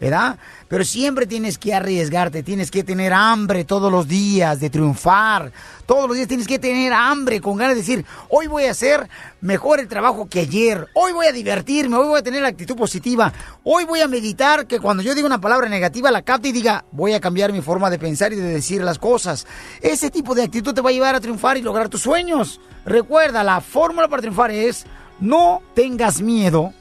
¿Verdad? 0.00 0.38
Pero 0.68 0.84
siempre 0.84 1.26
tienes 1.26 1.58
que 1.58 1.74
arriesgarte, 1.74 2.44
tienes 2.44 2.70
que 2.70 2.84
tener 2.84 3.12
hambre 3.12 3.64
todos 3.64 3.90
los 3.90 4.06
días 4.06 4.60
de 4.60 4.70
triunfar. 4.70 5.50
Todos 5.86 6.06
los 6.06 6.16
días 6.16 6.28
tienes 6.28 6.46
que 6.46 6.58
tener 6.58 6.92
hambre 6.92 7.40
con 7.40 7.56
ganas 7.56 7.74
de 7.74 7.80
decir, 7.80 8.04
hoy 8.28 8.46
voy 8.46 8.64
a 8.64 8.70
hacer 8.70 9.08
mejor 9.40 9.80
el 9.80 9.88
trabajo 9.88 10.28
que 10.28 10.40
ayer, 10.40 10.86
hoy 10.94 11.12
voy 11.12 11.26
a 11.26 11.32
divertirme, 11.32 11.96
hoy 11.96 12.06
voy 12.06 12.18
a 12.20 12.22
tener 12.22 12.42
la 12.42 12.48
actitud 12.48 12.76
positiva, 12.76 13.32
hoy 13.64 13.84
voy 13.84 14.00
a 14.00 14.08
meditar 14.08 14.66
que 14.66 14.78
cuando 14.78 15.02
yo 15.02 15.14
diga 15.14 15.26
una 15.26 15.40
palabra 15.40 15.68
negativa 15.68 16.10
la 16.10 16.22
capte 16.22 16.48
y 16.48 16.52
diga, 16.52 16.84
voy 16.92 17.14
a 17.14 17.20
cambiar 17.20 17.52
mi 17.52 17.62
forma 17.62 17.90
de 17.90 17.98
pensar 17.98 18.32
y 18.32 18.36
de 18.36 18.42
decir 18.42 18.82
las 18.82 18.98
cosas. 18.98 19.46
Ese 19.80 20.10
tipo 20.10 20.34
de 20.34 20.44
actitud 20.44 20.74
te 20.74 20.80
va 20.80 20.90
a 20.90 20.92
llevar 20.92 21.14
a 21.14 21.20
triunfar 21.20 21.56
y 21.56 21.62
lograr 21.62 21.88
tus 21.88 22.02
sueños. 22.02 22.60
Recuerda, 22.84 23.42
la 23.42 23.60
fórmula 23.60 24.06
para 24.08 24.22
triunfar 24.22 24.50
es, 24.50 24.84
no 25.18 25.62
tengas 25.74 26.20
miedo 26.20 26.72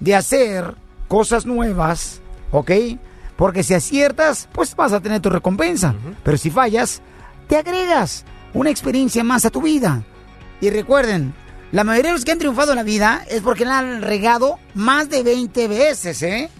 de 0.00 0.14
hacer 0.14 0.74
cosas 1.08 1.46
nuevas, 1.46 2.20
¿ok? 2.50 2.70
Porque 3.36 3.62
si 3.62 3.74
aciertas, 3.74 4.48
pues 4.52 4.74
vas 4.74 4.92
a 4.92 5.00
tener 5.00 5.20
tu 5.20 5.30
recompensa. 5.30 5.94
Pero 6.24 6.36
si 6.36 6.50
fallas, 6.50 7.00
te 7.46 7.56
agregas 7.56 8.24
una 8.52 8.70
experiencia 8.70 9.22
más 9.22 9.44
a 9.44 9.50
tu 9.50 9.62
vida. 9.62 10.02
Y 10.60 10.70
recuerden, 10.70 11.34
la 11.70 11.84
mayoría 11.84 12.10
de 12.10 12.16
los 12.16 12.24
que 12.24 12.32
han 12.32 12.38
triunfado 12.38 12.72
en 12.72 12.76
la 12.76 12.82
vida 12.82 13.24
es 13.28 13.42
porque 13.42 13.64
la 13.64 13.78
han 13.78 14.02
regado 14.02 14.58
más 14.74 15.08
de 15.08 15.22
20 15.22 15.68
veces, 15.68 16.22
¿eh? 16.22 16.50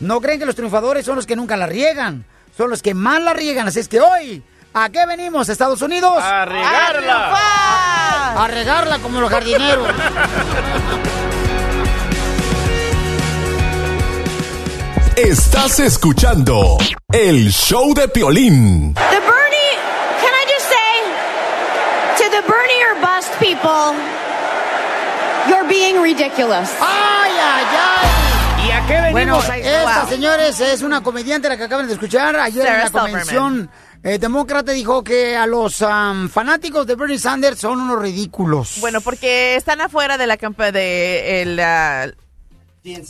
No 0.00 0.20
creen 0.20 0.40
que 0.40 0.46
los 0.46 0.56
triunfadores 0.56 1.06
son 1.06 1.16
los 1.16 1.26
que 1.26 1.36
nunca 1.36 1.56
la 1.56 1.66
riegan, 1.66 2.24
son 2.56 2.68
los 2.68 2.82
que 2.82 2.94
más 2.94 3.22
la 3.22 3.32
riegan. 3.32 3.68
Así 3.68 3.78
es 3.78 3.88
que 3.88 4.00
hoy, 4.00 4.42
¿a 4.72 4.88
qué 4.88 5.06
venimos, 5.06 5.48
Estados 5.48 5.82
Unidos? 5.82 6.18
¡A 6.20 6.44
regarla! 6.44 7.32
A, 7.36 8.44
a 8.44 8.48
regarla 8.48 8.98
como 8.98 9.20
los 9.20 9.30
jardineros. 9.30 9.88
Estás 15.16 15.78
escuchando 15.78 16.76
el 17.12 17.50
show 17.52 17.94
de 17.94 18.08
Piolín. 18.08 18.94
The 18.94 19.00
Bernie, 19.20 19.76
can 20.20 20.32
I 20.34 20.44
just 20.48 20.66
say 20.68 22.24
to 22.24 22.30
the 22.30 22.42
Bernie 22.42 22.82
or 22.84 23.00
bust 23.00 23.30
people, 23.38 23.94
you're 25.48 25.68
being 25.68 26.02
ridiculous. 26.02 26.68
¡Ay, 26.80 27.30
ay, 27.40 27.64
ay! 27.78 28.66
¿Y 28.66 28.70
a 28.72 28.86
qué 28.86 29.12
Bueno, 29.12 29.38
venimos? 29.38 29.66
esta, 29.66 30.00
Wow. 30.00 30.08
señores, 30.08 30.60
es 30.60 30.82
una 30.82 31.00
comediante 31.02 31.48
la 31.48 31.56
que 31.56 31.64
acaban 31.64 31.86
de 31.86 31.92
escuchar. 31.92 32.34
Ayer 32.36 32.62
en 32.66 32.72
Sarah 32.72 32.84
la 32.84 32.90
convención 32.90 33.70
eh, 34.02 34.18
demócrata 34.18 34.72
dijo 34.72 35.04
que 35.04 35.36
a 35.36 35.46
los 35.46 35.76
fanáticos 36.30 36.86
de 36.88 36.96
Bernie 36.96 37.18
Sanders 37.20 37.60
son 37.60 37.80
unos 37.80 38.00
ridículos. 38.02 38.78
Bueno, 38.80 39.00
porque 39.00 39.54
están 39.54 39.80
afuera 39.80 40.18
de 40.18 40.26
la 40.26 40.36
campa 40.38 40.72
de 40.72 41.42
el, 41.42 41.60
ah, 41.60 42.06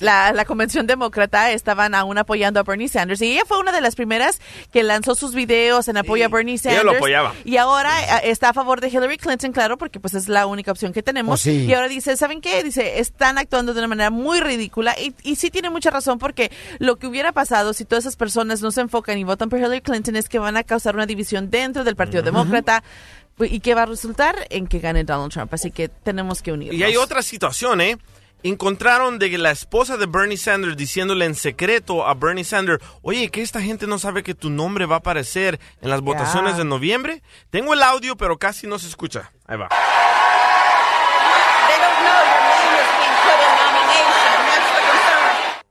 la, 0.00 0.32
la 0.32 0.44
convención 0.44 0.86
demócrata 0.86 1.50
estaban 1.50 1.94
aún 1.94 2.16
apoyando 2.16 2.60
a 2.60 2.62
Bernie 2.62 2.88
Sanders 2.88 3.20
y 3.22 3.32
ella 3.32 3.44
fue 3.44 3.58
una 3.58 3.72
de 3.72 3.80
las 3.80 3.96
primeras 3.96 4.40
que 4.72 4.82
lanzó 4.82 5.14
sus 5.14 5.34
videos 5.34 5.88
en 5.88 5.96
apoyo 5.96 6.24
a 6.24 6.28
Bernie 6.28 6.54
Ella 6.54 6.62
Sanders. 6.62 6.84
lo 6.84 6.92
apoyaba. 6.92 7.34
Y 7.44 7.56
ahora 7.56 8.18
eh, 8.18 8.30
está 8.30 8.50
a 8.50 8.52
favor 8.52 8.80
de 8.80 8.88
Hillary 8.88 9.18
Clinton, 9.18 9.52
claro, 9.52 9.76
porque 9.76 9.98
pues 9.98 10.14
es 10.14 10.28
la 10.28 10.46
única 10.46 10.70
opción 10.70 10.92
que 10.92 11.02
tenemos. 11.02 11.40
Oh, 11.40 11.42
sí. 11.42 11.64
Y 11.64 11.74
ahora 11.74 11.88
dice, 11.88 12.16
¿saben 12.16 12.40
qué? 12.40 12.62
Dice, 12.62 13.00
están 13.00 13.36
actuando 13.38 13.74
de 13.74 13.80
una 13.80 13.88
manera 13.88 14.10
muy 14.10 14.40
ridícula 14.40 14.94
y, 14.98 15.14
y 15.22 15.36
sí 15.36 15.50
tiene 15.50 15.70
mucha 15.70 15.90
razón 15.90 16.18
porque 16.18 16.50
lo 16.78 16.96
que 16.96 17.06
hubiera 17.06 17.32
pasado 17.32 17.72
si 17.72 17.84
todas 17.84 18.04
esas 18.04 18.16
personas 18.16 18.62
no 18.62 18.70
se 18.70 18.80
enfocan 18.80 19.18
y 19.18 19.24
votan 19.24 19.48
por 19.48 19.58
Hillary 19.58 19.80
Clinton 19.80 20.16
es 20.16 20.28
que 20.28 20.38
van 20.38 20.56
a 20.56 20.62
causar 20.62 20.94
una 20.94 21.06
división 21.06 21.50
dentro 21.50 21.82
del 21.84 21.96
Partido 21.96 22.22
Demócrata 22.22 22.84
y 23.40 23.60
que 23.60 23.74
va 23.74 23.82
a 23.82 23.86
resultar 23.86 24.36
en 24.50 24.68
que 24.68 24.78
gane 24.78 25.02
Donald 25.02 25.32
Trump. 25.32 25.52
Así 25.52 25.70
que 25.72 25.88
tenemos 25.88 26.42
que 26.42 26.52
unirnos. 26.52 26.78
Y 26.78 26.84
hay 26.84 26.96
otra 26.96 27.22
situación, 27.22 27.80
¿eh? 27.80 27.98
Encontraron 28.47 29.18
de 29.18 29.38
la 29.38 29.51
esposa 29.53 29.97
de 29.97 30.05
Bernie 30.05 30.36
Sanders 30.36 30.76
diciéndole 30.76 31.24
en 31.24 31.34
secreto 31.34 32.07
a 32.07 32.12
Bernie 32.12 32.45
Sanders, 32.45 32.84
oye, 33.01 33.30
que 33.30 33.40
esta 33.40 33.62
gente 33.62 33.86
no 33.86 33.99
sabe 33.99 34.22
que 34.22 34.34
tu 34.34 34.51
nombre 34.51 34.84
va 34.84 34.97
a 34.97 34.99
aparecer 34.99 35.59
en 35.80 35.88
las 35.88 36.03
votaciones 36.03 36.59
de 36.59 36.66
noviembre. 36.66 37.22
Tengo 37.49 37.72
el 37.72 37.82
audio, 37.82 38.18
pero 38.18 38.36
casi 38.36 38.66
no 38.66 38.78
se 38.78 38.88
escucha. 38.88 39.32
Ahí 39.47 39.57
va. 39.57 39.68
They 39.70 39.76
don't 41.80 42.05
know 42.05 42.20
your 42.20 42.45
name 42.45 42.76
is 42.76 42.90
being 43.01 43.16
put 43.24 43.40
in 43.40 43.49
nomination. 43.64 44.36
That's 44.45 44.68
the 44.76 44.82
concern. 44.92 45.64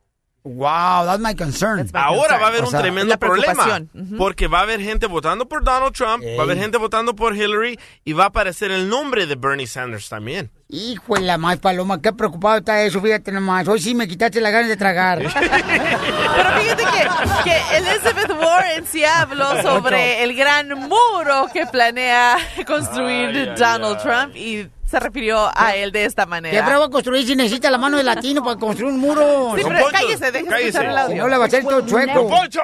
Wow, 0.46 1.06
that's 1.06 1.20
my 1.22 1.34
concern. 1.36 1.90
Ahora 1.94 2.38
va 2.38 2.46
a 2.46 2.50
haber 2.50 2.64
O 2.64 2.66
un 2.66 2.72
sea, 2.72 2.82
tremendo 2.82 3.10
la 3.12 3.18
problema. 3.18 3.54
preocupación. 3.54 3.90
Ujú. 3.94 4.18
Porque 4.18 4.48
va 4.48 4.60
a 4.60 4.62
haber 4.64 4.82
gente 4.82 5.08
votando 5.08 5.48
por 5.48 5.64
Donald 5.64 5.94
Trump, 5.94 6.22
va 6.38 6.42
a 6.42 6.44
haber 6.44 6.58
gente 6.58 6.78
votando 6.78 7.16
por 7.16 7.34
Hillary 7.34 7.80
y 8.04 8.12
va 8.12 8.26
a 8.26 8.28
aparecer 8.28 8.70
el 8.72 8.90
nombre 8.90 9.26
de 9.26 9.36
Bernie 9.36 9.68
Sanders 9.68 10.10
también. 10.10 10.52
Hijo 10.68 11.16
de 11.16 11.22
la 11.22 11.38
más 11.38 11.60
paloma, 11.60 12.02
qué 12.02 12.12
preocupado 12.12 12.58
está 12.58 12.82
eso, 12.84 13.00
fíjate 13.00 13.32
nomás. 13.32 13.68
Hoy 13.70 13.80
sí 13.80 13.96
me 13.96 14.06
quitaste 14.08 14.42
las 14.42 14.52
ganas 14.52 14.68
de 14.68 14.76
tragar. 14.76 15.20
Pero 15.34 16.50
fíjate 16.60 16.84
que, 16.84 17.44
que 17.50 17.78
Elizabeth 17.78 18.32
Warren 18.32 18.86
sí 18.86 19.04
habló 19.06 19.62
sobre 19.62 20.24
el 20.24 20.36
gran 20.36 20.68
muro 20.70 21.48
que 21.54 21.66
planea 21.68 22.38
construir 22.66 23.54
Donald 23.56 23.98
Trump 24.02 24.36
y 24.36 24.68
se 24.94 25.00
refirió 25.00 25.50
a 25.56 25.76
él 25.76 25.92
de 25.92 26.06
esta 26.06 26.24
¿Qué 26.26 26.30
manera. 26.30 26.66
prueba 26.66 26.88
construir 26.90 27.26
si 27.26 27.36
necesita 27.36 27.72
la 27.72 27.80
mano 27.80 27.98
de 27.98 28.04
latino 28.04 28.44
para 28.44 28.60
construir 28.60 28.94
un 28.94 29.00
muro? 29.00 29.54
Sí, 29.56 29.64
pero 29.68 29.80
Poncho, 29.80 29.92
cállese, 29.92 30.32
deje 30.32 30.46
cállese. 30.46 30.68
escuchar 30.70 30.86
el 30.86 30.98
audio. 30.98 31.24
no 31.24 31.28
le 31.30 31.38
va 31.38 31.44
a 31.44 31.48
hacer 31.48 31.64
todo 31.64 31.82
chueco. 31.82 32.14
¡Don 32.14 32.30
Poncho! 32.30 32.62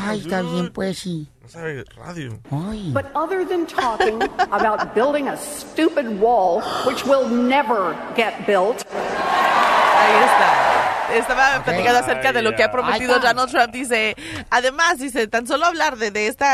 Ay, 0.00 0.20
está 0.20 0.42
bien, 0.42 0.72
pues 0.72 0.98
sí. 1.00 1.28
No 1.40 1.48
sabe 1.48 1.84
radio. 1.96 2.40
Ay. 2.52 2.92
But 2.94 3.06
other 3.16 3.44
than 3.44 3.66
talking 3.66 4.22
about 4.52 4.94
building 4.94 5.26
a 5.28 5.36
stupid 5.36 6.06
wall, 6.20 6.62
which 6.86 7.04
will 7.04 7.28
never 7.28 7.96
get 8.16 8.46
built, 8.46 8.86
Ahí 8.92 10.24
está. 10.24 10.71
Estaba 11.18 11.62
platicando 11.64 11.98
acerca 12.00 12.32
de 12.32 12.42
lo 12.42 12.54
que 12.54 12.62
ha 12.64 12.70
prometido. 12.70 13.18
Donald 13.18 13.50
Trump. 13.50 13.72
Dice, 13.72 14.14
además, 14.50 14.98
dice, 14.98 15.26
tan 15.28 15.46
solo 15.46 15.66
hablar 15.66 15.96
de, 15.96 16.10
de 16.10 16.26
este 16.28 16.44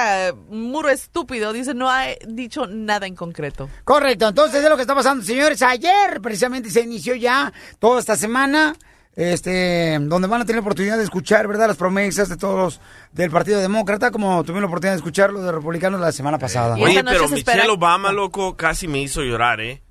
muro 0.50 0.88
estúpido, 0.88 1.52
dice, 1.52 1.74
no 1.74 1.90
ha 1.90 2.04
dicho 2.26 2.66
nada 2.66 3.06
en 3.06 3.14
concreto. 3.14 3.68
Correcto, 3.84 4.28
entonces 4.28 4.62
es 4.62 4.68
lo 4.68 4.76
que 4.76 4.82
está 4.82 4.94
pasando, 4.94 5.24
señores. 5.24 5.62
Ayer 5.62 6.20
precisamente 6.22 6.70
se 6.70 6.80
inició 6.82 7.14
ya 7.14 7.52
toda 7.78 8.00
esta 8.00 8.16
semana, 8.16 8.74
este, 9.16 9.98
donde 10.00 10.28
van 10.28 10.42
a 10.42 10.44
tener 10.44 10.56
la 10.56 10.62
oportunidad 10.62 10.96
de 10.96 11.04
escuchar, 11.04 11.48
¿verdad? 11.48 11.68
Las 11.68 11.76
promesas 11.76 12.28
de 12.28 12.36
todos 12.36 12.56
los 12.56 12.80
del 13.12 13.30
Partido 13.30 13.60
Demócrata, 13.60 14.10
como 14.10 14.42
tuvieron 14.44 14.62
la 14.62 14.66
oportunidad 14.68 14.92
de 14.92 14.98
escuchar 14.98 15.32
los 15.32 15.42
de 15.44 15.50
republicanos 15.52 16.00
la 16.00 16.12
semana 16.12 16.38
pasada. 16.38 16.76
Oye, 16.76 17.02
pero 17.02 17.24
espera- 17.24 17.56
Michelle 17.56 17.70
Obama, 17.74 18.12
loco, 18.12 18.56
casi 18.56 18.86
me 18.86 19.00
hizo 19.00 19.22
llorar, 19.22 19.60
¿eh? 19.60 19.82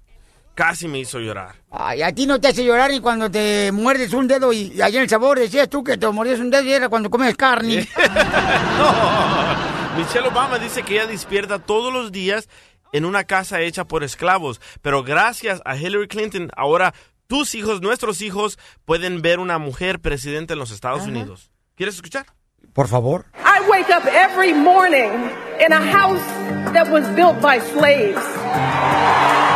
Casi 0.57 0.87
me 0.87 0.97
hizo 0.97 1.19
llorar. 1.19 1.53
Ay, 1.69 2.01
a 2.01 2.11
ti 2.11 2.25
no 2.25 2.41
te 2.41 2.47
hace 2.47 2.65
llorar 2.65 2.89
ni 2.89 2.99
cuando 2.99 3.29
te 3.29 3.71
muerdes 3.71 4.11
un 4.13 4.27
dedo 4.27 4.51
y, 4.51 4.73
y 4.73 4.81
allá 4.81 4.97
en 4.97 5.03
el 5.03 5.09
sabor 5.09 5.37
decías 5.37 5.69
tú 5.69 5.83
que 5.83 5.97
te 5.97 6.09
mordías 6.09 6.39
un 6.39 6.49
dedo 6.49 6.63
y 6.63 6.73
era 6.73 6.89
cuando 6.89 7.11
comes 7.11 7.37
carne. 7.37 7.87
no. 8.79 9.97
Michelle 9.99 10.27
Obama 10.29 10.57
dice 10.57 10.81
que 10.81 10.95
ella 10.95 11.05
despierta 11.05 11.59
todos 11.59 11.93
los 11.93 12.11
días 12.11 12.49
en 12.91 13.05
una 13.05 13.25
casa 13.25 13.61
hecha 13.61 13.85
por 13.85 14.03
esclavos, 14.03 14.59
pero 14.81 15.03
gracias 15.03 15.61
a 15.63 15.77
Hillary 15.77 16.07
Clinton, 16.07 16.49
ahora 16.57 16.95
tus 17.27 17.53
hijos, 17.53 17.83
nuestros 17.83 18.23
hijos, 18.23 18.57
pueden 18.83 19.21
ver 19.21 19.37
una 19.37 19.59
mujer 19.59 19.99
presidenta 19.99 20.53
en 20.53 20.59
los 20.59 20.71
Estados 20.71 21.05
Unidos. 21.05 21.51
¿Quieres 21.75 21.93
escuchar? 21.93 22.25
Por 22.73 22.87
favor. 22.87 23.25
I 23.35 23.61
wake 23.69 23.91
up 23.95 24.07
every 24.07 24.55
morning 24.55 25.29
in 25.63 25.71
a 25.71 25.91
house 25.91 26.25
that 26.73 26.89
was 26.89 27.07
built 27.15 27.39
by 27.43 27.59
slaves. 27.59 29.46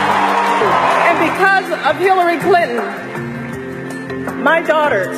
And 1.21 1.29
because 1.29 1.71
of 1.85 1.97
Hillary 1.99 2.39
Clinton, 2.39 2.77
my 4.43 4.61
daughters 4.61 5.17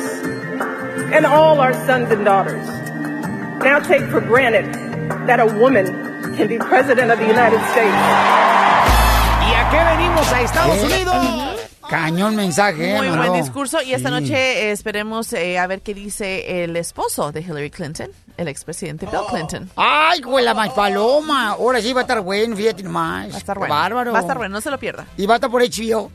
and 1.12 1.24
all 1.24 1.60
our 1.60 1.72
sons 1.86 2.10
and 2.10 2.24
daughters 2.24 2.66
now 3.60 3.78
take 3.78 4.02
for 4.10 4.20
granted 4.20 4.66
that 5.26 5.40
a 5.40 5.46
woman 5.46 5.86
can 6.36 6.48
be 6.48 6.58
president 6.58 7.10
of 7.10 7.18
the 7.18 7.26
United 7.26 7.60
States. 7.72 7.96
¿Y 9.40 9.54
a 9.54 9.68
qué 9.70 9.84
venimos 9.96 10.32
a 10.32 10.42
Estados 10.42 10.76
¿Eh? 10.76 10.84
Unidos? 10.84 11.53
Cañón 11.94 12.34
mensaje, 12.34 12.90
¿eh? 12.92 12.96
Muy 12.96 13.08
buen 13.16 13.32
discurso. 13.34 13.80
Y 13.80 13.94
esta 13.94 14.08
Sí. 14.08 14.14
noche 14.20 14.34
eh, 14.34 14.70
esperemos 14.72 15.32
eh, 15.32 15.58
a 15.60 15.66
ver 15.68 15.80
qué 15.80 15.94
dice 15.94 16.64
el 16.64 16.76
esposo 16.76 17.30
de 17.30 17.40
Hillary 17.40 17.70
Clinton, 17.70 18.08
el 18.36 18.48
expresidente 18.48 19.06
Bill 19.06 19.20
Clinton. 19.30 19.70
Ay, 19.76 20.20
la 20.42 20.54
más 20.54 20.70
paloma. 20.70 21.50
Ahora 21.50 21.80
sí 21.80 21.92
va 21.92 22.00
a 22.00 22.02
estar 22.02 22.20
bueno, 22.20 22.56
fíjate 22.56 22.82
nomás. 22.82 23.30
Va 23.30 23.34
a 23.36 23.38
estar 23.38 23.56
bueno. 23.58 23.72
Bárbaro. 23.74 24.12
Va 24.12 24.18
a 24.18 24.22
estar 24.22 24.36
bueno, 24.36 24.54
no 24.54 24.60
se 24.60 24.70
lo 24.70 24.78
pierda. 24.78 25.06
Y 25.16 25.26
va 25.26 25.34
a 25.34 25.36
estar 25.36 25.48
por 25.50 25.62
HBO. 25.62 26.10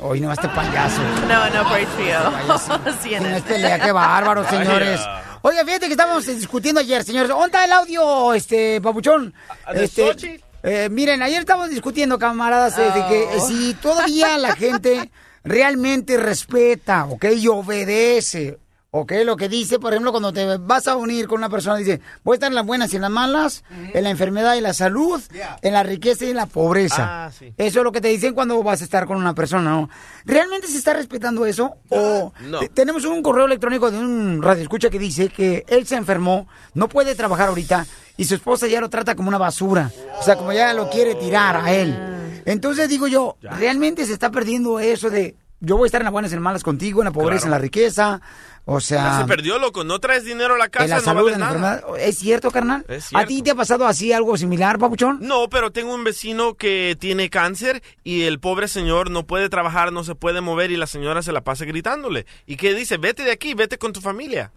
Hoy 0.00 0.20
no, 0.20 0.32
este 0.32 0.48
payaso. 0.48 1.02
No, 1.28 1.50
no, 1.50 1.68
por 1.68 1.78
HBO. 1.78 2.92
CNN. 3.02 3.28
No 3.30 3.36
es 3.36 3.42
pelea, 3.42 3.78
qué 3.80 3.92
bárbaro, 3.92 4.48
señores. 4.48 5.00
Oiga, 5.42 5.62
fíjate 5.64 5.86
que 5.86 5.92
estábamos 5.92 6.24
discutiendo 6.26 6.80
ayer, 6.80 7.04
señores. 7.04 7.28
¿Dónde 7.28 7.46
está 7.46 7.64
el 7.64 7.72
audio, 7.72 8.32
este, 8.32 8.80
papuchón? 8.80 9.34
¿De 9.74 9.84
Este, 9.84 10.06
Xochitl? 10.06 10.44
Eh, 10.62 10.88
miren, 10.90 11.22
ayer 11.22 11.40
estábamos 11.40 11.70
discutiendo, 11.70 12.18
camaradas, 12.18 12.76
eh, 12.78 12.82
de 12.94 13.06
que 13.08 13.22
eh, 13.36 13.40
si 13.46 13.74
todavía 13.74 14.36
la 14.38 14.54
gente 14.56 15.10
realmente 15.44 16.16
respeta, 16.16 17.06
¿ok? 17.06 17.24
Y 17.36 17.48
obedece, 17.48 18.58
¿ok? 18.90 19.12
Lo 19.24 19.36
que 19.36 19.48
dice, 19.48 19.78
por 19.78 19.92
ejemplo, 19.92 20.10
cuando 20.10 20.32
te 20.32 20.56
vas 20.58 20.86
a 20.88 20.96
unir 20.96 21.26
con 21.28 21.38
una 21.38 21.48
persona, 21.48 21.76
dice, 21.76 22.00
voy 22.24 22.34
a 22.34 22.36
estar 22.36 22.48
en 22.50 22.54
las 22.56 22.66
buenas 22.66 22.92
y 22.92 22.96
en 22.96 23.02
las 23.02 23.10
malas, 23.10 23.64
en 23.94 24.02
la 24.04 24.10
enfermedad 24.10 24.56
y 24.56 24.60
la 24.60 24.74
salud, 24.74 25.22
en 25.62 25.72
la 25.72 25.82
riqueza 25.84 26.24
y 26.24 26.30
en 26.30 26.36
la 26.36 26.46
pobreza. 26.46 27.26
Ah, 27.26 27.30
sí. 27.30 27.54
Eso 27.56 27.78
es 27.80 27.84
lo 27.84 27.92
que 27.92 28.00
te 28.00 28.08
dicen 28.08 28.34
cuando 28.34 28.62
vas 28.62 28.80
a 28.80 28.84
estar 28.84 29.06
con 29.06 29.16
una 29.16 29.34
persona, 29.34 29.70
¿no? 29.70 29.88
¿Realmente 30.24 30.66
se 30.66 30.76
está 30.78 30.92
respetando 30.92 31.46
eso? 31.46 31.76
¿O 31.88 32.32
No. 32.40 32.58
te- 32.58 32.68
tenemos 32.68 33.04
un 33.04 33.22
correo 33.22 33.46
electrónico 33.46 33.90
de 33.90 33.98
un 33.98 34.42
radioescucha 34.42 34.90
que 34.90 34.98
dice 34.98 35.28
que 35.28 35.64
él 35.68 35.86
se 35.86 35.96
enfermó, 35.96 36.46
no 36.74 36.88
puede 36.88 37.14
trabajar 37.14 37.48
ahorita 37.48 37.86
y 38.18 38.26
su 38.26 38.34
esposa 38.34 38.66
ya 38.66 38.82
lo 38.82 38.90
trata 38.90 39.14
como 39.14 39.28
una 39.28 39.38
basura? 39.38 39.90
O 40.20 40.22
sea, 40.22 40.36
como 40.36 40.52
ya 40.52 40.74
lo 40.74 40.90
quiere 40.90 41.14
tirar 41.14 41.56
a 41.56 41.72
él. 41.72 41.96
Entonces 42.44 42.88
digo 42.90 43.06
yo, 43.06 43.36
¿realmente 43.40 44.04
se 44.04 44.12
está 44.12 44.30
perdiendo 44.30 44.78
eso 44.80 45.08
de 45.08 45.34
yo 45.60 45.76
voy 45.76 45.86
a 45.86 45.88
estar 45.88 46.00
en 46.00 46.04
las 46.04 46.12
buenas 46.12 46.30
y 46.30 46.34
en 46.34 46.40
las 46.40 46.44
malas 46.44 46.62
contigo, 46.62 47.00
en 47.00 47.06
la 47.06 47.10
pobreza, 47.10 47.40
Claro. 47.42 47.46
en 47.46 47.50
la 47.50 47.58
riqueza? 47.58 48.20
O 48.64 48.78
Ya 48.80 48.86
sea, 48.86 49.18
se 49.20 49.24
perdió, 49.24 49.58
loco. 49.58 49.82
No 49.82 49.98
traes 49.98 50.24
dinero 50.24 50.54
a 50.54 50.58
la 50.58 50.68
casa, 50.68 50.84
en 50.84 50.90
la 50.90 50.96
no 50.96 51.02
salud, 51.02 51.20
vales 51.22 51.34
en 51.34 51.40
la 51.40 51.46
nada. 51.52 51.74
enfermedad. 51.78 52.06
¿Es 52.06 52.18
cierto, 52.18 52.50
carnal? 52.50 52.84
Es 52.86 53.08
¿A 53.14 53.24
ti 53.24 53.40
te 53.42 53.50
ha 53.52 53.54
pasado 53.54 53.86
así 53.86 54.12
algo 54.12 54.36
similar, 54.36 54.78
papuchón? 54.78 55.18
No, 55.22 55.48
pero 55.48 55.72
tengo 55.72 55.94
un 55.94 56.04
vecino 56.04 56.54
que 56.54 56.94
tiene 57.00 57.30
cáncer 57.30 57.82
y 58.04 58.22
el 58.24 58.38
pobre 58.40 58.68
señor 58.68 59.10
no 59.10 59.26
puede 59.26 59.48
trabajar, 59.48 59.90
no 59.92 60.04
se 60.04 60.14
puede 60.14 60.42
mover 60.42 60.70
y 60.70 60.76
la 60.76 60.86
señora 60.86 61.22
se 61.22 61.32
la 61.32 61.40
pasa 61.40 61.64
gritándole. 61.64 62.26
¿Y 62.46 62.56
qué 62.56 62.74
dice? 62.74 62.98
Vete 62.98 63.24
de 63.24 63.32
aquí, 63.32 63.54
vete 63.54 63.78
con 63.78 63.92
tu 63.94 64.00
familia. 64.02 64.52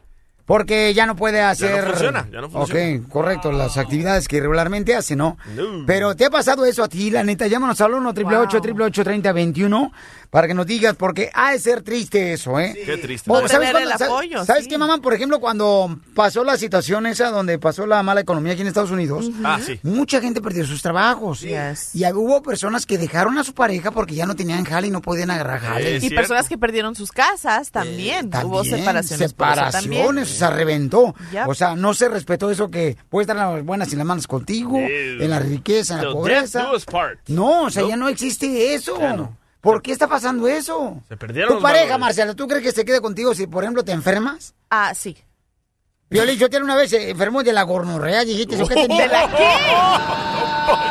Porque 0.52 0.93
ya 0.93 1.06
no 1.06 1.16
puede 1.16 1.41
hacer. 1.41 1.82
funciona, 1.86 2.28
ya 2.30 2.41
no 2.41 2.49
funciona. 2.49 2.99
Ok, 2.99 3.08
correcto, 3.08 3.54
las 3.54 3.78
actividades 3.78 4.28
que 4.28 4.41
regularmente 4.41 4.93
hace, 4.93 5.16
¿no? 5.16 5.38
No. 5.56 5.86
Pero 5.88 6.14
¿te 6.18 6.26
ha 6.26 6.30
pasado 6.30 6.66
eso 6.66 6.84
a 6.84 6.89
ti, 6.89 7.10
la 7.10 7.24
neta? 7.24 7.47
Llámanos 7.47 7.80
al 7.80 7.93
1 7.93 8.10
888 8.10 9.02
3021 9.02 9.93
para 10.32 10.48
que 10.48 10.54
nos 10.56 10.66
digas, 10.66 10.96
porque 10.96 11.30
ha 11.34 11.52
de 11.52 11.60
ser 11.60 11.82
triste 11.84 12.34
eso, 12.34 12.60
¿eh? 12.60 12.74
Qué 12.86 12.98
triste. 12.98 13.30
No 13.30 13.48
¿Sabes, 13.48 13.70
el 13.70 13.92
apoyo, 13.92 14.44
¿sabes 14.46 14.64
sí. 14.64 14.70
qué, 14.70 14.78
mamá? 14.80 14.98
Por 15.00 15.14
ejemplo, 15.14 15.40
cuando 15.40 16.00
pasó 16.16 16.44
la 16.44 16.58
situación 16.58 17.06
esa, 17.06 17.30
donde 17.30 17.60
pasó 17.60 17.86
la 17.86 18.02
mala 18.02 18.22
economía 18.22 18.54
aquí 18.54 18.62
en 18.62 18.68
Estados 18.70 18.92
Unidos, 18.92 19.30
Ah, 19.44 19.60
sí. 19.64 19.80
mucha 19.84 20.22
gente 20.22 20.42
perdió 20.42 20.66
sus 20.66 20.82
trabajos. 20.82 21.42
Yes. 21.42 21.94
Y 21.94 22.06
hubo 22.14 22.42
personas 22.42 22.86
que 22.86 22.98
dejaron 22.98 23.38
a 23.38 23.44
su 23.44 23.54
pareja 23.54 23.92
porque 23.92 24.16
ya 24.16 24.26
no 24.26 24.36
tenían 24.36 24.64
jale 24.64 24.88
y 24.88 24.92
no 24.92 25.02
podían 25.02 25.30
agarrar 25.32 25.60
jale. 25.60 25.98
Y 25.98 26.00
cierto. 26.00 26.16
personas 26.16 26.48
que 26.48 26.58
perdieron 26.58 26.96
sus 26.96 27.12
casas 27.12 27.70
también. 27.72 28.28
Hubo 28.28 28.62
También, 28.64 28.80
separaciones. 28.80 29.22
eso 29.22 29.30
separaciones, 29.30 29.82
también. 30.00 30.18
o 30.20 30.26
sea, 30.26 30.50
reventó. 30.52 31.14
Yep. 31.34 31.48
O 31.50 31.54
sea, 31.54 31.76
no 31.76 31.94
se 31.94 32.08
respetó 32.08 32.50
eso 32.50 32.72
que 32.72 32.96
puede 33.10 33.24
estar 33.24 33.36
en 33.36 33.44
las 33.56 33.66
buenas 33.66 33.92
y 33.92 33.98
las 33.98 34.06
malas 34.06 34.28
contigo, 34.28 34.78
Ew. 34.80 35.22
en 35.24 35.30
la 35.30 35.40
riqueza, 35.40 36.00
en 36.00 36.06
la 36.08 36.14
pobreza. 36.14 36.70
No, 37.28 37.64
o 37.64 37.70
sea, 37.70 37.82
Nope. 37.82 37.90
ya 37.92 37.98
no 37.98 38.08
existe 38.08 38.74
eso. 38.74 38.98
No. 38.98 39.41
¿Por 39.62 39.82
qué 39.82 39.91
está 39.91 40.07
pasando 40.07 40.47
eso? 40.47 41.01
Se 41.07 41.16
perdieron 41.18 41.49
Tu 41.49 41.53
los 41.55 41.64
pareja, 41.64 41.84
valores. 41.84 41.99
Marcela, 41.99 42.34
¿tú 42.36 42.47
crees 42.47 42.64
que 42.64 42.72
se 42.72 42.84
quede 42.84 42.99
contigo 42.99 43.34
si, 43.36 43.45
por 43.47 43.64
ejemplo, 43.64 43.84
te 43.84 43.91
enfermas? 43.91 44.55
Ah, 44.70 44.93
sí. 44.95 45.16
Violín, 46.12 46.38
yo 46.38 46.47
una 46.62 46.76
vez 46.76 46.89
se 46.89 47.12
enfermó 47.12 47.41
de 47.41 47.53
la 47.53 47.64
gornorrea, 47.64 48.26
dijiste 48.26 48.55
eso. 48.55 48.68
¿qué 48.68 48.76
tenía? 48.76 49.03
¿De 49.07 49.07
la 49.07 49.28
qué? 49.30 49.47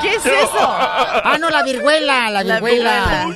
¿Qué 0.01 0.15
es 0.17 0.25
eso? 0.27 0.59
Ah, 0.59 1.37
no, 1.39 1.51
la 1.51 1.63
viruela, 1.63 2.31
la 2.31 2.43
La 2.43 2.55
viruela. 2.61 3.27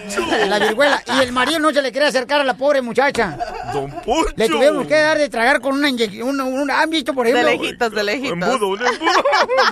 La 0.48 0.58
viruela. 0.58 1.02
Y 1.14 1.20
el 1.22 1.32
marido 1.32 1.58
no 1.58 1.70
se 1.72 1.82
le 1.82 1.92
quería 1.92 2.08
acercar 2.08 2.40
a 2.40 2.44
la 2.44 2.54
pobre 2.54 2.80
muchacha. 2.80 3.36
Don 3.72 3.90
Poncho. 3.90 4.32
Le 4.36 4.48
tuvieron 4.48 4.86
que 4.86 4.94
dar 4.94 5.18
de 5.18 5.28
tragar 5.28 5.60
con 5.60 5.74
una 5.74 5.90
inyección. 5.90 6.40
Una- 6.40 6.80
¿Han 6.80 6.88
visto, 6.90 7.12
por 7.12 7.26
De 7.26 7.32
ejemplo? 7.32 7.50
lejitos, 7.52 7.92
de 7.92 8.02
lejitos. 8.02 8.32
Embudo, 8.32 8.68
un 8.68 8.80
embudo. 8.86 9.12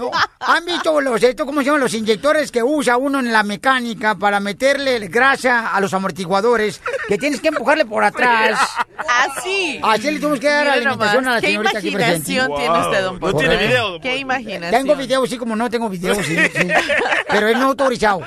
No, 0.01 0.11
¿Han 0.41 0.65
visto 0.67 1.01
los, 1.01 1.23
esto, 1.23 1.47
cómo 1.47 1.61
se 1.61 1.67
llaman 1.67 1.81
los 1.81 1.95
inyectores 1.95 2.51
que 2.53 2.63
usa 2.63 2.97
uno 2.99 3.21
en 3.21 3.33
la 3.33 3.43
mecánica 3.43 4.15
para 4.17 4.39
meterle 4.39 4.99
grasa 5.09 5.69
a 5.75 5.81
los 5.81 5.95
amortiguadores? 5.95 6.81
Que 7.09 7.17
tienes 7.17 7.41
que 7.41 7.49
empujarle 7.49 7.87
por 7.87 8.05
atrás. 8.05 8.61
Así. 8.99 9.81
Así 9.83 10.11
le 10.11 10.21
tuvimos 10.21 10.41
que 10.41 10.49
dar 10.49 10.65
Mira 10.65 10.73
alimentación 10.75 11.25
nomás, 11.25 11.33
a 11.33 11.35
la 11.37 11.41
¿Qué 11.41 11.47
señorita 11.49 11.79
aquí 11.79 11.91
imaginación 12.03 12.51
tiene 12.57 12.81
usted, 12.81 13.03
don 13.03 13.15
No 13.15 13.21
Poncho? 13.21 13.39
tiene 13.39 13.55
¿eh? 13.55 13.67
video, 13.67 13.91
don 13.91 14.01
¿Qué 14.01 14.17
imaginación? 14.17 14.71
Tengo 14.71 14.97
videos, 14.97 15.31
sí, 15.31 15.37
como 15.39 15.57
no 15.57 15.71
tengo 15.71 15.89
videos, 15.89 16.19
sí, 16.19 16.37
sí. 16.37 16.69
Pero 17.29 17.49
es 17.49 17.57
no 17.57 17.67
autorizado. 17.67 18.21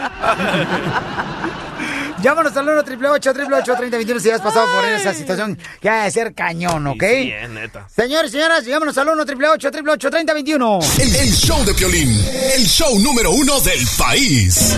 Llámanos 2.21 2.57
al 2.57 2.67
1 2.67 2.79
888 2.79 3.75
3021 3.75 4.19
si 4.19 4.31
has 4.31 4.41
pasado 4.41 4.65
por 4.73 4.85
esa 4.85 5.13
situación 5.13 5.59
que 5.79 5.89
ha 5.89 6.05
de 6.05 6.11
ser 6.11 6.33
cañón, 6.33 6.87
¿ok? 6.87 7.03
Sí, 7.03 7.31
es 7.31 7.49
neta. 7.49 7.87
Señores, 7.93 8.31
señoras, 8.31 8.65
llámanos 8.65 8.97
al 8.97 9.09
1 9.09 9.21
888 9.21 10.09
3021 10.09 10.79
El, 10.99 11.15
el 11.17 11.31
show 11.33 11.63
de 11.65 11.73
Piolín, 11.73 12.09
el 12.55 12.65
show 12.65 12.97
número 12.99 13.31
uno 13.31 13.59
del 13.59 13.85
país. 13.97 14.75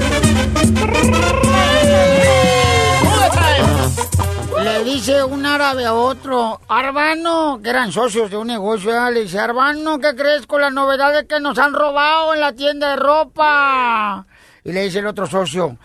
Le 4.64 4.84
dice 4.84 5.24
un 5.24 5.46
árabe 5.46 5.86
a 5.86 5.94
otro, 5.94 6.60
Arbano, 6.68 7.60
que 7.64 7.70
eran 7.70 7.92
socios 7.92 8.30
de 8.30 8.38
un 8.38 8.48
negocio, 8.48 8.92
¿verdad? 8.92 9.14
le 9.14 9.24
dice, 9.24 9.40
Arbano, 9.40 10.00
¿qué 10.00 10.16
crees 10.16 10.46
con 10.48 10.62
las 10.62 10.74
novedades 10.74 11.26
que 11.28 11.40
nos 11.40 11.58
han 11.58 11.74
robado 11.74 12.34
en 12.34 12.42
la 12.42 12.54
tienda 12.54 12.90
de 12.92 12.96
ropa? 12.98 14.26
Y 14.64 14.72
le 14.72 14.84
dice 14.84 15.00
el 15.00 15.08
otro 15.08 15.28
socio, 15.28 15.78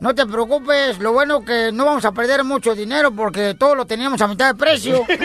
no 0.00 0.14
te 0.14 0.26
preocupes, 0.26 0.98
lo 0.98 1.12
bueno 1.12 1.44
que 1.44 1.70
no 1.72 1.84
vamos 1.84 2.04
a 2.04 2.12
perder 2.12 2.42
mucho 2.44 2.74
dinero 2.74 3.12
porque 3.12 3.54
todo 3.54 3.74
lo 3.74 3.86
teníamos 3.86 4.20
a 4.20 4.28
mitad 4.28 4.48
de 4.48 4.54
precio. 4.54 5.04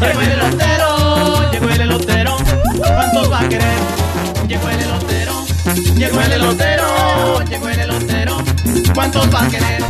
Llegó 0.00 0.20
el 0.20 0.32
elotero, 0.32 1.50
llegó 1.50 1.68
el 1.68 1.80
elotero. 1.80 2.36
¿Cuántos 2.78 3.32
va 3.32 3.40
a 3.40 3.48
querer? 3.48 3.78
Llegó 4.46 4.68
el 4.68 4.80
elotero, 4.80 5.44
llegó 5.96 6.20
el 6.20 6.32
elotero, 6.32 7.40
llegó 7.44 7.68
el 7.68 7.80
elotero. 7.80 7.95
¿Cuántos 8.94 9.34
va 9.34 9.42
a 9.42 9.48
querer? 9.48 9.82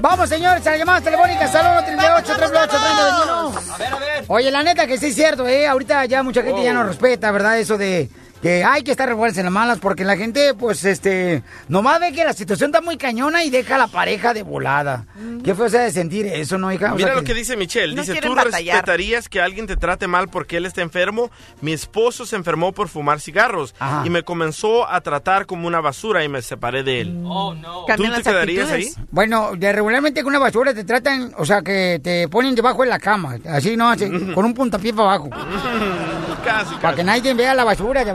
Vamos, 0.00 0.28
señores, 0.28 0.66
a 0.66 0.70
las 0.70 0.78
llamadas 0.78 1.02
telefónicas 1.02 1.54
al 1.54 1.72
1 1.78 1.84
38 1.84 2.32
38 2.36 2.76
A 2.76 3.78
ver, 3.78 3.92
a 3.92 3.98
ver. 3.98 4.24
Oye, 4.28 4.50
la 4.50 4.62
neta 4.62 4.86
que 4.86 4.98
sí 4.98 5.06
es 5.06 5.14
cierto, 5.14 5.48
¿eh? 5.48 5.66
Ahorita 5.66 6.04
ya 6.04 6.22
mucha 6.22 6.42
gente 6.42 6.62
ya 6.62 6.72
no 6.72 6.84
respeta, 6.84 7.30
¿verdad? 7.30 7.58
Eso 7.58 7.76
de 7.78 8.08
que 8.42 8.64
hay 8.64 8.82
que 8.82 8.90
estar 8.90 9.08
revueltos 9.08 9.38
en 9.38 9.44
las 9.44 9.52
malas 9.52 9.78
porque 9.78 10.04
la 10.04 10.16
gente, 10.16 10.54
pues, 10.54 10.84
este, 10.84 11.42
nomás 11.68 12.00
ve 12.00 12.12
que 12.12 12.24
la 12.24 12.32
situación 12.32 12.70
está 12.70 12.80
muy 12.80 12.96
cañona 12.96 13.42
y 13.44 13.50
deja 13.50 13.76
a 13.76 13.78
la 13.78 13.86
pareja 13.88 14.34
de 14.34 14.42
volada. 14.42 15.06
¿Qué 15.44 15.54
fue 15.54 15.70
de 15.70 15.90
sentir 15.90 16.26
eso, 16.26 16.58
no, 16.58 16.72
hija? 16.72 16.92
O 16.92 16.96
Mira 16.96 17.08
sea 17.08 17.16
lo 17.16 17.24
que 17.24 17.34
dice 17.34 17.56
Michelle. 17.56 17.94
no 17.94 18.02
dice, 18.02 18.20
¿tú 18.20 18.34
batallar. 18.34 18.76
respetarías 18.76 19.28
que 19.28 19.40
alguien 19.40 19.66
te 19.66 19.76
trate 19.76 20.06
mal 20.06 20.28
porque 20.28 20.56
él 20.58 20.66
está 20.66 20.82
enfermo? 20.82 21.30
Mi 21.60 21.72
esposo 21.72 22.26
se 22.26 22.36
enfermó 22.36 22.72
por 22.72 22.88
fumar 22.88 23.20
cigarros 23.20 23.74
Ajá. 23.78 24.02
y 24.04 24.10
me 24.10 24.22
comenzó 24.22 24.88
a 24.88 25.00
tratar 25.00 25.46
como 25.46 25.66
una 25.66 25.80
basura 25.80 26.22
y 26.24 26.28
me 26.28 26.42
separé 26.42 26.82
de 26.82 27.00
él. 27.00 27.22
Oh, 27.26 27.54
no. 27.54 27.84
¿Tú 27.96 28.02
te 28.04 28.22
quedarías 28.22 28.70
ahí? 28.70 28.82
actitudes. 28.84 29.06
Bueno, 29.10 29.52
de 29.56 29.72
regularmente 29.72 30.22
con 30.22 30.30
una 30.30 30.38
basura 30.38 30.74
te 30.74 30.84
tratan, 30.84 31.32
o 31.38 31.44
sea, 31.46 31.62
que 31.62 32.00
te 32.02 32.28
ponen 32.28 32.54
debajo 32.54 32.82
de 32.82 32.88
la 32.88 32.98
cama, 32.98 33.36
así, 33.48 33.76
¿no? 33.76 33.88
Así, 33.88 34.08
con 34.34 34.44
un 34.44 34.54
puntapié 34.54 34.92
para 34.92 35.14
abajo. 35.14 35.30
Casi, 36.44 36.74
Para 36.76 36.94
que 36.94 37.02
nadie 37.02 37.34
vea 37.34 37.54
la 37.54 37.64
basura 37.64 38.04
de 38.04 38.12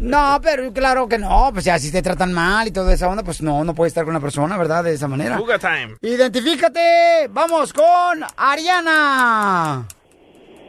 No, 0.00 0.38
pero 0.42 0.72
claro 0.72 1.08
que 1.08 1.18
no, 1.18 1.50
pues 1.52 1.64
ya 1.64 1.78
si 1.78 1.90
te 1.92 2.02
tratan 2.02 2.32
mal 2.32 2.68
y 2.68 2.72
toda 2.72 2.92
esa 2.92 3.08
onda, 3.08 3.22
pues 3.22 3.42
no, 3.42 3.64
no 3.64 3.74
puedes 3.74 3.92
estar 3.92 4.04
con 4.04 4.12
una 4.14 4.20
persona, 4.20 4.56
¿verdad? 4.58 4.84
De 4.84 4.94
esa 4.94 5.08
manera. 5.08 5.38
Fuga 5.38 5.58
time. 5.58 5.96
Identifícate, 6.02 7.28
vamos 7.30 7.72
con 7.72 8.22
Ariana. 8.36 9.86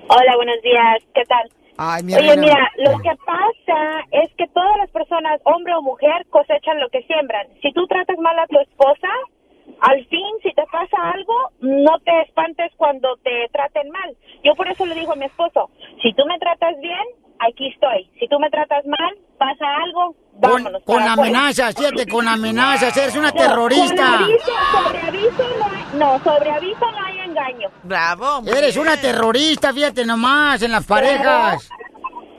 Hola, 0.10 0.36
buenos 0.36 0.62
días. 0.64 1.04
¿Qué 1.14 1.24
tal? 1.28 1.50
Ay, 1.78 2.04
mi 2.04 2.14
Oye, 2.14 2.32
Ariana. 2.32 2.41
mira, 2.41 2.72
lo 2.91 2.97
que 3.00 3.12
pasa 3.26 3.80
es 4.12 4.30
que 4.38 4.47
todas 4.54 4.78
las 4.80 4.89
personas, 4.89 5.39
hombre 5.45 5.74
o 5.76 5.82
mujer, 5.82 6.26
cosechan 6.30 6.80
lo 6.80 6.89
que 6.89 7.04
siembran. 7.04 7.47
Si 7.62 7.72
tú 7.74 7.86
tratas 7.88 8.18
mal 8.20 8.38
a 8.39 8.47
tu 8.47 8.60
esposa, 8.60 9.08
al 9.82 10.05
fin, 10.07 10.27
si 10.43 10.49
te 10.53 10.63
pasa 10.71 10.97
algo, 11.13 11.34
no 11.61 11.99
te 11.99 12.21
espantes 12.21 12.71
cuando 12.77 13.15
te 13.23 13.47
traten 13.51 13.89
mal. 13.89 14.15
Yo 14.43 14.55
por 14.55 14.67
eso 14.67 14.86
le 14.86 14.95
digo 14.95 15.13
a 15.13 15.15
mi 15.15 15.25
esposo, 15.25 15.69
si 16.01 16.13
tú 16.13 16.23
me 16.25 16.38
tratas 16.39 16.75
bien, 16.82 17.03
aquí 17.39 17.67
estoy. 17.67 18.09
Si 18.19 18.27
tú 18.27 18.39
me 18.39 18.49
tratas 18.49 18.86
mal, 18.86 19.17
pasa 19.38 19.65
algo, 19.84 20.15
Con, 20.41 20.51
vámonos. 20.63 20.84
con 20.84 21.01
amenazas, 21.01 21.75
fíjate, 21.75 22.05
con 22.07 22.27
amenazas, 22.27 22.95
eres 22.97 23.15
una 23.15 23.30
No, 23.32 23.36
terrorista. 23.38 24.19
sobre 24.84 24.99
aviso 25.01 25.43
no 25.59 25.65
hay, 25.65 25.84
no, 25.99 26.19
sobre 26.23 26.51
aviso 26.51 26.91
no 26.91 27.05
hay 27.05 27.19
engaño. 27.19 27.69
Bravo. 27.84 28.41
Eres 28.47 28.75
bien. 28.75 28.88
una 28.88 28.97
terrorista, 28.97 29.73
fíjate 29.73 30.05
nomás, 30.05 30.61
en 30.61 30.71
las 30.71 30.86
parejas. 30.86 31.69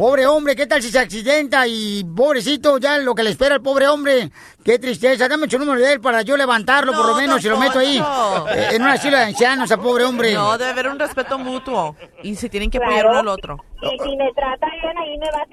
Pobre 0.00 0.26
hombre, 0.26 0.56
¿qué 0.56 0.66
tal 0.66 0.82
si 0.82 0.90
se 0.90 0.98
accidenta? 0.98 1.66
Y 1.66 2.02
pobrecito, 2.04 2.78
ya 2.78 2.96
lo 2.96 3.14
que 3.14 3.22
le 3.22 3.28
espera 3.28 3.56
al 3.56 3.60
pobre 3.60 3.86
hombre. 3.86 4.30
Qué 4.64 4.78
tristeza. 4.78 5.28
Dame 5.28 5.46
su 5.50 5.58
número 5.58 5.78
de 5.78 5.92
él 5.92 6.00
para 6.00 6.22
yo 6.22 6.38
levantarlo, 6.38 6.92
por 6.92 7.02
No, 7.02 7.08
lo 7.08 7.14
menos, 7.16 7.34
don 7.34 7.42
si 7.42 7.48
lo 7.50 7.58
meto 7.58 7.78
ahí. 7.80 7.98
Poncho. 7.98 8.48
eh, 8.48 8.68
En 8.76 8.82
una 8.82 8.96
silla 8.96 9.18
de 9.18 9.24
ancianos, 9.24 9.70
a 9.70 9.76
pobre 9.76 10.04
hombre. 10.04 10.32
No, 10.32 10.56
debe 10.56 10.70
haber 10.70 10.88
un 10.88 10.98
respeto 10.98 11.38
mutuo. 11.38 11.96
Y 12.22 12.34
se 12.36 12.48
tienen 12.48 12.70
que 12.70 12.78
Claro. 12.78 12.92
apoyar 12.94 13.10
uno 13.10 13.18
al 13.20 13.28
otro. 13.28 13.58
Y 13.82 13.88
si 14.02 14.16
me 14.16 14.32
trata 14.32 14.68
bien, 14.80 14.96
ahí 14.96 15.18
me 15.18 15.26
va 15.32 15.42
a 15.42 15.46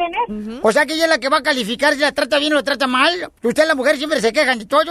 tener. 0.47 0.59
O 0.63 0.71
sea 0.71 0.85
que 0.85 0.93
ella 0.93 1.03
es 1.03 1.09
la 1.09 1.17
que 1.19 1.27
va 1.27 1.39
a 1.39 1.43
calificar 1.43 1.93
si 1.95 1.99
la 1.99 2.13
trata 2.13 2.39
bien 2.39 2.53
o 2.53 2.55
la 2.55 2.63
trata 2.63 2.87
mal. 2.87 3.29
Usted 3.43 3.67
la 3.67 3.75
mujer 3.75 3.97
siempre 3.97 4.21
se 4.21 4.31
quejan 4.31 4.59
de 4.59 4.65
todo. 4.65 4.85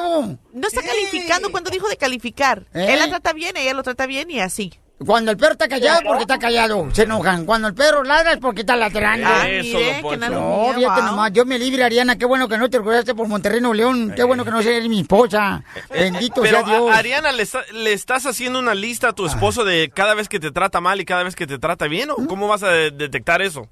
No 0.52 0.68
está 0.68 0.82
calificando 0.82 1.50
cuando 1.50 1.70
dijo 1.70 1.88
de 1.88 1.96
calificar. 1.96 2.66
¿Eh? 2.74 2.88
Él 2.92 2.98
la 2.98 3.08
trata 3.08 3.32
bien, 3.32 3.56
ella 3.56 3.72
lo 3.72 3.82
trata 3.82 4.04
bien 4.04 4.30
y 4.30 4.38
así. 4.38 4.70
Cuando 5.04 5.30
el 5.30 5.36
perro 5.36 5.52
está 5.52 5.68
callado, 5.68 6.00
porque 6.06 6.22
está 6.22 6.38
callado. 6.38 6.88
Se 6.94 7.02
enojan. 7.02 7.44
Cuando 7.44 7.68
el 7.68 7.74
perro 7.74 8.02
ladra 8.02 8.32
es 8.32 8.38
porque 8.38 8.62
está 8.62 8.76
ladrando. 8.76 9.26
Ah, 9.30 9.46
Eso, 9.46 9.76
mire, 9.76 9.92
don 9.92 10.02
Poncho. 10.02 10.30
No, 10.30 10.72
fíjate 10.74 11.00
wow. 11.02 11.10
nomás, 11.10 11.32
yo 11.34 11.44
me 11.44 11.58
libre, 11.58 11.84
Ariana, 11.84 12.16
qué 12.16 12.24
bueno 12.24 12.48
que 12.48 12.56
no 12.56 12.70
te 12.70 12.78
orgullaste 12.78 13.14
por 13.14 13.28
Monterrey, 13.28 13.60
Nuevo 13.60 13.74
León, 13.74 14.14
qué 14.16 14.22
bueno 14.24 14.42
que 14.44 14.50
no 14.50 14.62
seas 14.62 14.88
mi 14.88 15.00
esposa, 15.00 15.62
bendito 15.90 16.40
Pero, 16.40 16.60
sea 16.60 16.66
Dios. 16.66 16.90
a- 16.90 16.96
Ariana, 16.96 17.30
¿le, 17.32 17.42
está- 17.42 17.64
le 17.74 17.92
estás 17.92 18.24
haciendo 18.24 18.58
una 18.58 18.74
lista 18.74 19.08
a 19.10 19.12
tu 19.12 19.26
esposo 19.26 19.64
de 19.64 19.90
cada 19.94 20.14
vez 20.14 20.30
que 20.30 20.40
te 20.40 20.50
trata 20.50 20.80
mal 20.80 20.98
y 20.98 21.04
cada 21.04 21.24
vez 21.24 21.36
que 21.36 21.46
te 21.46 21.58
trata 21.58 21.88
bien? 21.88 22.08
¿O 22.10 22.26
cómo 22.26 22.48
vas 22.48 22.62
a 22.62 22.68
de- 22.70 22.90
detectar 22.90 23.42
eso? 23.42 23.68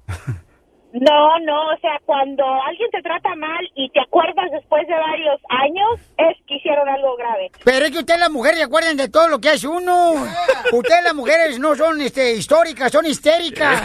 No, 1.01 1.39
no, 1.39 1.73
o 1.73 1.77
sea, 1.81 1.99
cuando 2.05 2.45
alguien 2.63 2.89
te 2.89 3.01
trata 3.01 3.35
mal 3.35 3.59
y 3.75 3.89
te 3.89 3.99
acuerdas 3.99 4.49
después 4.49 4.87
de 4.87 4.93
varios 4.93 5.41
años, 5.49 5.99
es 6.17 6.37
que 6.47 6.55
hicieron 6.55 6.87
algo 6.87 7.17
grave. 7.17 7.51
Pero 7.65 7.85
es 7.85 7.91
que 7.91 7.99
ustedes 7.99 8.21
las 8.21 8.31
mujeres 8.31 8.61
recuerden 8.61 8.95
de 8.95 9.09
todo 9.09 9.27
lo 9.27 9.39
que 9.39 9.49
hace 9.49 9.67
uno. 9.67 10.13
Ustedes 10.71 11.03
las 11.03 11.13
mujeres 11.13 11.59
no 11.59 11.75
son 11.75 11.99
este, 11.99 12.35
históricas, 12.35 12.93
son 12.93 13.05
histéricas. 13.05 13.83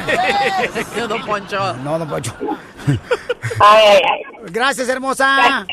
Yo, 0.97 1.09
don 1.09 1.27
Poncho. 1.27 1.75
No, 1.79 1.99
no, 1.99 2.09
Poncho. 2.09 2.33
Ay, 3.59 3.85
ay, 3.89 4.01
ay. 4.05 4.23
Gracias, 4.53 4.89
hermosa. 4.89 5.67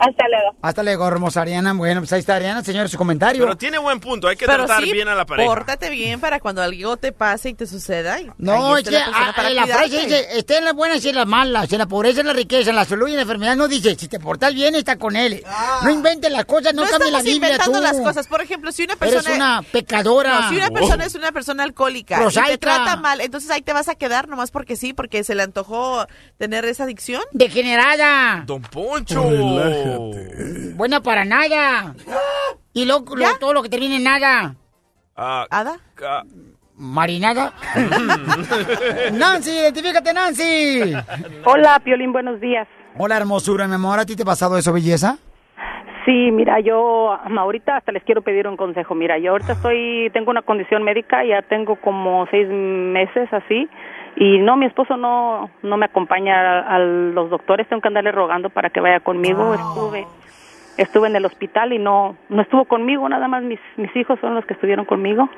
Hasta 0.00 0.28
luego. 0.28 0.56
Hasta 0.62 0.82
luego, 0.82 1.08
hermosa 1.08 1.42
Ariana. 1.42 1.72
Bueno, 1.74 2.00
pues 2.00 2.12
ahí 2.12 2.20
está 2.20 2.36
Ariana, 2.36 2.62
señor, 2.62 2.88
su 2.88 2.96
comentario. 2.98 3.42
Pero 3.44 3.56
tiene 3.56 3.78
buen 3.78 4.00
punto, 4.00 4.28
hay 4.28 4.36
que 4.36 4.46
Pero 4.46 4.66
tratar 4.66 4.84
sí, 4.84 4.92
bien 4.92 5.08
a 5.08 5.14
la 5.14 5.26
pareja. 5.26 5.48
pórtate 5.48 5.90
bien 5.90 6.20
para 6.20 6.40
cuando 6.40 6.62
algo 6.62 6.96
te 6.96 7.12
pase 7.12 7.50
y 7.50 7.54
te 7.54 7.66
suceda. 7.66 8.20
y 8.20 8.30
No, 8.38 8.76
es 8.76 8.84
está 8.86 8.90
que 9.04 9.10
la 9.10 9.28
ah, 9.28 9.32
para 9.34 9.50
la 9.50 9.66
frase 9.66 10.00
dice, 10.00 10.38
está 10.38 10.58
en 10.58 10.64
las 10.64 10.74
buenas 10.74 11.04
y 11.04 11.08
en 11.08 11.14
las 11.16 11.26
malas, 11.26 11.72
en 11.72 11.78
la 11.78 11.86
pobreza 11.86 12.18
y 12.18 12.20
en 12.20 12.26
la 12.28 12.32
riqueza, 12.32 12.70
en 12.70 12.76
la 12.76 12.84
salud 12.84 13.08
y 13.08 13.10
en 13.10 13.16
la 13.16 13.22
enfermedad. 13.22 13.56
No 13.56 13.68
dice, 13.68 13.94
si 13.96 14.08
te 14.08 14.18
portas 14.20 14.54
bien, 14.54 14.74
está 14.74 14.96
con 14.96 15.16
él. 15.16 15.42
No 15.82 15.90
inventes 15.90 16.30
las 16.30 16.44
cosas, 16.44 16.74
no, 16.74 16.84
No 16.84 16.90
cambies 16.90 17.12
la 17.12 17.22
Biblia 17.22 17.58
tú. 17.58 17.70
inventando 17.70 17.80
las 17.80 18.00
cosas. 18.00 18.26
Por 18.26 18.40
ejemplo, 18.40 18.72
si 18.72 18.84
una 18.84 18.96
persona... 18.96 19.20
Eres 19.20 19.36
una 19.36 19.62
pecadora. 19.62 20.40
No, 20.42 20.48
si 20.50 20.56
una 20.56 20.70
persona 20.70 21.04
es 21.04 21.14
una 21.14 21.32
persona 21.32 21.62
alcohólica 21.64 22.14
y 22.14 22.18
te 22.18 22.22
Prosaica. 22.22 22.58
trata 22.58 22.96
mal, 22.96 23.20
entonces 23.20 23.50
ahí 23.50 23.62
te 23.62 23.72
vas 23.72 23.88
a 23.88 23.94
quedar 23.94 24.28
nomás 24.28 24.50
porque 24.50 24.76
sí, 24.76 24.92
porque 24.92 25.24
se 25.24 25.34
le 25.34 25.42
antojó 25.42 26.06
tener 26.38 26.64
esa 26.64 26.84
adicción. 26.84 27.22
Degenerada. 27.32 28.44
Don 28.46 28.62
Poncho. 28.62 29.22
Buena 30.74 31.00
para 31.00 31.24
nada. 31.24 31.94
Y 32.72 32.84
lo, 32.84 33.00
lo- 33.00 33.38
todo 33.40 33.52
lo 33.54 33.62
que 33.62 33.68
termine 33.68 33.96
en 33.96 34.04
nada. 34.04 34.54
Ah, 35.16 35.46
¿Ada? 35.50 35.76
Marinada. 36.76 37.52
Nancy, 39.12 39.50
identifícate, 39.50 40.12
Nancy. 40.12 40.92
Hola, 41.44 41.80
Piolín, 41.82 42.12
buenos 42.12 42.40
días. 42.40 42.68
Hola, 42.96 43.16
hermosura, 43.16 43.66
mi 43.66 43.74
amor. 43.74 43.98
¿A 43.98 44.06
ti 44.06 44.14
te 44.16 44.22
ha 44.22 44.26
pasado 44.26 44.56
eso, 44.56 44.72
belleza? 44.72 45.18
Sí, 46.04 46.30
mira, 46.32 46.58
yo 46.60 47.12
ahorita 47.12 47.76
hasta 47.76 47.92
les 47.92 48.02
quiero 48.04 48.22
pedir 48.22 48.46
un 48.48 48.56
consejo. 48.56 48.94
Mira, 48.94 49.18
yo 49.18 49.32
ahorita 49.32 49.52
estoy, 49.52 50.08
tengo 50.14 50.30
una 50.30 50.42
condición 50.42 50.82
médica, 50.82 51.22
ya 51.24 51.42
tengo 51.42 51.76
como 51.76 52.26
seis 52.30 52.46
meses 52.48 53.28
así, 53.32 53.68
y 54.20 54.38
no, 54.40 54.56
mi 54.56 54.66
esposo 54.66 54.96
no, 54.96 55.48
no 55.62 55.76
me 55.76 55.86
acompaña 55.86 56.60
a, 56.60 56.74
a 56.74 56.78
los 56.80 57.30
doctores, 57.30 57.68
tengo 57.68 57.80
que 57.80 57.86
andarle 57.86 58.10
rogando 58.10 58.50
para 58.50 58.68
que 58.68 58.80
vaya 58.80 58.98
conmigo. 58.98 59.54
Estuve, 59.54 60.06
estuve 60.76 61.06
en 61.06 61.14
el 61.14 61.24
hospital 61.24 61.72
y 61.72 61.78
no, 61.78 62.16
no 62.28 62.42
estuvo 62.42 62.64
conmigo, 62.64 63.08
nada 63.08 63.28
más 63.28 63.44
mis, 63.44 63.60
mis 63.76 63.94
hijos 63.94 64.18
son 64.20 64.34
los 64.34 64.44
que 64.44 64.54
estuvieron 64.54 64.86
conmigo, 64.86 65.28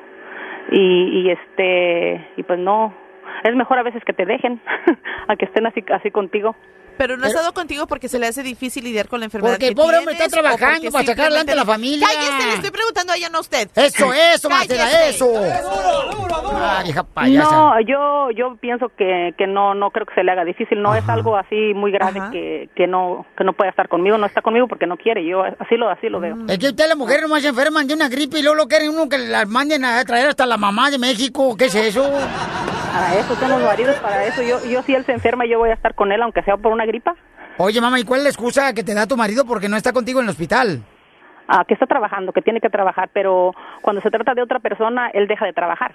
y, 0.71 0.79
y 0.79 1.29
este, 1.29 2.27
y 2.37 2.43
pues 2.43 2.57
no, 2.57 2.91
es 3.43 3.55
mejor 3.55 3.77
a 3.77 3.83
veces 3.83 4.03
que 4.03 4.13
te 4.13 4.25
dejen 4.25 4.59
a 5.27 5.35
que 5.35 5.45
estén 5.45 5.67
así 5.67 5.83
así 5.93 6.09
contigo. 6.09 6.55
Pero 7.01 7.17
no 7.17 7.25
ha 7.25 7.29
estado 7.29 7.51
contigo 7.51 7.87
porque 7.87 8.07
se 8.07 8.19
le 8.19 8.27
hace 8.27 8.43
difícil 8.43 8.83
lidiar 8.83 9.07
con 9.07 9.21
la 9.21 9.25
enfermedad 9.25 9.53
Porque 9.53 9.69
el 9.69 9.75
pobre 9.75 9.97
hombre 9.97 10.13
está 10.13 10.27
trabajando 10.27 10.91
para 10.91 11.03
sacar 11.03 11.25
adelante 11.25 11.53
a 11.53 11.55
la 11.55 11.65
familia. 11.65 12.07
Cállese, 12.07 12.45
le 12.45 12.53
estoy 12.53 12.69
preguntando 12.69 13.13
a 13.13 13.15
ella, 13.15 13.27
no 13.29 13.39
a 13.39 13.41
usted. 13.41 13.67
Eso, 13.75 14.13
eso, 14.13 14.49
Marcela, 14.51 15.07
eso. 15.07 15.33
Ah, 16.53 16.83
payasa. 17.11 17.51
No, 17.51 17.81
yo 17.81 18.29
yo 18.31 18.55
pienso 18.57 18.89
que, 18.95 19.33
que 19.35 19.47
no 19.47 19.73
no 19.73 19.89
creo 19.89 20.05
que 20.05 20.13
se 20.13 20.23
le 20.23 20.31
haga 20.31 20.45
difícil, 20.45 20.79
no 20.79 20.93
es 20.93 21.07
algo 21.09 21.35
así 21.35 21.73
muy 21.73 21.91
grave 21.91 22.21
que, 22.31 22.69
que 22.75 22.85
no 22.85 23.25
que 23.35 23.43
no 23.43 23.53
pueda 23.53 23.71
estar 23.71 23.87
conmigo, 23.89 24.19
no 24.19 24.27
está 24.27 24.43
conmigo 24.43 24.67
porque 24.67 24.85
no 24.85 24.95
quiere, 24.97 25.25
yo 25.25 25.43
así 25.43 25.77
lo 25.77 25.89
así 25.89 26.07
lo 26.07 26.19
veo. 26.19 26.35
Es 26.47 26.59
que 26.59 26.67
ustedes 26.67 26.89
las 26.89 26.97
mujeres 26.97 27.23
nomás 27.23 27.41
se 27.41 27.47
enferman 27.47 27.87
de 27.87 27.95
una 27.95 28.09
gripe 28.09 28.37
y 28.39 28.43
luego 28.43 28.55
lo 28.55 28.67
quieren 28.67 28.89
uno 28.89 29.09
que 29.09 29.17
las 29.17 29.47
manden 29.47 29.85
a 29.85 30.05
traer 30.05 30.27
hasta 30.27 30.45
la 30.45 30.57
mamá 30.57 30.91
de 30.91 30.99
México. 30.99 31.55
¿Qué 31.57 31.65
es 31.65 31.75
eso? 31.75 32.03
Para 32.03 33.15
eso 33.15 33.35
son 33.35 33.49
los 33.49 33.61
maridos, 33.61 33.95
para 33.97 34.25
eso 34.25 34.43
yo 34.43 34.63
yo 34.65 34.83
si 34.83 34.93
él 34.93 35.05
se 35.05 35.13
enferma 35.13 35.45
yo 35.45 35.57
voy 35.57 35.69
a 35.69 35.73
estar 35.73 35.95
con 35.95 36.11
él 36.11 36.21
aunque 36.21 36.43
sea 36.43 36.57
por 36.57 36.73
una 36.73 36.85
gripa. 36.91 37.15
Oye, 37.57 37.81
mamá, 37.81 37.99
¿y 37.99 38.03
cuál 38.03 38.19
es 38.19 38.23
la 38.23 38.29
excusa 38.29 38.73
que 38.73 38.83
te 38.83 38.93
da 38.93 39.07
tu 39.07 39.17
marido 39.17 39.45
porque 39.45 39.67
no 39.69 39.77
está 39.77 39.91
contigo 39.93 40.19
en 40.19 40.25
el 40.25 40.29
hospital? 40.31 40.83
Ah, 41.53 41.65
que 41.67 41.73
está 41.73 41.85
trabajando, 41.85 42.31
que 42.31 42.41
tiene 42.41 42.61
que 42.61 42.69
trabajar, 42.69 43.09
pero 43.13 43.51
cuando 43.81 44.01
se 44.01 44.09
trata 44.09 44.33
de 44.33 44.41
otra 44.41 44.59
persona, 44.59 45.09
él 45.13 45.27
deja 45.27 45.45
de 45.45 45.51
trabajar. 45.51 45.93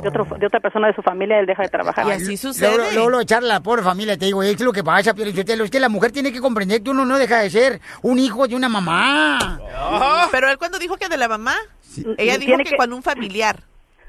De, 0.00 0.08
otro, 0.08 0.24
de 0.38 0.46
otra 0.46 0.60
persona 0.60 0.86
de 0.86 0.94
su 0.94 1.02
familia, 1.02 1.38
él 1.40 1.46
deja 1.46 1.62
de 1.62 1.68
trabajar. 1.68 2.06
Luego, 2.06 2.84
luego 2.94 3.10
lo 3.10 3.20
echarle 3.20 3.50
a 3.50 3.54
la 3.54 3.60
pobre 3.62 3.82
familia, 3.82 4.16
te 4.16 4.24
digo, 4.24 4.42
es 4.42 4.58
lo 4.60 4.72
que 4.72 4.82
pasa, 4.82 5.12
Pio 5.12 5.26
Lichotelo, 5.26 5.64
es 5.64 5.70
que 5.70 5.78
la 5.80 5.90
mujer 5.90 6.10
tiene 6.10 6.32
que 6.32 6.40
comprender 6.40 6.82
que 6.82 6.90
uno 6.90 7.04
no 7.04 7.18
deja 7.18 7.40
de 7.40 7.50
ser 7.50 7.80
un 8.02 8.18
hijo 8.18 8.48
de 8.48 8.56
una 8.56 8.70
mamá. 8.70 9.60
Pero 10.30 10.48
él 10.48 10.56
cuando 10.56 10.78
dijo 10.78 10.96
que 10.96 11.08
de 11.08 11.18
la 11.18 11.28
mamá, 11.28 11.54
ella 12.16 12.38
dijo 12.38 12.46
Tiene 12.46 12.64
que, 12.64 12.70
que- 12.70 12.76
cuando 12.76 12.96
un 12.96 13.02
familiar. 13.02 13.58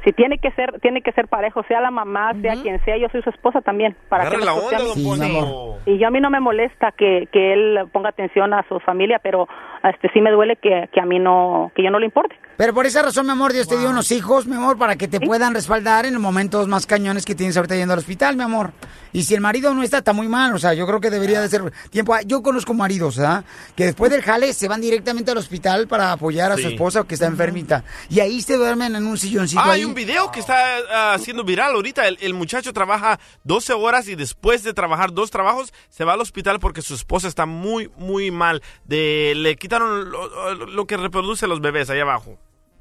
Si 0.05 0.13
tiene 0.13 0.37
que 0.37 0.51
ser, 0.51 0.79
tiene 0.81 1.01
que 1.01 1.11
ser 1.13 1.27
parejo, 1.27 1.63
sea 1.63 1.81
la 1.81 1.89
mamá, 1.89 2.31
sea 2.39 2.53
quien 2.61 2.79
sea, 2.85 2.95
yo 2.95 3.09
soy 3.09 3.23
su 3.23 3.31
esposa 3.31 3.61
también. 3.61 3.95
Para 4.07 4.29
que 4.29 4.37
la 4.37 4.53
onda, 4.53 4.77
don. 4.77 5.03
Poncho. 5.03 5.79
Y 5.87 5.97
yo 5.97 6.07
a 6.07 6.11
mí 6.11 6.21
no 6.21 6.29
me 6.29 6.39
molesta 6.39 6.91
que, 6.91 7.27
que 7.31 7.53
él 7.53 7.79
ponga 7.91 8.09
atención 8.09 8.53
a 8.53 8.63
su 8.69 8.79
familia, 8.79 9.19
pero 9.21 9.47
este 9.83 10.09
sí 10.13 10.21
me 10.21 10.29
duele 10.29 10.57
que, 10.57 10.89
que 10.93 11.01
a 11.01 11.05
mí 11.05 11.17
no, 11.17 11.71
que 11.75 11.81
yo 11.81 11.89
no 11.89 11.97
le 11.97 12.05
importe. 12.05 12.35
Pero 12.57 12.73
por 12.73 12.85
esa 12.85 13.01
razón, 13.01 13.25
mi 13.25 13.33
amor, 13.33 13.51
Dios 13.51 13.67
te 13.67 13.77
dio 13.77 13.89
unos 13.89 14.11
hijos, 14.11 14.45
mi 14.47 14.55
amor, 14.55 14.77
para 14.77 14.95
que 14.95 15.07
te 15.09 15.19
puedan 15.19 15.53
respaldar 15.53 16.05
en 16.05 16.13
los 16.13 16.21
momentos 16.21 16.67
más 16.67 16.85
cañones 16.85 17.25
que 17.25 17.35
tienes 17.35 17.57
ahorita 17.57 17.75
yendo 17.75 17.93
al 17.93 17.99
hospital, 17.99 18.37
mi 18.37 18.43
amor. 18.43 18.71
Y 19.11 19.23
si 19.23 19.33
el 19.33 19.41
marido 19.41 19.73
no 19.73 19.83
está, 19.83 19.99
está 19.99 20.13
muy 20.13 20.27
mal, 20.27 20.53
o 20.53 20.57
sea, 20.59 20.73
yo 20.73 20.85
creo 20.85 20.99
que 20.99 21.09
debería 21.09 21.39
de 21.41 21.47
ser 21.49 21.71
tiempo. 21.89 22.13
Ah, 22.13 22.21
Yo 22.25 22.41
conozco 22.41 22.73
maridos, 22.73 23.19
¿ah? 23.19 23.43
Que 23.75 23.85
después 23.85 24.11
del 24.11 24.21
jale 24.21 24.53
se 24.53 24.67
van 24.67 24.81
directamente 24.81 25.31
al 25.31 25.37
hospital 25.37 25.87
para 25.87 26.11
apoyar 26.13 26.51
a 26.51 26.57
su 26.57 26.67
esposa 26.67 27.03
que 27.05 27.13
está 27.15 27.25
enfermita. 27.25 27.83
Y 28.09 28.19
ahí 28.19 28.41
se 28.41 28.55
duermen 28.57 28.95
en 28.95 29.05
un 29.05 29.17
silloncito 29.17 29.61
Ah, 29.61 29.71
ahí. 29.71 29.79
hay 29.81 29.85
un 29.85 29.93
video 29.93 30.31
que 30.31 30.39
está 30.41 30.57
ah, 30.91 31.13
haciendo 31.13 31.43
viral 31.45 31.75
ahorita. 31.75 32.07
El, 32.07 32.17
el 32.21 32.33
muchacho 32.33 32.73
trabaja 32.73 33.19
12 33.43 33.73
horas 33.73 34.07
y 34.07 34.15
después 34.15 34.63
de 34.63 34.73
trabajar 34.73 35.13
dos 35.13 35.31
trabajos 35.31 35.73
se 35.89 36.03
va 36.03 36.13
al 36.13 36.21
hospital 36.21 36.59
porque 36.59 36.81
su 36.81 36.95
esposa 36.95 37.27
está 37.29 37.45
muy, 37.45 37.89
muy 37.97 38.31
mal. 38.31 38.61
De, 38.85 39.33
le 39.35 39.55
quitaron 39.55 40.09
lo, 40.09 40.55
lo 40.67 40.87
que 40.87 40.97
reproduce 40.97 41.47
los 41.47 41.61
bebés 41.61 41.89
ahí 41.89 41.99
abajo. 42.01 42.37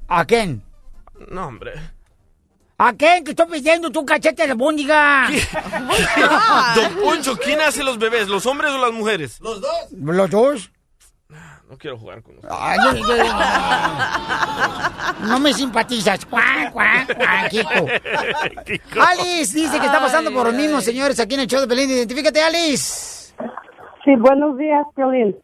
¿A 0.08 0.24
quién? 0.24 0.62
No, 1.30 1.46
hombre. 1.46 1.72
¿A 2.78 2.92
quién? 2.92 3.24
Que 3.24 3.30
estoy 3.30 3.46
pidiendo 3.46 3.90
tu 3.90 4.04
cachete 4.04 4.46
de 4.46 4.52
bóndiga. 4.54 5.28
Don 6.76 6.94
Poncho, 6.96 7.36
¿quién 7.36 7.60
hace 7.60 7.82
los 7.84 7.98
bebés? 7.98 8.28
¿Los 8.28 8.44
hombres 8.46 8.70
o 8.72 8.78
las 8.78 8.92
mujeres? 8.92 9.40
Los 9.40 9.60
dos. 9.60 9.70
¿Los 9.92 10.30
dos? 10.30 10.70
No 11.70 11.78
quiero 11.78 11.96
jugar 11.98 12.22
con 12.22 12.34
usted. 12.36 12.48
Ay, 12.52 12.78
yo- 12.84 12.94
yo- 12.96 13.24
no 15.26 15.40
me 15.40 15.52
simpatizas. 15.54 16.24
Cuac, 16.26 16.70
cuac, 16.72 17.16
cuac, 17.16 17.48
Kiko. 17.50 17.86
Alice 19.00 19.54
dice 19.58 19.80
que 19.80 19.86
está 19.86 19.98
pasando 20.00 20.30
por 20.32 20.46
los 20.46 20.54
mismos 20.54 20.84
señores 20.84 21.18
aquí 21.18 21.34
en 21.34 21.40
el 21.40 21.46
show 21.46 21.60
de 21.60 21.66
Pelín. 21.66 21.90
Identifícate, 21.90 22.42
Alice. 22.42 23.32
Sí, 24.04 24.14
buenos 24.18 24.58
días, 24.58 24.84
Piolín. 24.94 25.34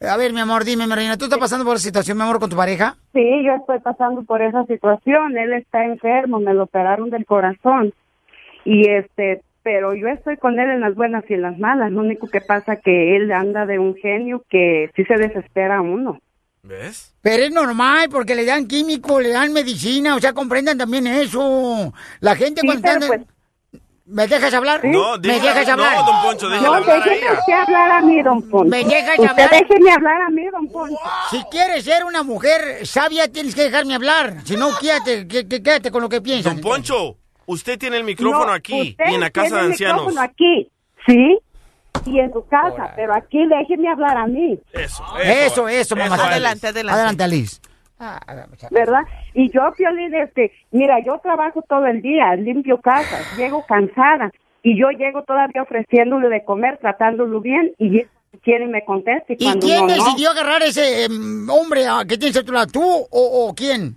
A 0.00 0.16
ver, 0.16 0.32
mi 0.32 0.40
amor, 0.40 0.64
dime, 0.64 0.86
Marina, 0.86 1.16
¿tú 1.16 1.24
estás 1.24 1.38
pasando 1.38 1.64
por 1.64 1.76
esa 1.76 1.84
situación, 1.84 2.16
mi 2.16 2.22
amor, 2.22 2.38
con 2.38 2.50
tu 2.50 2.56
pareja? 2.56 2.96
Sí, 3.12 3.44
yo 3.44 3.54
estoy 3.54 3.80
pasando 3.80 4.22
por 4.22 4.42
esa 4.42 4.64
situación. 4.66 5.36
Él 5.36 5.52
está 5.54 5.84
enfermo, 5.84 6.38
me 6.38 6.54
lo 6.54 6.64
operaron 6.64 7.10
del 7.10 7.26
corazón. 7.26 7.92
Y 8.64 8.88
este, 8.88 9.42
pero 9.62 9.94
yo 9.94 10.08
estoy 10.08 10.36
con 10.36 10.58
él 10.60 10.70
en 10.70 10.80
las 10.80 10.94
buenas 10.94 11.24
y 11.28 11.34
en 11.34 11.42
las 11.42 11.58
malas. 11.58 11.90
Lo 11.90 12.00
único 12.00 12.28
que 12.28 12.40
pasa 12.40 12.76
que 12.76 13.16
él 13.16 13.32
anda 13.32 13.66
de 13.66 13.78
un 13.78 13.96
genio 13.96 14.44
que 14.48 14.90
sí 14.94 15.04
se 15.04 15.14
desespera 15.14 15.78
a 15.78 15.82
uno. 15.82 16.20
¿Ves? 16.62 17.16
Pero 17.22 17.44
es 17.44 17.52
normal, 17.52 18.08
porque 18.10 18.34
le 18.34 18.44
dan 18.44 18.68
químico, 18.68 19.20
le 19.20 19.30
dan 19.30 19.52
medicina, 19.52 20.14
o 20.16 20.20
sea, 20.20 20.32
comprendan 20.32 20.78
también 20.78 21.06
eso. 21.06 21.92
La 22.20 22.36
gente 22.36 22.60
Sí, 22.60 22.66
cuando 22.66 22.88
pero 23.08 23.24
¿Me 24.08 24.26
dejas 24.26 24.54
hablar? 24.54 24.80
No, 24.84 25.18
¿Me 25.18 25.38
dejas 25.38 25.66
no, 25.66 25.72
hablar? 25.74 25.96
don 26.04 26.22
Poncho, 26.22 26.48
No, 26.48 26.74
hablar 26.74 26.90
a 26.90 27.04
déjeme 27.04 27.32
usted 27.38 27.52
hablar 27.52 27.90
a 27.92 28.00
mí, 28.00 28.22
don 28.22 28.42
Poncho. 28.48 28.70
¿Me 28.70 28.84
dejas 28.84 29.18
usted 29.18 29.30
hablar? 29.30 29.50
déjeme 29.50 29.92
hablar 29.92 30.22
a 30.22 30.30
mí, 30.30 30.42
don 30.50 30.68
Poncho. 30.68 30.96
Si 31.30 31.42
quieres 31.50 31.84
ser 31.84 32.04
una 32.06 32.22
mujer 32.22 32.86
sabia, 32.86 33.28
tienes 33.30 33.54
que 33.54 33.62
dejarme 33.64 33.94
hablar. 33.94 34.36
Si 34.44 34.56
no, 34.56 34.70
quédate, 34.80 35.28
qué- 35.28 35.46
qué- 35.46 35.62
quédate 35.62 35.90
con 35.90 36.00
lo 36.02 36.08
que 36.08 36.22
piensas. 36.22 36.54
Don 36.54 36.62
Poncho, 36.62 37.16
usted 37.46 37.78
tiene 37.78 37.98
el 37.98 38.04
micrófono 38.04 38.46
No, 38.46 38.52
aquí 38.52 38.96
y 38.98 39.14
en 39.14 39.20
la 39.20 39.30
casa 39.30 39.46
tiene 39.48 39.60
de 39.60 39.66
el 39.66 39.72
ancianos. 39.72 39.96
micrófono 40.06 40.20
aquí, 40.22 40.70
¿sí? 41.06 41.38
Y 42.06 42.20
en 42.20 42.32
su 42.32 42.46
casa, 42.46 42.92
pero 42.96 43.14
aquí 43.14 43.44
déjeme 43.46 43.90
hablar 43.90 44.16
a 44.16 44.26
mí. 44.26 44.58
Eso, 44.72 45.04
Eso, 45.22 45.68
eso, 45.68 45.96
mamá. 45.96 46.14
Adelante, 46.14 46.68
adelante. 46.68 46.96
Adelante, 46.98 47.24
Alice. 47.24 47.60
¿Verdad? 48.70 49.02
Y 49.34 49.50
yo, 49.50 49.72
Piolín, 49.76 50.14
este, 50.14 50.52
mira, 50.70 50.98
yo 51.04 51.18
trabajo 51.18 51.62
todo 51.68 51.86
el 51.86 52.00
día, 52.02 52.34
limpio 52.36 52.80
casas, 52.80 53.26
llego 53.36 53.64
cansada 53.66 54.30
y 54.62 54.78
yo 54.78 54.90
llego 54.90 55.22
todavía 55.22 55.62
ofreciéndole 55.62 56.28
de 56.28 56.44
comer, 56.44 56.78
tratándolo 56.78 57.40
bien 57.40 57.72
y 57.78 58.00
él 58.00 58.08
quiere 58.42 58.66
me 58.66 58.84
contesta 58.84 59.32
y 59.32 59.36
¿Y 59.38 59.44
cuando 59.44 59.66
quién 59.66 59.80
no, 59.80 59.86
no. 59.88 59.94
decidió 59.94 60.30
agarrar 60.30 60.62
ese 60.62 61.04
em, 61.04 61.48
hombre 61.48 61.86
ah, 61.86 62.04
que 62.06 62.18
tienes 62.18 62.36
a 62.36 62.44
tu 62.44 62.52
lado? 62.52 62.66
¿Tú 62.66 62.82
o, 62.82 63.48
o 63.48 63.54
quién? 63.54 63.96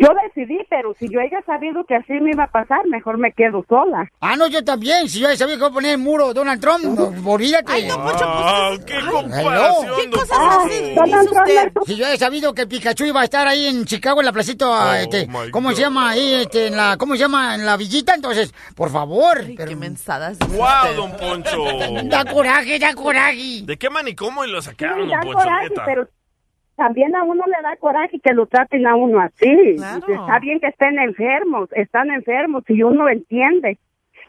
Yo 0.00 0.08
decidí, 0.24 0.58
pero 0.68 0.92
si 0.94 1.08
yo 1.08 1.20
haya 1.20 1.40
sabido 1.46 1.84
que 1.86 1.94
así 1.96 2.12
me 2.20 2.30
iba 2.32 2.44
a 2.44 2.50
pasar, 2.50 2.86
mejor 2.86 3.16
me 3.18 3.32
quedo 3.32 3.64
sola. 3.68 4.08
Ah, 4.20 4.36
no, 4.36 4.46
yo 4.46 4.62
también. 4.62 5.08
Si 5.08 5.20
yo 5.20 5.26
sabía 5.36 5.54
que 5.54 5.58
iba 5.60 5.68
a 5.68 5.72
poner 5.72 5.92
el 5.92 5.98
muro 5.98 6.34
Donald 6.34 6.60
Trump, 6.60 6.84
no, 6.84 7.12
olvídate. 7.32 7.72
Ay, 7.72 7.88
no, 7.88 7.96
Ah, 7.98 8.72
qué 8.86 8.98
comparación, 9.10 9.96
¿Qué 10.02 10.10
cosas 10.10 10.38
hace- 10.38 10.94
Donald 10.94 11.28
Trump? 11.72 11.86
Si 11.86 11.96
yo 11.96 12.06
he 12.06 12.16
sabido 12.18 12.52
que 12.54 12.66
Pikachu 12.66 13.04
iba 13.06 13.22
a 13.22 13.24
estar 13.24 13.46
ahí 13.48 13.66
en 13.66 13.84
Chicago, 13.86 14.20
en 14.20 14.26
la 14.26 14.32
placita, 14.32 15.00
este, 15.00 15.26
my 15.28 15.50
¿cómo 15.50 15.72
se 15.72 15.80
llama 15.80 16.10
ahí? 16.10 16.34
Este, 16.34 16.66
en 16.68 16.76
la, 16.76 16.96
¿Cómo 16.98 17.14
se 17.14 17.20
llama? 17.20 17.54
En 17.54 17.64
la 17.64 17.76
villita, 17.78 18.14
entonces, 18.14 18.52
por 18.76 18.90
favor. 18.90 19.44
pero- 19.56 19.68
Qué 19.70 19.76
mensadas. 19.76 20.38
¡Wow, 20.40 20.94
don 20.94 21.16
Poncho! 21.16 21.64
Da 22.04 22.24
coraje, 22.24 22.78
da 22.78 22.94
coraje. 22.94 23.62
¿De 23.64 23.76
qué 23.78 23.88
manicomio 23.90 24.46
lo 24.46 24.60
sacaron, 24.62 24.96
Sí, 24.96 25.00
don 25.00 25.10
da 25.10 25.20
Poncho? 25.22 25.38
coraje, 25.38 25.68
pero 25.86 26.08
también 26.76 27.14
a 27.16 27.22
uno 27.24 27.42
le 27.46 27.62
da 27.62 27.76
coraje 27.76 28.18
que 28.22 28.32
lo 28.32 28.46
traten 28.46 28.86
a 28.86 28.94
uno 28.94 29.20
así. 29.20 29.74
Claro. 29.76 30.06
Está 30.08 30.38
bien 30.40 30.60
que 30.60 30.68
estén 30.68 30.98
enfermos, 30.98 31.68
están 31.72 32.10
enfermos 32.10 32.62
y 32.68 32.82
uno 32.82 33.08
entiende. 33.08 33.78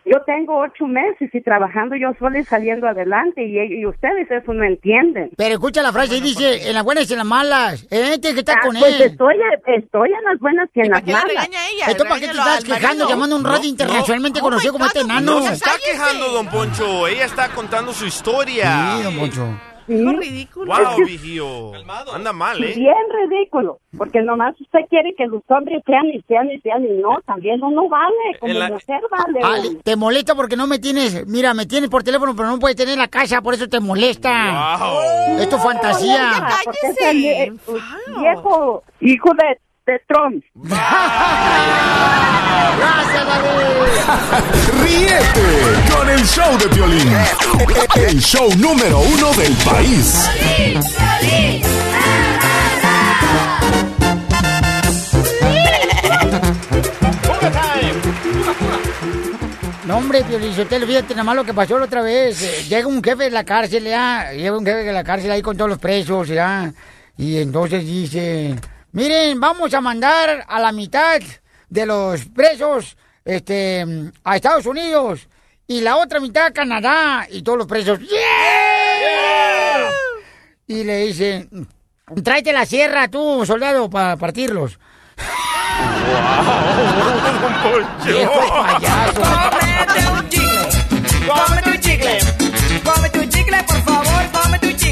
Yo 0.09 0.21
tengo 0.21 0.57
ocho 0.59 0.87
meses 0.87 1.29
y 1.33 1.41
trabajando 1.41 1.93
yo 1.97 2.13
sola 2.17 2.39
y 2.39 2.45
saliendo 2.45 2.87
adelante 2.87 3.43
y, 3.43 3.57
y 3.59 3.85
ustedes 3.85 4.31
eso 4.31 4.53
no 4.53 4.63
entienden. 4.63 5.31
Pero 5.35 5.55
escucha 5.55 5.81
la 5.81 5.91
frase, 5.91 6.21
dice, 6.21 6.69
en 6.69 6.75
las 6.75 6.83
buenas 6.85 7.09
y 7.09 7.13
en 7.13 7.17
las 7.17 7.27
malas. 7.27 7.83
Eh, 7.91 8.17
tienes 8.21 8.35
que 8.35 8.39
estar 8.39 8.55
Ah, 8.59 8.65
con 8.65 8.77
pues 8.79 8.95
él. 9.01 9.01
estoy, 9.01 9.35
estoy 9.65 10.09
en 10.13 10.23
las 10.23 10.39
buenas 10.39 10.69
y 10.73 10.79
en 10.79 10.91
las 10.91 11.05
malas. 11.05 11.25
regaña 11.25 11.59
Esto 11.89 12.05
para 12.05 12.21
qué 12.21 12.27
te 12.27 12.31
estás 12.31 12.63
quejando, 12.63 13.09
llamando 13.09 13.35
a 13.35 13.39
un 13.39 13.43
radio 13.43 13.67
internacionalmente 13.69 14.39
conocido 14.39 14.71
como 14.71 14.85
este 14.85 15.01
enano. 15.01 15.39
No 15.39 15.41
se 15.41 15.55
está 15.55 15.71
quejando, 15.83 16.29
don 16.29 16.47
Poncho. 16.47 17.05
Ella 17.05 17.25
está 17.25 17.49
contando 17.49 17.91
su 17.91 18.05
historia. 18.05 18.95
Sí, 18.95 19.03
don 19.03 19.17
Poncho. 19.17 19.59
Ridículo. 19.87 20.73
Wow, 20.75 21.05
vigío. 21.05 21.71
Anda 22.13 22.33
mal, 22.33 22.63
¿eh? 22.63 22.73
Bien 22.75 22.93
ridículo, 23.29 23.79
porque 23.97 24.21
nomás 24.21 24.59
usted 24.59 24.79
quiere 24.89 25.13
que 25.15 25.25
los 25.27 25.41
hombres 25.47 25.81
sean 25.85 26.07
y 26.07 26.21
sean 26.27 26.51
y 26.51 26.59
sean 26.61 26.83
y 26.83 26.89
no, 27.01 27.19
también 27.25 27.63
uno 27.63 27.87
vale, 27.89 28.13
como 28.39 28.51
En 28.51 28.59
la- 28.59 28.67
mujer 28.69 29.01
vale. 29.09 29.39
Ah, 29.43 29.57
te 29.83 29.95
molesta 29.95 30.35
porque 30.35 30.55
no 30.57 30.67
me 30.67 30.79
tienes, 30.79 31.25
mira, 31.27 31.53
me 31.53 31.65
tienes 31.65 31.89
por 31.89 32.03
teléfono, 32.03 32.35
pero 32.35 32.49
no 32.49 32.59
puedes 32.59 32.75
tener 32.77 32.97
la 32.97 33.07
casa, 33.07 33.41
por 33.41 33.53
eso 33.53 33.67
te 33.69 33.79
molesta. 33.79 34.77
Es 35.39 35.49
tu 35.49 35.57
fantasía. 35.57 36.31
Ah, 36.35 36.57
porque 36.63 36.79
es 36.83 37.01
el 37.01 37.17
vie- 37.17 37.59
viejo 38.19 38.83
hijo 39.01 39.29
de, 39.33 39.59
de 39.87 39.99
Trump. 40.05 40.43
Ríete 44.83 45.47
con 45.89 46.09
el 46.09 46.23
show 46.25 46.57
de 46.57 46.67
Piolín. 46.67 47.07
El 47.95 48.19
show 48.19 48.49
número 48.57 48.99
uno 48.99 49.31
del 49.33 49.53
país. 49.53 50.29
No, 59.85 59.97
hombre, 59.97 60.25
Piolizotelo, 60.25 60.85
fíjate 60.85 61.13
nada 61.13 61.23
más 61.23 61.37
lo 61.37 61.45
que 61.45 61.53
pasó 61.53 61.79
la 61.79 61.85
otra 61.85 62.01
vez. 62.01 62.41
Eh, 62.41 62.65
llega 62.67 62.87
un 62.87 63.01
jefe 63.01 63.23
de 63.23 63.31
la 63.31 63.45
cárcel, 63.45 63.85
ya. 63.85 64.33
Llega 64.33 64.57
un 64.57 64.65
jefe 64.65 64.83
de 64.83 64.91
la 64.91 65.05
cárcel 65.05 65.31
ahí 65.31 65.41
con 65.41 65.55
todos 65.55 65.69
los 65.69 65.79
presos, 65.79 66.27
ya. 66.27 66.73
Y 67.17 67.37
entonces 67.37 67.85
dice, 67.85 68.53
miren, 68.97 69.39
vamos 69.39 69.71
a 69.75 69.79
mandar 69.79 70.43
a 70.47 70.59
la 70.59 70.71
mitad 70.71 71.21
de 71.69 71.85
los 71.85 72.25
presos 72.25 72.97
este, 73.23 73.85
a 74.23 74.35
Estados 74.35 74.65
Unidos 74.65 75.27
y 75.67 75.81
la 75.81 75.97
otra 75.97 76.19
mitad 76.19 76.47
a 76.47 76.51
Canadá 76.51 77.27
y 77.29 77.43
todos 77.43 77.59
los 77.59 77.67
presos. 77.67 77.99
¡Yeah! 77.99 79.89
Y 80.65 80.83
le 80.83 81.05
dice, 81.05 81.47
tráete 82.23 82.51
la 82.51 82.65
sierra 82.65 83.07
tú, 83.07 83.45
soldado, 83.45 83.87
para 83.87 84.17
partirlos. 84.17 84.79
Viejo 88.03 88.39
payaso. 88.49 89.21
Cómete 89.21 90.07
un 90.11 90.29
chicle. 90.29 90.69
Cómete 91.27 91.69
un 91.69 91.79
chicle. 91.81 92.19
Cómete 92.83 93.19
un 93.19 93.29
chicle, 93.29 93.63
por 93.63 93.81
favor. 93.83 94.16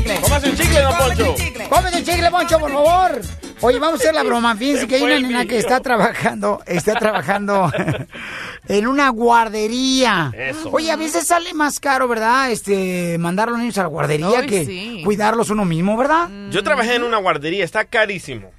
Chicle. 0.06 0.22
Cómase 0.22 0.50
un 0.50 0.56
chicle, 0.56 0.82
don 0.82 0.98
Poncho. 0.98 1.36
Cómete 1.70 1.98
un 1.98 2.04
chicle, 2.04 2.32
Poncho, 2.32 2.60
por 2.60 2.72
favor. 2.72 3.22
Oye, 3.62 3.80
vamos 3.80 4.00
a 4.00 4.04
hacer 4.04 4.14
la 4.14 4.24
broma. 4.24 4.56
Fíjense 4.56 4.88
que 4.88 4.96
hay 4.96 5.02
una 5.02 5.20
nena 5.20 5.46
que 5.46 5.58
está 5.58 5.80
trabajando, 5.80 6.62
está 6.68 6.94
trabajando 6.94 7.72
en 8.68 8.88
una 8.88 9.10
guardería. 9.10 10.32
Eso. 10.38 10.70
Oye, 10.72 10.92
a 10.92 10.96
veces 10.96 11.26
sale 11.26 11.54
más 11.54 11.80
caro, 11.80 12.08
¿verdad? 12.08 12.52
Este, 12.52 13.18
mandar 13.18 13.48
a 13.48 13.52
los 13.52 13.60
niños 13.60 13.78
a 13.80 13.84
la 13.84 13.88
guardería 13.88 14.40
Ay, 14.42 14.48
que 14.48 14.66
sí. 14.66 15.02
cuidarlos 15.04 15.50
uno 15.50 15.66
mismo, 15.66 15.98
¿verdad? 15.98 16.30
Yo 16.52 16.64
trabajé 16.64 16.96
en 16.96 17.04
una 17.04 17.18
guardería, 17.18 17.64
está 17.64 17.86
carísimo. 17.86 18.52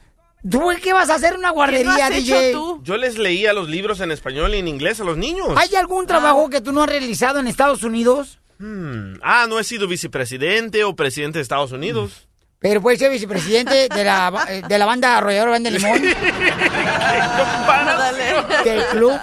¿Tú 0.48 0.62
qué 0.82 0.92
vas 0.92 1.10
a 1.10 1.14
hacer 1.14 1.32
en 1.34 1.40
una 1.40 1.50
guardería, 1.50 2.08
DJ? 2.10 2.54
Yo 2.82 2.96
les 2.96 3.18
leía 3.18 3.52
los 3.52 3.68
libros 3.68 4.00
en 4.00 4.12
español 4.12 4.54
y 4.54 4.58
en 4.58 4.68
inglés 4.68 5.00
a 5.00 5.04
los 5.04 5.16
niños. 5.16 5.48
¿Hay 5.56 5.74
algún 5.74 6.06
trabajo 6.06 6.48
que 6.50 6.60
tú 6.60 6.72
no 6.72 6.82
has 6.82 6.88
realizado 6.88 7.40
en 7.40 7.46
Estados 7.48 7.82
Unidos? 7.82 8.38
Hmm. 8.58 9.14
Ah, 9.22 9.46
no 9.48 9.58
he 9.58 9.64
sido 9.64 9.86
vicepresidente 9.88 10.84
o 10.84 10.94
presidente 10.96 11.38
de 11.38 11.42
Estados 11.42 11.72
Unidos. 11.72 12.26
Pero 12.58 12.80
puede 12.80 12.96
ser 12.96 13.10
vicepresidente 13.10 13.88
de 13.88 14.04
la, 14.04 14.30
ba- 14.30 14.46
eh, 14.48 14.62
de 14.66 14.78
la 14.78 14.86
banda 14.86 15.18
Arrolladora 15.18 15.50
Banda 15.52 15.70
de 15.70 15.78
Limón. 15.78 16.02
Del 18.64 18.84
club. 18.86 19.18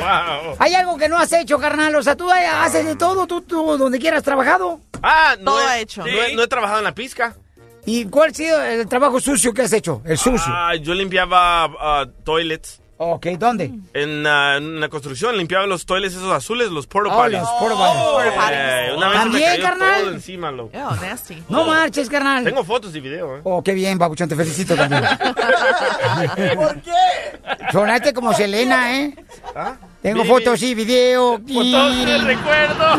Wow. 0.00 0.56
¿Hay 0.58 0.74
algo 0.74 0.96
que 0.96 1.08
no 1.08 1.18
has 1.18 1.32
hecho, 1.32 1.58
carnal? 1.58 1.94
O 1.96 2.02
sea, 2.02 2.16
tú 2.16 2.30
haces 2.30 2.84
de 2.84 2.96
todo, 2.96 3.26
tú, 3.26 3.40
tú 3.42 3.76
donde 3.76 3.98
quieras 3.98 4.22
trabajado. 4.22 4.80
Ah, 5.02 5.36
no 5.40 5.52
Todo 5.52 5.62
he, 5.62 5.66
ha 5.66 5.80
hecho. 5.80 6.00
No, 6.02 6.06
he, 6.06 6.34
no 6.34 6.42
he 6.42 6.48
trabajado 6.48 6.78
en 6.78 6.84
la 6.84 6.94
pizca. 6.94 7.34
¿Y 7.84 8.04
cuál 8.06 8.30
ha 8.30 8.34
sido 8.34 8.62
el 8.62 8.86
trabajo 8.88 9.20
sucio 9.20 9.52
que 9.54 9.62
has 9.62 9.72
hecho? 9.72 10.02
El 10.04 10.18
sucio. 10.18 10.52
Ah, 10.54 10.74
yo 10.76 10.94
limpiaba 10.94 11.64
ah, 11.64 12.06
toilets. 12.24 12.80
Ok, 13.00 13.26
¿dónde? 13.38 13.70
En, 13.94 14.26
ah, 14.26 14.56
en 14.56 14.80
la 14.80 14.88
construcción 14.88 15.36
limpiaba 15.36 15.68
los 15.68 15.86
toilets 15.86 16.16
esos 16.16 16.32
azules, 16.32 16.68
los 16.70 16.88
porta 16.88 17.14
Oh, 17.16 17.28
los 17.28 17.48
porta 17.48 17.76
potties. 17.76 18.34
Eh, 18.50 18.92
una 18.96 19.08
vez 19.08 19.16
me 19.18 19.22
¿También, 19.22 19.50
cayó 19.52 19.62
carnal? 19.62 20.00
todo 20.00 20.10
encima, 20.14 20.50
loco. 20.50 20.70
Oh, 20.76 20.96
nasty. 20.96 21.40
No 21.48 21.64
marches, 21.64 22.10
carnal. 22.10 22.42
Tengo 22.42 22.64
fotos 22.64 22.92
y 22.96 23.00
video, 23.00 23.36
¿eh? 23.36 23.40
Oh, 23.44 23.62
qué 23.62 23.72
bien, 23.74 23.98
babuchón, 23.98 24.28
te 24.28 24.34
felicito 24.34 24.74
también. 24.74 25.04
¿Por 26.56 26.80
qué? 26.80 26.90
Sonaste 27.70 28.12
como 28.12 28.32
Selena, 28.34 28.98
¿eh? 29.00 29.14
Tengo 30.02 30.22
Vi- 30.24 30.28
fotos 30.28 30.60
y 30.62 30.74
video. 30.74 31.38
Fotos 31.38 32.04
de 32.04 32.18
recuerdo. 32.18 32.84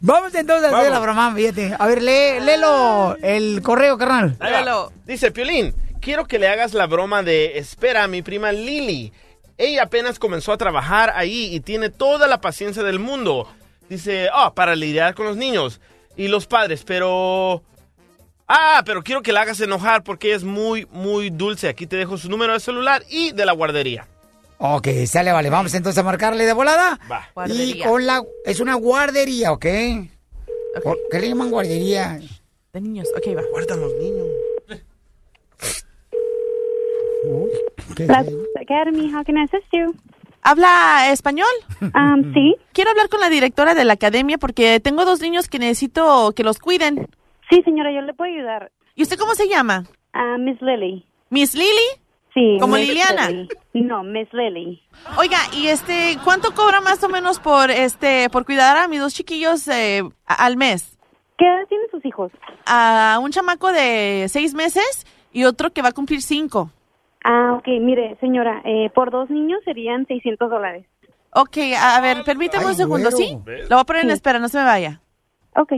Vamos 0.00 0.34
entonces 0.34 0.72
a 0.72 0.78
hacer 0.78 0.92
la 0.92 0.98
broma, 0.98 1.32
fíjate. 1.34 1.74
A 1.78 1.86
ver, 1.86 2.02
lee, 2.02 2.40
léelo 2.44 3.16
el 3.22 3.60
correo, 3.62 3.98
carnal. 3.98 4.36
Va. 4.40 4.88
Dice, 5.06 5.30
Piolín, 5.30 5.74
quiero 6.00 6.26
que 6.26 6.38
le 6.38 6.48
hagas 6.48 6.74
la 6.74 6.86
broma 6.86 7.22
de 7.22 7.58
espera 7.58 8.04
a 8.04 8.08
mi 8.08 8.22
prima 8.22 8.52
Lily. 8.52 9.12
Ella 9.58 9.84
apenas 9.84 10.18
comenzó 10.18 10.52
a 10.52 10.58
trabajar 10.58 11.12
ahí 11.14 11.54
y 11.54 11.60
tiene 11.60 11.90
toda 11.90 12.26
la 12.26 12.40
paciencia 12.40 12.82
del 12.82 12.98
mundo. 12.98 13.46
Dice, 13.88 14.28
ah, 14.32 14.54
para 14.54 14.74
lidiar 14.74 15.14
con 15.14 15.26
los 15.26 15.36
niños 15.36 15.80
y 16.16 16.28
los 16.28 16.46
padres, 16.46 16.82
pero... 16.84 17.62
Ah, 18.48 18.82
pero 18.84 19.04
quiero 19.04 19.22
que 19.22 19.32
la 19.32 19.42
hagas 19.42 19.60
enojar 19.60 20.02
porque 20.02 20.28
ella 20.28 20.36
es 20.38 20.44
muy, 20.44 20.86
muy 20.90 21.30
dulce. 21.30 21.68
Aquí 21.68 21.86
te 21.86 21.96
dejo 21.96 22.16
su 22.16 22.28
número 22.28 22.52
de 22.52 22.60
celular 22.60 23.04
y 23.08 23.30
de 23.32 23.46
la 23.46 23.52
guardería. 23.52 24.08
Ok, 24.58 24.88
sale, 25.06 25.30
vale. 25.30 25.50
Vamos 25.50 25.72
entonces 25.74 25.98
a 25.98 26.02
marcarle 26.02 26.46
de 26.46 26.52
volada. 26.52 26.98
Va. 27.10 27.28
Y 27.46 27.80
con 27.80 28.06
la... 28.06 28.22
Es 28.44 28.58
una 28.60 28.74
guardería, 28.74 29.52
¿ok? 29.52 29.66
¿Por 30.82 30.98
¿Qué 31.10 31.20
le 31.20 31.28
llaman 31.28 31.50
guardería? 31.50 32.20
De 32.72 32.80
niños. 32.80 33.08
Ok, 33.16 33.36
va. 33.36 33.42
Guardan 33.52 33.80
los 33.80 33.94
niños. 33.94 34.26
¿Qué 37.96 38.06
Las 38.06 38.26
Academy, 38.60 39.12
how 39.12 39.24
can 39.24 39.36
I 39.36 39.44
assist 39.44 39.66
you? 39.72 39.94
¿Habla 40.42 41.10
español? 41.10 41.48
Um, 41.82 42.32
sí. 42.32 42.56
Quiero 42.72 42.90
hablar 42.90 43.08
con 43.08 43.20
la 43.20 43.28
directora 43.28 43.74
de 43.74 43.84
la 43.84 43.94
academia 43.94 44.38
porque 44.38 44.80
tengo 44.80 45.04
dos 45.04 45.20
niños 45.20 45.48
que 45.48 45.58
necesito 45.58 46.32
que 46.34 46.44
los 46.44 46.58
cuiden. 46.58 47.08
Sí, 47.50 47.60
señora, 47.64 47.92
yo 47.92 48.00
le 48.00 48.14
puedo 48.14 48.32
ayudar. 48.32 48.70
¿Y 48.94 49.02
usted 49.02 49.18
cómo 49.18 49.34
se 49.34 49.48
llama? 49.48 49.84
Ah, 50.12 50.36
Miss 50.38 50.60
Lily. 50.62 51.04
¿Miss 51.28 51.54
Lily? 51.54 52.00
Sí. 52.32 52.56
¿Como 52.60 52.76
Miss 52.76 52.88
Liliana? 52.88 53.28
Lily. 53.28 53.48
No, 53.74 54.02
Miss 54.02 54.28
Lily. 54.32 54.82
Oiga, 55.18 55.38
y 55.56 55.66
este, 55.66 56.16
¿cuánto 56.24 56.54
cobra 56.54 56.80
más 56.80 57.02
o 57.04 57.08
menos 57.08 57.38
por 57.38 57.70
este, 57.70 58.30
por 58.30 58.46
cuidar 58.46 58.76
a 58.76 58.88
mis 58.88 59.00
dos 59.00 59.14
chiquillos 59.14 59.68
eh, 59.68 60.02
al 60.26 60.56
mes? 60.56 60.96
¿Qué 61.36 61.46
edad 61.46 61.66
tienen 61.68 61.90
sus 61.90 62.04
hijos? 62.04 62.32
A 62.66 63.18
un 63.22 63.30
chamaco 63.30 63.72
de 63.72 64.26
seis 64.28 64.54
meses 64.54 65.06
y 65.32 65.44
otro 65.44 65.70
que 65.72 65.82
va 65.82 65.88
a 65.88 65.92
cumplir 65.92 66.22
cinco. 66.22 66.70
Ah, 67.22 67.54
ok, 67.58 67.66
mire, 67.80 68.16
señora, 68.20 68.62
eh, 68.64 68.90
por 68.94 69.10
dos 69.10 69.28
niños 69.30 69.60
serían 69.64 70.06
600 70.06 70.50
dólares. 70.50 70.86
Ok, 71.32 71.58
a 71.78 72.00
ver, 72.00 72.24
permíteme 72.24 72.66
un 72.66 72.74
segundo. 72.74 73.10
¿sí? 73.10 73.38
Lo 73.44 73.76
voy 73.76 73.80
a 73.80 73.84
poner 73.84 74.04
en 74.04 74.10
espera, 74.10 74.38
no 74.38 74.48
se 74.48 74.58
me 74.58 74.64
vaya. 74.64 75.00
Ok. 75.54 75.72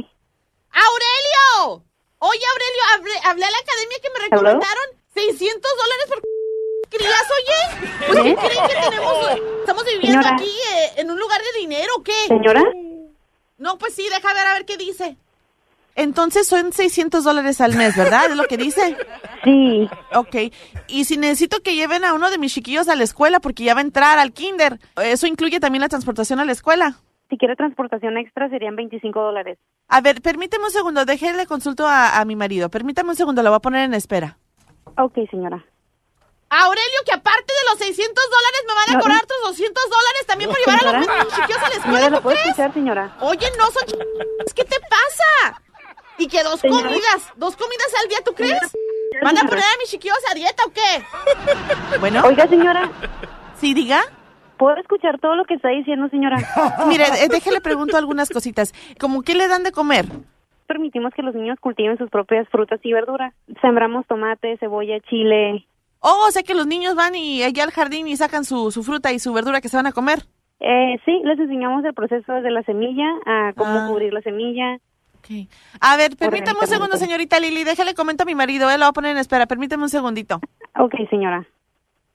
¡Aurelio! 0.72 1.84
Oye, 2.18 2.40
Aurelio, 2.52 2.82
hablé, 2.94 3.12
hablé 3.24 3.44
a 3.44 3.50
la 3.50 3.58
academia 3.58 3.98
que 4.00 4.10
me 4.10 4.18
recomendaron 4.30 4.84
600 5.12 5.70
dólares 5.76 6.06
por 6.08 6.22
crías, 6.88 7.28
oye. 7.38 7.86
Pues, 8.06 8.20
¿qué 8.22 8.30
¿Eh? 8.30 8.36
creen 8.36 8.66
que 8.68 8.74
tenemos? 8.90 9.14
Estamos 9.60 9.84
viviendo 9.84 10.22
Señora. 10.22 10.34
aquí 10.36 10.50
eh, 10.74 10.92
en 11.00 11.10
un 11.10 11.18
lugar 11.18 11.40
de 11.42 11.58
dinero, 11.60 11.92
¿o 11.98 12.02
qué? 12.02 12.12
¿Señora? 12.28 12.62
No, 13.58 13.76
pues 13.78 13.94
sí, 13.94 14.04
deja 14.08 14.34
ver 14.34 14.46
a 14.46 14.54
ver 14.54 14.64
qué 14.64 14.76
dice. 14.76 15.16
Entonces 15.94 16.46
son 16.46 16.72
600 16.72 17.22
dólares 17.24 17.60
al 17.60 17.74
mes, 17.74 17.96
¿verdad? 17.96 18.30
¿Es 18.30 18.36
lo 18.36 18.44
que 18.44 18.56
dice? 18.56 18.96
Sí. 19.44 19.88
Ok. 20.14 20.52
Y 20.88 21.04
si 21.04 21.18
necesito 21.18 21.60
que 21.62 21.74
lleven 21.74 22.04
a 22.04 22.14
uno 22.14 22.30
de 22.30 22.38
mis 22.38 22.54
chiquillos 22.54 22.88
a 22.88 22.96
la 22.96 23.04
escuela 23.04 23.40
porque 23.40 23.64
ya 23.64 23.74
va 23.74 23.80
a 23.80 23.84
entrar 23.84 24.18
al 24.18 24.32
kinder, 24.32 24.78
¿eso 25.02 25.26
incluye 25.26 25.60
también 25.60 25.82
la 25.82 25.88
transportación 25.88 26.40
a 26.40 26.44
la 26.44 26.52
escuela? 26.52 26.96
Si 27.28 27.36
quiere 27.38 27.56
transportación 27.56 28.16
extra 28.18 28.48
serían 28.50 28.76
25 28.76 29.20
dólares. 29.20 29.58
A 29.88 30.00
ver, 30.00 30.22
permíteme 30.22 30.64
un 30.64 30.70
segundo, 30.70 31.04
déjele 31.04 31.46
consulto 31.46 31.86
a, 31.86 32.18
a 32.18 32.24
mi 32.24 32.36
marido. 32.36 32.68
Permítame 32.70 33.10
un 33.10 33.16
segundo, 33.16 33.42
lo 33.42 33.50
voy 33.50 33.56
a 33.56 33.60
poner 33.60 33.84
en 33.84 33.94
espera. 33.94 34.38
Ok, 34.98 35.14
señora. 35.30 35.64
Aurelio, 36.54 36.98
que 37.06 37.12
aparte 37.12 37.46
de 37.50 37.70
los 37.70 37.78
600 37.78 38.14
dólares 38.14 38.60
me 38.68 38.74
van 38.74 38.88
a 38.90 38.92
No, 38.92 39.00
cobrar 39.00 39.16
no. 39.16 39.24
otros 39.24 39.40
200 39.56 39.84
dólares 39.84 40.26
también 40.26 40.50
por 40.50 40.58
llevar 40.58 40.84
a 40.84 41.00
los 41.00 41.08
mis 41.24 41.34
chiquillos 41.34 41.58
a 41.62 41.68
la 41.70 41.74
escuela, 41.76 41.82
Señora, 41.82 42.10
¿lo 42.10 42.16
¿tú 42.18 42.22
puedo 42.24 42.36
crees? 42.36 42.48
escuchar, 42.50 42.74
señora? 42.74 43.16
Oye, 43.20 43.46
no 43.58 43.70
son 43.70 43.84
¿Qué 44.54 44.64
te 44.64 44.76
pasa? 44.80 45.51
Y 46.22 46.28
que 46.28 46.42
dos 46.44 46.60
Señora. 46.60 46.82
comidas, 46.88 47.32
dos 47.36 47.56
comidas 47.56 47.92
al 48.02 48.08
día, 48.08 48.18
¿tú 48.24 48.32
crees? 48.32 48.60
¿Van 49.22 49.36
a 49.38 49.42
poner 49.42 49.64
a 49.64 49.78
mis 49.80 49.90
chiquillos 49.90 50.16
a 50.30 50.34
dieta 50.34 50.62
o 50.66 50.70
qué? 50.72 51.02
Bueno. 52.00 52.22
Oiga, 52.24 52.46
señora. 52.48 52.90
Sí, 53.56 53.74
diga. 53.74 54.00
¿Puedo 54.56 54.76
escuchar 54.76 55.18
todo 55.20 55.34
lo 55.34 55.44
que 55.44 55.54
está 55.54 55.68
diciendo, 55.70 56.08
señora? 56.08 56.36
Mire, 56.86 57.04
eh, 57.04 57.28
déjele 57.28 57.60
pregunto 57.60 57.96
algunas 57.96 58.28
cositas. 58.30 58.72
¿Cómo 59.00 59.22
qué 59.22 59.34
le 59.34 59.48
dan 59.48 59.62
de 59.64 59.72
comer? 59.72 60.06
Permitimos 60.66 61.12
que 61.14 61.22
los 61.22 61.34
niños 61.34 61.58
cultiven 61.60 61.98
sus 61.98 62.08
propias 62.08 62.48
frutas 62.48 62.80
y 62.82 62.92
verduras. 62.92 63.34
Sembramos 63.60 64.06
tomate, 64.06 64.56
cebolla, 64.58 65.00
chile. 65.10 65.66
Oh, 66.00 66.26
o 66.28 66.30
sea 66.30 66.42
que 66.42 66.54
los 66.54 66.66
niños 66.66 66.94
van 66.94 67.14
y 67.14 67.42
allá 67.42 67.64
al 67.64 67.70
jardín 67.72 68.06
y 68.08 68.16
sacan 68.16 68.44
su, 68.44 68.70
su 68.70 68.82
fruta 68.82 69.12
y 69.12 69.18
su 69.18 69.32
verdura 69.32 69.60
que 69.60 69.68
se 69.68 69.76
van 69.76 69.86
a 69.86 69.92
comer. 69.92 70.20
Eh, 70.60 70.96
sí, 71.04 71.20
les 71.24 71.38
enseñamos 71.38 71.84
el 71.84 71.94
proceso 71.94 72.32
desde 72.32 72.50
la 72.50 72.62
semilla 72.62 73.06
a 73.26 73.52
cómo 73.56 73.70
Ah. 73.80 73.86
cubrir 73.88 74.12
la 74.12 74.22
semilla. 74.22 74.78
A 75.80 75.96
ver, 75.96 76.16
permítame 76.16 76.60
un 76.60 76.66
segundo, 76.66 76.96
señorita 76.96 77.40
Lili. 77.40 77.64
Déjale 77.64 77.94
comento 77.94 78.22
a 78.22 78.26
mi 78.26 78.34
marido, 78.34 78.70
él 78.70 78.80
lo 78.80 78.86
va 78.86 78.90
a 78.90 78.92
poner 78.92 79.12
en 79.12 79.18
espera. 79.18 79.46
Permítame 79.46 79.84
un 79.84 79.90
segundito. 79.90 80.40
Ok, 80.78 80.94
señora. 81.10 81.46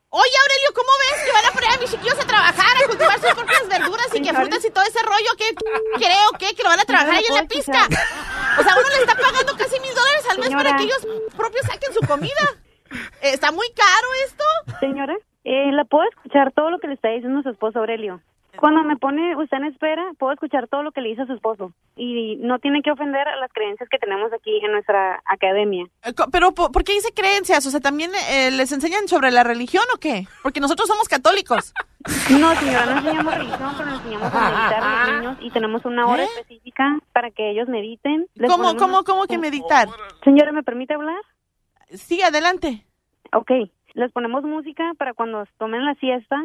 Oye, 0.09 0.31
Aurelio, 0.41 0.69
¿cómo 0.73 0.89
ves 1.03 1.25
que 1.25 1.33
van 1.33 1.45
a 1.45 1.51
poner 1.51 1.69
a 1.69 1.77
mis 1.81 1.91
chiquillos 1.91 2.17
a 2.17 2.25
trabajar, 2.25 2.77
a 2.77 2.87
cultivar 2.87 3.19
sus 3.19 3.33
propias 3.33 3.67
verduras 3.69 4.07
y 4.15 4.21
que 4.21 4.33
frutas 4.33 4.63
y 4.63 4.71
todo 4.71 4.83
ese 4.85 5.03
rollo? 5.03 5.31
que 5.37 5.53
creo 5.99 6.31
que 6.39 6.55
que 6.55 6.63
lo 6.63 6.69
van 6.69 6.79
a 6.79 6.85
trabajar 6.85 7.15
ahí 7.15 7.25
en 7.27 7.35
la 7.35 7.43
pista? 7.43 7.85
O 8.57 8.63
sea, 8.63 8.73
uno 8.73 8.89
le 8.89 9.03
está 9.03 9.15
pagando 9.15 9.57
casi 9.57 9.79
mil 9.81 9.93
dólares 9.93 10.25
al 10.29 10.39
mes 10.39 10.49
para 10.51 10.77
que 10.77 10.83
ellos 10.83 11.05
propios 11.35 11.65
saquen 11.65 11.93
su 11.93 12.07
comida. 12.07 12.45
Eh, 13.21 13.33
¿Está 13.33 13.51
muy 13.51 13.67
caro 13.75 14.07
esto? 14.25 14.43
Señora, 14.79 15.15
eh, 15.43 15.71
¿la 15.73 15.83
puedo 15.83 16.07
escuchar 16.09 16.53
todo 16.53 16.71
lo 16.71 16.79
que 16.79 16.87
le 16.87 16.93
está 16.93 17.09
diciendo 17.09 17.41
su 17.43 17.49
esposo 17.49 17.79
Aurelio? 17.79 18.21
Cuando 18.59 18.83
me 18.83 18.97
pone 18.97 19.35
usted 19.35 19.57
en 19.57 19.65
espera, 19.65 20.03
puedo 20.19 20.33
escuchar 20.33 20.67
todo 20.67 20.83
lo 20.83 20.91
que 20.91 21.01
le 21.01 21.09
dice 21.09 21.21
a 21.21 21.25
su 21.25 21.33
esposo. 21.33 21.71
Y 21.95 22.37
no 22.37 22.59
tiene 22.59 22.81
que 22.81 22.91
ofender 22.91 23.27
a 23.27 23.35
las 23.37 23.51
creencias 23.53 23.87
que 23.89 23.97
tenemos 23.97 24.31
aquí 24.33 24.59
en 24.63 24.71
nuestra 24.71 25.21
academia. 25.25 25.85
Eh, 26.03 26.13
Pero, 26.31 26.51
¿por, 26.53 26.71
por 26.71 26.83
qué 26.83 26.93
dice 26.93 27.13
creencias? 27.13 27.65
O 27.65 27.71
sea, 27.71 27.79
¿también 27.79 28.11
eh, 28.29 28.51
les 28.51 28.71
enseñan 28.71 29.07
sobre 29.07 29.31
la 29.31 29.43
religión 29.43 29.83
o 29.95 29.99
qué? 29.99 30.27
Porque 30.43 30.59
nosotros 30.59 30.87
somos 30.87 31.07
católicos. 31.07 31.73
No, 32.39 32.55
señora, 32.55 32.85
no 32.85 32.97
enseñamos 32.99 33.35
religión, 33.35 33.69
pero 33.77 33.89
enseñamos 33.91 34.33
a 34.33 34.49
meditar 34.49 34.81
a 34.83 35.07
los 35.07 35.15
niños 35.19 35.37
y 35.41 35.51
tenemos 35.51 35.83
una 35.83 36.07
hora 36.07 36.23
¿Eh? 36.23 36.27
específica 36.37 36.99
para 37.11 37.31
que 37.31 37.51
ellos 37.51 37.67
mediten. 37.67 38.27
Les 38.35 38.49
¿Cómo, 38.49 38.63
ponemos- 38.63 38.81
cómo, 38.81 39.03
cómo 39.03 39.25
que 39.27 39.37
meditar? 39.37 39.89
Señora, 40.23 40.53
¿me 40.53 40.63
permite 40.63 40.93
hablar? 40.93 41.19
Sí, 41.89 42.21
adelante. 42.21 42.85
Ok. 43.33 43.51
Les 43.93 44.11
ponemos 44.13 44.43
música 44.43 44.93
para 44.97 45.13
cuando 45.15 45.43
tomen 45.57 45.83
la 45.83 45.95
siesta. 45.95 46.37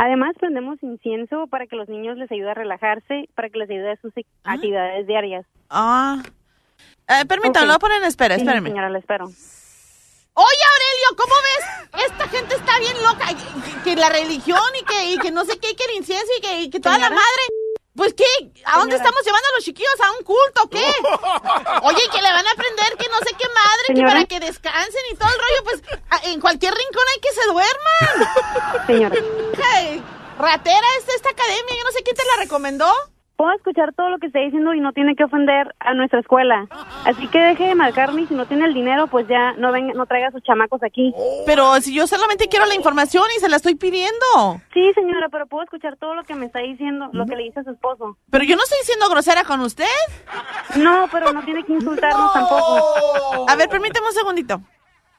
Además, 0.00 0.36
prendemos 0.38 0.80
incienso 0.80 1.48
para 1.48 1.66
que 1.66 1.74
los 1.74 1.88
niños 1.88 2.16
les 2.16 2.30
ayude 2.30 2.50
a 2.50 2.54
relajarse, 2.54 3.28
para 3.34 3.50
que 3.50 3.58
les 3.58 3.68
ayude 3.68 3.90
a 3.92 3.96
sus 4.00 4.12
actividades 4.44 5.06
diarias. 5.08 5.44
Ah. 5.70 6.22
Eh, 7.08 7.24
permítame, 7.26 7.66
lo 7.66 7.72
voy 7.72 7.76
a 7.76 7.78
poner 7.80 7.98
en 7.98 8.04
espera, 8.04 8.36
Sí, 8.36 8.42
espérame. 8.42 8.66
señora, 8.68 8.90
la 8.90 8.98
espero. 8.98 9.24
Oye, 9.26 10.64
Aurelio, 10.72 11.16
¿cómo 11.16 11.34
ves? 11.42 12.04
Esta 12.06 12.28
gente 12.28 12.54
está 12.54 12.78
bien 12.78 12.94
loca. 13.02 13.26
Que, 13.26 13.90
que 13.90 13.96
la 13.96 14.08
religión 14.08 14.60
y 14.80 14.84
que, 14.84 15.12
y 15.14 15.18
que 15.18 15.32
no 15.32 15.44
sé 15.44 15.58
qué, 15.58 15.70
y 15.72 15.74
que 15.74 15.84
el 15.90 15.96
incienso 15.96 16.26
y 16.38 16.40
que, 16.42 16.60
y 16.62 16.70
que 16.70 16.78
toda 16.78 16.96
la 16.96 17.08
Señora. 17.08 17.16
madre. 17.16 17.42
Pues 17.98 18.14
qué, 18.14 18.24
¿a 18.64 18.78
dónde 18.78 18.94
Señora. 18.94 18.96
estamos 18.96 19.24
llevando 19.24 19.48
a 19.48 19.54
los 19.56 19.64
chiquillos? 19.64 20.00
¿A 20.00 20.12
un 20.12 20.22
culto 20.22 20.62
o 20.62 20.70
qué? 20.70 20.78
Oye, 21.82 22.02
que 22.12 22.22
le 22.22 22.30
van 22.32 22.46
a 22.46 22.50
aprender 22.52 22.96
que 22.96 23.08
no 23.08 23.18
sé 23.18 23.34
qué 23.36 23.46
madre, 23.48 23.94
que 23.94 24.02
para 24.02 24.24
que 24.24 24.38
descansen 24.40 25.02
y 25.10 25.16
todo 25.16 25.28
el 25.28 25.34
rollo, 25.38 25.64
pues 25.64 25.82
a- 26.10 26.22
en 26.30 26.40
cualquier 26.40 26.72
rincón 26.74 27.02
hay 27.12 27.20
que 27.20 27.32
se 27.34 27.44
duerman. 27.46 28.86
Señora. 28.86 29.16
Hey, 29.74 30.02
ratera 30.38 30.86
es 30.98 31.08
esta 31.12 31.30
academia, 31.30 31.74
yo 31.76 31.82
no 31.84 31.90
sé 31.90 32.02
quién 32.04 32.14
te 32.16 32.24
la 32.24 32.36
recomendó. 32.44 32.92
Puedo 33.38 33.52
escuchar 33.52 33.94
todo 33.94 34.08
lo 34.08 34.18
que 34.18 34.26
está 34.26 34.40
diciendo 34.40 34.74
y 34.74 34.80
no 34.80 34.92
tiene 34.92 35.14
que 35.14 35.22
ofender 35.22 35.72
a 35.78 35.94
nuestra 35.94 36.18
escuela. 36.18 36.66
Así 37.04 37.28
que 37.28 37.38
deje 37.38 37.68
de 37.68 37.76
marcarme 37.76 38.22
y 38.22 38.26
si 38.26 38.34
no 38.34 38.46
tiene 38.46 38.64
el 38.64 38.74
dinero, 38.74 39.06
pues 39.06 39.28
ya 39.28 39.52
no 39.52 39.70
venga, 39.70 39.94
no 39.94 40.06
traiga 40.06 40.26
a 40.26 40.32
sus 40.32 40.42
chamacos 40.42 40.82
aquí. 40.82 41.14
Pero 41.46 41.80
si 41.80 41.94
yo 41.94 42.08
solamente 42.08 42.48
quiero 42.48 42.66
la 42.66 42.74
información 42.74 43.22
y 43.36 43.38
se 43.38 43.48
la 43.48 43.54
estoy 43.54 43.76
pidiendo. 43.76 44.60
Sí, 44.74 44.90
señora, 44.92 45.28
pero 45.30 45.46
puedo 45.46 45.62
escuchar 45.62 45.96
todo 45.98 46.16
lo 46.16 46.24
que 46.24 46.34
me 46.34 46.46
está 46.46 46.58
diciendo, 46.58 47.10
lo 47.12 47.26
que 47.26 47.36
le 47.36 47.44
dice 47.44 47.60
a 47.60 47.62
su 47.62 47.70
esposo. 47.70 48.16
Pero 48.28 48.42
yo 48.42 48.56
no 48.56 48.64
estoy 48.64 48.78
siendo 48.82 49.08
grosera 49.08 49.44
con 49.44 49.60
usted. 49.60 49.84
No, 50.74 51.06
pero 51.12 51.32
no 51.32 51.44
tiene 51.44 51.62
que 51.62 51.74
insultarnos 51.74 52.32
tampoco. 52.32 53.48
A 53.48 53.54
ver, 53.54 53.68
permíteme 53.68 54.08
un 54.08 54.14
segundito. 54.14 54.60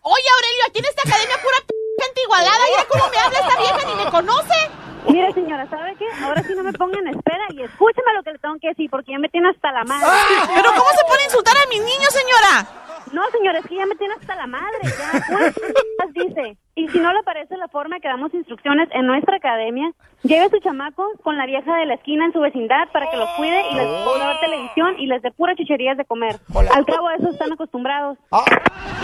Oye, 0.02 0.30
Aurelio, 0.36 0.64
aquí 0.68 0.80
en 0.80 0.86
esta 0.86 1.02
academia 1.08 1.38
pura 1.44 1.58
p 1.68 1.74
gente 2.00 2.22
igualada. 2.24 2.64
Mira 2.70 2.86
cómo 2.88 3.10
me 3.10 3.18
habla 3.18 3.40
esta 3.40 3.58
vieja, 3.60 3.82
ni 3.86 3.96
me 4.04 4.12
conoce. 4.12 4.60
Mire, 5.08 5.34
señora, 5.34 5.70
¿sabe 5.70 5.96
qué? 5.98 6.06
Ahora 6.24 6.44
sí 6.44 6.54
no 6.56 6.64
me 6.64 6.74
ponga 6.74 7.00
en 7.00 7.08
espera 7.08 7.46
y 7.50 7.64
escúcheme 7.64 8.14
lo 8.14 8.24
que 8.24 8.32
le 8.32 8.40
tengo 8.40 8.56
que 8.62 8.70
decir, 8.70 8.90
porque 8.90 9.12
ya 9.12 9.20
me 9.20 9.30
tiene 9.30 9.50
hasta 9.50 9.72
la 9.72 9.84
madre. 9.84 10.08
Pero 10.56 10.70
¿cómo 10.72 10.90
se 10.92 11.22
a 11.22 11.26
insultar 11.26 11.58
a 11.58 11.68
mis 11.68 11.82
niños, 11.82 12.14
señora? 12.14 12.68
No, 13.12 13.30
señora, 13.32 13.60
es 13.60 13.66
que 13.66 13.76
ya 13.76 13.86
me 13.86 13.96
tiene 13.96 14.14
hasta 14.14 14.36
la 14.36 14.48
madre. 14.48 14.80
Ya, 14.84 15.12
¿cuántas 15.28 16.14
dice? 16.14 16.58
Y 16.80 16.88
si 16.88 17.00
no 17.00 17.12
le 17.12 17.22
parece 17.24 17.58
la 17.58 17.68
forma 17.68 18.00
que 18.00 18.08
damos 18.08 18.34
instrucciones 18.34 18.88
en 18.94 19.06
nuestra 19.06 19.36
academia, 19.36 19.92
lleve 20.24 20.46
a 20.46 20.50
su 20.50 20.60
chamaco 20.60 21.04
con 21.24 21.36
la 21.36 21.46
vieja 21.46 21.76
de 21.76 21.86
la 21.86 21.96
esquina 21.96 22.26
en 22.26 22.32
su 22.32 22.40
vecindad 22.40 22.88
para 22.94 23.12
que 23.12 23.18
los 23.18 23.30
cuide 23.32 23.62
y 23.70 23.76
les 23.76 23.86
ponga 24.06 24.24
a 24.24 24.28
ver 24.30 24.40
televisión 24.40 24.96
y 24.98 25.08
les 25.08 25.22
dé 25.22 25.30
puras 25.32 25.58
chucherías 25.58 25.98
de 25.98 26.06
comer. 26.06 26.40
Al 26.74 26.86
cabo 26.86 27.10
de 27.10 27.16
eso 27.16 27.32
están 27.32 27.52
acostumbrados. 27.52 28.18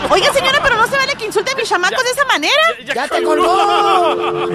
Oiga, 0.08 0.32
señora, 0.32 0.58
pero 0.62 0.76
no 0.76 0.86
se 0.86 0.96
vale 0.96 1.12
que 1.18 1.26
insulte 1.26 1.52
a 1.52 1.56
mis 1.56 1.68
chamacos 1.68 2.02
de 2.02 2.10
esa 2.10 2.24
manera. 2.24 2.62
¡Ya 2.94 3.08
te 3.08 3.22
colgó! 3.22 4.46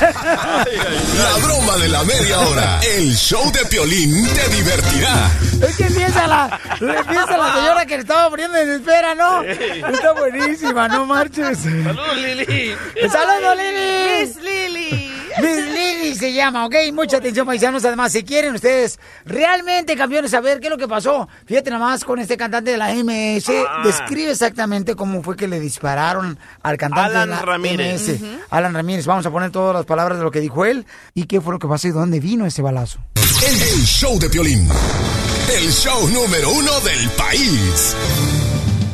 La 0.00 1.36
broma 1.44 1.76
de 1.76 1.88
la 1.88 2.02
media 2.04 2.40
hora. 2.40 2.80
El 2.96 3.14
show 3.14 3.50
de 3.52 3.64
Piolín 3.66 4.26
te 4.34 4.48
divertirá. 4.48 5.30
Es 5.60 5.76
que 5.76 5.84
empieza 5.84 6.26
la, 6.26 6.58
empieza 6.80 7.36
la 7.36 7.54
señora 7.54 7.84
que 7.86 7.96
le 7.96 8.00
estaba 8.00 8.30
poniendo 8.30 8.56
en 8.56 8.70
espera, 8.70 9.14
¿no? 9.14 9.42
Está 9.42 10.12
buenísima, 10.12 10.88
no 10.88 11.04
marches. 11.04 11.66
Saludos, 11.84 12.16
Lili. 12.16 12.74
¡Saludos, 13.10 13.56
Lili! 13.56 14.20
Miss 14.20 14.36
Lili. 14.36 15.12
Miss 15.40 15.74
Lili 15.74 16.14
se 16.14 16.32
llama, 16.32 16.66
¿ok? 16.66 16.74
Mucha 16.92 17.18
atención, 17.18 17.46
paisanos. 17.46 17.84
Además, 17.84 18.12
si 18.12 18.24
quieren 18.24 18.54
ustedes 18.54 18.98
realmente, 19.24 19.96
campeones, 19.96 20.32
saber 20.32 20.60
qué 20.60 20.66
es 20.66 20.70
lo 20.70 20.78
que 20.78 20.88
pasó, 20.88 21.28
fíjate 21.46 21.70
nada 21.70 21.84
más 21.84 22.04
con 22.04 22.18
este 22.18 22.36
cantante 22.36 22.72
de 22.72 22.76
la 22.76 22.92
MS. 22.92 23.50
Ah. 23.68 23.82
Describe 23.84 24.32
exactamente 24.32 24.94
cómo 24.96 25.22
fue 25.22 25.36
que 25.36 25.48
le 25.48 25.60
dispararon 25.60 26.38
al 26.62 26.76
cantante 26.76 27.16
Alan 27.16 27.30
de 27.30 27.36
la 27.36 27.42
Ramírez. 27.42 28.08
MS. 28.08 28.20
Alan 28.50 28.74
Ramírez. 28.74 29.06
Vamos 29.06 29.24
a 29.26 29.30
poner 29.30 29.50
todas 29.50 29.74
las 29.74 29.86
palabras 29.86 30.18
de 30.18 30.24
lo 30.24 30.30
que 30.30 30.40
dijo 30.40 30.64
él 30.64 30.86
y 31.14 31.24
qué 31.24 31.40
fue 31.40 31.52
lo 31.52 31.58
que 31.58 31.68
pasó 31.68 31.88
y 31.88 31.92
dónde 31.92 32.20
vino 32.20 32.46
ese 32.46 32.62
balazo. 32.62 32.98
El, 33.46 33.54
el 33.54 33.84
show 33.84 34.18
de 34.18 34.28
Piolín. 34.28 34.68
El 35.56 35.70
show 35.72 36.08
número 36.08 36.50
uno 36.50 36.80
del 36.80 37.08
país. 37.10 37.96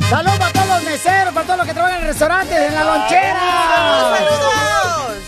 Saludos 0.08 0.38
para 0.38 0.52
todos 0.52 0.68
los 0.68 0.84
meseros, 0.84 1.34
para 1.34 1.46
todos 1.46 1.58
los 1.58 1.66
que 1.66 1.74
trabajan 1.74 2.00
en 2.00 2.06
restaurantes, 2.06 2.56
en 2.56 2.74
la 2.74 2.84
lonchera. 2.84 4.16
¡Saludos! 4.16 5.22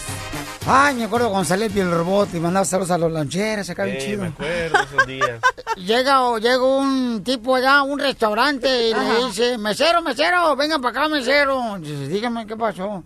Ay, 0.70 0.94
me 0.94 1.04
acuerdo 1.04 1.30
cuando 1.30 1.48
salía 1.48 1.66
el 1.66 1.90
robot 1.90 2.32
y 2.34 2.40
mandaba 2.40 2.64
saludos 2.64 2.92
a 2.92 2.98
los 2.98 3.10
loncheras, 3.10 3.68
acá 3.70 3.84
bien 3.84 3.98
chido. 3.98 4.22
me 4.22 4.28
acuerdo 4.28 4.78
esos 4.82 5.06
días. 5.06 5.40
Llega, 5.76 6.38
llega 6.38 6.62
un 6.62 7.24
tipo 7.24 7.56
allá 7.56 7.78
a 7.78 7.82
un 7.82 7.98
restaurante 7.98 8.88
y 8.88 8.94
le 8.94 9.26
dice, 9.26 9.58
mesero, 9.58 10.00
mesero, 10.02 10.54
vengan 10.54 10.80
para 10.80 11.00
acá, 11.00 11.08
mesero. 11.08 11.76
Dice, 11.80 12.06
dígame, 12.08 12.46
¿qué 12.46 12.56
pasó? 12.56 13.02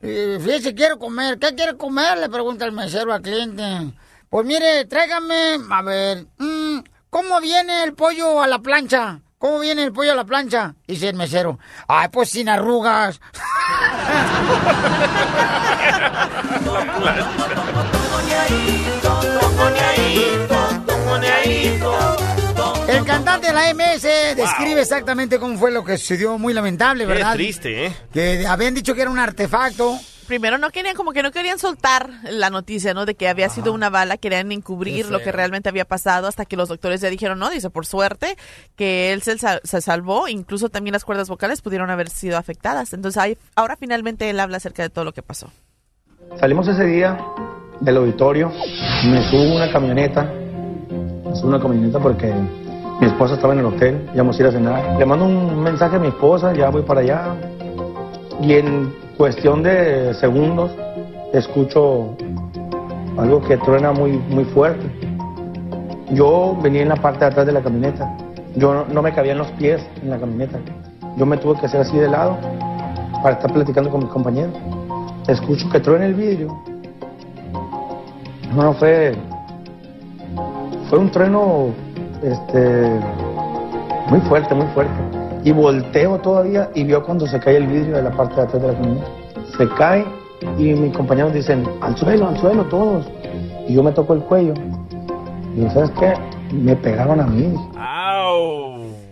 Eh, 0.00 0.38
fíjese, 0.40 0.74
quiero 0.74 0.98
comer. 0.98 1.38
¿Qué 1.38 1.54
quiere 1.54 1.76
comer? 1.76 2.18
Le 2.18 2.28
pregunta 2.30 2.64
el 2.64 2.72
mesero 2.72 3.12
al 3.12 3.22
cliente. 3.22 3.92
Pues 4.28 4.46
mire, 4.46 4.86
tráigame, 4.86 5.58
a 5.70 5.82
ver, 5.82 6.26
mm, 6.38 6.78
¿cómo 7.10 7.40
viene 7.40 7.84
el 7.84 7.94
pollo 7.94 8.40
a 8.42 8.46
la 8.46 8.58
plancha? 8.60 9.20
¿Cómo 9.42 9.58
viene 9.58 9.82
el 9.82 9.92
pollo 9.92 10.12
a 10.12 10.14
la 10.14 10.24
plancha? 10.24 10.76
Dice 10.86 11.08
el 11.08 11.16
mesero. 11.16 11.58
Ay, 11.88 12.06
pues 12.12 12.30
sin 12.30 12.48
arrugas. 12.48 13.20
El 22.88 23.04
cantante 23.04 23.46
de 23.48 23.52
la 23.52 23.72
MS 23.74 24.02
describe 24.36 24.82
exactamente 24.82 25.38
cómo 25.38 25.58
fue 25.58 25.70
lo 25.70 25.84
que 25.84 25.96
sucedió, 25.96 26.36
muy 26.38 26.52
lamentable, 26.52 27.04
Qué 27.06 27.12
¿verdad? 27.12 27.34
triste, 27.34 27.86
¿eh? 27.86 27.96
Que 28.12 28.46
habían 28.46 28.74
dicho 28.74 28.94
que 28.94 29.02
era 29.02 29.10
un 29.10 29.18
artefacto. 29.18 29.98
Primero 30.32 30.56
no 30.56 30.70
querían, 30.70 30.96
como 30.96 31.12
que 31.12 31.22
no 31.22 31.30
querían 31.30 31.58
soltar 31.58 32.08
la 32.22 32.48
noticia, 32.48 32.94
¿no? 32.94 33.04
De 33.04 33.16
que 33.16 33.28
había 33.28 33.50
sido 33.50 33.70
una 33.74 33.90
bala, 33.90 34.16
querían 34.16 34.50
encubrir 34.50 35.10
lo 35.10 35.20
que 35.20 35.30
realmente 35.30 35.68
había 35.68 35.84
pasado 35.84 36.26
hasta 36.26 36.46
que 36.46 36.56
los 36.56 36.70
doctores 36.70 37.02
ya 37.02 37.10
dijeron, 37.10 37.38
no, 37.38 37.50
dice, 37.50 37.68
por 37.68 37.84
suerte, 37.84 38.38
que 38.74 39.12
él 39.12 39.20
se, 39.20 39.36
sal- 39.36 39.60
se 39.62 39.82
salvó, 39.82 40.28
incluso 40.28 40.70
también 40.70 40.94
las 40.94 41.04
cuerdas 41.04 41.28
vocales 41.28 41.60
pudieron 41.60 41.90
haber 41.90 42.08
sido 42.08 42.38
afectadas. 42.38 42.94
Entonces 42.94 43.20
ahí- 43.22 43.36
ahora 43.56 43.76
finalmente 43.76 44.30
él 44.30 44.40
habla 44.40 44.56
acerca 44.56 44.82
de 44.82 44.88
todo 44.88 45.04
lo 45.04 45.12
que 45.12 45.20
pasó. 45.20 45.50
Salimos 46.40 46.66
ese 46.66 46.86
día 46.86 47.18
del 47.80 47.98
auditorio, 47.98 48.50
me 49.04 49.22
subo 49.28 49.52
a 49.52 49.56
una 49.56 49.70
camioneta, 49.70 50.22
me 50.24 51.36
subo 51.36 51.48
a 51.48 51.56
una 51.56 51.60
camioneta 51.60 51.98
porque 52.00 52.32
mi 53.02 53.06
esposa 53.06 53.34
estaba 53.34 53.52
en 53.52 53.58
el 53.58 53.66
hotel, 53.66 54.08
íbamos 54.14 54.38
a 54.38 54.40
ir 54.42 54.48
a 54.48 54.52
cenar. 54.52 54.98
Le 54.98 55.04
mando 55.04 55.26
un 55.26 55.62
mensaje 55.62 55.96
a 55.96 55.98
mi 55.98 56.08
esposa, 56.08 56.54
ya 56.54 56.70
voy 56.70 56.80
para 56.84 57.00
allá, 57.02 57.36
y 58.40 58.54
en 58.54 59.01
cuestión 59.22 59.62
de 59.62 60.12
segundos 60.14 60.72
escucho 61.32 62.16
algo 63.16 63.40
que 63.42 63.56
truena 63.56 63.92
muy, 63.92 64.18
muy 64.18 64.44
fuerte. 64.46 64.84
Yo 66.10 66.58
venía 66.60 66.82
en 66.82 66.88
la 66.88 66.96
parte 66.96 67.20
de 67.20 67.26
atrás 67.26 67.46
de 67.46 67.52
la 67.52 67.60
camioneta, 67.60 68.16
yo 68.56 68.74
no, 68.74 68.84
no 68.92 69.00
me 69.00 69.12
cabían 69.12 69.38
los 69.38 69.46
pies 69.52 69.80
en 70.02 70.10
la 70.10 70.18
camioneta, 70.18 70.58
yo 71.16 71.24
me 71.24 71.36
tuve 71.36 71.56
que 71.60 71.66
hacer 71.66 71.82
así 71.82 71.96
de 71.98 72.08
lado 72.08 72.36
para 73.22 73.36
estar 73.36 73.52
platicando 73.52 73.90
con 73.90 74.00
mis 74.00 74.10
compañeros 74.10 74.56
escucho 75.28 75.70
que 75.70 75.78
truena 75.78 76.06
el 76.06 76.14
vidrio. 76.14 76.48
No, 78.56 78.62
no 78.64 78.72
fue. 78.72 79.14
Fue 80.90 80.98
un 80.98 81.08
trueno 81.12 81.68
este, 82.24 82.90
muy 84.08 84.20
fuerte, 84.22 84.52
muy 84.52 84.66
fuerte. 84.74 85.21
Y 85.44 85.52
volteo 85.52 86.18
todavía 86.18 86.70
y 86.74 86.84
vio 86.84 87.02
cuando 87.04 87.26
se 87.26 87.40
cae 87.40 87.56
el 87.56 87.66
vidrio 87.66 87.96
de 87.96 88.02
la 88.02 88.10
parte 88.16 88.36
de 88.36 88.42
atrás 88.42 88.62
de 88.62 88.68
la 88.68 88.74
camioneta. 88.74 89.06
Se 89.56 89.68
cae 89.70 90.04
y 90.58 90.72
mis 90.74 90.96
compañeros 90.96 91.32
dicen, 91.32 91.68
al 91.80 91.96
suelo, 91.96 92.28
al 92.28 92.38
suelo, 92.40 92.64
todos. 92.66 93.06
Y 93.68 93.74
yo 93.74 93.82
me 93.82 93.92
toco 93.92 94.14
el 94.14 94.20
cuello. 94.20 94.54
Y 95.56 95.68
¿sabes 95.70 95.90
qué? 95.98 96.14
Me 96.54 96.76
pegaron 96.76 97.20
a 97.20 97.26
mí. 97.26 97.54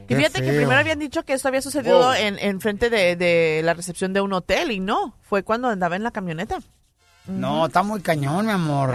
Y 0.09 0.15
fíjate 0.17 0.43
que 0.43 0.49
primero 0.53 0.77
habían 0.77 0.99
dicho 0.99 1.23
que 1.25 1.35
esto 1.35 1.47
había 1.49 1.63
sucedido 1.63 1.99
Wow. 1.99 2.13
en, 2.15 2.39
en 2.41 2.61
frente 2.61 2.91
de, 2.91 3.15
de 3.15 3.61
la 3.63 3.75
recepción 3.75 4.13
de 4.13 4.21
un 4.21 4.33
hotel 4.33 4.73
y 4.73 4.81
no, 4.81 5.15
fue 5.23 5.45
cuando 5.45 5.69
andaba 5.69 5.95
en 5.95 6.03
la 6.03 6.11
camioneta. 6.11 6.59
No, 7.29 7.67
está 7.67 7.85
muy 7.85 8.01
cañón, 8.01 8.47
mi 8.47 8.53
amor. 8.53 8.93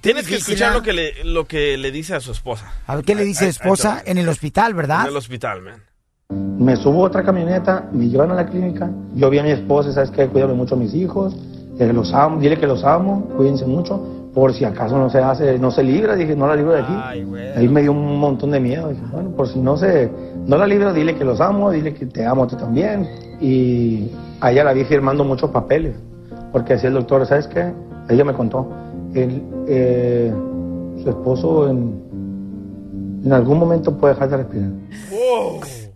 Tienes 0.00 0.26
que 0.28 0.36
escuchar 0.36 0.70
¿ah? 0.70 0.74
lo 0.74 0.82
que, 0.82 0.92
le, 0.92 1.24
lo 1.24 1.46
que 1.46 1.76
le 1.76 1.90
dice 1.90 2.14
a 2.14 2.20
su 2.20 2.30
esposa. 2.30 2.72
A 2.86 2.94
ver, 2.94 3.04
¿qué 3.04 3.14
le 3.16 3.24
dice 3.24 3.48
esposa 3.48 4.02
en 4.04 4.18
el 4.18 4.28
hospital, 4.28 4.74
verdad? 4.74 5.02
En 5.02 5.08
el 5.08 5.16
hospital, 5.16 5.62
man. 5.62 5.82
Me 6.58 6.76
subo 6.76 7.04
a 7.04 7.06
otra 7.08 7.22
camioneta, 7.22 7.88
me 7.92 8.08
llevan 8.08 8.30
a 8.30 8.34
la 8.34 8.46
clínica. 8.46 8.90
Yo 9.14 9.30
vi 9.30 9.38
a 9.38 9.42
mi 9.42 9.50
esposa, 9.50 9.92
¿sabes 9.92 10.10
qué? 10.10 10.28
Cuídame 10.28 10.54
mucho 10.54 10.74
a 10.74 10.78
mis 10.78 10.94
hijos, 10.94 11.34
que 11.76 11.92
los 11.92 12.12
amo, 12.12 12.40
dile 12.40 12.58
que 12.58 12.66
los 12.66 12.84
amo, 12.84 13.24
cuídense 13.36 13.66
mucho, 13.66 14.00
por 14.34 14.52
si 14.52 14.64
acaso 14.64 14.96
no 14.98 15.10
se 15.10 15.18
hace, 15.18 15.58
no 15.58 15.70
se 15.70 15.82
libra, 15.82 16.14
dije, 16.14 16.34
no 16.36 16.46
la 16.46 16.56
libro 16.56 16.72
de 16.72 16.80
aquí. 16.80 16.94
Ahí 17.56 17.68
me 17.68 17.82
dio 17.82 17.92
un 17.92 18.18
montón 18.18 18.50
de 18.50 18.60
miedo, 18.60 18.88
dije, 18.88 19.02
bueno, 19.12 19.30
por 19.30 19.48
si 19.48 19.58
no 19.58 19.76
se, 19.76 20.10
no 20.46 20.56
la 20.56 20.66
libro, 20.66 20.92
dile 20.92 21.16
que 21.16 21.24
los 21.24 21.40
amo, 21.40 21.70
dile 21.70 21.94
que 21.94 22.06
te 22.06 22.24
amo 22.24 22.44
a 22.44 22.46
ti 22.46 22.56
también. 22.56 23.06
Y 23.40 24.10
a 24.40 24.52
ella 24.52 24.64
la 24.64 24.72
vi 24.72 24.84
firmando 24.84 25.24
muchos 25.24 25.50
papeles, 25.50 25.94
porque 26.52 26.74
decía 26.74 26.88
el 26.88 26.94
doctor, 26.94 27.26
¿sabes 27.26 27.46
qué? 27.48 27.72
Ella 28.08 28.24
me 28.24 28.32
contó, 28.32 28.68
él, 29.14 29.42
eh, 29.68 30.32
su 31.02 31.08
esposo 31.08 31.68
en, 31.68 32.00
en 33.24 33.32
algún 33.32 33.58
momento 33.58 33.96
puede 33.96 34.14
dejar 34.14 34.30
de 34.30 34.36
respirar. 34.38 34.70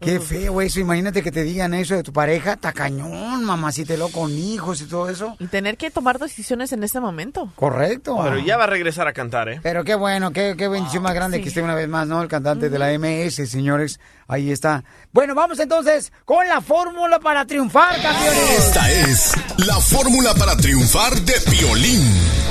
Qué 0.00 0.20
feo 0.20 0.60
eso, 0.60 0.80
imagínate 0.80 1.22
que 1.22 1.32
te 1.32 1.42
digan 1.42 1.74
eso 1.74 1.94
de 1.94 2.02
tu 2.02 2.12
pareja, 2.12 2.56
tacañón, 2.56 3.44
mamacítelo 3.44 4.08
con 4.08 4.30
hijos 4.32 4.80
y 4.80 4.84
todo 4.86 5.08
eso. 5.08 5.36
Y 5.38 5.46
tener 5.46 5.76
que 5.76 5.90
tomar 5.90 6.18
decisiones 6.18 6.72
en 6.72 6.84
este 6.84 7.00
momento. 7.00 7.50
Correcto. 7.56 8.18
Pero 8.22 8.38
ya 8.38 8.56
va 8.56 8.64
a 8.64 8.68
regresar 8.68 9.08
a 9.08 9.12
cantar, 9.12 9.48
¿eh? 9.48 9.60
Pero 9.62 9.84
qué 9.84 9.94
bueno, 9.94 10.32
qué, 10.32 10.54
qué 10.56 10.68
bendición 10.68 11.02
más 11.02 11.14
grande 11.14 11.40
que 11.40 11.48
esté 11.48 11.62
una 11.62 11.74
vez 11.74 11.88
más, 11.88 12.06
¿no? 12.06 12.20
El 12.22 12.28
cantante 12.28 12.68
de 12.68 12.78
la 12.78 12.96
MS, 12.98 13.48
señores. 13.48 13.98
Ahí 14.28 14.50
está. 14.50 14.84
Bueno, 15.12 15.34
vamos 15.34 15.58
entonces 15.60 16.12
con 16.24 16.46
la 16.48 16.60
fórmula 16.60 17.18
para 17.20 17.46
triunfar, 17.46 18.00
campeones. 18.02 18.58
Esta 18.58 18.90
es 18.90 19.32
la 19.58 19.76
fórmula 19.80 20.34
para 20.34 20.56
triunfar 20.56 21.14
de 21.14 21.34
Piolín. 21.50 22.02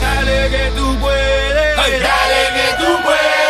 Dale 0.01 0.49
que 0.49 0.71
tú 0.75 0.97
puedes, 0.99 1.75
dale 2.01 2.43
que 2.53 2.83
tú 2.83 3.03
puedes. 3.03 3.44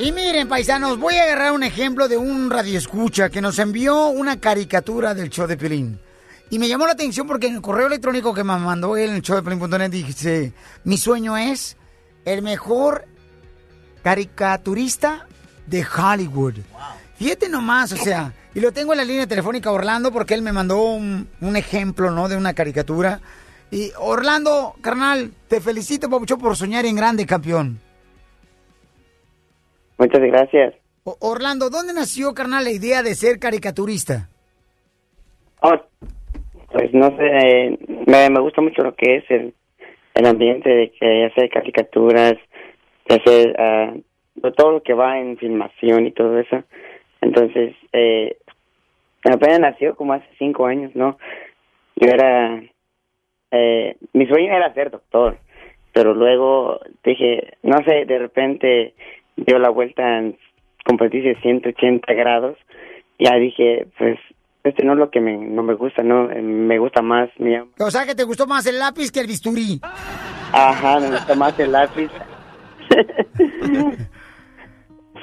Y 0.00 0.12
miren, 0.12 0.48
paisanos, 0.48 0.98
voy 0.98 1.16
a 1.16 1.24
agarrar 1.24 1.52
un 1.52 1.62
ejemplo 1.62 2.08
de 2.08 2.16
un 2.16 2.48
radioescucha 2.48 3.28
que 3.28 3.42
nos 3.42 3.58
envió 3.58 4.06
una 4.06 4.40
caricatura 4.40 5.12
del 5.12 5.28
show 5.28 5.46
de 5.46 5.58
Piolín. 5.58 6.00
Y 6.48 6.58
me 6.58 6.68
llamó 6.68 6.86
la 6.86 6.92
atención 6.92 7.26
porque 7.26 7.48
en 7.48 7.56
el 7.56 7.60
correo 7.60 7.86
electrónico 7.86 8.32
que 8.32 8.42
me 8.42 8.56
mandó 8.56 8.96
él 8.96 9.10
en 9.10 9.16
el 9.16 9.20
show 9.20 9.36
de 9.36 9.42
Piolín.net 9.42 9.90
dice, 9.90 10.54
mi 10.84 10.96
sueño 10.96 11.36
es 11.36 11.76
el 12.24 12.40
mejor 12.40 13.04
caricaturista 14.02 15.26
de 15.66 15.84
Hollywood. 15.84 16.54
Fíjate 17.16 17.50
nomás, 17.50 17.92
o 17.92 17.98
sea, 17.98 18.32
y 18.54 18.60
lo 18.60 18.72
tengo 18.72 18.94
en 18.94 18.98
la 19.00 19.04
línea 19.04 19.26
telefónica 19.26 19.70
Orlando 19.70 20.10
porque 20.10 20.32
él 20.32 20.40
me 20.40 20.54
mandó 20.54 20.82
un, 20.82 21.28
un 21.42 21.56
ejemplo, 21.56 22.10
¿no? 22.10 22.26
De 22.26 22.38
una 22.38 22.54
caricatura. 22.54 23.20
Y 23.70 23.92
Orlando, 23.98 24.76
carnal, 24.80 25.34
te 25.46 25.60
felicito, 25.60 26.08
Papucho, 26.08 26.38
por 26.38 26.56
soñar 26.56 26.86
en 26.86 26.96
grande, 26.96 27.26
campeón. 27.26 27.89
Muchas 30.00 30.20
gracias. 30.22 30.74
O- 31.04 31.16
Orlando, 31.20 31.68
¿dónde 31.70 31.92
nació, 31.92 32.32
carnal, 32.34 32.64
la 32.64 32.70
idea 32.70 33.02
de 33.02 33.14
ser 33.14 33.38
caricaturista? 33.38 34.30
Oh, 35.60 35.76
pues 36.72 36.92
no 36.94 37.14
sé, 37.18 37.78
me, 38.06 38.30
me 38.30 38.40
gusta 38.40 38.62
mucho 38.62 38.82
lo 38.82 38.94
que 38.94 39.16
es 39.16 39.24
el, 39.30 39.52
el 40.14 40.26
ambiente 40.26 40.70
de 40.70 40.90
que 40.98 41.26
hacer 41.26 41.50
caricaturas, 41.50 42.32
de 43.08 43.14
hacer 43.14 44.02
de 44.36 44.52
todo 44.52 44.72
lo 44.72 44.82
que 44.82 44.94
va 44.94 45.18
en 45.18 45.36
filmación 45.36 46.06
y 46.06 46.12
todo 46.12 46.38
eso. 46.38 46.62
Entonces, 47.20 47.74
eh, 47.92 48.38
apenas 49.24 49.60
nació 49.60 49.94
como 49.96 50.14
hace 50.14 50.26
cinco 50.38 50.64
años, 50.64 50.92
¿no? 50.94 51.18
Yo 51.96 52.08
era, 52.08 52.62
eh, 53.50 53.96
mi 54.14 54.26
sueño 54.26 54.54
era 54.56 54.72
ser 54.72 54.90
doctor, 54.90 55.36
pero 55.92 56.14
luego 56.14 56.80
dije, 57.04 57.58
no 57.62 57.76
sé, 57.84 58.06
de 58.06 58.18
repente 58.18 58.94
dio 59.36 59.58
la 59.58 59.70
vuelta 59.70 60.18
en, 60.18 60.36
como 60.84 61.08
dice, 61.08 61.36
180 61.42 62.12
grados. 62.14 62.56
Ya 63.18 63.34
dije, 63.36 63.86
pues, 63.98 64.18
este 64.64 64.84
no 64.84 64.92
es 64.92 64.98
lo 64.98 65.10
que 65.10 65.20
me, 65.20 65.36
no 65.36 65.62
me 65.62 65.74
gusta, 65.74 66.02
¿no? 66.02 66.30
Eh, 66.30 66.42
Me 66.42 66.78
gusta 66.78 67.02
más, 67.02 67.28
mi, 67.38 67.56
O 67.78 67.90
sea, 67.90 68.04
que 68.06 68.14
te 68.14 68.24
gustó 68.24 68.46
más 68.46 68.66
el 68.66 68.78
lápiz 68.78 69.10
que 69.10 69.20
el 69.20 69.26
bisturí. 69.26 69.80
Ajá, 70.52 71.00
me 71.00 71.10
gusta 71.10 71.34
más 71.34 71.58
el 71.58 71.72
lápiz. 71.72 72.10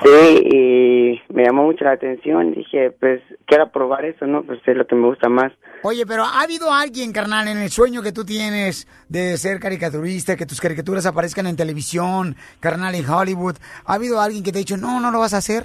sí, 0.04 0.48
y 0.52 1.34
me 1.34 1.44
llamó 1.44 1.64
mucho 1.64 1.86
la 1.86 1.92
atención. 1.92 2.54
Dije, 2.54 2.92
pues, 2.92 3.22
quiero 3.46 3.72
probar 3.72 4.06
eso, 4.06 4.26
¿no? 4.26 4.44
Pues 4.44 4.60
es 4.66 4.76
lo 4.76 4.86
que 4.86 4.96
me 4.96 5.08
gusta 5.08 5.30
más. 5.30 5.52
Oye, 5.84 6.06
pero 6.06 6.24
¿ha 6.24 6.42
habido 6.42 6.72
alguien, 6.72 7.12
carnal, 7.14 7.48
en 7.48 7.58
el 7.58 7.70
sueño 7.70 8.02
que 8.02 8.12
tú 8.12 8.26
tienes 8.26 8.88
de 9.10 9.38
ser 9.38 9.60
caricaturista, 9.60 10.36
que 10.36 10.46
tus 10.46 10.62
caricaturas 10.62 11.06
aparezcan 11.06 11.48
en 11.48 11.56
televisión, 11.56 12.36
carnal, 12.60 12.96
en 12.96 13.10
Hollywood? 13.10 13.56
¿Ha 13.86 13.94
habido 13.94 14.20
alguien 14.20 14.44
que 14.44 14.52
te 14.52 14.58
ha 14.58 14.66
dicho, 14.66 14.78
no, 14.78 15.00
no 15.00 15.12
lo 15.12 15.20
vas 15.20 15.34
a 15.34 15.38
hacer? 15.38 15.64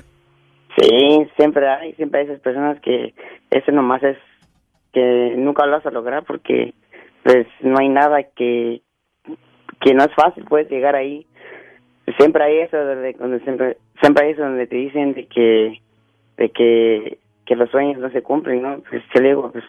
Sí, 0.78 1.26
siempre 1.36 1.68
hay, 1.68 1.92
siempre 1.94 2.20
hay 2.20 2.26
esas 2.26 2.40
personas 2.40 2.80
que 2.80 3.14
eso 3.50 3.72
nomás 3.72 4.02
es 4.02 4.16
que 4.92 5.34
nunca 5.36 5.66
lo 5.66 5.72
vas 5.72 5.86
a 5.86 5.90
lograr 5.90 6.24
porque 6.24 6.74
pues 7.22 7.46
no 7.60 7.78
hay 7.78 7.88
nada 7.88 8.22
que 8.36 8.82
que 9.80 9.94
no 9.94 10.04
es 10.04 10.14
fácil 10.14 10.44
puedes 10.44 10.70
llegar 10.70 10.94
ahí. 10.94 11.26
Siempre 12.18 12.44
hay 12.44 12.58
eso 12.60 12.76
de, 12.76 13.12
donde 13.14 13.40
siempre 13.40 13.76
siempre 13.76 13.76
hay 14.02 14.30
eso 14.30 14.42
donde 14.42 14.66
te 14.66 14.76
dicen 14.76 15.14
de 15.14 15.26
que 15.26 15.80
de 16.36 16.50
que 16.50 17.18
que 17.46 17.56
los 17.56 17.70
sueños 17.70 17.98
no 17.98 18.10
se 18.10 18.22
cumplen, 18.22 18.62
¿no? 18.62 18.80
Pues 18.88 19.02
yo 19.14 19.20
le 19.20 19.28
digo, 19.28 19.50
pues, 19.52 19.64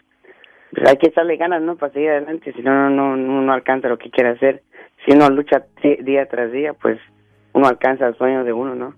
pues 0.72 0.88
hay 0.88 0.96
que 0.96 1.08
echarle 1.08 1.36
ganas, 1.36 1.62
¿no? 1.62 1.76
Para 1.76 1.92
seguir 1.92 2.10
adelante, 2.10 2.52
si 2.52 2.62
no, 2.62 2.72
no, 2.72 2.90
no, 2.90 3.16
no, 3.16 3.42
no 3.42 3.52
alcanza 3.52 3.88
lo 3.88 3.98
que 3.98 4.10
quiere 4.10 4.30
hacer. 4.30 4.62
Si 5.04 5.12
uno 5.12 5.28
lucha 5.30 5.64
día 6.02 6.26
tras 6.26 6.52
día, 6.52 6.72
pues 6.72 6.98
uno 7.52 7.66
alcanza 7.66 8.06
el 8.06 8.16
sueño 8.16 8.44
de 8.44 8.52
uno, 8.52 8.74
¿no? 8.74 8.94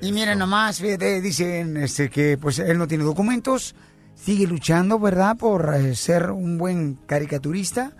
Y 0.00 0.12
miren 0.12 0.38
nomás, 0.38 0.80
fíjate, 0.80 1.20
dicen 1.20 1.76
este, 1.76 2.08
que 2.08 2.38
pues 2.40 2.58
él 2.58 2.78
no 2.78 2.86
tiene 2.86 3.04
documentos, 3.04 3.74
sigue 4.14 4.46
luchando, 4.46 4.98
¿verdad? 4.98 5.36
Por 5.38 5.74
eh, 5.74 5.94
ser 5.94 6.30
un 6.30 6.58
buen 6.58 6.94
caricaturista, 7.06 7.92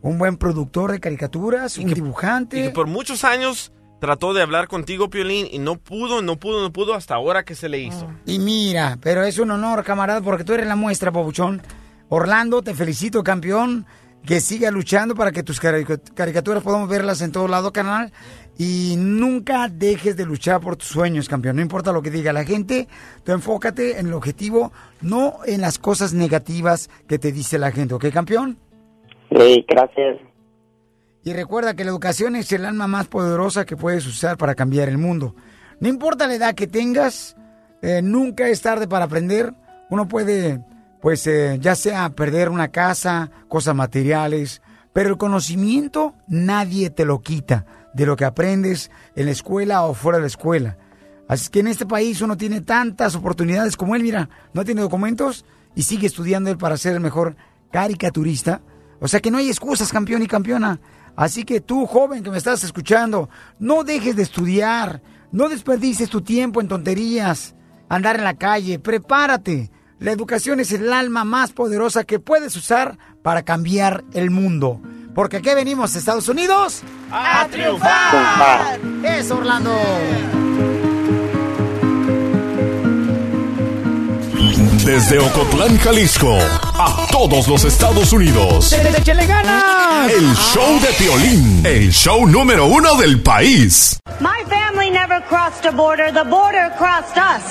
un 0.00 0.18
buen 0.18 0.36
productor 0.36 0.92
de 0.92 1.00
caricaturas, 1.00 1.78
un 1.78 1.92
dibujante. 1.92 2.60
Y 2.60 2.62
que 2.64 2.70
por 2.70 2.86
muchos 2.86 3.24
años 3.24 3.72
trató 4.00 4.34
de 4.34 4.42
hablar 4.42 4.66
contigo, 4.66 5.08
Piolín, 5.10 5.46
y 5.50 5.58
no 5.58 5.76
pudo, 5.76 6.22
no 6.22 6.36
pudo, 6.36 6.60
no 6.62 6.72
pudo, 6.72 6.94
hasta 6.94 7.14
ahora 7.14 7.44
que 7.44 7.54
se 7.54 7.68
le 7.68 7.78
hizo. 7.78 8.08
Y 8.26 8.38
mira, 8.38 8.98
pero 9.00 9.22
es 9.22 9.38
un 9.38 9.50
honor, 9.52 9.84
camarada, 9.84 10.20
porque 10.20 10.42
tú 10.44 10.54
eres 10.54 10.66
la 10.66 10.76
muestra, 10.76 11.12
Pabuchón. 11.12 11.62
Orlando, 12.08 12.62
te 12.62 12.74
felicito, 12.74 13.22
campeón. 13.22 13.86
Que 14.26 14.40
siga 14.40 14.70
luchando 14.70 15.14
para 15.14 15.32
que 15.32 15.42
tus 15.42 15.58
carica- 15.60 15.98
caricaturas 16.14 16.62
podamos 16.62 16.90
verlas 16.90 17.22
en 17.22 17.32
todo 17.32 17.48
lado, 17.48 17.72
canal. 17.72 18.12
Y 18.58 18.96
nunca 18.98 19.68
dejes 19.68 20.14
de 20.16 20.26
luchar 20.26 20.60
por 20.60 20.76
tus 20.76 20.88
sueños, 20.88 21.26
campeón. 21.26 21.56
No 21.56 21.62
importa 21.62 21.90
lo 21.92 22.02
que 22.02 22.10
diga 22.10 22.30
la 22.34 22.44
gente, 22.44 22.86
tú 23.24 23.32
enfócate 23.32 23.98
en 23.98 24.08
el 24.08 24.12
objetivo, 24.12 24.72
no 25.00 25.38
en 25.46 25.62
las 25.62 25.78
cosas 25.78 26.12
negativas 26.12 26.90
que 27.08 27.18
te 27.18 27.32
dice 27.32 27.58
la 27.58 27.72
gente, 27.72 27.94
¿ok, 27.94 28.08
campeón? 28.12 28.58
Sí, 29.34 29.64
gracias. 29.66 30.18
Y 31.22 31.32
recuerda 31.34 31.74
que 31.74 31.84
la 31.84 31.90
educación 31.90 32.34
es 32.34 32.50
el 32.52 32.64
alma 32.64 32.86
más 32.86 33.06
poderosa 33.06 33.66
que 33.66 33.76
puedes 33.76 34.06
usar 34.06 34.38
para 34.38 34.54
cambiar 34.54 34.88
el 34.88 34.98
mundo. 34.98 35.34
No 35.78 35.88
importa 35.88 36.26
la 36.26 36.34
edad 36.34 36.54
que 36.54 36.66
tengas, 36.66 37.36
eh, 37.82 38.00
nunca 38.02 38.48
es 38.48 38.62
tarde 38.62 38.88
para 38.88 39.04
aprender. 39.04 39.54
Uno 39.90 40.08
puede, 40.08 40.64
pues, 41.02 41.26
eh, 41.26 41.58
ya 41.60 41.74
sea 41.74 42.10
perder 42.10 42.48
una 42.48 42.68
casa, 42.68 43.30
cosas 43.48 43.74
materiales, 43.74 44.62
pero 44.92 45.10
el 45.10 45.18
conocimiento 45.18 46.14
nadie 46.26 46.90
te 46.90 47.04
lo 47.04 47.20
quita 47.20 47.66
de 47.92 48.06
lo 48.06 48.16
que 48.16 48.24
aprendes 48.24 48.90
en 49.14 49.26
la 49.26 49.32
escuela 49.32 49.82
o 49.84 49.94
fuera 49.94 50.18
de 50.18 50.22
la 50.22 50.28
escuela. 50.28 50.78
Así 51.28 51.48
que 51.50 51.60
en 51.60 51.68
este 51.68 51.86
país 51.86 52.20
uno 52.22 52.36
tiene 52.36 52.60
tantas 52.60 53.14
oportunidades 53.14 53.76
como 53.76 53.94
él, 53.94 54.02
mira, 54.02 54.28
no 54.52 54.64
tiene 54.64 54.80
documentos 54.80 55.44
y 55.74 55.82
sigue 55.82 56.06
estudiando 56.06 56.50
él 56.50 56.56
para 56.56 56.76
ser 56.76 56.94
el 56.94 57.00
mejor 57.00 57.36
caricaturista. 57.70 58.62
O 59.00 59.08
sea 59.08 59.20
que 59.20 59.30
no 59.30 59.38
hay 59.38 59.48
excusas, 59.48 59.92
campeón 59.92 60.22
y 60.22 60.26
campeona. 60.26 60.80
Así 61.20 61.44
que 61.44 61.60
tú, 61.60 61.84
joven 61.84 62.22
que 62.22 62.30
me 62.30 62.38
estás 62.38 62.64
escuchando, 62.64 63.28
no 63.58 63.84
dejes 63.84 64.16
de 64.16 64.22
estudiar, 64.22 65.02
no 65.32 65.50
desperdices 65.50 66.08
tu 66.08 66.22
tiempo 66.22 66.62
en 66.62 66.68
tonterías, 66.68 67.54
andar 67.90 68.16
en 68.16 68.24
la 68.24 68.38
calle, 68.38 68.78
prepárate. 68.78 69.70
La 69.98 70.12
educación 70.12 70.60
es 70.60 70.72
el 70.72 70.90
alma 70.90 71.24
más 71.24 71.52
poderosa 71.52 72.04
que 72.04 72.20
puedes 72.20 72.56
usar 72.56 72.96
para 73.22 73.42
cambiar 73.42 74.02
el 74.14 74.30
mundo. 74.30 74.80
Porque 75.14 75.36
aquí 75.36 75.50
venimos, 75.54 75.94
Estados 75.94 76.26
Unidos, 76.26 76.80
a 77.12 77.46
triunfar. 77.50 78.80
Eso, 79.04 79.36
Orlando. 79.36 79.76
Desde 84.84 85.18
Ocotlán, 85.18 85.78
Jalisco, 85.78 86.38
a 86.38 87.06
todos 87.12 87.46
los 87.48 87.64
Estados 87.64 88.12
Unidos. 88.14 88.72
¡Échale 88.72 89.26
ganas! 89.26 90.10
El 90.10 90.34
show 90.34 90.80
de 90.80 90.88
Piolín, 90.94 91.62
el 91.66 91.92
show 91.92 92.26
número 92.26 92.66
uno 92.66 92.94
del 92.96 93.20
país. 93.20 94.00
My 94.20 94.42
family 94.48 94.90
never 94.90 95.22
crossed 95.28 95.66
a 95.66 95.70
border, 95.70 96.12
the 96.12 96.24
border 96.24 96.72
crossed 96.78 97.18
us. 97.18 97.44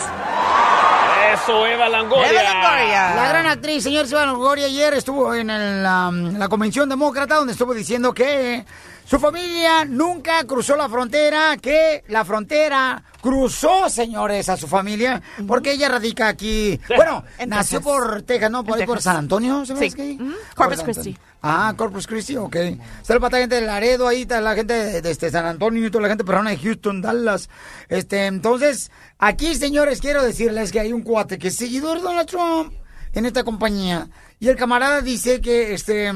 Eso, 1.33 1.67
Eva 1.67 1.87
Langoria. 1.87 3.15
La 3.15 3.27
gran 3.29 3.45
actriz, 3.45 3.83
señor 3.83 4.07
Eva 4.07 4.25
Longoria, 4.25 4.65
ayer 4.65 4.95
estuvo 4.95 5.33
en 5.35 5.51
el, 5.51 5.85
um, 5.85 6.35
la 6.37 6.47
convención 6.47 6.89
demócrata 6.89 7.35
donde 7.35 7.53
estuvo 7.53 7.75
diciendo 7.75 8.11
que 8.11 8.65
su 9.09 9.19
familia 9.19 9.85
nunca 9.85 10.43
cruzó 10.43 10.75
la 10.75 10.87
frontera, 10.87 11.57
que 11.57 12.03
la 12.09 12.23
frontera 12.23 13.03
cruzó, 13.21 13.89
señores, 13.89 14.49
a 14.49 14.55
su 14.57 14.67
familia, 14.67 15.19
porque 15.47 15.71
ella 15.71 15.89
radica 15.89 16.27
aquí. 16.27 16.79
Bueno, 16.95 17.23
En 17.39 17.49
nació 17.49 17.79
Texas. 17.79 17.93
por 17.95 18.21
Texas, 18.21 18.51
¿no? 18.51 18.63
Por, 18.63 18.79
ahí 18.79 18.85
por. 18.85 19.01
San 19.01 19.15
Antonio, 19.15 19.65
¿se 19.65 19.75
Sí. 19.77 19.89
qué? 19.95 20.11
Ujú. 20.21 20.31
Por 20.55 20.67
Corpus 20.67 20.83
Christi. 20.83 21.17
Ah, 21.41 21.73
Corpus 21.75 22.05
Christi, 22.05 22.35
ok. 22.37 22.55
Está 23.01 23.13
el 23.13 23.19
batallón 23.19 23.49
de 23.49 23.61
Laredo 23.61 24.07
ahí, 24.07 24.21
está 24.21 24.41
la 24.41 24.53
gente 24.53 24.73
de, 24.75 25.01
de 25.01 25.09
este 25.09 25.31
San 25.31 25.45
Antonio 25.47 25.83
y 25.87 25.89
toda 25.89 26.03
la 26.03 26.09
gente 26.09 26.23
peruana 26.23 26.51
de 26.51 26.57
Houston, 26.57 27.01
Dallas. 27.01 27.49
Este, 27.87 28.27
entonces, 28.27 28.91
aquí, 29.17 29.55
señores, 29.55 30.01
quiero 30.01 30.21
decirles 30.21 30.71
que 30.71 30.81
hay 30.81 30.93
un 30.93 31.01
cuate 31.01 31.39
que 31.39 31.47
es 31.47 31.55
seguidor 31.55 31.97
de 31.97 32.03
Donald 32.03 32.29
Trump 32.29 32.73
en 33.13 33.25
esta 33.25 33.43
compañía. 33.43 34.07
Y 34.41 34.47
el 34.47 34.55
camarada 34.55 35.01
dice 35.01 35.41
que 35.41 35.73
este 35.73 36.11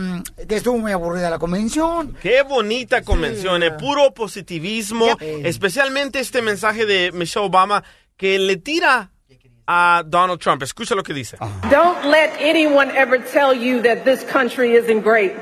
que 0.48 0.56
estuvo 0.56 0.78
muy 0.78 0.94
aburrida 0.94 1.30
la 1.30 1.40
convención. 1.40 2.16
Qué 2.22 2.42
bonita 2.42 3.02
convención, 3.02 3.64
eh, 3.64 3.72
puro 3.72 4.14
positivismo, 4.14 5.06
Yep. 5.20 5.46
especialmente 5.46 6.20
este 6.22 6.42
mensaje 6.42 6.86
de 6.86 7.12
Michelle 7.12 7.46
Obama 7.46 7.84
que 8.16 8.40
le 8.40 8.56
tira 8.58 9.10
a 9.68 10.04
Donald 10.06 10.40
Trump. 10.40 10.64
Escucha 10.64 10.96
lo 10.96 11.04
que 11.04 11.14
dice. 11.14 11.38
Don't 11.70 12.06
let 12.06 12.32
anyone 12.40 12.90
ever 12.96 13.20
tell 13.20 13.54
you 13.54 13.82
that 13.82 14.06
this 14.06 14.24
country 14.24 14.74
isn't 14.78 15.04
great. 15.04 15.34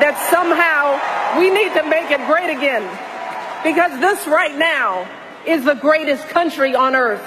That 0.00 0.16
somehow 0.30 0.96
we 1.38 1.50
need 1.50 1.72
to 1.74 1.82
make 1.86 2.10
it 2.10 2.20
great 2.26 2.48
again. 2.48 2.82
Because 3.62 3.92
this 4.00 4.26
right 4.26 4.56
now 4.56 5.04
is 5.46 5.64
the 5.66 5.74
greatest 5.74 6.26
country 6.30 6.74
on 6.74 6.94
earth. 6.96 7.20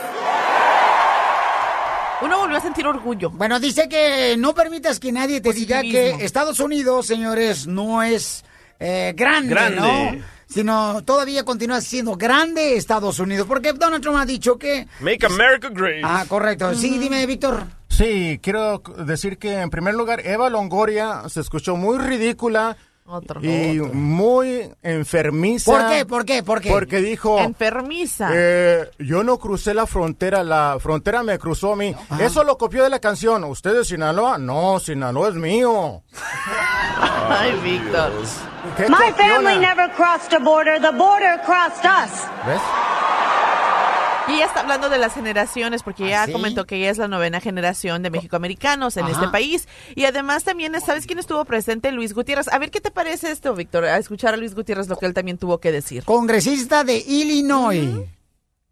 Uno 2.24 2.40
volvió 2.40 2.58
a 2.58 2.62
sentir 2.62 2.88
orgullo. 2.88 3.30
Bueno, 3.32 3.60
dice 3.60 3.90
que 3.90 4.36
no 4.38 4.54
permitas 4.54 4.98
que 4.98 5.12
nadie 5.12 5.42
te 5.42 5.52
diga 5.52 5.82
que 5.82 6.12
Estados 6.22 6.62
Unidos, 6.62 7.06
señores, 7.06 7.68
no 7.68 8.02
es 8.02 8.46
eh, 8.80 9.14
grande, 9.16 9.50
Grande. 9.50 9.82
¿no? 9.82 10.34
Sino 10.48 11.04
todavía 11.04 11.44
continúa 11.44 11.82
siendo 11.82 12.16
grande 12.16 12.78
Estados 12.78 13.20
Unidos. 13.20 13.46
Porque 13.46 13.74
Donald 13.74 14.02
Trump 14.02 14.18
ha 14.20 14.26
dicho 14.26 14.58
que... 14.58 14.88
Make 15.02 15.26
America 15.26 15.68
great. 15.70 16.02
Ah, 16.06 16.26
correcto. 16.28 16.74
Sí, 16.76 16.98
dime, 16.98 17.26
Víctor. 17.26 17.66
Sí, 17.90 18.40
quiero 18.42 18.82
decir 19.06 19.38
que 19.38 19.60
en 19.60 19.70
primer 19.70 19.94
lugar 19.94 20.26
Eva 20.26 20.50
Longoria 20.50 21.24
se 21.28 21.42
escuchó 21.42 21.76
muy 21.76 21.98
ridícula 21.98 22.78
y 23.42 23.80
muy 23.94 24.72
enfermiza. 24.82 25.72
¿Por 25.72 25.90
qué? 25.90 26.06
¿Por 26.06 26.26
qué? 26.26 26.44
¿Por 26.44 26.62
qué? 26.62 26.70
Porque 26.70 26.98
dijo... 27.02 27.38
Enfermiza. 27.40 28.30
Eh, 28.34 28.90
yo 29.00 29.24
no 29.24 29.38
crucé 29.38 29.74
la 29.74 29.86
frontera, 29.86 30.44
la 30.44 30.78
frontera 30.80 31.22
me 31.22 31.38
cruzó 31.38 31.74
a 31.74 31.76
mí. 31.76 31.94
Eso 32.20 32.44
lo 32.44 32.58
copió 32.58 32.84
de 32.84 32.90
la 32.90 33.00
canción. 33.00 33.44
¿Usted 33.44 33.74
de 33.74 33.86
Sinaloa? 33.86 34.38
No, 34.38 34.80
Sinaloa 34.80 35.30
es 35.30 35.36
mío. 35.36 36.02
Ay, 37.30 37.54
Víctor. 37.64 38.12
¿Qué 38.78 38.84
My 38.90 38.96
copiona? 39.12 39.14
family 39.36 39.60
never 39.60 39.92
crossed 39.92 40.34
a 40.34 40.40
border. 40.40 40.80
The 40.82 40.92
border 40.92 41.42
crossed 41.46 41.84
us. 41.86 42.12
¿Ves? 42.46 42.62
Y 44.34 44.38
ella 44.38 44.46
está 44.48 44.62
hablando 44.62 44.90
de 44.90 44.98
las 44.98 45.14
generaciones, 45.14 45.84
porque 45.84 46.16
¿Ah, 46.16 46.26
sí? 46.26 46.32
comentó 46.32 46.66
que 46.66 46.78
ella 46.78 46.90
es 46.90 46.98
la 46.98 47.08
novena 47.08 47.40
generación 47.40 48.02
de 48.02 48.10
mexicoamericanos 48.10 48.98
en 48.98 49.04
Ajá. 49.06 49.14
este 49.14 49.28
país. 49.28 49.68
Y 49.96 50.06
además 50.06 50.44
también, 50.44 50.74
¿sabes 50.82 51.06
quién 51.06 51.20
estuvo 51.20 51.46
presente? 51.46 51.92
Luis 51.92 52.14
Gutiérrez. 52.16 52.48
A 52.52 52.58
ver, 52.58 52.72
¿qué 52.72 52.82
te 52.82 52.90
parece 52.90 53.30
esto, 53.30 53.54
Víctor? 53.54 53.86
A 53.86 53.98
escuchar 53.98 54.34
a 54.34 54.38
Luis 54.38 54.56
Gutiérrez 54.56 54.88
lo 54.88 54.98
que 54.98 55.06
él 55.06 55.14
también 55.14 55.38
tuvo 55.38 55.60
que 55.60 55.72
decir. 55.72 56.04
Congresista 56.04 56.84
de 56.84 56.98
Illinois. 56.98 57.90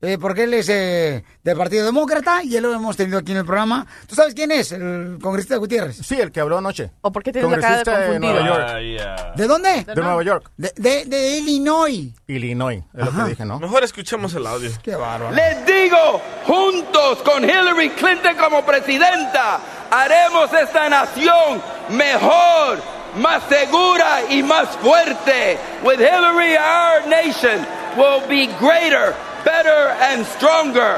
Eh, 0.02 0.18
porque 0.20 0.44
él 0.44 0.54
es 0.56 0.68
eh, 0.70 1.24
del 1.44 1.58
Partido 1.58 1.86
Demócrata 1.86 2.44
y 2.44 2.56
él 2.56 2.64
lo 2.64 2.74
hemos 2.74 2.98
tenido 2.98 3.20
aquí 3.20 3.34
en 3.34 3.38
el 3.40 3.46
programa. 3.46 3.86
¿Tú 4.08 4.16
sabes 4.16 4.34
quién 4.34 4.52
es 4.52 4.72
el 4.72 5.20
congresista 5.22 5.58
Gutiérrez? 5.58 5.98
Sí, 5.98 6.20
el 6.20 6.32
que 6.32 6.40
habló 6.40 6.58
anoche. 6.58 6.90
¿O 7.02 7.12
por 7.12 7.22
qué 7.22 7.32
tienes 7.32 7.52
la 7.52 7.84
cara 7.84 8.00
de? 8.00 8.20
Nueva 8.20 8.46
York. 8.46 9.36
¿De 9.36 9.48
dónde? 9.48 9.84
De 9.84 10.02
Nueva 10.02 10.24
York. 10.24 10.52
De, 10.58 10.72
de, 10.76 11.06
de 11.06 11.38
Illinois. 11.38 12.12
Illinois, 12.28 12.84
es 12.98 13.06
lo 13.06 13.12
que 13.12 13.30
dije, 13.30 13.46
¿no? 13.46 13.60
Mejor 13.60 13.84
escuchemos 13.84 14.34
el 14.34 14.48
audio. 14.48 14.72
Qué 14.82 14.96
bárbaro. 14.96 15.36
Les 15.36 15.66
digo, 15.66 16.22
juntos 16.46 17.20
con 17.24 17.44
Hillary 17.44 17.90
Clinton 17.92 18.36
como 18.38 18.66
presidenta, 18.66 19.60
haremos 19.92 20.52
esta 20.54 20.90
nación 20.90 21.62
mejor, 21.90 22.80
más 23.18 23.44
segura 23.50 24.22
y 24.30 24.42
más 24.42 24.70
fuerte. 24.78 25.58
With 25.84 26.00
Hillary, 26.00 26.56
our 26.58 27.08
nation 27.08 27.66
will 27.98 28.22
be 28.28 28.48
greater, 28.60 29.14
better 29.44 29.90
and 30.02 30.26
stronger. 30.26 30.98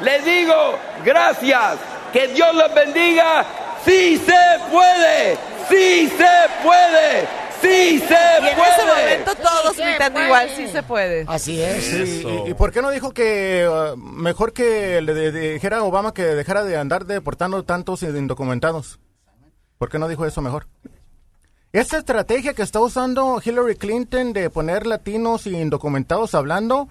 Les 0.00 0.24
digo, 0.24 0.78
gracias. 1.04 1.76
Que 2.12 2.28
Dios 2.28 2.54
los 2.54 2.72
bendiga. 2.74 3.44
Sí 3.84 4.16
se 4.18 4.34
puede. 4.70 5.36
Sí 5.68 6.08
se 6.16 6.62
puede. 6.62 7.28
Sí 7.60 7.98
se 8.00 8.14
Y 8.42 8.48
en 8.48 8.56
puede. 8.56 8.70
ese 8.70 8.84
momento 8.86 9.34
todos 9.36 9.76
gritando 9.76 10.22
igual, 10.22 10.50
sí 10.54 10.68
se 10.68 10.82
puede. 10.82 11.24
Así 11.26 11.60
es. 11.62 11.92
Y, 11.94 12.50
y 12.50 12.54
por 12.54 12.70
qué 12.72 12.82
no 12.82 12.90
dijo 12.90 13.12
que 13.12 13.66
uh, 13.68 13.96
mejor 13.96 14.52
que 14.52 15.00
le 15.00 15.14
de- 15.14 15.32
de- 15.32 15.52
dijera 15.54 15.78
a 15.78 15.82
Obama 15.84 16.12
que 16.12 16.22
dejara 16.22 16.64
de 16.64 16.76
andar 16.76 17.06
deportando 17.06 17.62
tantos 17.64 18.02
indocumentados? 18.02 18.98
¿Por 19.78 19.88
qué 19.90 19.98
no 19.98 20.06
dijo 20.08 20.26
eso 20.26 20.42
mejor? 20.42 20.66
Esta 21.72 21.98
estrategia 21.98 22.54
que 22.54 22.62
está 22.62 22.80
usando 22.80 23.40
Hillary 23.44 23.76
Clinton 23.76 24.32
de 24.32 24.48
poner 24.50 24.86
latinos 24.86 25.46
y 25.46 25.56
indocumentados 25.56 26.34
hablando 26.34 26.88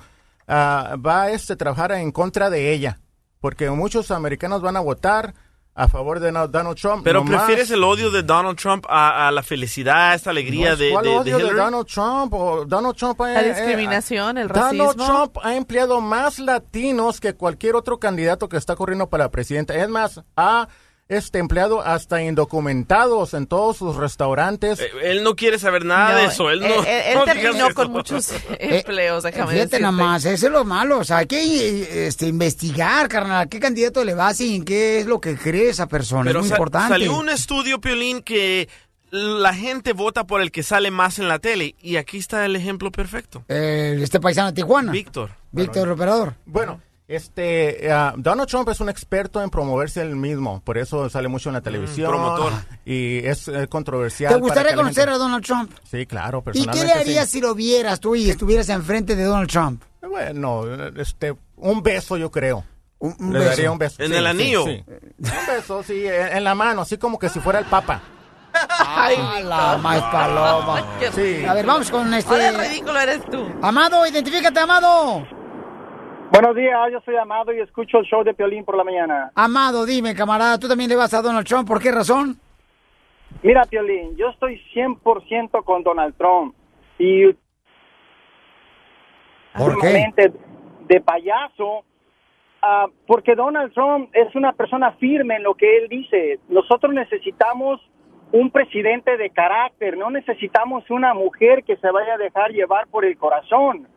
ah, 0.47 0.95
va 1.05 1.23
a 1.23 1.31
este, 1.31 1.55
trabajar 1.55 1.91
en 1.93 2.11
contra 2.11 2.49
de 2.49 2.71
ella, 2.73 2.99
porque 3.39 3.69
muchos 3.69 4.11
americanos 4.11 4.61
van 4.61 4.77
a 4.77 4.79
votar 4.81 5.33
a 5.77 5.89
favor 5.89 6.21
de 6.21 6.31
Donald 6.31 6.77
Trump. 6.79 7.03
Pero 7.03 7.21
nomás- 7.21 7.43
prefieres 7.43 7.69
el 7.69 7.83
odio 7.83 8.09
de 8.09 8.23
Donald 8.23 8.57
Trump 8.57 8.85
a, 8.87 9.27
a 9.27 9.31
la 9.31 9.43
felicidad, 9.43 10.13
esta 10.15 10.29
alegría 10.29 10.69
No, 10.71 10.75
de, 10.77 10.89
¿Cuál 10.91 11.03
de- 11.03 11.09
odio 11.17 11.37
de, 11.37 11.43
Hillary? 11.43 11.57
Donald 11.57 11.85
Trump? 11.87 12.33
O 12.33 12.65
Donald 12.65 12.95
Trump 12.95 13.19
La 13.19 13.41
eh, 13.41 13.45
eh, 13.45 13.53
discriminación, 13.53 14.37
el 14.37 14.47
Donald 14.47 14.79
racismo. 14.79 15.05
Trump 15.05 15.37
ha 15.43 15.53
empleado 15.55 15.99
más 15.99 16.39
latinos 16.39 17.19
que 17.19 17.33
cualquier 17.35 17.75
otro 17.75 17.99
candidato 17.99 18.47
que 18.47 18.55
está 18.55 18.77
corriendo 18.77 19.09
para 19.09 19.29
presidente. 19.31 19.77
Es 19.77 19.89
más, 19.89 20.23
ha 20.37 20.69
este 21.07 21.37
empleado 21.37 21.81
hasta 21.81 22.23
indocumentados 22.23 23.33
en 23.35 23.45
todos 23.45 23.77
sus 23.77 23.95
restaurantes. 23.95 24.79
Eh, 24.79 24.89
Él 25.03 25.23
no 25.23 25.35
quiere 25.35 25.59
saber 25.59 25.85
nada 25.85 26.13
No, 26.13 26.17
de 26.17 26.25
eso. 26.25 26.49
Él, 26.49 26.61
no, 26.61 26.65
él- 26.65 26.85
él 26.87 27.13
no 27.15 27.25
terminó 27.25 27.67
eso. 27.67 27.75
con 27.75 27.91
muchos 27.91 28.31
empleos, 28.59 29.23
déjame 29.23 29.51
Fíjate 29.51 29.57
decirte. 29.65 29.79
nada 29.81 29.91
más, 29.91 30.25
eso 30.25 30.47
es 30.47 30.51
lo 30.51 30.65
malo. 30.65 30.99
O 30.99 31.03
sea, 31.03 31.17
hay 31.17 31.27
que 31.27 31.41
eh, 31.43 32.07
este, 32.07 32.27
investigar, 32.27 33.07
carnal, 33.07 33.47
qué 33.49 33.59
candidato 33.59 34.03
le 34.03 34.15
vas 34.15 34.41
y 34.41 34.55
en 34.55 34.65
qué 34.65 34.99
es 34.99 35.05
lo 35.05 35.21
que 35.21 35.35
cree 35.37 35.69
esa 35.69 35.87
persona. 35.87 36.23
Pero 36.25 36.39
es 36.39 36.45
muy 36.47 36.51
importante. 36.53 36.89
salió 36.89 37.15
un 37.17 37.29
estudio, 37.29 37.79
Piolín, 37.79 38.21
que 38.23 38.67
la 39.11 39.53
gente 39.53 39.93
vota 39.93 40.25
por 40.25 40.41
el 40.41 40.51
que 40.51 40.63
sale 40.63 40.89
más 40.91 41.19
en 41.19 41.27
la 41.27 41.37
tele. 41.39 41.75
Y 41.81 41.97
aquí 41.97 42.17
está 42.17 42.43
el 42.45 42.55
ejemplo 42.55 42.91
perfecto. 42.91 43.43
Eh, 43.47 43.97
este 44.01 44.19
paisano 44.19 44.47
de 44.47 44.53
Tijuana. 44.53 44.91
Víctor. 44.91 45.29
Víctor, 45.51 45.87
el 45.87 45.93
operador. 45.93 46.33
Bueno, 46.45 46.81
este 47.07 47.91
ah, 47.91 48.13
Donald 48.17 48.49
Trump 48.49 48.67
es 48.69 48.79
un 48.79 48.89
experto 48.89 49.41
en 49.41 49.49
promoverse 49.49 50.01
él 50.01 50.15
mismo, 50.15 50.61
por 50.63 50.77
eso 50.77 51.09
sale 51.09 51.27
mucho 51.27 51.49
en 51.49 51.53
la 51.53 51.61
televisión. 51.61 52.09
promotor. 52.09 52.51
Y 52.85 53.19
es 53.25 53.47
eh, 53.47 53.67
controversial. 53.67 54.33
¿Te 54.33 54.39
gustaría 54.39 54.75
conocer 54.75 55.03
gente- 55.05 55.15
a 55.15 55.17
Donald 55.17 55.45
Trump? 55.45 55.71
Sí, 55.89 56.05
claro, 56.05 56.39
¿Y 56.39 56.41
personalmente. 56.43 56.79
qué 56.79 56.93
le 56.93 56.99
harías 57.01 57.25
sí. 57.25 57.33
si 57.33 57.41
lo 57.41 57.53
vieras 57.55 57.99
tú 57.99 58.15
y 58.15 58.29
estuvieras 58.29 58.69
enfrente 58.69 59.15
de 59.15 59.23
Donald 59.23 59.49
Trump? 59.49 59.83
Bueno, 60.09 60.63
este, 60.97 61.35
un 61.57 61.83
beso 61.83 62.17
yo 62.17 62.31
creo. 62.31 62.63
un 62.99 63.15
Le 63.33 63.39
beso. 63.39 63.49
daría 63.51 63.71
un 63.71 63.77
beso. 63.77 64.01
¿En 64.01 64.09
sí, 64.11 64.15
el 64.17 64.27
anillo? 64.27 64.65
sí. 64.65 64.83
Un 64.87 65.45
beso, 65.47 65.83
sí, 65.83 66.05
en, 66.07 66.37
en 66.37 66.43
la 66.43 66.55
mano, 66.55 66.81
así 66.81 66.97
como 66.97 67.19
que 67.19 67.29
si 67.29 67.39
fuera 67.39 67.59
el 67.59 67.65
papa. 67.65 68.01
Ay, 68.79 69.17
la 69.43 69.77
más 69.77 70.01
paloma. 70.03 70.81
Qué 70.99 71.11
Sí. 71.11 71.45
A 71.45 71.53
ver, 71.53 71.65
vamos 71.65 71.91
con 71.91 72.13
este. 72.13 72.47
el 72.47 72.57
ridículo 72.57 72.97
eres 72.99 73.19
tú. 73.29 73.45
Amado, 73.61 74.05
identifícate, 74.07 74.59
Amado. 74.59 75.27
Buenos 76.35 76.53
días, 76.53 76.77
yo 76.91 76.99
soy 77.05 77.15
Amado 77.15 77.53
y 77.53 77.61
escucho 77.61 77.99
el 77.99 78.05
show 78.05 78.21
de 78.21 78.33
Piolín 78.33 78.65
por 78.65 78.75
la 78.75 78.83
mañana. 78.83 79.31
Amado, 79.35 79.85
dime, 79.85 80.13
camarada, 80.13 80.59
¿tú 80.59 80.67
también 80.67 80.89
le 80.89 80.97
vas 80.97 81.13
a 81.13 81.21
Donald 81.21 81.47
Trump? 81.47 81.65
¿Por 81.65 81.81
qué 81.81 81.93
razón? 81.93 82.35
Mira, 83.41 83.63
Piolín, 83.63 84.17
yo 84.17 84.27
estoy 84.31 84.61
100% 84.73 85.63
con 85.63 85.83
Donald 85.83 86.13
Trump. 86.17 86.53
Y 86.99 87.31
¿Por 89.57 89.79
qué? 89.79 90.11
de 90.89 90.99
payaso, 90.99 91.85
ah, 92.61 92.87
porque 93.07 93.33
Donald 93.33 93.73
Trump 93.73 94.09
es 94.11 94.35
una 94.35 94.51
persona 94.51 94.91
firme 94.99 95.37
en 95.37 95.43
lo 95.43 95.55
que 95.55 95.77
él 95.77 95.87
dice. 95.87 96.41
Nosotros 96.49 96.93
necesitamos 96.93 97.79
un 98.33 98.51
presidente 98.51 99.15
de 99.15 99.29
carácter, 99.29 99.97
no 99.97 100.09
necesitamos 100.09 100.83
una 100.89 101.13
mujer 101.13 101.63
que 101.63 101.77
se 101.77 101.89
vaya 101.89 102.15
a 102.15 102.17
dejar 102.17 102.51
llevar 102.51 102.87
por 102.87 103.05
el 103.05 103.17
corazón. 103.17 103.87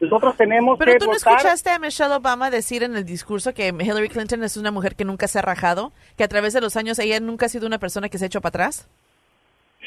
Nosotros 0.00 0.36
tenemos 0.36 0.78
Pero 0.78 0.92
que 0.92 0.98
tú 0.98 1.06
no 1.06 1.12
votar. 1.12 1.36
escuchaste 1.36 1.70
a 1.70 1.78
Michelle 1.78 2.14
Obama 2.14 2.50
decir 2.50 2.82
en 2.82 2.96
el 2.96 3.04
discurso 3.04 3.54
que 3.54 3.68
Hillary 3.68 4.08
Clinton 4.08 4.42
es 4.44 4.56
una 4.56 4.70
mujer 4.70 4.94
que 4.94 5.04
nunca 5.04 5.26
se 5.26 5.38
ha 5.38 5.42
rajado, 5.42 5.92
que 6.16 6.24
a 6.24 6.28
través 6.28 6.52
de 6.52 6.60
los 6.60 6.76
años 6.76 6.98
ella 6.98 7.18
nunca 7.20 7.46
ha 7.46 7.48
sido 7.48 7.66
una 7.66 7.78
persona 7.78 8.08
que 8.08 8.18
se 8.18 8.24
ha 8.24 8.26
hecho 8.26 8.40
para 8.40 8.50
atrás. 8.50 8.88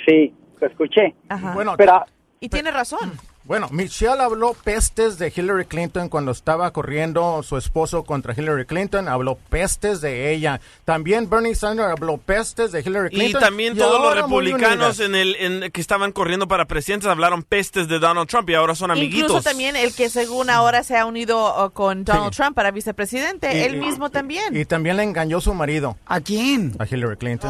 Sí, 0.05 0.33
lo 0.59 0.67
escuché. 0.67 1.13
Ajá. 1.27 1.53
Bueno, 1.53 1.75
Pero 1.77 2.05
y 2.39 2.49
tiene 2.49 2.71
razón. 2.71 3.11
Bueno, 3.49 3.67
Michelle 3.71 4.21
habló 4.21 4.53
pestes 4.53 5.17
de 5.17 5.33
Hillary 5.35 5.65
Clinton 5.65 6.07
cuando 6.07 6.29
estaba 6.31 6.69
corriendo 6.71 7.41
su 7.41 7.57
esposo 7.57 8.03
contra 8.03 8.35
Hillary 8.37 8.65
Clinton. 8.65 9.07
Habló 9.07 9.39
pestes 9.49 10.01
de 10.01 10.31
ella. 10.31 10.61
También 10.85 11.27
Bernie 11.31 11.55
Sanders 11.55 11.89
habló 11.89 12.17
pestes 12.19 12.71
de 12.71 12.81
Hillary 12.81 13.07
Y 13.07 13.17
Clinton. 13.17 13.41
también 13.41 13.75
todos 13.75 13.99
los 14.03 14.13
republicanos 14.15 14.99
en 14.99 15.15
el, 15.15 15.35
en- 15.39 15.71
que 15.71 15.81
estaban 15.81 16.11
corriendo 16.11 16.47
para 16.47 16.65
presidentes 16.65 17.09
hablaron 17.09 17.41
pestes 17.41 17.87
de 17.87 17.97
Donald 17.97 18.29
Trump 18.29 18.47
y 18.51 18.53
ahora 18.53 18.75
son 18.75 18.91
amiguitos. 18.91 19.31
Incluso 19.31 19.41
también 19.49 19.75
el 19.75 19.95
que 19.95 20.09
según 20.09 20.51
ahora 20.51 20.83
se 20.83 20.95
ha 20.95 21.07
unido 21.07 21.39
oh, 21.43 21.71
con 21.71 22.05
Donald 22.05 22.31
Sí. 22.33 22.37
Trump 22.37 22.55
para 22.55 22.69
vicepresidente, 22.69 23.51
Y- 23.57 23.61
él 23.63 23.77
y- 23.77 23.79
mismo 23.79 24.11
también. 24.11 24.55
Y 24.55 24.65
también 24.65 24.95
le 24.95 25.01
engañó 25.01 25.41
su 25.41 25.55
marido. 25.55 25.97
¿A 26.05 26.19
quién? 26.21 26.75
A 26.77 26.85
Hillary 26.85 27.17
Clinton. 27.17 27.49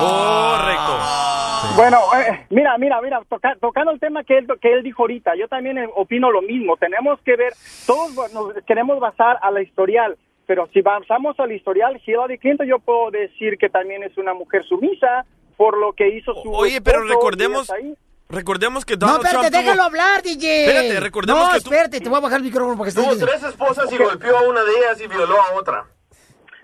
Correcto. 0.00 1.45
Bueno, 1.74 1.98
eh, 2.18 2.46
mira, 2.50 2.76
mira, 2.78 3.00
mira, 3.02 3.20
toca- 3.28 3.56
tocando 3.60 3.90
el 3.92 4.00
tema 4.00 4.24
que 4.24 4.38
él, 4.38 4.46
que 4.60 4.72
él 4.72 4.82
dijo 4.82 5.02
ahorita, 5.02 5.34
yo 5.36 5.46
también 5.48 5.76
eh, 5.78 5.88
opino 5.94 6.30
lo 6.30 6.40
mismo. 6.40 6.76
Tenemos 6.76 7.20
que 7.22 7.36
ver, 7.36 7.52
todos 7.86 8.32
nos 8.32 8.52
queremos 8.66 8.98
basar 8.98 9.38
a 9.42 9.50
la 9.50 9.60
historial, 9.62 10.16
pero 10.46 10.68
si 10.72 10.80
basamos 10.80 11.38
al 11.38 11.52
historial, 11.52 12.00
Hillary 12.04 12.38
Clinton, 12.38 12.66
yo 12.66 12.78
puedo 12.78 13.10
decir 13.10 13.58
que 13.58 13.68
también 13.68 14.02
es 14.04 14.16
una 14.16 14.32
mujer 14.32 14.64
sumisa 14.64 15.26
por 15.56 15.76
lo 15.76 15.92
que 15.92 16.08
hizo 16.16 16.32
su. 16.42 16.50
Oye, 16.52 16.80
pero 16.80 17.02
recordemos. 17.04 17.70
Recordemos 18.28 18.84
que 18.84 18.94
No, 18.94 19.06
Donald 19.06 19.24
espérate, 19.24 19.50
Trump 19.50 19.54
tuvo- 19.54 19.62
déjalo 19.70 19.82
hablar, 19.84 20.22
DJ. 20.22 20.64
Espérate, 20.66 21.00
recordemos 21.00 21.44
no, 21.46 21.50
que 21.52 21.58
espérate, 21.58 22.00
te 22.00 22.08
voy 22.08 22.18
a 22.18 22.20
bajar 22.20 22.38
el 22.38 22.44
micrófono 22.44 22.76
para 22.76 22.90
que 22.90 22.96
Tuvo 22.96 23.12
estés... 23.12 23.24
tres 23.28 23.42
esposas 23.44 23.92
y 23.92 23.96
golpeó 23.98 24.36
a 24.36 24.42
una 24.48 24.64
de 24.64 24.72
ellas 24.72 25.00
y 25.00 25.06
violó 25.06 25.40
a 25.40 25.52
otra. 25.54 25.84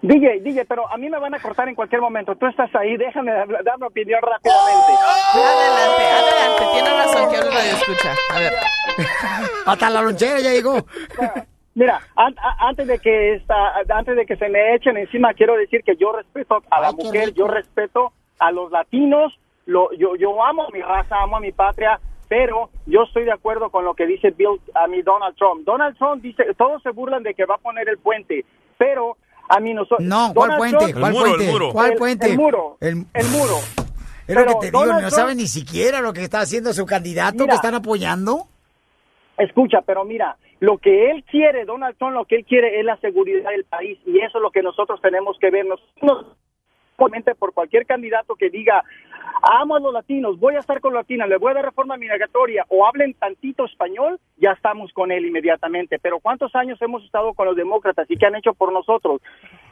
DJ, 0.02 0.40
DJ, 0.40 0.64
pero 0.64 0.88
a 0.90 0.96
mí 0.96 1.08
me 1.08 1.18
van 1.18 1.32
a 1.34 1.38
cortar 1.40 1.68
en 1.68 1.74
cualquier 1.76 2.00
momento. 2.00 2.34
Tú 2.34 2.46
estás 2.46 2.74
ahí, 2.74 2.96
déjame 2.96 3.32
dar 3.32 3.46
dar 3.64 3.78
mi 3.78 3.86
opinión 3.86 4.20
rápidamente. 4.20 4.92
Adelante, 5.32 6.02
adelante. 6.02 6.64
Tiene 6.72 6.90
razón 6.90 7.30
que 7.30 7.36
habla 7.36 7.50
radio 7.50 7.72
escucha. 7.72 8.14
A 8.34 8.38
ver. 8.40 8.52
Hasta 9.66 9.90
la 9.90 10.02
lonchera 10.02 10.40
ya 10.40 10.50
llegó. 10.50 10.74
Mira, 11.74 12.00
an- 12.16 12.34
antes 12.58 12.86
de 12.86 12.98
que 12.98 13.34
esta, 13.34 13.54
antes 13.96 14.16
de 14.16 14.26
que 14.26 14.36
se 14.36 14.48
me 14.48 14.74
echen 14.74 14.96
encima, 14.98 15.32
quiero 15.34 15.56
decir 15.56 15.82
que 15.84 15.96
yo 15.96 16.12
respeto 16.12 16.62
a 16.70 16.80
la 16.80 16.92
mujer, 16.92 17.32
yo 17.32 17.46
respeto 17.46 18.12
a 18.40 18.50
los 18.50 18.70
latinos, 18.72 19.38
lo, 19.66 19.90
yo, 19.94 20.16
yo 20.16 20.44
amo 20.44 20.64
a 20.66 20.70
mi 20.70 20.82
raza, 20.82 21.16
amo 21.22 21.36
a 21.36 21.40
mi 21.40 21.52
patria, 21.52 21.98
pero 22.28 22.68
yo 22.86 23.04
estoy 23.04 23.24
de 23.24 23.32
acuerdo 23.32 23.70
con 23.70 23.84
lo 23.86 23.94
que 23.94 24.06
dice 24.06 24.32
Bill, 24.32 24.60
a 24.74 24.86
mí 24.88 25.00
Donald 25.00 25.34
Trump. 25.36 25.64
Donald 25.64 25.96
Trump 25.96 26.20
dice, 26.22 26.44
todos 26.58 26.82
se 26.82 26.90
burlan 26.90 27.22
de 27.22 27.32
que 27.34 27.46
va 27.46 27.54
a 27.54 27.58
poner 27.58 27.88
el 27.88 27.98
puente, 27.98 28.44
pero 28.76 29.16
a 29.54 29.60
mí 29.60 29.74
nosotros. 29.74 30.00
No, 30.00 30.32
¿cuál 30.34 30.56
puente? 30.56 30.94
¿Cuál 30.94 31.12
puente? 31.12 31.52
¿Cuál 31.72 31.94
puente? 31.94 32.26
El 32.30 32.36
muro. 32.38 32.76
El, 32.80 33.04
el 33.12 33.26
muro. 33.28 33.56
Es 34.26 34.34
lo 34.36 34.46
que 34.46 34.54
te 34.60 34.66
digo, 34.66 34.80
Donald 34.80 35.02
no 35.02 35.08
Trump- 35.08 35.20
saben 35.20 35.36
ni 35.36 35.46
siquiera 35.46 36.00
lo 36.00 36.12
que 36.12 36.22
está 36.22 36.40
haciendo 36.40 36.72
su 36.72 36.86
candidato 36.86 37.34
Mira. 37.38 37.48
que 37.48 37.54
están 37.56 37.74
apoyando. 37.74 38.46
Escucha, 39.36 39.80
pero 39.84 40.04
mira, 40.04 40.36
lo 40.60 40.78
que 40.78 41.10
él 41.10 41.24
quiere, 41.30 41.64
Donald 41.64 41.96
Trump, 41.98 42.14
lo 42.14 42.24
que 42.24 42.36
él 42.36 42.44
quiere 42.44 42.78
es 42.78 42.84
la 42.84 42.96
seguridad 42.98 43.50
del 43.50 43.64
país 43.64 43.98
y 44.06 44.18
eso 44.20 44.38
es 44.38 44.42
lo 44.42 44.50
que 44.50 44.62
nosotros 44.62 45.00
tenemos 45.02 45.36
que 45.40 45.50
ver. 45.50 45.66
Nosotros, 45.66 46.36
por 47.38 47.52
cualquier 47.52 47.86
candidato 47.86 48.34
que 48.36 48.50
diga, 48.50 48.82
amo 49.42 49.76
a 49.76 49.80
los 49.80 49.92
latinos, 49.92 50.38
voy 50.38 50.54
a 50.54 50.60
estar 50.60 50.80
con 50.80 50.94
latinas, 50.94 51.28
le 51.28 51.36
voy 51.36 51.50
a 51.50 51.54
dar 51.54 51.64
reforma 51.64 51.96
migratoria 51.96 52.64
o 52.68 52.86
hablen 52.86 53.14
tantito 53.14 53.64
español, 53.64 54.20
ya 54.36 54.52
estamos 54.52 54.92
con 54.92 55.10
él 55.10 55.26
inmediatamente. 55.26 55.98
Pero 56.00 56.20
¿cuántos 56.20 56.54
años 56.54 56.80
hemos 56.80 57.04
estado 57.04 57.34
con 57.34 57.46
los 57.46 57.56
demócratas 57.56 58.10
y 58.10 58.16
qué 58.16 58.26
han 58.26 58.36
hecho 58.36 58.54
por 58.54 58.72
nosotros? 58.72 59.20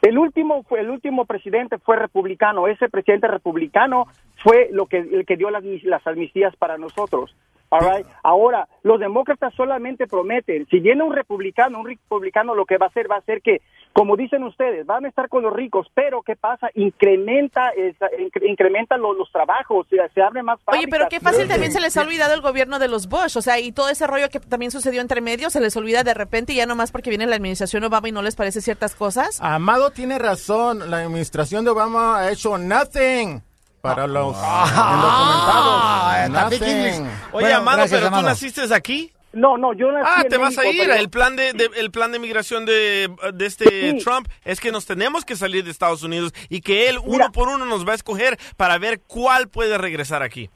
El 0.01 0.17
último, 0.17 0.63
fue, 0.63 0.81
el 0.81 0.89
último 0.89 1.25
presidente 1.25 1.77
fue 1.77 1.95
republicano. 1.95 2.67
Ese 2.67 2.89
presidente 2.89 3.27
republicano 3.27 4.07
fue 4.43 4.69
lo 4.71 4.87
que, 4.87 4.97
el 4.97 5.25
que 5.25 5.37
dio 5.37 5.49
las, 5.49 5.63
las 5.83 6.05
amnistías 6.05 6.55
para 6.57 6.77
nosotros. 6.77 7.35
All 7.71 7.79
right. 7.89 8.05
Ahora, 8.23 8.67
los 8.83 8.99
demócratas 8.99 9.53
solamente 9.55 10.05
prometen. 10.05 10.67
Si 10.69 10.79
viene 10.79 11.03
un 11.03 11.13
republicano, 11.13 11.79
un 11.79 11.87
republicano 11.87 12.53
lo 12.53 12.65
que 12.65 12.77
va 12.77 12.87
a 12.87 12.89
hacer 12.89 13.09
va 13.09 13.15
a 13.15 13.21
ser 13.21 13.41
que, 13.41 13.61
como 13.93 14.17
dicen 14.17 14.43
ustedes, 14.43 14.85
van 14.85 15.05
a 15.05 15.07
estar 15.07 15.29
con 15.29 15.43
los 15.43 15.53
ricos, 15.53 15.87
pero 15.93 16.21
¿qué 16.21 16.35
pasa? 16.35 16.69
Incrementa, 16.75 17.69
esa- 17.69 18.09
incre- 18.11 18.49
incrementa 18.49 18.97
los, 18.97 19.17
los 19.17 19.31
trabajos, 19.31 19.87
se, 19.89 19.97
se 20.13 20.21
abre 20.21 20.43
más 20.43 20.59
Oye, 20.65 20.85
pero 20.89 21.05
fábricas. 21.05 21.09
qué 21.09 21.19
fácil 21.21 21.47
también 21.47 21.71
se 21.71 21.79
les 21.81 21.95
ha 21.97 22.01
olvidado 22.01 22.33
el 22.33 22.41
gobierno 22.41 22.77
de 22.77 22.87
los 22.87 23.07
Bush, 23.07 23.37
o 23.37 23.41
sea, 23.41 23.59
y 23.59 23.71
todo 23.71 23.89
ese 23.89 24.05
rollo 24.07 24.29
que 24.29 24.39
también 24.39 24.71
sucedió 24.71 25.01
entre 25.01 25.21
medio, 25.21 25.49
se 25.49 25.61
les 25.61 25.75
olvida 25.77 26.03
de 26.03 26.13
repente 26.13 26.53
y 26.53 26.57
ya 26.57 26.65
nomás 26.65 26.91
porque 26.91 27.09
viene 27.09 27.25
la 27.25 27.35
administración 27.37 27.83
Obama 27.83 28.09
y 28.09 28.11
no 28.11 28.21
les 28.21 28.35
parece 28.35 28.61
ciertas 28.61 28.95
cosas. 28.95 29.39
Amado 29.41 29.91
tiene 29.91 30.19
razón. 30.19 30.89
La 30.91 30.99
administración 31.03 31.63
de 31.65 31.71
Obama 31.71 32.19
ha 32.19 32.31
hecho 32.31 32.57
nothing 32.57 33.41
para 33.81 34.07
los 34.07 34.35
Ah, 34.39 36.25
indocumentados. 36.25 36.33
también 36.33 36.61
Nothing. 36.61 36.77
English. 36.77 36.99
Oye, 36.99 37.31
Bueno, 37.31 37.57
Amado, 37.57 37.77
gracias, 37.77 37.99
pero 37.99 38.09
tú 38.09 38.15
Amado. 38.15 38.29
naciste 38.29 38.73
aquí. 38.73 39.13
No, 39.33 39.57
no, 39.57 39.73
yo 39.73 39.89
nací 39.93 40.05
Ah, 40.13 40.21
en 40.23 40.29
te 40.29 40.37
vas 40.37 40.57
a 40.57 40.65
ir. 40.65 40.77
pero- 40.81 40.93
El 40.93 41.09
plan 41.09 41.37
de, 41.37 41.53
de- 41.53 41.69
el 41.77 41.89
plan 41.89 42.11
de 42.11 42.19
migración 42.19 42.65
de, 42.65 43.09
de 43.33 43.45
este 43.45 43.91
Sí. 43.91 43.97
Trump 44.03 44.27
es 44.43 44.59
que 44.59 44.73
nos 44.73 44.85
tenemos 44.85 45.23
que 45.23 45.37
salir 45.37 45.63
de 45.63 45.71
Estados 45.71 46.03
Unidos 46.03 46.33
y 46.49 46.59
que 46.59 46.89
él 46.89 46.97
uno 46.99 47.11
Mira. 47.13 47.29
por 47.31 47.47
uno 47.47 47.65
nos 47.65 47.87
va 47.87 47.93
a 47.93 47.95
escoger 47.95 48.37
para 48.57 48.77
ver 48.77 48.99
cuál 49.07 49.47
puede 49.47 49.77
regresar 49.77 50.21
aquí. 50.21 50.49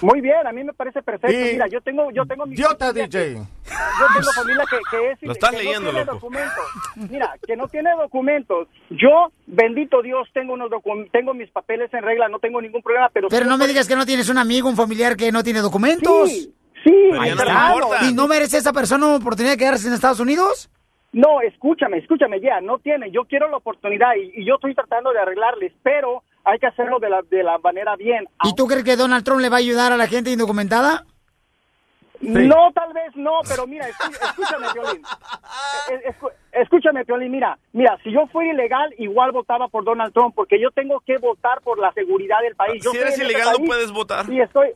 Muy 0.00 0.20
bien, 0.20 0.46
a 0.46 0.52
mí 0.52 0.64
me 0.64 0.72
parece 0.72 1.02
perfecto. 1.02 1.36
Y- 1.36 1.52
Mira, 1.54 1.66
yo 1.68 1.80
tengo, 1.80 2.10
yo 2.10 2.26
tengo 2.26 2.46
mi 2.46 2.54
Idiota, 2.54 2.86
familia 2.86 3.06
DJ. 3.06 3.18
que- 3.20 3.34
yo 3.34 4.06
tengo 4.14 4.32
familia 4.34 4.64
que, 4.70 4.76
que 4.90 5.10
es 5.12 5.18
Lo 5.22 5.32
estás 5.32 5.50
que 5.50 5.56
leyendo, 5.58 5.80
no 5.80 5.90
tiene 5.90 6.04
loco. 6.04 6.14
documentos. 6.14 6.64
Mira, 7.10 7.34
que 7.46 7.56
no 7.56 7.68
tiene 7.68 7.90
documentos. 7.96 8.68
Yo, 8.90 9.32
bendito 9.46 10.02
Dios, 10.02 10.28
tengo 10.34 10.52
unos 10.54 10.70
docu- 10.70 11.08
tengo 11.12 11.32
mis 11.34 11.50
papeles 11.50 11.92
en 11.94 12.02
regla, 12.02 12.28
no 12.28 12.38
tengo 12.38 12.60
ningún 12.60 12.82
problema, 12.82 13.08
pero 13.12 13.28
Pero 13.28 13.46
no 13.46 13.56
me 13.56 13.66
digas 13.66 13.88
que 13.88 13.96
no 13.96 14.04
tienes 14.06 14.28
un 14.28 14.38
amigo, 14.38 14.68
un 14.68 14.76
familiar 14.76 15.16
que 15.16 15.30
no 15.32 15.42
tiene 15.42 15.60
documentos. 15.60 16.28
Sí, 16.30 16.54
sí, 16.84 17.10
no 17.12 17.36
claro. 17.36 17.88
¿Y 18.08 18.12
no 18.12 18.26
merece 18.28 18.58
esa 18.58 18.72
persona 18.72 19.06
una 19.06 19.16
oportunidad 19.16 19.52
de 19.54 19.58
quedarse 19.58 19.88
en 19.88 19.94
Estados 19.94 20.20
Unidos? 20.20 20.70
No, 21.12 21.40
escúchame, 21.42 21.98
escúchame, 21.98 22.40
ya, 22.40 22.60
no 22.60 22.78
tiene. 22.80 23.10
Yo 23.12 23.24
quiero 23.24 23.48
la 23.48 23.58
oportunidad 23.58 24.16
y, 24.16 24.40
y 24.40 24.44
yo 24.44 24.56
estoy 24.56 24.74
tratando 24.74 25.12
de 25.12 25.20
arreglarles, 25.20 25.72
pero 25.84 26.24
hay 26.44 26.58
que 26.58 26.66
hacerlo 26.66 26.98
de 26.98 27.10
la, 27.10 27.22
de 27.22 27.42
la 27.42 27.58
manera 27.58 27.96
bien. 27.96 28.26
¿Y 28.44 28.54
tú 28.54 28.66
crees 28.66 28.84
que 28.84 28.96
Donald 28.96 29.24
Trump 29.24 29.40
le 29.40 29.48
va 29.48 29.56
a 29.56 29.58
ayudar 29.60 29.92
a 29.92 29.96
la 29.96 30.06
gente 30.06 30.30
indocumentada? 30.30 31.04
No, 32.20 32.72
tal 32.72 32.92
vez 32.94 33.14
no, 33.16 33.32
pero 33.48 33.66
mira, 33.66 33.86
escúchame, 33.88 34.66
Piolín. 34.72 35.02
Eh, 35.90 36.12
escu- 36.12 36.32
Escúchame, 36.52 37.04
Piolín, 37.04 37.32
mira, 37.32 37.58
mira, 37.72 37.98
si 38.02 38.12
yo 38.12 38.26
fuera 38.28 38.50
ilegal, 38.52 38.94
igual 38.98 39.32
votaba 39.32 39.68
por 39.68 39.84
Donald 39.84 40.12
Trump, 40.14 40.34
porque 40.34 40.58
yo 40.60 40.70
tengo 40.70 41.00
que 41.00 41.18
votar 41.18 41.60
por 41.62 41.78
la 41.78 41.92
seguridad 41.92 42.40
del 42.42 42.54
país. 42.54 42.82
Yo 42.82 42.92
Si 42.92 42.98
eres 42.98 43.14
este 43.18 43.24
ilegal, 43.24 43.56
no 43.58 43.64
puedes 43.66 43.90
votar. 43.90 44.30
Y 44.30 44.40
estoy, 44.40 44.70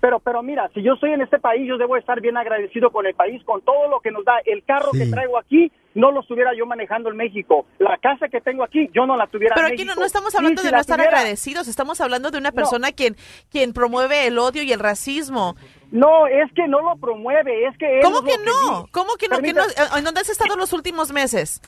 pero, 0.00 0.20
pero 0.20 0.42
mira, 0.42 0.70
si 0.72 0.82
yo 0.82 0.94
estoy 0.94 1.10
en 1.12 1.20
este 1.22 1.38
país, 1.38 1.66
yo 1.68 1.76
debo 1.76 1.96
estar 1.96 2.20
bien 2.20 2.36
agradecido 2.36 2.90
con 2.90 3.06
el 3.06 3.14
país, 3.14 3.42
con 3.44 3.60
todo 3.62 3.88
lo 3.88 4.00
que 4.00 4.10
nos 4.12 4.24
da. 4.24 4.34
El 4.46 4.62
carro 4.64 4.92
que 4.92 5.06
traigo 5.06 5.36
aquí, 5.36 5.70
no 5.96 6.12
lo 6.12 6.20
estuviera 6.20 6.52
yo 6.54 6.66
manejando 6.66 7.10
en 7.10 7.16
México. 7.16 7.66
La 7.78 7.96
casa 7.98 8.28
que 8.28 8.40
tengo 8.40 8.62
aquí, 8.62 8.88
yo 8.94 9.06
no 9.06 9.16
la 9.16 9.26
tuviera 9.26 9.54
Pero 9.54 9.66
en 9.68 9.72
aquí 9.72 9.82
no, 9.82 9.86
México. 9.88 10.00
no 10.00 10.06
estamos 10.06 10.34
hablando 10.36 10.60
si 10.60 10.68
de 10.68 10.72
no 10.72 10.78
estar 10.80 10.98
tuviera- 10.98 11.18
agradecidos, 11.18 11.66
estamos 11.68 12.00
hablando 12.00 12.30
de 12.30 12.38
una 12.38 12.52
persona 12.52 12.92
quien, 12.92 13.16
quien 13.50 13.72
promueve 13.72 14.26
el 14.26 14.38
odio 14.38 14.62
y 14.62 14.70
el 14.72 14.78
racismo. 14.78 15.56
No, 15.90 16.26
es 16.26 16.52
que 16.54 16.68
no 16.68 16.80
lo 16.82 16.96
promueve, 16.96 17.66
es 17.66 17.76
que... 17.78 17.98
él 17.98 18.04
¿Cómo 18.04 18.18
es 18.18 18.36
que 18.36 18.44
no? 18.44 18.86
¿Cómo 18.92 19.14
que 19.16 19.28
no? 19.28 19.38
¿Que 19.38 19.52
no? 19.52 19.62
¿En 19.96 20.04
dónde 20.04 20.20
has 20.20 20.28
estado 20.28 20.54
los 20.56 20.72
últimos 20.72 21.12
meses? 21.12 21.60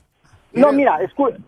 No, 0.52 0.72
mira, 0.72 0.98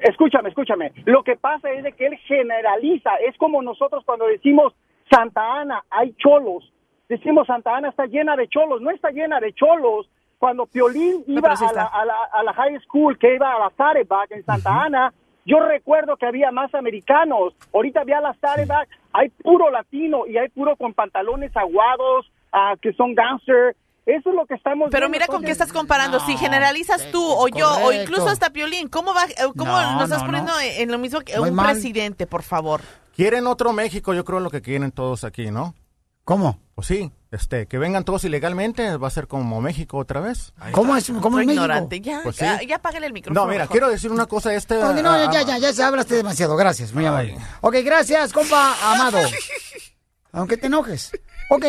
escúchame, 0.01 0.49
escúchame. 0.51 0.93
Lo 1.07 1.23
que 1.23 1.37
pasa 1.37 1.71
es 1.71 1.83
de 1.85 1.93
que 1.93 2.07
él 2.07 2.17
generaliza. 2.27 3.11
Es 3.27 3.37
como 3.39 3.63
nosotros 3.63 4.03
cuando 4.05 4.27
decimos 4.27 4.75
Santa 5.11 5.41
Ana, 5.61 5.85
hay 5.91 6.15
cholos. 6.19 6.71
Decimos 7.09 7.47
Santa 7.47 7.77
Ana 7.77 7.89
está 7.89 8.07
llena 8.07 8.37
de 8.37 8.47
cholos. 8.49 8.81
No 8.83 8.91
está 8.91 9.11
llena 9.11 9.41
de 9.41 9.53
cholos. 9.55 10.09
Cuando 10.41 10.65
Piolín 10.65 11.23
iba 11.27 11.53
a, 11.53 11.73
la, 11.75 11.85
a, 11.85 12.05
la, 12.07 12.15
a 12.33 12.43
la 12.43 12.53
high 12.55 12.81
school, 12.81 13.19
que 13.19 13.35
iba 13.35 13.55
a 13.55 13.59
la 13.59 13.71
Saddleback 13.77 14.31
en 14.31 14.43
Santa 14.47 14.85
Ana, 14.85 15.13
yo 15.45 15.61
recuerdo 15.61 16.17
que 16.17 16.25
había 16.25 16.51
más 16.51 16.75
americanos. 16.75 17.53
Ahorita 17.75 18.01
había 18.01 18.23
la 18.23 18.33
Saddleback, 18.41 18.89
hay 19.13 19.29
puro 19.29 19.71
latino 19.71 20.27
y 20.27 20.39
hay 20.39 20.49
puro 20.49 20.77
con 20.77 20.95
pantalones 20.95 21.55
aguados, 21.55 22.33
ah, 22.53 22.75
que 22.81 22.95
son 22.95 23.15
gangster. 23.15 23.77
Eso 24.07 24.31
es 24.31 24.35
lo 24.35 24.47
que 24.47 24.55
estamos 24.55 24.89
Pero 24.91 25.09
viendo. 25.09 25.13
mira 25.13 25.27
con 25.27 25.43
qué 25.45 25.51
estás 25.51 25.75
comparando. 25.75 26.21
si 26.21 26.35
generalizas 26.39 27.11
tú 27.13 27.23
o 27.23 27.47
yo 27.49 27.69
o 27.85 27.93
incluso 27.93 28.29
hasta 28.29 28.49
Piolín, 28.49 28.89
¿cómo, 28.89 29.13
va, 29.13 29.25
eh, 29.27 29.35
cómo 29.59 29.73
No, 29.73 29.93
nos 29.97 30.05
estás 30.05 30.21
no, 30.23 30.27
poniendo 30.27 30.53
no. 30.53 30.59
en 30.61 30.91
lo 30.91 30.97
mismo 30.99 31.21
que 31.21 31.39
Muy 31.39 31.51
un 31.51 31.55
mal. 31.55 31.73
presidente, 31.73 32.27
por 32.27 32.43
favor? 32.43 32.81
Quieren 33.15 33.47
otro 33.47 33.75
México, 33.75 34.15
yo 34.15 34.25
creo 34.25 34.41
lo 34.41 34.49
que 34.49 34.63
quieren 34.63 34.91
todos 34.91 35.23
aquí, 35.23 35.51
¿no? 35.51 35.75
¿Cómo? 36.25 36.59
Pues 36.75 36.87
sí, 36.87 37.13
este, 37.31 37.67
que 37.67 37.79
vengan 37.79 38.05
todos 38.05 38.25
ilegalmente, 38.25 38.97
va 38.97 39.07
a 39.09 39.11
ser 39.11 39.27
como 39.29 39.61
México 39.61 39.99
otra 39.99 40.21
vez. 40.21 40.53
¿Cómo 40.73 40.97
es, 40.97 41.07
cómo 41.07 41.37
Soy 41.37 41.43
es 41.43 41.47
México? 41.47 41.53
ignorante. 41.53 42.01
Ya, 42.01 42.21
Pues 42.23 42.37
ya, 42.37 42.59
sí. 42.59 42.67
ya 42.67 42.77
apágale 42.77 43.07
el 43.07 43.13
micrófono. 43.13 43.41
No, 43.41 43.47
mira, 43.51 43.65
mejor. 43.65 43.73
quiero 43.73 43.89
decir 43.91 44.11
una 44.11 44.27
cosa, 44.27 44.53
este... 44.55 44.75
No, 44.81 44.93
no, 44.93 45.11
ah, 45.11 45.31
ya, 45.33 45.43
ya, 45.43 45.59
ya 45.59 45.73
se 45.73 45.83
hablaste 45.83 46.15
demasiado. 46.17 46.57
Gracias, 46.57 46.93
muy 46.93 47.07
amable. 47.07 47.37
Ok, 47.61 47.77
gracias, 47.85 48.33
compa 48.33 48.75
amado. 48.93 49.19
Aunque 50.33 50.57
te 50.57 50.67
enojes. 50.67 51.13
Ok. 51.51 51.65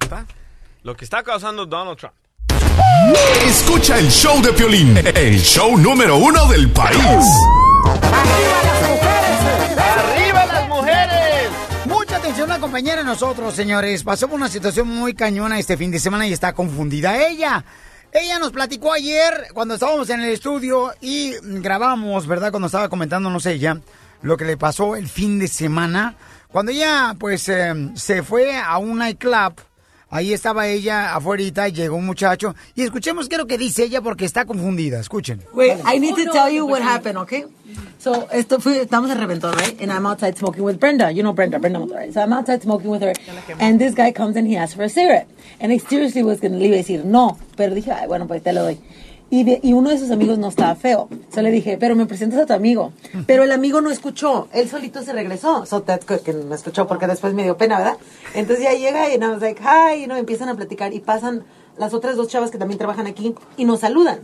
¿Está? 0.00 0.26
Lo 0.82 0.96
que 0.96 1.04
está 1.04 1.22
causando 1.22 1.66
Donald 1.66 1.98
Trump. 1.98 2.14
Escucha 3.46 3.98
el 3.98 4.10
show 4.10 4.40
de 4.42 4.52
Piolín, 4.52 4.96
el 4.96 5.38
show 5.40 5.76
número 5.76 6.16
uno 6.16 6.46
del 6.48 6.70
país. 6.70 6.98
¡Arriba 9.78 10.46
las 10.46 10.68
mujeres! 10.68 11.08
Mucha 11.10 11.19
atención, 12.30 12.50
una 12.50 12.60
compañera 12.60 12.98
de 12.98 13.04
nosotros, 13.04 13.52
señores. 13.54 14.04
Pasó 14.04 14.28
por 14.28 14.36
una 14.36 14.48
situación 14.48 14.86
muy 14.86 15.14
cañona 15.14 15.58
este 15.58 15.76
fin 15.76 15.90
de 15.90 15.98
semana 15.98 16.28
y 16.28 16.32
está 16.32 16.52
confundida 16.52 17.26
ella. 17.26 17.64
Ella 18.12 18.38
nos 18.38 18.52
platicó 18.52 18.92
ayer 18.92 19.48
cuando 19.52 19.74
estábamos 19.74 20.08
en 20.10 20.20
el 20.20 20.30
estudio 20.30 20.92
y 21.00 21.34
grabamos, 21.42 22.28
¿verdad? 22.28 22.52
Cuando 22.52 22.66
estaba 22.66 22.88
comentándonos 22.88 23.46
ella 23.46 23.80
lo 24.22 24.36
que 24.36 24.44
le 24.44 24.56
pasó 24.56 24.94
el 24.94 25.08
fin 25.08 25.40
de 25.40 25.48
semana. 25.48 26.14
Cuando 26.46 26.70
ella, 26.70 27.16
pues, 27.18 27.48
eh, 27.48 27.90
se 27.96 28.22
fue 28.22 28.56
a 28.56 28.78
un 28.78 28.98
nightclub, 28.98 29.54
ahí 30.10 30.32
estaba 30.32 30.66
ella 30.66 31.14
afuera 31.14 31.42
y 31.42 31.72
llegó 31.72 31.96
un 31.96 32.06
muchacho. 32.06 32.54
Y 32.74 32.82
escuchemos 32.82 33.28
qué 33.28 33.36
es 33.36 33.40
lo 33.40 33.46
que 33.46 33.56
dice 33.56 33.84
ella 33.84 34.02
porque 34.02 34.24
está 34.24 34.44
confundida. 34.44 35.00
Escuchen. 35.00 35.42
Wait, 35.54 35.78
I 35.86 35.98
need 35.98 36.14
to 36.16 36.30
tell 36.32 36.52
you 36.52 36.66
what 36.66 36.82
happened, 36.82 37.16
okay? 37.18 37.44
So, 37.98 38.28
esto 38.32 38.60
fue, 38.60 38.82
estamos 38.82 39.10
en 39.10 39.18
Reventón, 39.18 39.54
right? 39.54 39.80
And 39.80 39.92
I'm 39.92 40.06
outside 40.06 40.36
smoking 40.36 40.64
with 40.64 40.78
Brenda. 40.78 41.10
You 41.10 41.22
know 41.22 41.32
Brenda, 41.32 41.58
Brenda 41.58 41.78
Motor, 41.78 41.96
right? 41.96 42.12
So 42.12 42.20
I'm 42.20 42.32
outside 42.32 42.62
smoking 42.62 42.90
with 42.90 43.02
her. 43.02 43.12
And 43.58 43.78
this 43.78 43.94
guy 43.94 44.12
comes 44.12 44.36
and 44.36 44.46
he 44.46 44.56
asks 44.56 44.74
for 44.74 44.82
a 44.82 44.88
cigarette. 44.88 45.28
And 45.60 45.72
I 45.72 45.78
seriously 45.78 46.22
was 46.22 46.40
going 46.40 46.52
to 46.52 46.58
leave 46.58 46.72
y 46.72 46.78
decir 46.78 47.04
no. 47.04 47.38
Pero 47.56 47.74
dije, 47.74 47.92
ay, 47.92 48.06
bueno, 48.08 48.26
pues 48.26 48.42
te 48.42 48.52
lo 48.52 48.62
doy. 48.62 48.78
Y, 49.32 49.44
de- 49.44 49.60
y 49.62 49.72
uno 49.74 49.90
de 49.90 49.98
sus 49.98 50.10
amigos 50.10 50.38
no 50.38 50.48
estaba 50.48 50.74
feo. 50.74 51.08
So 51.32 51.40
le 51.40 51.50
dije, 51.52 51.76
pero 51.78 51.94
me 51.94 52.06
presentas 52.06 52.40
a 52.40 52.46
tu 52.46 52.52
amigo. 52.52 52.92
Pero 53.26 53.44
el 53.44 53.52
amigo 53.52 53.80
no 53.80 53.90
escuchó. 53.90 54.48
Él 54.52 54.68
solito 54.68 55.02
se 55.02 55.12
regresó. 55.12 55.64
So 55.66 55.82
that's 55.82 56.04
good 56.06 56.18
que 56.20 56.32
no 56.32 56.52
escuchó 56.54 56.86
porque 56.88 57.06
después 57.06 57.32
me 57.34 57.44
dio 57.44 57.56
pena, 57.56 57.78
¿verdad? 57.78 57.96
Entonces 58.34 58.64
ya 58.64 58.72
llega 58.74 59.08
y 59.08 59.14
I 59.14 59.18
was 59.18 59.40
like, 59.40 59.62
hi, 59.62 60.02
y 60.02 60.06
no, 60.08 60.16
empiezan 60.16 60.48
a 60.48 60.56
platicar 60.56 60.92
y 60.92 60.98
pasan 61.00 61.44
las 61.76 61.94
otras 61.94 62.16
dos 62.16 62.26
chavas 62.28 62.50
que 62.50 62.58
también 62.58 62.78
trabajan 62.78 63.06
aquí 63.06 63.34
y 63.56 63.64
nos 63.64 63.80
saludan. 63.80 64.18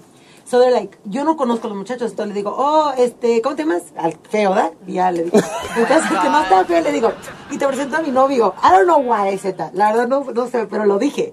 So 0.45 0.61
they're 0.61 0.73
like, 0.73 0.97
yo 1.05 1.25
no 1.25 1.37
conozco 1.37 1.67
a 1.67 1.71
los 1.71 1.79
muchachos. 1.79 2.11
Entonces 2.11 2.29
le 2.35 2.41
digo, 2.41 2.55
oh, 2.57 2.93
este, 2.99 3.43
¿cómo 3.43 3.55
te 3.57 3.63
llamas? 3.63 3.83
Al 3.97 4.17
feo, 4.31 4.51
¿verdad? 4.51 4.71
Y 4.87 4.95
ya 4.95 5.11
le 5.13 5.25
digo. 5.25 5.39
Entonces 5.77 6.11
el 6.11 6.21
que 6.21 6.29
no 6.29 6.43
está 6.43 6.65
feo 6.65 6.81
le 6.83 6.93
digo, 6.93 7.13
y 7.51 7.59
te 7.59 7.67
presento 7.67 7.97
a 7.97 8.01
mi 8.01 8.11
novio. 8.11 8.55
I 8.63 8.71
don't 8.73 8.85
know 8.87 8.99
why 9.01 9.29
I 9.33 9.39
said 9.39 9.55
that. 9.57 9.73
La 9.75 9.93
verdad 9.93 10.09
no, 10.09 10.25
no 10.33 10.47
sé, 10.49 10.67
pero 10.69 10.85
lo 10.85 10.99
dije. 10.99 11.33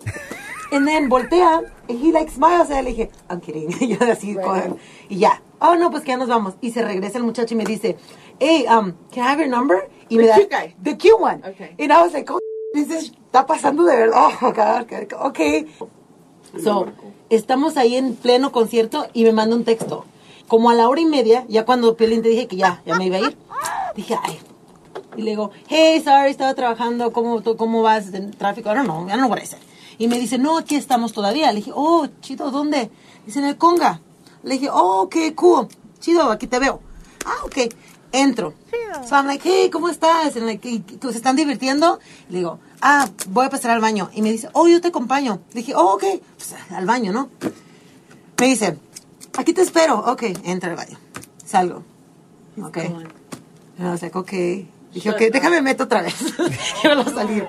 And 0.75 0.87
then 0.87 1.09
voltea, 1.09 1.61
and 1.89 1.99
he 1.99 2.11
like 2.11 2.29
smiles, 2.31 2.69
y 2.69 2.81
le 2.81 2.89
dije, 2.91 3.09
I'm 3.29 3.39
kidding. 3.41 3.69
Y 3.79 3.87
yo 3.95 3.97
así, 4.05 4.35
con- 4.35 4.77
y 5.09 5.17
ya. 5.17 5.41
Oh, 5.59 5.75
no, 5.75 5.89
pues 5.91 6.03
que 6.03 6.09
ya 6.09 6.17
nos 6.17 6.27
vamos. 6.27 6.55
Y 6.61 6.71
se 6.71 6.81
regresa 6.81 7.17
el 7.17 7.23
muchacho 7.23 7.53
y 7.53 7.57
me 7.57 7.63
dice, 7.63 7.95
hey, 8.39 8.65
um, 8.67 8.93
can 9.13 9.23
I 9.23 9.27
have 9.31 9.39
your 9.39 9.47
number? 9.49 9.89
Y 10.09 10.17
me 10.17 10.23
da, 10.27 10.35
the 10.83 10.97
cute 10.97 11.17
one. 11.19 11.41
And 11.79 11.91
I 11.93 12.01
was 12.01 12.13
like, 12.13 12.29
oh, 12.31 12.39
this 12.73 12.89
is- 12.89 13.11
está 13.31 13.45
pasando 13.45 13.83
de 13.85 13.95
verdad. 13.95 14.29
Oh, 14.41 14.51
God, 14.51 14.81
okay, 14.83 15.07
okay. 15.21 15.67
So, 16.61 16.87
estamos 17.29 17.77
ahí 17.77 17.95
en 17.95 18.15
pleno 18.15 18.51
concierto 18.51 19.07
y 19.13 19.23
me 19.23 19.31
manda 19.31 19.55
un 19.55 19.63
texto. 19.63 20.05
Como 20.47 20.69
a 20.69 20.73
la 20.75 20.87
hora 20.89 20.99
y 21.01 21.05
media, 21.05 21.45
ya 21.47 21.65
cuando 21.65 21.95
Piolín 21.95 22.21
te 22.21 22.29
dije 22.29 22.47
que 22.47 22.57
ya, 22.57 22.81
ya 22.85 22.95
me 22.95 23.05
iba 23.05 23.17
a 23.17 23.21
ir, 23.21 23.37
dije, 23.95 24.17
ay. 24.21 24.39
Y 25.15 25.21
le 25.21 25.31
digo, 25.31 25.51
hey, 25.67 26.01
sorry, 26.03 26.29
estaba 26.31 26.53
trabajando, 26.53 27.11
¿cómo, 27.13 27.41
tú- 27.41 27.55
cómo 27.55 27.81
vas 27.81 28.13
en 28.13 28.31
tráfico? 28.31 28.69
I 28.69 28.75
don't 28.75 28.85
know, 28.87 29.05
I 29.07 29.11
don't 29.11 29.19
know 29.21 29.29
what 29.29 29.39
I 29.41 29.45
said. 29.45 29.59
Y 30.03 30.09
me 30.09 30.19
dice, 30.19 30.37
no, 30.37 30.57
aquí 30.57 30.75
estamos 30.75 31.13
todavía. 31.13 31.49
Le 31.53 31.59
dije, 31.59 31.71
oh, 31.73 32.05
chido, 32.19 32.51
¿dónde? 32.51 32.91
Dice, 33.25 33.39
en 33.39 33.45
el 33.45 33.57
Conga. 33.57 34.01
Le 34.43 34.55
dije, 34.55 34.69
oh, 34.69 35.03
ok, 35.03 35.15
cool. 35.33 35.69
Chido, 36.01 36.29
aquí 36.29 36.45
te 36.45 36.59
veo. 36.59 36.81
Ah, 37.25 37.45
ok. 37.45 37.73
Entro. 38.11 38.53
So 39.07 39.15
I'm 39.15 39.27
like, 39.27 39.49
hey, 39.49 39.69
¿cómo 39.69 39.87
estás? 39.87 40.35
And 40.35 40.45
like, 40.45 40.69
¿y 40.69 40.79
tú 40.79 41.11
se 41.11 41.19
están 41.19 41.37
divirtiendo? 41.37 41.99
Le 42.27 42.39
digo, 42.39 42.59
ah, 42.81 43.07
voy 43.29 43.45
a 43.45 43.49
pasar 43.49 43.71
al 43.71 43.79
baño. 43.79 44.09
Y 44.13 44.21
me 44.21 44.33
dice, 44.33 44.49
oh, 44.51 44.67
yo 44.67 44.81
te 44.81 44.89
acompaño. 44.89 45.39
Le 45.53 45.61
dije, 45.61 45.73
oh, 45.73 45.93
ok. 45.93 46.03
Pues, 46.35 46.53
al 46.71 46.85
baño, 46.85 47.13
¿no? 47.13 47.29
Me 48.41 48.47
dice, 48.47 48.77
aquí 49.37 49.53
te 49.53 49.61
espero. 49.61 49.99
Ok, 49.99 50.23
entra 50.43 50.71
al 50.71 50.75
baño. 50.75 50.97
Salgo. 51.45 51.81
Ok. 52.61 52.77
And 52.77 53.07
I 53.79 53.83
was 53.85 54.01
like, 54.01 54.17
ok. 54.17 54.31
Dije, 54.93 55.11
ok, 55.11 55.31
déjame 55.31 55.61
meto 55.61 55.85
otra 55.85 56.01
vez. 56.01 56.13
y 56.83 56.87
a 56.87 57.05
salir. 57.05 57.47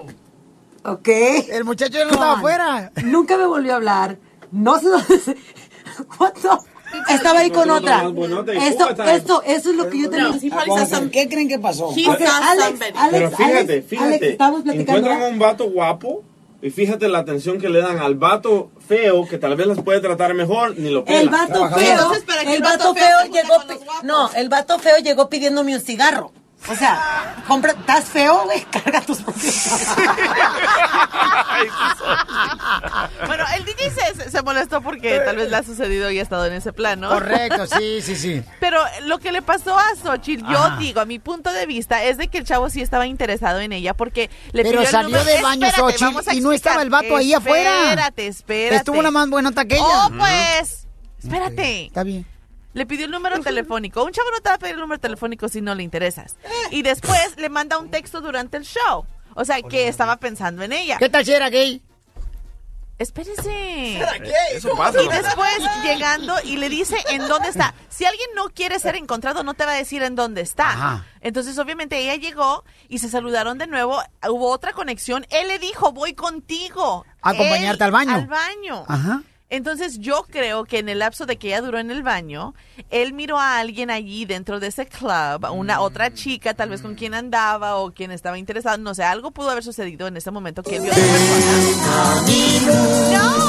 Ok. 0.85 1.09
El 1.51 1.65
muchacho 1.65 1.93
ya 1.99 2.05
no 2.05 2.11
estaba 2.13 2.35
afuera. 2.35 2.93
Nunca 3.05 3.37
me 3.37 3.47
volvió 3.47 3.73
a 3.73 3.77
hablar. 3.77 4.19
No 4.53 4.79
sé 4.79 4.89
dónde 4.89 5.19
se... 5.19 5.33
What 6.19 6.33
the- 6.35 6.49
Estaba 7.15 7.41
ahí 7.41 7.51
con 7.51 7.69
otra. 7.71 8.05
Esto, 8.53 8.89
esto, 9.05 9.43
eso 9.45 9.71
es 9.71 9.77
lo 9.77 9.89
que 9.91 10.03
yo 10.03 10.11
tenía. 10.11 10.31
¿Qué 11.11 11.29
creen 11.29 11.49
que 11.49 11.59
pasó? 11.59 11.87
Ok, 11.87 11.97
Alex, 11.99 12.81
Alex, 12.95 12.95
Pero 13.11 13.31
fíjate, 13.33 13.83
fíjate. 13.83 14.07
Alex, 14.15 14.27
estábamos 14.27 14.63
platicando. 14.63 14.99
encuentran 15.01 15.23
a 15.23 15.33
un 15.33 15.39
vato 15.41 15.65
guapo 15.71 16.23
y 16.63 16.71
fíjate 16.71 17.09
la 17.09 17.19
atención 17.19 17.59
que 17.59 17.69
le 17.69 17.81
dan 17.81 17.99
al 17.99 18.15
vato 18.15 18.71
feo 18.87 19.27
que 19.27 19.39
tal 19.39 19.57
vez 19.57 19.67
las 19.67 19.83
puede 19.83 20.01
tratar 20.01 20.35
mejor 20.35 20.79
ni 20.79 20.91
lo 20.91 21.05
pela. 21.05 21.21
El 21.21 21.29
vato 21.31 21.69
feo, 21.71 22.13
el 22.47 22.63
vato 22.63 22.95
feo 22.95 23.19
llegó, 23.33 23.55
no, 24.05 24.31
el 24.33 24.49
vato 24.49 24.79
feo 24.79 24.99
llegó 24.99 25.29
pidiéndome 25.29 25.75
un 25.75 25.81
cigarro. 25.81 26.33
O 26.67 26.75
sea, 26.75 27.35
compra, 27.47 27.73
¿estás 27.73 28.07
feo, 28.07 28.45
güey? 28.45 28.63
Carga 28.71 29.01
tus 29.03 29.19
propios 29.21 29.55
Bueno, 33.27 33.45
el 33.57 33.65
DJ 33.65 33.91
se, 33.91 34.31
se 34.31 34.43
molestó 34.43 34.81
porque 34.81 35.21
tal 35.21 35.37
vez 35.37 35.51
le 35.51 35.57
ha 35.57 35.63
sucedido 35.63 36.11
y 36.11 36.19
ha 36.19 36.23
estado 36.23 36.47
en 36.47 36.55
ese 36.55 36.73
plan, 36.73 37.01
¿no? 37.01 37.09
Correcto, 37.11 37.67
sí, 37.67 38.01
sí, 38.03 38.17
sí. 38.17 38.43
Pero 38.61 38.81
lo 39.03 39.19
que 39.19 39.33
le 39.33 39.43
pasó 39.43 39.79
a 39.79 39.85
Xochitl, 40.03 40.47
yo 40.51 40.59
Ajá. 40.59 40.77
digo, 40.79 41.01
a 41.01 41.05
mi 41.05 41.19
punto 41.19 41.53
de 41.53 41.67
vista, 41.67 42.03
es 42.05 42.17
de 42.17 42.29
que 42.29 42.39
el 42.39 42.45
chavo 42.45 42.71
sí 42.71 42.81
estaba 42.81 43.07
interesado 43.07 43.61
en 43.61 43.73
ella 43.73 43.95
porque 43.95 44.31
le 44.53 44.63
Pero 44.63 44.79
pidió 44.79 44.81
el 44.83 44.87
salió 44.89 45.09
número- 45.19 45.25
del 45.25 45.43
baño 45.43 45.67
Espérate, 45.67 45.99
Xochitl 45.99 46.35
y 46.37 46.41
no 46.41 46.53
estaba 46.53 46.83
el 46.83 46.91
vato 46.91 47.17
ahí 47.17 47.35
afuera. 47.35 47.85
Espérate, 47.91 48.27
espérate. 48.27 48.77
Estuvo 48.77 48.99
una 48.99 49.11
más 49.11 49.29
buenota 49.29 49.65
que 49.65 49.75
ella. 49.77 49.85
Oh, 50.07 50.11
pues, 50.17 50.87
espérate. 51.23 51.87
Está 51.87 52.03
bien. 52.05 52.27
Le 52.75 52.87
pidió 52.87 53.07
el 53.07 53.13
número 53.13 53.41
telefónico. 53.41 54.05
Un 54.05 54.13
chavo 54.13 54.31
no 54.31 54.41
te 54.41 54.49
va 54.51 54.57
a 54.57 54.59
pedir 54.59 54.75
el 54.75 54.81
número 54.81 55.01
telefónico 55.01 55.49
si 55.49 55.61
no 55.61 55.75
le 55.75 55.83
interesas. 55.83 56.37
Y 56.71 56.83
después 56.83 57.37
le 57.37 57.49
manda 57.49 57.79
un 57.79 57.91
texto 57.91 58.21
durante 58.21 58.57
el 58.57 58.65
show. 58.65 59.07
O 59.35 59.45
sea, 59.45 59.63
que 59.63 59.89
estaba 59.89 60.17
pensando 60.17 60.63
en 60.63 60.73
ella. 60.73 60.99
¿Qué 60.99 61.09
tal 61.09 61.25
si 61.25 61.33
era 61.33 61.49
gay? 61.51 61.83
Espérese. 62.99 64.01
Eso 64.55 64.77
pasa, 64.77 65.03
Y 65.03 65.09
después 65.09 65.59
llegando 65.83 66.35
y 66.45 66.57
le 66.57 66.69
dice 66.69 66.97
en 67.11 67.27
dónde 67.27 67.49
está. 67.49 67.75
Si 67.89 68.05
alguien 68.05 68.29
no 68.37 68.51
quiere 68.51 68.79
ser 68.79 68.95
encontrado, 68.95 69.43
no 69.43 69.55
te 69.55 69.65
va 69.65 69.73
a 69.73 69.77
decir 69.77 70.03
en 70.03 70.15
dónde 70.15 70.43
está. 70.43 70.71
Ajá. 70.71 71.07
Entonces, 71.21 71.59
obviamente, 71.59 71.99
ella 71.99 72.15
llegó 72.15 72.65
y 72.89 72.99
se 72.99 73.09
saludaron 73.09 73.59
de 73.59 73.67
nuevo. 73.67 74.01
Hubo 74.29 74.51
otra 74.51 74.73
conexión. 74.73 75.27
Él 75.31 75.49
le 75.49 75.59
dijo, 75.59 75.93
voy 75.93 76.15
contigo. 76.15 77.05
A 77.21 77.31
acompañarte 77.31 77.83
Él 77.83 77.87
al 77.87 77.93
baño. 77.93 78.15
Al 78.15 78.27
baño. 78.27 78.85
Ajá. 78.87 79.23
Entonces 79.55 80.01
yo 80.01 80.27
creo 80.29 80.65
que 80.65 80.81
en 80.81 80.89
el 80.89 80.99
lapso 80.99 81.27
de 81.27 81.39
que 81.39 81.47
ella 81.47 81.61
duró 81.61 81.79
en 81.79 81.93
el 81.93 82.03
baño, 82.03 82.55
él 82.91 83.13
miró 83.13 83.39
a 83.39 83.59
alguien 83.61 83.89
allí 83.89 84.25
dentro 84.25 84.59
de 84.59 84.67
ese 84.67 84.87
club, 84.87 85.45
a 85.45 85.53
una 85.53 85.81
otra 85.81 86.13
chica, 86.13 86.55
tal 86.55 86.71
vez 86.71 86.83
con 86.83 86.97
quien 86.97 87.15
andaba 87.15 87.77
o 87.77 87.93
quien 87.93 88.11
estaba 88.11 88.37
interesado, 88.37 88.79
no 88.79 88.97
sé, 88.97 89.05
algo 89.05 89.31
pudo 89.31 89.51
haber 89.51 89.63
sucedido 89.63 90.09
en 90.09 90.17
ese 90.17 90.33
momento 90.33 90.65
que 90.65 90.75
él 90.75 90.83
vio 90.83 90.93
a 90.93 90.97
esa 90.97 91.07
persona. 91.07 91.45
¡No! 93.13 93.45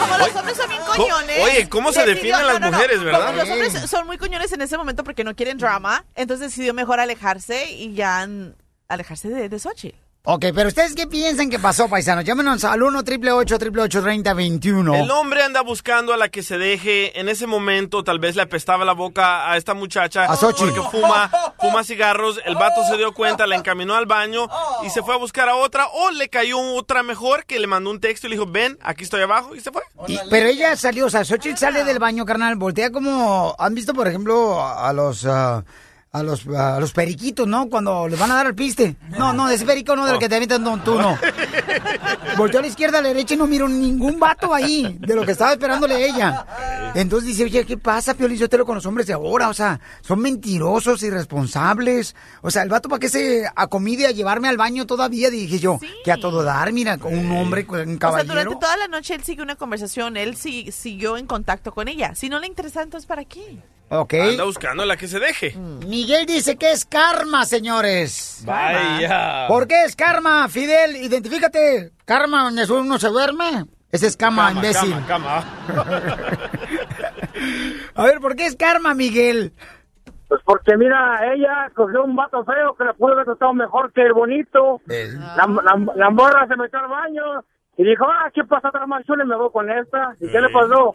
Como 0.00 0.18
los 0.18 0.34
hombres 0.34 0.56
son 0.56 0.68
bien 0.68 0.82
coñones. 0.82 1.44
Oye, 1.44 1.68
¿cómo 1.68 1.92
se 1.92 2.04
definen 2.04 2.44
las 2.44 2.54
no, 2.54 2.66
no, 2.66 2.70
no. 2.72 2.76
mujeres, 2.76 3.04
verdad? 3.04 3.26
Como 3.26 3.38
los 3.38 3.50
hombres 3.50 3.88
son 3.88 4.06
muy 4.08 4.18
coñones 4.18 4.50
en 4.50 4.62
ese 4.62 4.76
momento 4.76 5.04
porque 5.04 5.22
no 5.22 5.36
quieren 5.36 5.58
drama, 5.58 6.04
entonces 6.16 6.48
decidió 6.48 6.74
mejor 6.74 6.98
alejarse 6.98 7.70
y 7.70 7.94
ya 7.94 8.26
mm, 8.26 8.54
alejarse 8.88 9.28
de, 9.28 9.48
de 9.48 9.58
Xochitl. 9.60 10.07
Ok, 10.24 10.44
pero 10.54 10.68
¿ustedes 10.68 10.94
qué 10.94 11.06
piensan 11.06 11.48
que 11.48 11.58
pasó, 11.58 11.88
paisanos? 11.88 12.22
Llámenos 12.22 12.62
al 12.64 12.82
1 12.82 12.98
888 12.98 14.02
3021 14.02 14.94
El 14.96 15.10
hombre 15.10 15.42
anda 15.42 15.62
buscando 15.62 16.12
a 16.12 16.18
la 16.18 16.28
que 16.28 16.42
se 16.42 16.58
deje. 16.58 17.18
En 17.18 17.30
ese 17.30 17.46
momento, 17.46 18.04
tal 18.04 18.18
vez 18.18 18.36
le 18.36 18.42
apestaba 18.42 18.84
la 18.84 18.92
boca 18.92 19.50
a 19.50 19.56
esta 19.56 19.72
muchacha. 19.72 20.24
A 20.24 20.36
Xochitl. 20.36 20.74
Porque 20.74 20.98
fuma, 20.98 21.30
fuma 21.58 21.82
cigarros. 21.82 22.40
El 22.44 22.56
vato 22.56 22.84
se 22.90 22.98
dio 22.98 23.14
cuenta, 23.14 23.46
la 23.46 23.56
encaminó 23.56 23.94
al 23.94 24.04
baño 24.04 24.48
y 24.84 24.90
se 24.90 25.02
fue 25.02 25.14
a 25.14 25.18
buscar 25.18 25.48
a 25.48 25.54
otra. 25.54 25.86
O 25.86 26.10
le 26.10 26.28
cayó 26.28 26.60
otra 26.74 27.02
mejor 27.02 27.46
que 27.46 27.58
le 27.58 27.66
mandó 27.66 27.88
un 27.90 28.00
texto 28.00 28.26
y 28.26 28.30
le 28.30 28.36
dijo, 28.36 28.46
ven, 28.50 28.76
aquí 28.82 29.04
estoy 29.04 29.22
abajo. 29.22 29.54
Y 29.54 29.60
se 29.60 29.70
fue. 29.70 29.82
Y- 30.08 30.18
pero 30.28 30.46
ella 30.48 30.76
salió, 30.76 31.06
o 31.06 31.10
sea, 31.10 31.24
Xochitl 31.24 31.56
sale 31.56 31.84
del 31.84 32.00
baño, 32.00 32.26
carnal, 32.26 32.56
voltea 32.56 32.90
como, 32.90 33.56
¿han 33.58 33.74
visto, 33.74 33.94
por 33.94 34.06
ejemplo, 34.08 34.62
a 34.62 34.92
los, 34.92 35.24
ah, 35.24 35.64
a 36.10 36.22
los, 36.22 36.46
a 36.48 36.80
los 36.80 36.92
periquitos, 36.92 37.46
¿no? 37.46 37.68
Cuando 37.68 38.08
les 38.08 38.18
van 38.18 38.30
a 38.30 38.36
dar 38.36 38.46
el 38.46 38.54
piste. 38.54 38.96
No, 39.18 39.32
no, 39.32 39.46
de 39.46 39.56
ese 39.56 39.66
perico 39.66 39.94
no, 39.94 40.06
del 40.06 40.18
que 40.18 40.28
te 40.28 40.36
avientan, 40.36 40.62
no, 40.62 40.82
tú 40.82 40.98
no. 40.98 41.18
Volteó 42.36 42.60
a 42.60 42.62
la 42.62 42.68
izquierda, 42.68 42.98
a 42.98 43.02
la 43.02 43.08
derecha 43.08 43.34
y 43.34 43.36
no 43.36 43.46
miró 43.46 43.68
ningún 43.68 44.18
vato 44.18 44.54
ahí, 44.54 44.96
de 45.00 45.14
lo 45.14 45.24
que 45.26 45.32
estaba 45.32 45.52
esperándole 45.52 46.06
ella. 46.06 46.92
Entonces 46.94 47.28
dice, 47.28 47.44
oye, 47.44 47.64
¿qué 47.66 47.76
pasa, 47.76 48.14
Piolín? 48.14 48.38
Yo 48.38 48.48
te 48.48 48.56
lo 48.56 48.64
con 48.64 48.76
los 48.76 48.86
hombres 48.86 49.06
de 49.06 49.12
ahora, 49.12 49.48
o 49.48 49.54
sea, 49.54 49.80
son 50.00 50.20
mentirosos, 50.20 51.02
irresponsables. 51.02 52.14
O 52.42 52.50
sea, 52.50 52.62
el 52.62 52.68
vato, 52.68 52.88
¿para 52.88 53.00
qué 53.00 53.08
se 53.08 53.44
acomide 53.54 54.06
a 54.06 54.10
llevarme 54.10 54.48
al 54.48 54.56
baño 54.56 54.86
todavía? 54.86 55.30
Dije 55.30 55.58
yo, 55.58 55.78
que 56.04 56.12
a 56.12 56.16
todo 56.16 56.42
dar, 56.42 56.72
mira, 56.72 56.96
con 56.98 57.16
un 57.16 57.30
hombre, 57.32 57.66
con 57.66 57.80
un 57.80 57.86
O 57.86 57.90
sea, 57.90 57.98
caballero. 57.98 58.34
durante 58.34 58.56
toda 58.56 58.76
la 58.76 58.88
noche 58.88 59.14
él 59.14 59.24
siguió 59.24 59.44
una 59.44 59.56
conversación, 59.56 60.16
él 60.16 60.36
sí, 60.36 60.70
siguió 60.72 61.16
en 61.16 61.26
contacto 61.26 61.72
con 61.72 61.88
ella. 61.88 62.14
Si 62.14 62.28
no 62.28 62.38
le 62.40 62.46
interesa, 62.46 62.82
entonces 62.82 63.06
¿para 63.06 63.24
qué? 63.24 63.58
Ok. 63.90 64.14
Anda 64.14 64.44
buscando 64.44 64.82
a 64.82 64.86
la 64.86 64.96
que 64.96 65.08
se 65.08 65.18
deje. 65.18 65.54
Miguel 65.86 66.26
dice 66.26 66.56
que 66.56 66.70
es 66.72 66.84
karma, 66.84 67.44
señores. 67.46 68.42
Vaya. 68.44 69.46
¿Por 69.48 69.66
qué 69.66 69.84
es 69.84 69.96
karma, 69.96 70.46
Fidel? 70.48 70.96
Identifícate. 70.96 71.92
Karma 72.04 72.44
donde 72.44 72.70
uno 72.70 72.98
se 72.98 73.08
duerme. 73.08 73.64
Ese 73.90 74.06
es 74.06 74.16
cama, 74.18 74.48
Cama, 74.48 74.58
imbécil. 74.58 74.94
cama, 75.06 75.42
A 77.94 78.02
ver, 78.04 78.20
¿por 78.20 78.36
qué 78.36 78.44
es 78.44 78.54
karma, 78.56 78.92
Miguel? 78.94 79.52
Pues 80.28 80.42
porque 80.44 80.76
mira, 80.76 81.20
ella 81.34 81.70
cogió 81.74 82.04
un 82.04 82.14
vato 82.14 82.44
feo 82.44 82.74
que 82.76 82.84
le 82.84 82.92
pudo 82.92 83.12
haber 83.14 83.24
tratado 83.24 83.54
mejor 83.54 83.90
que 83.94 84.02
el 84.02 84.12
bonito. 84.12 84.82
La, 84.86 85.46
la, 85.46 85.92
la 85.96 86.10
morra 86.10 86.46
se 86.46 86.56
metió 86.56 86.78
al 86.80 86.88
baño 86.88 87.22
y 87.78 87.84
dijo, 87.84 88.04
ah, 88.04 88.30
¿qué 88.34 88.44
pasa 88.44 88.68
otra? 88.68 88.84
Y 88.84 89.26
me 89.26 89.36
voy 89.36 89.50
con 89.50 89.70
esta. 89.70 90.14
¿Y 90.20 90.30
qué 90.30 90.38
le 90.38 90.50
pasó? 90.50 90.94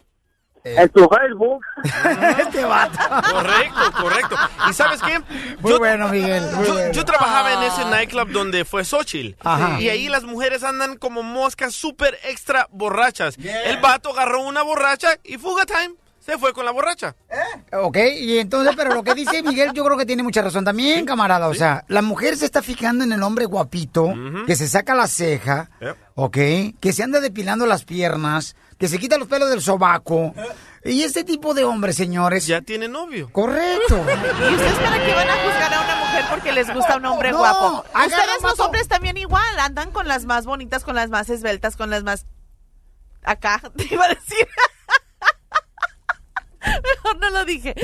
En 0.64 0.88
tu 0.88 1.06
Facebook. 1.08 1.62
este 2.40 2.64
vato. 2.64 2.98
Correcto, 3.32 3.80
correcto. 4.00 4.36
¿Y 4.70 4.72
sabes 4.72 5.00
qué? 5.02 5.20
Muy 5.60 5.78
bueno, 5.78 6.08
Miguel. 6.08 6.42
muy 6.54 6.66
Yo, 6.66 6.72
bueno. 6.72 6.92
yo 6.92 7.04
trabajaba 7.04 7.52
en 7.52 7.62
ese 7.64 7.84
nightclub 7.84 8.30
donde 8.32 8.64
fue 8.64 8.84
Xochitl. 8.84 9.36
Ajá. 9.44 9.78
Y 9.80 9.90
ahí 9.90 10.08
las 10.08 10.24
mujeres 10.24 10.64
andan 10.64 10.96
como 10.96 11.22
moscas 11.22 11.74
súper 11.74 12.18
extra 12.24 12.66
borrachas. 12.70 13.36
El 13.38 13.78
vato 13.80 14.10
agarró 14.10 14.40
una 14.42 14.62
borracha 14.62 15.18
y 15.22 15.36
fuga 15.36 15.66
time. 15.66 15.94
Se 16.20 16.38
fue 16.38 16.54
con 16.54 16.64
la 16.64 16.70
borracha. 16.70 17.14
Ok, 17.70 17.98
y 18.18 18.38
entonces, 18.38 18.74
pero 18.74 18.94
lo 18.94 19.02
que 19.04 19.12
dice 19.14 19.42
Miguel, 19.42 19.72
yo 19.74 19.84
creo 19.84 19.98
que 19.98 20.06
tiene 20.06 20.22
mucha 20.22 20.40
razón 20.40 20.64
también, 20.64 21.04
camarada. 21.04 21.48
O 21.48 21.54
sea, 21.54 21.84
la 21.88 22.00
mujer 22.00 22.38
se 22.38 22.46
está 22.46 22.62
fijando 22.62 23.04
en 23.04 23.12
el 23.12 23.22
hombre 23.22 23.44
guapito, 23.44 24.14
que 24.46 24.56
se 24.56 24.66
saca 24.66 24.94
la 24.94 25.06
ceja, 25.06 25.68
Yep. 25.82 25.96
ok, 26.14 26.38
que 26.80 26.92
se 26.94 27.02
anda 27.02 27.20
depilando 27.20 27.66
las 27.66 27.84
piernas, 27.84 28.56
que 28.78 28.88
se 28.88 28.98
quita 28.98 29.18
los 29.18 29.28
pelos 29.28 29.50
del 29.50 29.60
sobaco. 29.60 30.34
Y 30.84 31.02
este 31.02 31.24
tipo 31.24 31.54
de 31.54 31.64
hombres, 31.64 31.96
señores. 31.96 32.46
Ya 32.46 32.60
tiene 32.60 32.88
novio. 32.88 33.30
Correcto. 33.32 33.96
¿Y 33.96 34.54
ustedes 34.54 34.78
para 34.78 35.02
qué 35.02 35.14
van 35.14 35.30
a 35.30 35.34
juzgar 35.36 35.74
a 35.74 35.80
una 35.80 35.96
mujer 35.96 36.24
porque 36.30 36.52
les 36.52 36.74
gusta 36.74 36.96
un 36.98 37.06
hombre 37.06 37.32
No, 37.32 37.38
guapo? 37.38 37.84
Ustedes 37.94 38.42
los 38.42 38.60
hombres 38.60 38.86
también 38.86 39.16
igual, 39.16 39.58
andan 39.60 39.90
con 39.90 40.06
las 40.06 40.26
más 40.26 40.44
bonitas, 40.44 40.84
con 40.84 40.94
las 40.94 41.08
más 41.08 41.30
esbeltas, 41.30 41.76
con 41.76 41.88
las 41.88 42.02
más... 42.02 42.26
Acá, 43.22 43.62
te 43.76 43.88
iba 43.90 44.04
a 44.04 44.08
decir. 44.08 44.46
Mejor 46.60 47.18
no 47.18 47.30
lo 47.30 47.44
dije. 47.46 47.74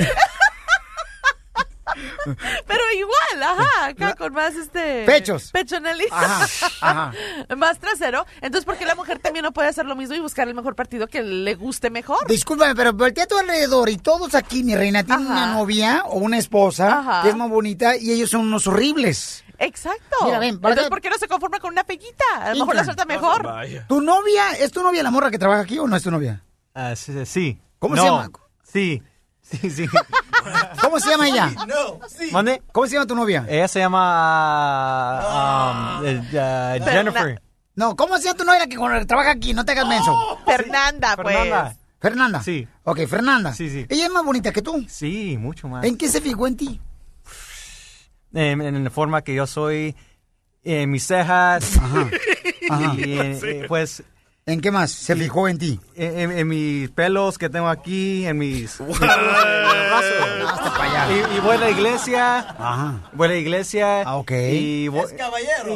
Pero 2.67 2.83
igual, 2.97 3.43
ajá, 3.43 3.85
acá 3.87 4.15
con 4.15 4.33
más 4.33 4.55
este... 4.55 5.05
Pechos. 5.05 5.51
Pechonelli. 5.51 6.05
Ajá, 6.11 6.47
ajá. 6.81 7.13
Más 7.57 7.79
trasero. 7.79 8.25
Entonces, 8.41 8.65
¿por 8.65 8.77
qué 8.77 8.85
la 8.85 8.95
mujer 8.95 9.19
también 9.19 9.43
no 9.43 9.51
puede 9.51 9.69
hacer 9.69 9.85
lo 9.85 9.95
mismo 9.95 10.15
y 10.15 10.19
buscar 10.19 10.47
el 10.47 10.55
mejor 10.55 10.75
partido 10.75 11.07
que 11.07 11.21
le 11.21 11.55
guste 11.55 11.89
mejor? 11.89 12.27
Discúlpame, 12.27 12.75
pero 12.75 12.93
voltea 12.93 13.25
a 13.25 13.27
tu 13.27 13.37
alrededor 13.37 13.89
y 13.89 13.97
todos 13.97 14.35
aquí, 14.35 14.63
mi 14.63 14.75
reina, 14.75 15.03
tienen 15.03 15.27
una 15.27 15.53
novia 15.53 16.03
o 16.05 16.17
una 16.19 16.37
esposa 16.37 16.99
Ajá. 16.99 17.23
que 17.23 17.29
es 17.29 17.35
más 17.35 17.49
bonita 17.49 17.95
y 17.95 18.11
ellos 18.11 18.29
son 18.29 18.41
unos 18.41 18.67
horribles. 18.67 19.43
Exacto. 19.59 20.17
Mira, 20.25 20.39
ven, 20.39 20.55
Entonces. 20.55 20.89
¿por 20.89 21.01
qué 21.01 21.09
no 21.09 21.17
se 21.17 21.27
conforma 21.27 21.59
con 21.59 21.71
una 21.71 21.83
pequita? 21.83 22.23
A 22.39 22.53
lo 22.53 22.59
mejor 22.65 22.75
la 22.75 22.83
suelta 22.83 23.05
mejor. 23.05 23.47
¿Tu 23.87 24.01
novia, 24.01 24.53
es 24.53 24.71
tu 24.71 24.81
novia 24.81 25.03
la 25.03 25.11
morra 25.11 25.29
que 25.29 25.37
trabaja 25.37 25.61
aquí 25.61 25.77
o 25.77 25.87
no 25.87 25.95
es 25.95 26.03
tu 26.03 26.09
novia? 26.09 26.43
Ah, 26.73 26.95
sí, 26.95 27.13
sí. 27.25 27.59
¿Cómo 27.77 27.95
No, 27.95 28.01
se 28.01 28.07
llama? 28.07 28.29
Sí, 28.63 29.03
sí, 29.41 29.69
sí. 29.69 29.85
¿Cómo 30.81 30.99
se 30.99 31.09
llama 31.09 31.27
ella? 31.27 31.51
¿Mande? 32.31 32.61
¿Cómo 32.71 32.87
se 32.87 32.93
llama 32.93 33.05
tu 33.07 33.15
novia? 33.15 33.45
Ella 33.49 33.67
se 33.67 33.79
llama 33.79 35.21
um, 35.99 36.05
eh, 36.05 36.79
uh, 36.79 36.83
Jennifer. 36.85 37.41
No, 37.75 37.95
¿cómo 37.95 38.17
se 38.17 38.25
llama 38.25 38.37
tu 38.37 38.43
novia 38.45 38.59
la 38.59 38.67
que 38.67 39.05
trabaja 39.05 39.31
aquí? 39.31 39.53
No 39.53 39.63
te 39.65 39.71
hagas 39.71 39.87
menso. 39.87 40.39
Fernanda, 40.45 41.15
pues. 41.17 41.35
Fernanda. 41.35 41.75
Fernanda. 41.99 42.43
Sí. 42.43 42.67
Ok, 42.83 42.99
Fernanda. 43.07 43.53
Sí, 43.53 43.69
sí. 43.69 43.85
Ella 43.89 44.05
es 44.05 44.11
más 44.11 44.23
bonita 44.25 44.51
que 44.51 44.61
tú. 44.61 44.85
Sí, 44.89 45.37
mucho 45.37 45.67
más. 45.67 45.83
¿En 45.85 45.97
qué 45.97 46.07
se 46.09 46.19
fijó 46.21 46.47
en 46.47 46.57
ti? 46.57 46.81
En, 48.33 48.61
en 48.61 48.83
la 48.83 48.89
forma 48.89 49.21
que 49.21 49.33
yo 49.35 49.45
soy, 49.47 49.95
en 50.63 50.89
mis 50.89 51.05
cejas. 51.05 51.77
Ajá. 51.77 52.09
Y 52.97 53.19
en- 53.19 53.39
eh, 53.43 53.65
pues. 53.67 54.03
¿En 54.51 54.61
qué 54.61 54.71
más 54.71 54.91
se 54.91 55.15
fijó 55.15 55.47
en 55.47 55.57
ti? 55.57 55.79
En, 55.95 56.19
en- 56.19 56.37
en 56.37 56.47
mis 56.47 56.89
pelos 56.91 57.37
que 57.37 57.49
tengo 57.49 57.67
aquí, 57.69 58.25
en 58.25 58.37
mis. 58.37 58.79
Y, 61.09 61.37
y 61.37 61.39
voy 61.39 61.55
a 61.55 61.59
la 61.59 61.69
iglesia. 61.69 62.39
Ajá. 62.39 63.09
Voy 63.13 63.27
a 63.27 63.31
la 63.31 63.37
iglesia. 63.37 64.01
Ah, 64.03 64.17
ok. 64.17 64.31
Y, 64.31 64.87
voy- 64.87 65.03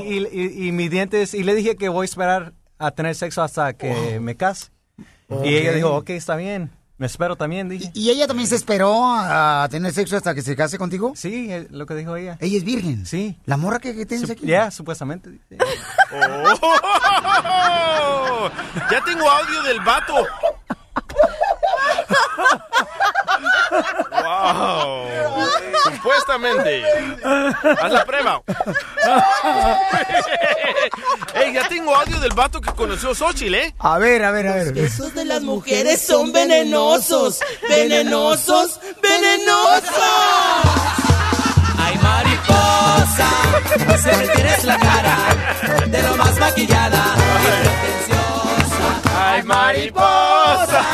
y, 0.04 0.18
y- 0.28 0.68
y 0.68 0.72
mis 0.72 0.90
dientes. 0.90 1.34
Y 1.34 1.44
le 1.44 1.54
dije 1.56 1.76
que 1.76 1.90
voy 1.90 2.04
a 2.04 2.06
esperar 2.06 2.54
a 2.78 2.92
tener 2.92 3.16
sexo 3.16 3.42
hasta 3.44 3.74
que 3.74 4.20
me 4.22 4.36
case. 4.36 4.68
Y 5.44 5.56
ella 5.56 5.72
dijo, 5.74 5.96
ok, 5.96 6.10
está 6.12 6.36
bien. 6.36 6.72
Me 6.98 7.08
espero 7.08 7.36
también, 7.36 7.68
dije. 7.68 7.92
¿Y 7.94 8.10
ella 8.10 8.26
también 8.26 8.48
se 8.48 8.56
esperó 8.56 9.04
a 9.06 9.68
tener 9.70 9.92
sexo 9.92 10.16
hasta 10.16 10.34
que 10.34 10.42
se 10.42 10.56
case 10.56 10.78
contigo? 10.78 11.12
Sí, 11.16 11.52
es 11.52 11.70
lo 11.70 11.86
que 11.86 11.94
dijo 11.94 12.16
ella. 12.16 12.38
¿Ella 12.40 12.58
es 12.58 12.64
virgen? 12.64 13.06
Sí. 13.06 13.38
¿La 13.46 13.58
morra 13.58 13.80
que, 13.80 13.94
que 13.94 14.06
tienes 14.06 14.30
Sup- 14.30 14.38
aquí? 14.38 14.48
Ya, 14.48 14.72
supuestamente. 14.72 15.38
Oh, 16.14 16.60
ya 18.90 19.04
tengo 19.04 19.30
audio 19.30 19.62
del 19.64 19.82
vato. 19.82 20.14
Wow. 24.46 25.08
Supuestamente. 25.86 26.84
Haz 27.82 27.92
la 27.92 28.06
prueba. 28.06 28.42
Ey, 31.34 31.54
ya 31.54 31.68
tengo 31.68 31.96
audio 31.96 32.20
del 32.20 32.34
vato 32.34 32.62
que 32.62 32.72
conoció 32.74 33.16
Xochitl, 33.16 33.56
¿eh? 33.56 33.74
A 33.80 33.98
ver, 33.98 34.24
a 34.24 34.32
ver, 34.32 34.48
a 34.48 34.54
ver. 34.56 34.74
besos 34.74 35.14
de 35.16 35.26
las 35.26 35.42
mujeres 35.42 36.00
son 36.02 36.32
venenosos, 36.32 37.40
venenosos, 37.68 38.80
venenosos. 39.02 39.92
Ay, 41.78 41.98
mariposa, 42.02 43.30
se 44.04 44.16
me 44.16 44.28
tienes 44.28 44.64
la 44.64 44.78
cara 44.80 45.18
de 45.88 46.04
lo 46.04 46.16
más 46.18 46.38
maquillada 46.40 47.16
y 47.18 47.46
pretenciosa. 47.46 49.02
Ay, 49.28 49.44
mariposa, 49.44 50.86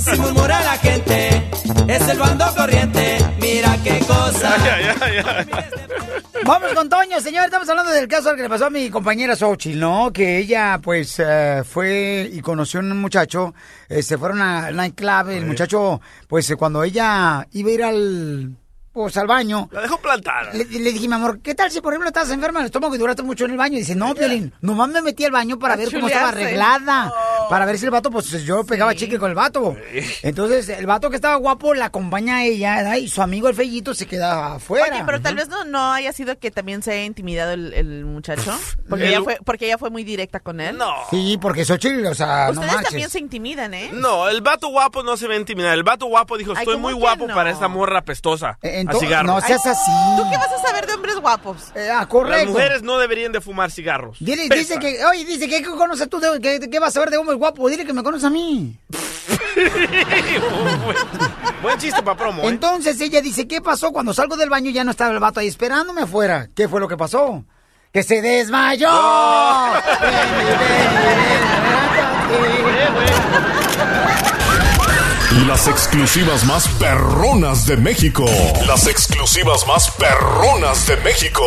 si 0.00 0.18
murmura 0.18 0.60
la 0.62 0.78
gente, 0.78 1.50
es 1.88 2.08
el 2.08 2.18
bando 2.18 2.44
corriente, 2.56 3.18
mira 3.40 3.76
qué 3.82 3.98
cosa. 4.00 4.56
Vamos 6.44 6.72
con 6.74 6.88
Toño, 6.88 7.20
señor. 7.20 7.46
Estamos 7.46 7.68
hablando 7.68 7.90
del 7.90 8.06
caso 8.06 8.36
que 8.36 8.42
le 8.42 8.48
pasó 8.48 8.66
a 8.66 8.70
mi 8.70 8.88
compañera 8.88 9.34
Xochitl, 9.34 9.80
¿no? 9.80 10.12
Que 10.12 10.38
ella, 10.38 10.78
pues, 10.82 11.16
eh, 11.18 11.62
fue 11.64 12.30
y 12.32 12.40
conoció 12.40 12.78
a 12.80 12.84
un 12.84 13.00
muchacho. 13.00 13.52
eh, 13.88 14.02
se 14.02 14.16
fueron 14.16 14.40
a 14.42 14.70
nightclub. 14.70 15.30
El 15.30 15.46
muchacho, 15.46 16.00
pues, 16.28 16.48
eh, 16.50 16.56
cuando 16.56 16.84
ella 16.84 17.46
iba 17.52 17.70
a 17.70 17.72
ir 17.72 17.82
al. 17.82 18.56
Pues 18.96 19.14
al 19.18 19.26
baño. 19.26 19.68
La 19.72 19.82
dejó 19.82 19.98
plantada. 19.98 20.54
Le, 20.54 20.64
le 20.64 20.90
dije, 20.90 21.06
mi 21.06 21.12
amor, 21.12 21.40
¿qué 21.42 21.54
tal 21.54 21.70
si, 21.70 21.82
por 21.82 21.92
ejemplo, 21.92 22.08
estás 22.08 22.30
enferma 22.30 22.60
del 22.60 22.66
estómago 22.68 22.94
y 22.94 22.98
duraste 22.98 23.22
mucho 23.22 23.44
en 23.44 23.50
el 23.50 23.58
baño? 23.58 23.74
Y 23.76 23.80
dice, 23.80 23.94
no, 23.94 24.14
Piolín, 24.14 24.54
nomás 24.62 24.88
me 24.88 25.02
metí 25.02 25.22
al 25.26 25.32
baño 25.32 25.58
para 25.58 25.74
A 25.74 25.76
ver 25.76 25.92
cómo 25.92 26.06
estaba 26.06 26.30
arreglada. 26.30 27.12
Para 27.50 27.66
ver 27.66 27.76
si 27.78 27.84
el 27.84 27.90
vato, 27.90 28.10
pues 28.10 28.30
yo 28.46 28.64
pegaba 28.64 28.94
chicle 28.94 29.18
con 29.18 29.28
el 29.28 29.34
vato. 29.34 29.76
Entonces, 30.22 30.70
el 30.70 30.86
vato 30.86 31.10
que 31.10 31.16
estaba 31.16 31.36
guapo 31.36 31.74
la 31.74 31.84
acompaña 31.86 32.36
a 32.38 32.44
ella, 32.46 32.76
¿verdad? 32.76 32.96
y 32.96 33.08
su 33.08 33.20
amigo 33.20 33.48
el 33.50 33.54
fellito 33.54 33.94
se 33.94 34.06
queda 34.06 34.54
afuera. 34.54 34.86
Oye, 34.94 35.02
pero 35.04 35.20
tal 35.20 35.34
vez 35.36 35.48
no, 35.48 35.64
no 35.66 35.92
haya 35.92 36.14
sido 36.14 36.38
que 36.38 36.50
también 36.50 36.82
se 36.82 36.92
haya 36.92 37.04
intimidado 37.04 37.52
el, 37.52 37.74
el 37.74 38.04
muchacho. 38.06 38.58
Porque 38.88 39.04
El- 39.04 39.10
ella, 39.10 39.22
fue, 39.22 39.38
porque 39.44 39.66
ella 39.66 39.76
fue 39.76 39.90
muy 39.90 40.04
directa 40.04 40.40
con 40.40 40.58
él. 40.58 40.78
No. 40.78 40.90
Sí, 41.10 41.38
porque 41.38 41.66
Xochitl, 41.66 42.06
o 42.06 42.14
sea, 42.14 42.46
no 42.46 42.52
Ustedes 42.52 42.72
manches. 42.72 42.88
también 42.88 43.10
se 43.10 43.18
intimidan, 43.18 43.74
¿eh? 43.74 43.90
No, 43.92 44.26
el 44.30 44.40
vato 44.40 44.68
guapo 44.68 45.02
no 45.02 45.18
se 45.18 45.28
va 45.28 45.34
a 45.34 45.36
intimidar. 45.36 45.74
El 45.74 45.82
vato 45.84 46.06
guapo 46.06 46.38
dijo, 46.38 46.52
estoy 46.54 46.76
¿cómo 46.76 46.88
muy 46.88 46.94
guapo 46.94 47.26
no? 47.26 47.34
para 47.34 47.50
esta 47.50 47.68
morra 47.68 48.00
pestosa. 48.02 48.58
Eh, 48.62 48.80
a 48.88 49.22
no 49.22 49.40
seas 49.40 49.66
así. 49.66 49.90
¿Tú 50.16 50.22
qué 50.30 50.36
vas 50.36 50.52
a 50.52 50.58
saber 50.58 50.86
de 50.86 50.94
hombres 50.94 51.16
guapos? 51.16 51.72
ah, 51.92 52.06
correcto. 52.08 52.44
Las 52.44 52.52
mujeres 52.52 52.82
no 52.82 52.98
deberían 52.98 53.32
de 53.32 53.40
fumar 53.40 53.70
cigarros. 53.70 54.18
Dile, 54.20 54.48
dice 54.48 54.78
que, 54.78 55.04
oye, 55.04 55.24
dice 55.24 55.48
que 55.48 55.62
¿qué 55.62 55.70
conoces 55.70 56.08
tú, 56.08 56.20
de, 56.20 56.40
que, 56.40 56.70
que 56.70 56.78
vas 56.78 56.88
a 56.88 56.92
saber 56.92 57.10
de 57.10 57.16
hombre 57.16 57.34
guapo? 57.36 57.68
Dile 57.68 57.84
que 57.84 57.92
me 57.92 58.02
conoces 58.02 58.24
a 58.24 58.30
mí. 58.30 58.76
Buen 61.62 61.78
chiste 61.78 62.02
para 62.02 62.16
promo, 62.16 62.42
¿eh? 62.42 62.48
Entonces 62.48 63.00
ella 63.00 63.20
dice, 63.20 63.48
¿qué 63.48 63.60
pasó? 63.60 63.92
Cuando 63.92 64.12
salgo 64.12 64.36
del 64.36 64.50
baño 64.50 64.70
ya 64.70 64.84
no 64.84 64.90
estaba 64.90 65.12
el 65.12 65.20
vato 65.20 65.40
ahí 65.40 65.48
esperándome 65.48 66.02
afuera. 66.02 66.48
¿Qué 66.54 66.68
fue 66.68 66.80
lo 66.80 66.88
que 66.88 66.96
pasó? 66.96 67.44
¡Que 67.92 68.02
se 68.02 68.20
desmayó! 68.20 68.90
Las 75.44 75.68
exclusivas 75.68 76.46
más 76.46 76.66
perronas 76.78 77.66
de 77.66 77.76
México. 77.76 78.24
Las 78.66 78.88
exclusivas 78.88 79.66
más 79.68 79.90
perronas 79.92 80.86
de 80.88 80.96
México. 81.04 81.42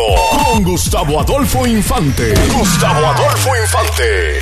Con 0.46 0.62
Gustavo 0.62 1.20
Adolfo 1.20 1.66
Infante. 1.66 2.32
Gustavo 2.56 3.04
Adolfo 3.04 3.50
Infante. 3.60 4.40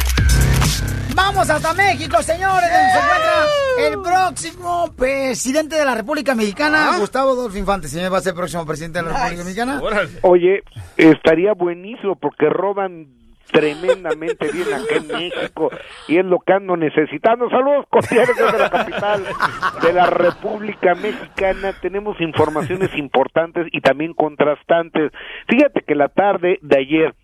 Vamos 1.15 1.49
hasta 1.49 1.73
México, 1.73 2.23
señores, 2.23 2.69
donde 2.71 2.93
se 2.93 2.99
encuentra 2.99 3.47
el 3.89 4.03
próximo 4.03 4.93
presidente 4.95 5.77
de 5.77 5.85
la 5.85 5.95
República 5.95 6.35
Mexicana, 6.35 6.99
Gustavo 6.99 7.31
Adolfo 7.31 7.57
Infante. 7.57 7.89
Señor, 7.89 8.13
va 8.13 8.19
a 8.19 8.21
ser 8.21 8.33
el 8.33 8.37
próximo 8.37 8.67
presidente 8.67 8.99
de 8.99 9.07
la 9.07 9.17
República 9.17 9.45
Mexicana. 9.45 9.83
Oye, 10.23 10.63
estaría 10.97 11.55
buenísimo 11.55 12.17
porque 12.17 12.51
roban 12.51 13.09
tremendamente 13.51 14.51
bien 14.53 14.73
acá 14.73 14.97
en 14.97 15.09
México 15.09 15.71
y 16.07 16.19
es 16.19 16.25
lo 16.25 16.39
que 16.41 16.53
ando 16.53 16.77
necesitando. 16.77 17.49
Saludos 17.51 17.87
cordiales 17.91 18.37
desde 18.37 18.59
la 18.59 18.71
capital 18.71 19.25
de 19.83 19.93
la 19.93 20.07
República 20.07 20.95
Mexicana. 20.95 21.73
Tenemos 21.81 22.21
informaciones 22.21 22.91
importantes 22.97 23.67
y 23.73 23.81
también 23.81 24.15
contrastantes. 24.15 25.13
Fíjate 25.49 25.83
que 25.83 25.95
la 25.95 26.09
tarde 26.09 26.59
de 26.63 26.79
ayer 26.79 27.15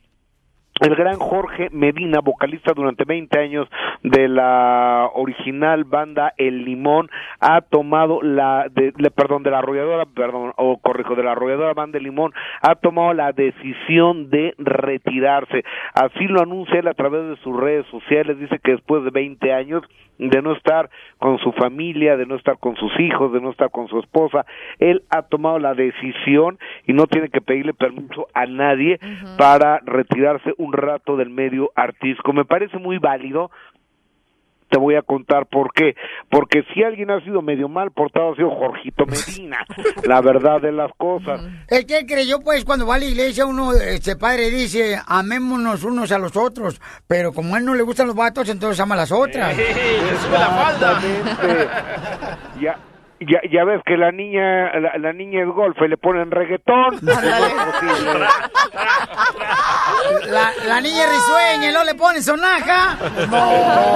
el 0.81 0.97
gran 0.97 1.19
Jorge 1.19 1.69
Medina, 1.71 2.19
vocalista 2.21 2.73
durante 2.75 3.05
20 3.05 3.39
años 3.39 3.69
de 4.03 4.27
la 4.27 5.09
original 5.15 5.85
banda 5.85 6.35
El 6.37 6.65
Limón, 6.65 7.09
ha 7.39 7.61
tomado 7.61 8.21
la, 8.23 8.67
de, 8.71 8.93
perdón, 9.13 9.45
de 9.45 9.53
la 9.53 9.59
arrolladora, 9.59 10.05
perdón, 10.05 10.53
o 10.57 10.79
corrijo, 10.79 11.15
de 11.15 11.23
la 11.23 11.33
arrolladora 11.33 11.75
banda 11.75 11.99
El 11.99 12.05
Limón, 12.05 12.33
ha 12.61 12.75
tomado 12.75 13.15
la 13.15 13.33
decisión 13.33 14.31
de 14.31 14.55
retirarse. 14.59 15.65
Así 15.95 16.27
lo 16.27 16.43
anuncia 16.43 16.81
él 16.81 16.89
a 16.89 16.95
través 16.95 17.29
de 17.29 17.37
sus 17.37 17.57
redes 17.57 17.87
sociales, 17.87 18.39
dice 18.39 18.59
que 18.59 18.73
después 18.73 19.05
de 19.05 19.11
20 19.11 19.53
años 19.53 19.85
de 20.19 20.43
no 20.43 20.53
estar 20.53 20.91
con 21.19 21.39
su 21.39 21.53
familia, 21.53 22.17
de 22.17 22.27
no 22.27 22.37
estar 22.37 22.59
con 22.59 22.77
sus 22.77 22.93
hijos, 23.01 23.33
de 23.33 23.41
no 23.41 23.51
estar 23.51 23.71
con 23.71 23.89
su 23.89 23.99
esposa, 23.99 24.47
él 24.79 25.03
ha 25.11 25.23
tomado 25.23 25.59
la 25.59 25.75
decisión 25.75 26.59
y 26.87 26.93
no 26.93 27.07
tiene 27.07 27.29
que 27.31 27.41
pedirle 27.41 27.75
permiso 27.75 28.29
a 28.35 28.47
nadie 28.47 28.99
para 29.39 29.81
retirarse 29.85 30.55
un 30.65 30.73
rato 30.73 31.17
del 31.17 31.31
medio 31.31 31.71
artístico. 31.75 32.33
Me 32.33 32.45
parece 32.45 32.79
muy 32.79 32.99
válido 32.99 33.51
te 34.75 34.81
voy 34.81 34.97
a 34.97 35.03
contar 35.03 35.47
por 35.47 35.73
qué. 35.73 35.95
Porque 36.29 36.65
si 36.75 36.83
alguien 36.83 37.11
ha 37.11 37.21
sido 37.21 37.43
medio 37.43 37.69
mal 37.69 37.93
portado 37.93 38.33
ha 38.33 38.37
sido 38.37 38.51
Jorgito 38.51 39.07
Medina, 39.39 39.65
la 40.05 40.21
verdad 40.21 40.61
de 40.61 40.73
las 40.73 40.91
cosas. 40.97 41.41
El 41.69 41.87
que 41.87 42.05
creyó, 42.07 42.41
pues, 42.41 42.65
cuando 42.65 42.85
va 42.87 42.97
a 42.97 42.99
la 42.99 43.05
iglesia, 43.05 43.47
uno, 43.47 43.73
este 43.73 44.17
padre 44.17 44.51
dice, 44.51 44.99
amémonos 45.07 45.85
unos 45.85 46.11
a 46.11 46.19
los 46.19 46.37
otros. 46.37 46.81
Pero 47.07 47.33
como 47.33 47.55
a 47.55 47.59
él 47.59 47.65
no 47.65 47.75
le 47.75 47.83
gustan 47.83 48.09
los 48.09 48.17
vatos, 48.17 48.49
entonces 48.49 48.81
ama 48.81 48.97
a 48.97 48.99
las 48.99 49.13
otras. 49.13 49.57
Exactamente. 49.57 51.25
Ya, 52.61 52.79
ya, 53.31 53.41
ya 53.51 53.65
ves 53.65 53.81
que 53.85 53.97
la 53.97 54.11
niña, 54.13 54.73
la, 54.81 54.99
la 54.99 55.13
niña 55.13 55.43
es 55.43 55.49
golfe, 55.49 55.89
le 55.89 55.97
ponen 55.97 56.31
reggaetón. 56.31 57.01
No 57.05 57.13
es. 57.13 57.21
La, 60.31 60.53
la 60.67 60.81
niña 60.81 61.05
risueña, 61.07 61.73
¿no 61.73 61.85
le 61.85 61.95
pone 61.95 62.23
sonaja? 62.23 62.97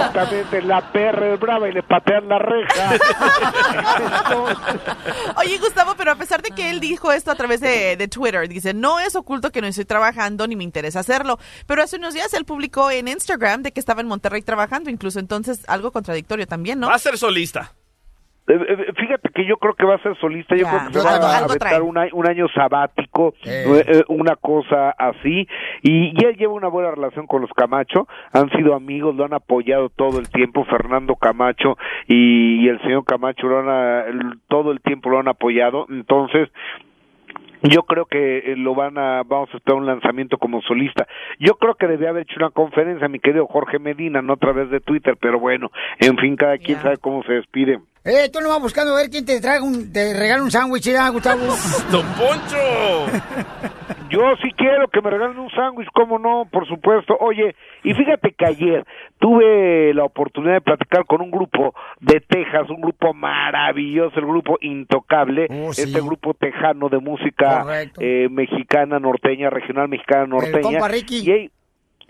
Exactamente, 0.06 0.62
la 0.62 0.80
perra 0.92 1.34
es 1.34 1.40
brava 1.40 1.68
y 1.68 1.72
le 1.72 1.82
patean 1.82 2.28
la 2.28 2.38
reja. 2.38 2.90
Oye, 5.36 5.58
Gustavo, 5.58 5.94
pero 5.96 6.12
a 6.12 6.16
pesar 6.16 6.42
de 6.42 6.50
que 6.50 6.70
él 6.70 6.80
dijo 6.80 7.12
esto 7.12 7.30
a 7.30 7.34
través 7.34 7.60
de, 7.60 7.96
de 7.96 8.08
Twitter, 8.08 8.48
dice, 8.48 8.74
no 8.74 9.00
es 9.00 9.16
oculto 9.16 9.50
que 9.50 9.60
no 9.60 9.66
estoy 9.66 9.84
trabajando 9.84 10.46
ni 10.46 10.56
me 10.56 10.64
interesa 10.64 11.00
hacerlo. 11.00 11.38
Pero 11.66 11.82
hace 11.82 11.96
unos 11.96 12.14
días 12.14 12.32
él 12.34 12.44
publicó 12.44 12.90
en 12.90 13.08
Instagram 13.08 13.62
de 13.62 13.72
que 13.72 13.80
estaba 13.80 14.00
en 14.00 14.06
Monterrey 14.08 14.42
trabajando, 14.42 14.90
incluso 14.90 15.18
entonces 15.18 15.64
algo 15.68 15.90
contradictorio 15.92 16.46
también, 16.46 16.80
¿no? 16.80 16.88
Va 16.88 16.94
a 16.94 16.98
ser 16.98 17.18
solista. 17.18 17.72
Eh, 18.48 18.58
eh, 18.68 18.92
Fíjate 18.96 19.28
que 19.34 19.44
yo 19.46 19.58
creo 19.58 19.74
que 19.74 19.84
va 19.84 19.96
a 19.96 20.02
ser 20.02 20.16
solista, 20.18 20.56
yo 20.56 20.64
Ya, 20.64 20.70
creo 20.70 20.86
que 20.88 20.92
se 21.00 21.04
va 21.04 21.10
a 21.14 21.38
aventar 21.44 21.82
un, 21.82 21.98
a- 21.98 22.08
un 22.12 22.26
año 22.26 22.48
sabático, 22.54 23.34
eh, 23.44 24.02
una 24.08 24.36
cosa 24.36 24.90
así, 24.98 25.46
y, 25.82 26.12
y 26.18 26.24
él 26.24 26.36
lleva 26.36 26.54
una 26.54 26.68
buena 26.68 26.90
relación 26.90 27.26
con 27.26 27.42
los 27.42 27.50
Camacho, 27.52 28.08
han 28.32 28.48
sido 28.50 28.74
amigos, 28.74 29.14
lo 29.14 29.24
han 29.24 29.34
apoyado 29.34 29.90
todo 29.90 30.18
el 30.18 30.28
tiempo, 30.30 30.64
Fernando 30.64 31.14
Camacho 31.16 31.76
y, 32.06 32.64
y 32.64 32.68
el 32.68 32.80
señor 32.80 33.04
Camacho 33.04 33.46
lo 33.48 33.58
han, 33.60 34.40
todo 34.48 34.72
el 34.72 34.80
tiempo 34.80 35.10
lo 35.10 35.18
han 35.18 35.28
apoyado, 35.28 35.86
entonces 35.90 36.48
yo 37.62 37.82
creo 37.82 38.06
que 38.06 38.54
lo 38.56 38.74
van 38.76 38.96
a, 38.98 39.24
vamos 39.26 39.48
a 39.52 39.56
esperar 39.56 39.78
un 39.80 39.86
lanzamiento 39.86 40.38
como 40.38 40.62
solista. 40.62 41.08
Yo 41.40 41.54
creo 41.56 41.74
que 41.74 41.88
debía 41.88 42.10
haber 42.10 42.22
hecho 42.22 42.36
una 42.38 42.50
conferencia, 42.50 43.08
mi 43.08 43.18
querido 43.18 43.46
Jorge 43.48 43.80
Medina, 43.80 44.22
no 44.22 44.34
a 44.34 44.36
través 44.36 44.70
de 44.70 44.78
Twitter, 44.80 45.16
pero 45.20 45.40
bueno, 45.40 45.70
en 45.98 46.16
fin, 46.18 46.36
cada 46.36 46.56
quien 46.58 46.78
sabe 46.82 46.98
cómo 46.98 47.24
se 47.24 47.32
despide. 47.32 47.80
Eh, 48.08 48.30
tú 48.32 48.40
no 48.40 48.48
vas 48.48 48.60
buscando 48.60 48.92
a 48.94 48.96
ver 48.96 49.10
quién 49.10 49.24
te 49.26 49.40
trae 49.40 49.60
un, 49.60 49.92
te 49.92 50.14
regala 50.18 50.42
un 50.42 50.50
sándwich, 50.50 50.86
¿eh, 50.88 50.96
Gustavo? 51.12 51.42
¡Don 51.90 52.06
Poncho! 52.14 52.56
Yo 54.10 54.22
sí 54.42 54.50
quiero 54.56 54.88
que 54.88 55.02
me 55.02 55.10
regalen 55.10 55.38
un 55.38 55.50
sándwich, 55.50 55.88
cómo 55.92 56.18
no, 56.18 56.48
por 56.50 56.66
supuesto. 56.66 57.14
Oye, 57.20 57.54
y 57.84 57.92
fíjate 57.92 58.32
que 58.32 58.46
ayer 58.46 58.86
tuve 59.18 59.92
la 59.92 60.04
oportunidad 60.04 60.54
de 60.54 60.60
platicar 60.62 61.04
con 61.04 61.20
un 61.20 61.30
grupo 61.30 61.74
de 62.00 62.20
Texas, 62.20 62.70
un 62.70 62.80
grupo 62.80 63.12
maravilloso, 63.12 64.18
el 64.18 64.24
grupo 64.26 64.56
Intocable, 64.62 65.46
este 65.72 66.00
grupo 66.00 66.32
tejano 66.32 66.88
de 66.88 66.98
música 67.00 67.64
eh, 67.98 68.28
mexicana, 68.30 68.98
norteña, 68.98 69.50
regional 69.50 69.88
mexicana, 69.88 70.26
norteña. 70.26 70.62
compa 70.62 70.88
Ricky. 70.88 71.18
Y 71.28 71.30
ahí- 71.30 71.50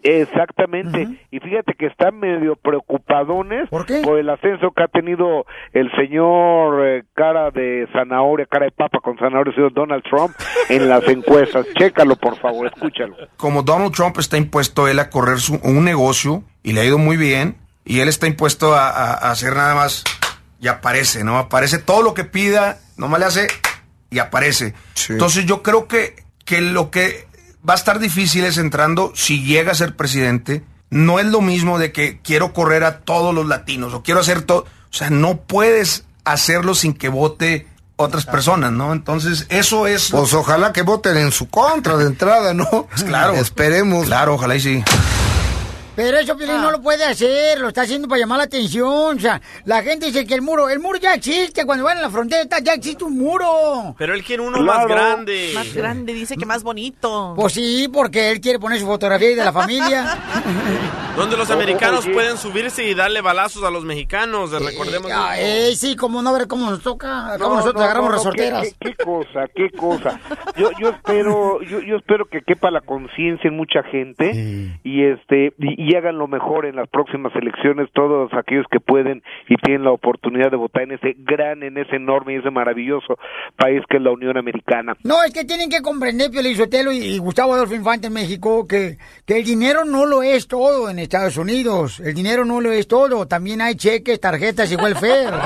Exactamente, 0.02 1.08
y 1.30 1.40
fíjate 1.40 1.74
que 1.74 1.86
están 1.86 2.18
medio 2.18 2.56
preocupadones 2.56 3.68
¿Por, 3.68 3.86
el 3.90 4.30
ascenso 4.30 4.70
que 4.76 4.82
ha 4.82 4.88
tenido 4.88 5.44
el 5.72 5.90
señor 5.96 6.86
eh, 6.86 7.02
cara 7.14 7.50
de 7.50 7.86
zanahoria, 7.92 8.46
cara 8.46 8.66
de 8.66 8.72
papa 8.72 9.00
con 9.02 9.18
zanahoria, 9.18 9.54
señor 9.54 9.72
Donald 9.74 10.02
Trump 10.04 10.34
en 10.68 10.88
las 10.88 11.06
encuestas. 11.08 11.66
Chécalo, 11.78 12.16
por 12.16 12.36
favor, 12.38 12.66
escúchalo. 12.66 13.16
como 13.36 13.62
Donald 13.62 13.92
Trump 13.92 14.16
está 14.18 14.36
impuesto 14.36 14.88
él 14.88 14.98
a 14.98 15.10
correr 15.10 15.38
su- 15.38 15.60
un 15.62 15.84
negocio 15.84 16.42
y 16.62 16.72
le 16.72 16.80
ha 16.82 16.84
ido 16.84 16.98
muy 16.98 17.16
bien 17.16 17.56
y 17.84 18.00
él 18.00 18.08
está 18.08 18.26
impuesto 18.26 18.74
a, 18.74 18.88
a- 18.88 19.12
a 19.14 19.30
hacer 19.30 19.54
nada 19.54 19.74
más 19.74 20.04
y 20.60 20.68
aparece, 20.68 21.22
¿no? 21.24 21.38
Aparece 21.38 21.78
todo 21.78 22.02
lo 22.02 22.14
que 22.14 22.24
pida, 22.24 22.78
nomás 22.96 23.20
le 23.20 23.26
hace 23.26 23.46
y 24.10 24.18
aparece. 24.18 24.74
Entonces 25.08 25.46
yo 25.46 25.62
creo 25.62 25.86
que, 25.86 26.16
que 26.44 26.60
lo 26.60 26.90
que 26.90 27.27
va 27.66 27.74
a 27.74 27.76
estar 27.76 27.98
difícil 27.98 28.44
es 28.44 28.58
entrando, 28.58 29.12
si 29.14 29.44
llega 29.44 29.72
a 29.72 29.74
ser 29.74 29.96
presidente, 29.96 30.64
no 30.90 31.18
es 31.18 31.26
lo 31.26 31.40
mismo 31.40 31.78
de 31.78 31.92
que 31.92 32.20
quiero 32.22 32.52
correr 32.52 32.84
a 32.84 33.00
todos 33.00 33.34
los 33.34 33.46
latinos 33.46 33.94
o 33.94 34.02
quiero 34.02 34.20
hacer 34.20 34.42
todo, 34.42 34.60
o 34.60 34.94
sea, 34.94 35.10
no 35.10 35.40
puedes 35.42 36.04
hacerlo 36.24 36.74
sin 36.74 36.94
que 36.94 37.08
vote 37.08 37.66
otras 37.96 38.26
personas, 38.26 38.70
¿no? 38.70 38.92
Entonces, 38.92 39.46
eso 39.48 39.86
es... 39.86 40.10
Pues 40.10 40.32
ojalá 40.32 40.72
que 40.72 40.82
voten 40.82 41.16
en 41.16 41.32
su 41.32 41.48
contra 41.48 41.96
de 41.96 42.06
entrada, 42.06 42.54
¿no? 42.54 42.86
Pues 42.88 43.02
claro. 43.02 43.34
Esperemos. 43.34 44.06
Claro, 44.06 44.34
ojalá 44.34 44.54
y 44.54 44.60
sí. 44.60 44.84
Pero 45.98 46.16
eso 46.16 46.36
Piolín 46.36 46.62
no 46.62 46.70
lo 46.70 46.80
puede 46.80 47.02
hacer, 47.04 47.58
lo 47.58 47.68
está 47.68 47.82
haciendo 47.82 48.06
para 48.06 48.20
llamar 48.20 48.38
la 48.38 48.44
atención. 48.44 49.16
O 49.16 49.20
sea, 49.20 49.40
la 49.64 49.82
gente 49.82 50.06
dice 50.06 50.24
que 50.24 50.34
el 50.34 50.42
muro, 50.42 50.68
el 50.68 50.78
muro 50.78 50.96
ya 50.96 51.12
existe, 51.14 51.66
cuando 51.66 51.82
van 51.84 51.98
a 51.98 52.02
la 52.02 52.08
frontera 52.10 52.44
ya 52.62 52.74
existe 52.74 53.02
un 53.02 53.18
muro. 53.18 53.96
Pero 53.98 54.14
él 54.14 54.22
quiere 54.22 54.42
uno 54.44 54.60
más 54.62 54.86
grande. 54.86 55.50
Más 55.54 55.74
grande, 55.74 56.12
dice 56.14 56.36
que 56.36 56.46
más 56.46 56.62
bonito. 56.62 57.34
Pues 57.36 57.52
sí, 57.54 57.88
porque 57.92 58.30
él 58.30 58.40
quiere 58.40 58.60
poner 58.60 58.78
su 58.78 58.86
fotografía 58.86 59.32
y 59.32 59.34
de 59.34 59.44
la 59.44 59.52
familia. 59.52 60.16
Donde 61.16 61.36
los 61.36 61.50
Oh, 61.50 61.54
americanos 61.54 62.06
pueden 62.12 62.36
subirse 62.36 62.84
y 62.84 62.94
darle 62.94 63.20
balazos 63.20 63.64
a 63.64 63.70
los 63.70 63.84
mexicanos. 63.84 64.52
Recordemos. 64.52 65.10
Ah, 65.12 65.34
eh, 65.40 65.74
sí, 65.74 65.96
como 65.96 66.22
no 66.22 66.32
ver 66.32 66.46
cómo 66.46 66.70
nos 66.70 66.80
toca, 66.82 67.34
cómo 67.38 67.48
No, 67.50 67.56
nosotros 67.56 67.74
no, 67.80 67.82
agarramos 67.84 68.10
no, 68.10 68.16
las 68.16 68.24
no, 68.24 68.30
¿qué- 68.32 68.38
sorteras. 68.38 68.76
¿qué, 68.78 68.90
qué 68.94 69.04
cosa, 69.04 69.46
qué 69.52 69.70
cosa. 69.76 70.20
Yo, 70.56 70.70
yo 70.78 70.90
espero, 70.90 71.60
yo, 71.62 71.80
yo 71.80 71.96
espero 71.96 72.26
que 72.26 72.42
quepa 72.42 72.70
la 72.70 72.82
conciencia 72.82 73.48
en 73.48 73.56
mucha 73.56 73.82
gente 73.82 74.78
y 74.84 75.04
este 75.04 75.52
y, 75.58 75.87
y 75.87 75.87
hagan 75.94 76.18
lo 76.18 76.26
mejor 76.28 76.66
en 76.66 76.76
las 76.76 76.88
próximas 76.88 77.32
elecciones 77.34 77.88
todos 77.92 78.32
aquellos 78.34 78.66
que 78.70 78.80
pueden 78.80 79.22
y 79.48 79.56
tienen 79.56 79.84
la 79.84 79.92
oportunidad 79.92 80.50
de 80.50 80.56
votar 80.56 80.82
en 80.82 80.92
ese 80.92 81.14
gran, 81.18 81.62
en 81.62 81.78
ese 81.78 81.96
enorme 81.96 82.34
y 82.34 82.36
ese 82.36 82.50
maravilloso 82.50 83.18
país 83.56 83.82
que 83.88 83.96
es 83.98 84.02
la 84.02 84.10
Unión 84.10 84.36
Americana. 84.36 84.96
No, 85.04 85.22
es 85.22 85.32
que 85.32 85.44
tienen 85.44 85.70
que 85.70 85.82
comprender, 85.82 86.30
Pio 86.30 86.42
Sotelo 86.54 86.92
y, 86.92 86.98
y 86.98 87.18
Gustavo 87.18 87.54
Adolfo 87.54 87.74
Infante 87.74 88.08
en 88.08 88.12
México, 88.12 88.66
que, 88.66 88.98
que 89.26 89.38
el 89.38 89.44
dinero 89.44 89.84
no 89.84 90.06
lo 90.06 90.22
es 90.22 90.48
todo 90.48 90.90
en 90.90 90.98
Estados 90.98 91.36
Unidos. 91.36 92.00
El 92.00 92.14
dinero 92.14 92.44
no 92.44 92.60
lo 92.60 92.72
es 92.72 92.88
todo. 92.88 93.26
También 93.26 93.60
hay 93.60 93.74
cheques, 93.74 94.20
tarjetas 94.20 94.70
y 94.72 94.76
welfare. 94.76 95.36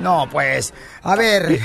No, 0.00 0.26
pues, 0.30 0.72
a 1.02 1.16
ver. 1.16 1.58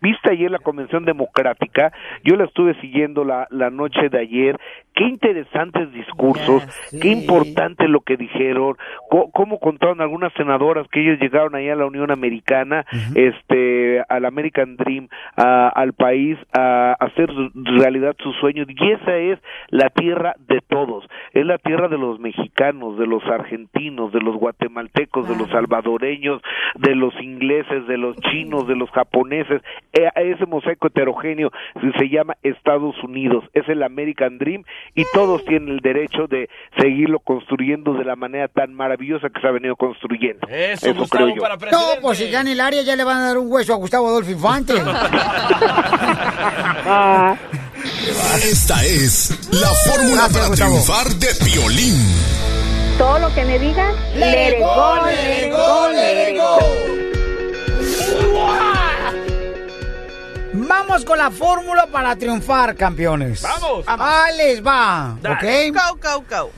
¿Viste 0.00 0.30
ayer 0.30 0.50
la 0.50 0.58
Convención 0.58 1.04
Democrática? 1.04 1.92
Yo 2.24 2.36
la 2.36 2.44
estuve 2.44 2.74
siguiendo 2.80 3.24
la, 3.24 3.46
la 3.50 3.70
noche 3.70 4.08
de 4.08 4.18
ayer. 4.20 4.58
Qué 4.94 5.04
interesantes 5.04 5.92
discursos, 5.92 6.64
qué 7.00 7.08
importante 7.08 7.86
lo 7.86 8.00
que 8.00 8.16
dijeron, 8.16 8.76
co- 9.08 9.30
cómo 9.32 9.60
contaron 9.60 10.00
algunas 10.00 10.32
senadoras 10.32 10.88
que 10.88 11.00
ellos 11.00 11.20
llegaron 11.20 11.54
allá 11.54 11.74
a 11.74 11.76
la 11.76 11.86
Unión 11.86 12.10
Americana, 12.10 12.84
este, 13.14 14.02
al 14.08 14.24
American 14.24 14.76
Dream, 14.76 15.08
a- 15.36 15.68
al 15.68 15.92
país, 15.92 16.36
a 16.52 16.94
hacer 16.98 17.30
realidad 17.54 18.16
sus 18.22 18.34
sueños. 18.36 18.66
Y 18.68 18.90
esa 18.90 19.16
es 19.16 19.38
la 19.68 19.90
tierra 19.90 20.34
de 20.48 20.60
todos. 20.60 21.04
Es 21.32 21.46
la 21.46 21.58
tierra 21.58 21.88
de 21.88 21.98
los 21.98 22.18
mexicanos, 22.18 22.98
de 22.98 23.06
los 23.06 23.24
argentinos, 23.26 24.12
de 24.12 24.20
los 24.20 24.36
guatemaltecos, 24.36 25.28
de 25.28 25.36
los 25.36 25.48
salvadoreños, 25.50 26.42
de 26.76 26.94
los 26.94 27.14
ingleses, 27.20 27.86
de 27.86 27.98
los 27.98 28.16
chinos, 28.16 28.66
de 28.66 28.76
los 28.76 28.90
japoneses. 28.90 29.62
Eh, 29.92 30.08
ese 30.16 30.44
mosaico 30.46 30.88
heterogéneo 30.88 31.50
se- 31.98 32.08
llama 32.08 32.36
Estados 32.42 32.94
Unidos. 33.02 33.44
Es 33.54 33.68
el 33.68 33.82
American 33.82 34.38
Dream 34.38 34.64
y 34.94 35.04
todos 35.12 35.44
tienen 35.44 35.68
el 35.70 35.80
derecho 35.80 36.26
de 36.26 36.48
seguirlo 36.78 37.20
construyendo 37.20 37.94
de 37.94 38.04
la 38.04 38.16
manera 38.16 38.48
tan 38.48 38.74
maravillosa 38.74 39.28
que 39.30 39.40
se 39.40 39.46
ha 39.46 39.50
venido 39.50 39.76
construyendo. 39.76 40.46
Eso, 40.48 40.94
creo 41.08 41.28
yo. 41.28 41.42
No, 41.70 42.00
pues 42.02 42.18
si 42.18 42.30
gana 42.30 42.50
el 42.52 42.60
área 42.60 42.82
ya 42.82 42.96
le 42.96 43.04
van 43.04 43.18
a 43.18 43.26
dar 43.28 43.38
un 43.38 43.50
hueso 43.50 43.72
a 43.72 43.76
Gustavo 43.76 44.08
Adolfo 44.08 44.30
Infante. 44.30 44.74
Esta 48.42 48.84
es 48.84 49.30
la 49.52 49.68
fórmula 49.68 50.28
para 50.32 50.50
triunfar 50.54 51.06
de 51.08 51.28
violín. 51.44 51.94
Todo 52.98 53.18
lo 53.20 53.34
que 53.34 53.44
me 53.44 53.58
digas, 53.58 53.94
let 54.16 54.56
it 54.56 54.58
go, 54.60 54.96
it 55.08 55.52
go, 56.36 56.97
Vamos 60.68 61.04
con 61.04 61.18
la 61.18 61.30
fórmula 61.30 61.86
para 61.86 62.14
triunfar, 62.16 62.76
campeones. 62.76 63.42
Vamos. 63.42 63.84
Ahí 63.86 64.36
les 64.36 64.64
va, 64.64 65.16
Dale. 65.20 65.70
¿ok? 65.70 65.74
Go, 65.74 65.98
go, 66.02 66.24
go. 66.28 66.50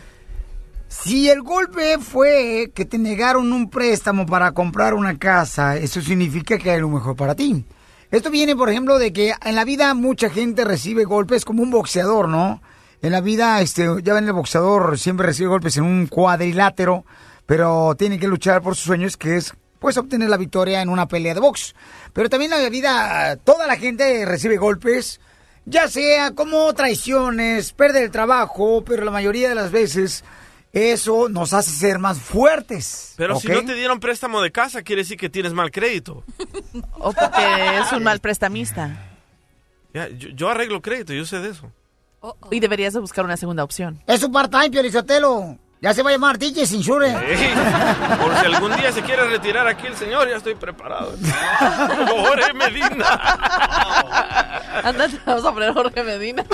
Si 0.89 1.31
el 1.31 1.43
golpe 1.43 1.99
fue 1.99 2.73
que 2.75 2.85
te 2.85 2.99
negaron 2.99 3.53
un 3.53 3.71
préstamo 3.71 4.27
para 4.27 4.51
comprar 4.51 4.95
una 4.95 5.17
casa, 5.17 5.77
eso 5.77 6.01
significa 6.01 6.59
que 6.59 6.73
hay 6.73 6.81
lo 6.81 6.89
mejor 6.89 7.15
para 7.15 7.37
ti. 7.37 7.65
Esto 8.11 8.29
viene, 8.31 8.57
por 8.57 8.69
ejemplo, 8.69 8.99
de 8.99 9.13
que 9.13 9.33
en 9.45 9.55
la 9.55 9.65
vida 9.65 9.95
mucha 9.95 10.29
gente 10.29 10.65
recibe 10.65 11.05
golpes 11.05 11.45
como 11.45 11.63
un 11.63 11.71
boxeador, 11.71 12.29
¿no? 12.29 12.61
En 13.03 13.13
la 13.13 13.21
vida, 13.21 13.61
este, 13.61 13.87
ya 14.03 14.15
ven, 14.15 14.27
el 14.27 14.33
boxeador 14.33 14.99
siempre 14.99 15.27
recibe 15.27 15.49
golpes 15.49 15.77
en 15.77 15.85
un 15.85 16.09
cuadrilátero, 16.09 17.05
pero 17.47 17.95
tiene 17.97 18.19
que 18.19 18.27
luchar 18.27 18.61
por 18.61 18.75
sus 18.75 18.87
sueños, 18.87 19.17
que 19.17 19.37
es, 19.37 19.55
pues, 19.81 19.97
obtener 19.97 20.29
la 20.29 20.37
victoria 20.37 20.83
en 20.83 20.89
una 20.89 21.09
pelea 21.09 21.35
de 21.35 21.41
box. 21.41 21.75
Pero 22.13 22.29
también 22.29 22.53
en 22.53 22.63
la 22.63 22.69
vida, 22.69 23.37
toda 23.37 23.67
la 23.67 23.77
gente 23.77 24.25
recibe 24.25 24.57
golpes, 24.57 25.21
ya 25.65 25.89
sea 25.89 26.33
como 26.33 26.73
traiciones, 26.75 27.73
perder 27.73 28.05
el 28.05 28.11
trabajo, 28.13 28.85
pero 28.85 29.05
la 29.05 29.11
mayoría 29.11 29.49
de 29.49 29.57
las 29.57 29.73
veces 29.73 30.23
eso 30.73 31.29
nos 31.29 31.53
hace 31.53 31.73
ser 31.73 31.99
más 31.99 32.21
fuertes. 32.21 33.15
Pero 33.17 33.41
si 33.41 33.49
no 33.49 33.65
te 33.65 33.75
dieron 33.75 33.99
préstamo 33.99 34.41
de 34.41 34.53
casa, 34.53 34.83
quiere 34.83 35.03
decir 35.03 35.17
que 35.17 35.29
tienes 35.29 35.53
mal 35.53 35.71
crédito. 35.73 36.23
O 37.03 37.13
porque 37.13 37.79
es 37.79 37.93
un 37.93 38.05
mal 38.05 38.21
prestamista. 38.21 39.11
Ya, 39.93 40.09
yo, 40.09 40.29
yo 40.29 40.49
arreglo 40.49 40.81
crédito, 40.81 41.13
yo 41.13 41.25
sé 41.25 41.41
de 41.41 41.51
eso. 41.51 41.73
Y 42.51 42.61
deberías 42.61 42.93
de 42.93 43.01
buscar 43.01 43.25
una 43.25 43.37
segunda 43.37 43.65
opción. 43.65 44.03
Es 44.07 44.23
un 44.23 44.31
part-time, 44.31 44.71
Piolizotelo. 44.71 45.59
Ya 45.83 45.95
se 45.95 46.03
va 46.03 46.11
a 46.11 46.13
llamar 46.13 46.39
DJs 46.39 46.73
Insure. 46.73 47.09
Ey, 47.09 47.55
por 48.21 48.37
si 48.37 48.47
algún 48.47 48.77
día 48.77 48.93
se 48.93 49.01
quiere 49.01 49.25
retirar 49.25 49.67
aquí 49.67 49.87
el 49.87 49.97
señor, 49.97 50.29
ya 50.29 50.37
estoy 50.37 50.55
preparado. 50.55 51.15
Jorge 52.07 52.53
Medina. 52.53 53.07
Ándate, 54.85 55.19
vamos 55.25 55.45
a 55.47 55.53
poner 55.53 55.73
Jorge 55.73 56.03
Medina. 56.05 56.45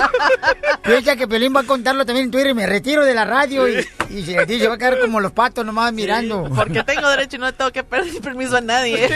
Piensa 0.81 1.17
que 1.17 1.27
Pelín 1.27 1.53
va 1.53 1.59
a 1.61 1.63
contarlo 1.63 2.05
también 2.05 2.25
en 2.27 2.31
Twitter 2.31 2.51
y 2.51 2.53
me 2.53 2.67
retiro 2.67 3.03
de 3.03 3.13
la 3.13 3.25
radio 3.25 3.67
y, 3.67 3.85
y 4.09 4.23
se, 4.23 4.45
y 4.47 4.59
se 4.59 4.67
va 4.69 4.75
a 4.75 4.77
quedar 4.77 4.99
como 4.99 5.19
los 5.19 5.33
patos 5.33 5.65
nomás 5.65 5.91
mirando. 5.91 6.49
Porque 6.55 6.83
tengo 6.83 7.09
derecho 7.09 7.35
y 7.35 7.39
no 7.39 7.53
tengo 7.53 7.71
que 7.71 7.83
pedir 7.83 8.21
permiso 8.21 8.55
a 8.55 8.61
nadie. 8.61 9.09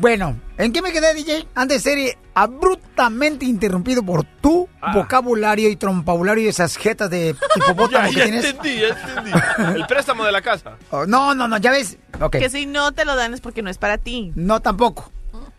Bueno, 0.00 0.36
¿en 0.56 0.72
qué 0.72 0.80
me 0.80 0.92
quedé, 0.92 1.12
DJ? 1.14 1.46
Antes 1.54 1.84
de 1.84 1.90
ser 1.90 2.18
abruptamente 2.34 3.44
interrumpido 3.44 4.02
por 4.02 4.24
tu 4.24 4.66
Ah. 4.80 4.92
vocabulario 4.94 5.68
y 5.68 5.76
trompabulario 5.76 6.44
y 6.44 6.48
esas 6.48 6.76
jetas 6.76 7.10
de 7.10 7.36
hipopótamo 7.56 8.06
Ya, 8.06 8.10
que 8.10 8.16
ya 8.16 8.24
tienes. 8.24 8.44
entendí, 8.46 8.80
ya 8.80 8.88
entendí. 8.88 9.30
El 9.80 9.86
préstamo 9.86 10.24
de 10.24 10.32
la 10.32 10.40
casa. 10.40 10.76
Oh, 10.90 11.04
no, 11.06 11.34
no, 11.34 11.46
no, 11.48 11.58
ya 11.58 11.70
ves. 11.70 11.98
Ok. 12.20 12.38
Que 12.38 12.48
si 12.48 12.64
no 12.64 12.92
te 12.92 13.04
lo 13.04 13.14
dan 13.14 13.34
es 13.34 13.40
porque 13.42 13.60
no 13.62 13.68
es 13.68 13.76
para 13.76 13.98
ti. 13.98 14.32
No, 14.34 14.60
tampoco. 14.60 15.12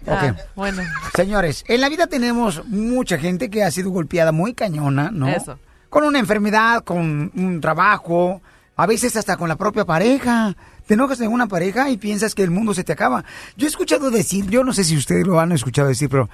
Ah, 0.08 0.32
Ok. 0.34 0.38
bueno. 0.56 0.82
Señores, 1.16 1.64
en 1.68 1.80
la 1.82 1.90
vida 1.90 2.08
tenemos 2.08 2.66
mucha 2.66 3.20
gente 3.20 3.52
que 3.52 3.64
ha 3.64 3.70
sido 3.70 3.92
golpeada 3.92 4.32
muy 4.32 4.56
cañona, 4.56 5.12
¿no? 5.12 5.28
Eso. 5.30 5.60
Con 5.90 6.04
una 6.04 6.18
enfermedad, 6.18 6.84
con 6.84 7.32
un 7.36 7.62
trabajo, 7.62 8.42
a 8.76 8.88
veces 8.88 9.16
hasta 9.18 9.38
con 9.38 9.50
la 9.50 9.56
propia 9.58 9.86
pareja. 9.86 10.56
Te 10.88 10.96
enojas 10.96 11.22
en 11.22 11.32
una 11.32 11.48
pareja 11.48 11.90
y 11.90 11.98
piensas 11.98 12.36
que 12.36 12.44
el 12.44 12.52
mundo 12.52 12.74
se 12.74 12.84
te 12.84 12.94
acaba. 12.94 13.24
Yo 13.56 13.68
he 13.68 13.70
escuchado 13.70 14.12
decir, 14.12 14.50
yo 14.50 14.64
no 14.64 14.74
sé 14.74 14.84
si 14.84 14.98
ustedes 14.98 15.26
lo 15.26 15.40
han 15.40 15.52
escuchado 15.52 15.88
decir, 15.88 16.10
pero 16.10 16.30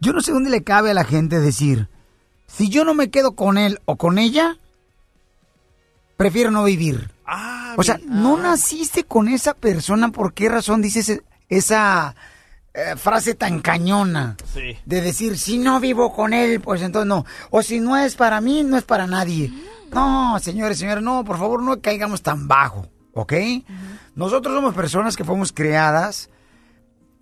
yo 0.00 0.12
no 0.12 0.20
sé 0.20 0.32
dónde 0.32 0.50
le 0.50 0.62
cabe 0.62 0.90
a 0.90 0.94
la 0.94 1.04
gente 1.04 1.40
decir, 1.40 1.88
si 2.46 2.68
yo 2.68 2.84
no 2.84 2.94
me 2.94 3.10
quedo 3.10 3.32
con 3.32 3.58
él 3.58 3.80
o 3.84 3.96
con 3.96 4.18
ella, 4.18 4.58
prefiero 6.16 6.50
no 6.50 6.64
vivir. 6.64 7.10
o 7.76 7.82
sea, 7.82 7.98
no 8.06 8.36
naciste 8.36 9.04
con 9.04 9.28
esa 9.28 9.54
persona, 9.54 10.10
¿por 10.10 10.32
qué 10.32 10.48
razón 10.48 10.82
dices 10.82 11.22
esa 11.48 12.14
eh, 12.74 12.94
frase 12.96 13.34
tan 13.34 13.60
cañona? 13.60 14.36
Sí. 14.52 14.76
De 14.84 15.00
decir, 15.00 15.38
si 15.38 15.58
no 15.58 15.80
vivo 15.80 16.12
con 16.12 16.32
él, 16.32 16.60
pues 16.60 16.82
entonces 16.82 17.08
no. 17.08 17.24
O 17.50 17.62
si 17.62 17.80
no 17.80 17.96
es 17.96 18.14
para 18.14 18.40
mí, 18.40 18.62
no 18.62 18.76
es 18.76 18.84
para 18.84 19.06
nadie. 19.06 19.52
No, 19.92 20.38
señores, 20.40 20.78
señores, 20.78 21.02
no, 21.02 21.24
por 21.24 21.38
favor, 21.38 21.62
no 21.62 21.80
caigamos 21.80 22.22
tan 22.22 22.48
bajo, 22.48 22.88
¿ok? 23.16 23.32
Nosotros 24.14 24.54
somos 24.54 24.74
personas 24.74 25.16
que 25.16 25.24
fuimos 25.24 25.52
creadas 25.52 26.28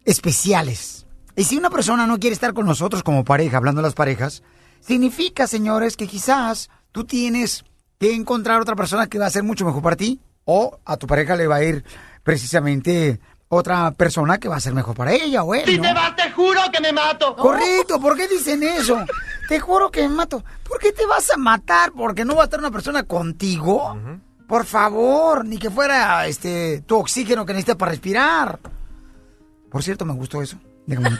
especiales. 0.05 1.07
Y 1.37 1.45
si 1.45 1.57
una 1.57 1.71
persona 1.71 2.07
no 2.07 2.19
quiere 2.19 2.35
estar 2.35 2.53
con 2.53 2.67
nosotros 2.67 3.03
como 3.03 3.25
pareja, 3.25 3.57
hablando 3.57 3.81
de 3.81 3.87
las 3.87 3.95
parejas, 3.95 4.43
significa, 4.81 5.47
señores, 5.47 5.97
que 5.97 6.09
quizás 6.09 6.69
tú 6.93 7.05
tienes 7.05 7.65
que 7.99 8.13
encontrar 8.13 8.61
otra 8.61 8.77
persona 8.77 9.07
que 9.07 9.19
va 9.19 9.27
a 9.27 9.31
ser 9.31 9.45
mucho 9.45 9.65
mejor 9.65 9.83
para 9.83 9.97
ti 9.97 10.21
o 10.45 10.79
a 10.85 10.97
tu 10.97 11.07
pareja 11.07 11.37
le 11.37 11.47
va 11.47 11.57
a 11.57 11.65
ir 11.65 11.85
precisamente 12.25 13.21
otra 13.49 13.93
persona 13.93 14.39
que 14.39 14.49
va 14.49 14.57
a 14.57 14.61
ser 14.61 14.75
mejor 14.75 14.97
para 14.97 15.13
ella 15.13 15.45
o 15.45 15.55
él. 15.55 15.65
Si 15.65 15.77
¿no? 15.77 15.85
te 15.85 15.95
vas, 15.95 16.17
te 16.17 16.31
juro 16.33 16.61
que 16.73 16.81
me 16.81 16.93
mato. 16.93 17.37
Correcto, 17.37 18.01
¿por 18.01 18.17
qué 18.17 18.27
dicen 18.27 18.65
eso? 18.65 18.99
Te 19.49 19.61
juro 19.61 19.91
que 19.93 20.03
me 20.03 20.09
mato. 20.09 20.43
¿Por 20.69 20.81
qué 20.81 20.91
te 20.91 21.07
vas 21.07 21.31
a 21.31 21.37
matar? 21.37 21.93
¿Porque 21.93 22.25
no 22.25 22.35
va 22.35 22.43
a 22.43 22.45
estar 22.45 22.59
una 22.59 22.73
persona 22.73 23.05
contigo? 23.05 23.97
Por 24.47 24.65
favor, 24.65 25.45
ni 25.45 25.59
que 25.59 25.71
fuera 25.71 26.27
este 26.27 26.83
tu 26.83 26.99
oxígeno 26.99 27.47
que 27.47 27.53
necesitas 27.53 27.77
para 27.77 27.93
respirar. 27.93 28.61
Por 29.71 29.83
cierto, 29.83 30.05
me 30.05 30.15
gustó 30.15 30.43
eso. 30.43 30.59
Déjame. 30.87 31.11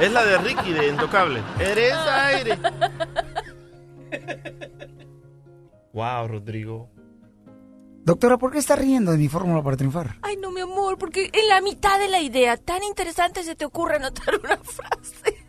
Es 0.00 0.10
la 0.10 0.24
de 0.24 0.38
Ricky 0.38 0.72
de 0.72 0.88
Intocable. 0.88 1.42
Eres 1.60 1.94
aire. 1.94 2.58
Wow, 5.92 6.26
Rodrigo. 6.26 6.90
Doctora, 8.04 8.36
¿por 8.36 8.50
qué 8.50 8.58
está 8.58 8.74
riendo 8.74 9.12
de 9.12 9.18
mi 9.18 9.28
fórmula 9.28 9.62
para 9.62 9.76
triunfar? 9.76 10.16
Ay, 10.22 10.36
no, 10.36 10.50
mi 10.50 10.60
amor, 10.60 10.98
porque 10.98 11.30
en 11.32 11.48
la 11.48 11.60
mitad 11.60 12.00
de 12.00 12.08
la 12.08 12.20
idea 12.20 12.56
tan 12.56 12.82
interesante 12.82 13.44
se 13.44 13.54
te 13.54 13.64
ocurre 13.64 13.96
anotar 13.96 14.40
una 14.42 14.56
frase. 14.56 15.41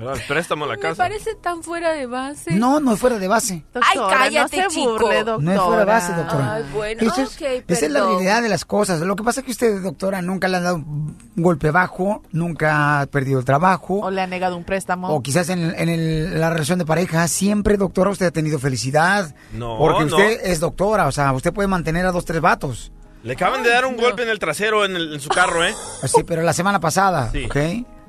¿Verdad? 0.00 0.16
El 0.16 0.26
préstamo 0.26 0.64
a 0.64 0.68
la 0.68 0.74
Me 0.74 0.80
casa. 0.80 0.96
parece 0.96 1.34
tan 1.36 1.62
fuera 1.62 1.92
de 1.92 2.06
base. 2.06 2.52
No, 2.52 2.80
no 2.80 2.94
es 2.94 2.98
fuera 3.00 3.18
de 3.18 3.28
base. 3.28 3.64
Ay, 3.74 3.98
cállate, 4.10 4.56
no 4.62 4.70
se 4.70 4.74
chico. 4.76 4.92
burle, 4.92 5.24
No 5.24 5.52
es 5.52 5.60
fuera 5.60 5.78
de 5.80 5.84
base, 5.84 6.12
doctora. 6.14 6.54
Ay, 6.54 6.64
bueno, 6.74 7.02
Eso 7.02 7.22
es- 7.22 7.36
ok, 7.36 7.64
esa 7.68 7.86
es 7.86 7.92
la 7.92 8.04
realidad 8.06 8.42
de 8.42 8.48
las 8.48 8.64
cosas. 8.64 9.00
Lo 9.00 9.14
que 9.14 9.22
pasa 9.22 9.40
es 9.40 9.46
que 9.46 9.52
usted, 9.52 9.82
doctora, 9.82 10.22
nunca 10.22 10.48
le 10.48 10.56
han 10.56 10.64
dado 10.64 10.76
un 10.76 11.16
golpe 11.36 11.70
bajo, 11.70 12.22
nunca 12.32 13.00
ha 13.02 13.06
perdido 13.06 13.38
el 13.38 13.44
trabajo. 13.44 14.00
O 14.00 14.10
le 14.10 14.22
ha 14.22 14.26
negado 14.26 14.56
un 14.56 14.64
préstamo. 14.64 15.08
O 15.14 15.22
quizás 15.22 15.48
en, 15.50 15.74
en 15.78 15.88
el- 15.88 16.40
la 16.40 16.50
relación 16.50 16.78
de 16.78 16.86
pareja, 16.86 17.28
siempre, 17.28 17.76
doctora, 17.76 18.10
usted 18.10 18.26
ha 18.26 18.30
tenido 18.30 18.58
felicidad. 18.58 19.34
No, 19.52 19.76
Porque 19.78 20.06
no. 20.06 20.16
usted 20.16 20.40
es 20.44 20.60
doctora, 20.60 21.06
o 21.06 21.12
sea, 21.12 21.32
usted 21.32 21.52
puede 21.52 21.68
mantener 21.68 22.06
a 22.06 22.12
dos, 22.12 22.24
tres 22.24 22.40
vatos. 22.40 22.90
Le 23.22 23.34
acaban 23.34 23.62
de 23.62 23.68
dar 23.68 23.84
un 23.84 23.98
golpe 23.98 24.22
en 24.22 24.30
el 24.30 24.38
trasero 24.38 24.84
en, 24.86 24.96
el- 24.96 25.12
en 25.12 25.20
su 25.20 25.28
carro, 25.28 25.62
¿eh? 25.62 25.74
Sí, 26.06 26.22
pero 26.26 26.40
la 26.42 26.54
semana 26.54 26.80
pasada, 26.80 27.30
Sí. 27.30 27.44
¿ok? 27.44 27.56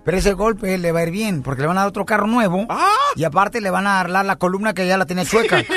Pero 0.04 0.18
ese 0.18 0.34
golpe 0.34 0.78
le 0.78 0.92
va 0.92 1.00
a 1.00 1.04
ir 1.04 1.12
bien, 1.12 1.44
porque 1.44 1.62
le 1.62 1.68
van 1.68 1.78
a 1.78 1.82
dar 1.82 1.90
otro 1.90 2.06
carro 2.06 2.28
nuevo. 2.28 2.66
Ah. 2.70 2.90
Y 3.16 3.24
aparte 3.24 3.62
le 3.62 3.70
van 3.70 3.86
a 3.88 4.00
arreglar 4.00 4.26
la 4.26 4.38
columna 4.38 4.74
que 4.74 4.88
ya 4.88 4.98
la 4.98 5.06
tenía 5.06 5.26
chueca. 5.26 5.64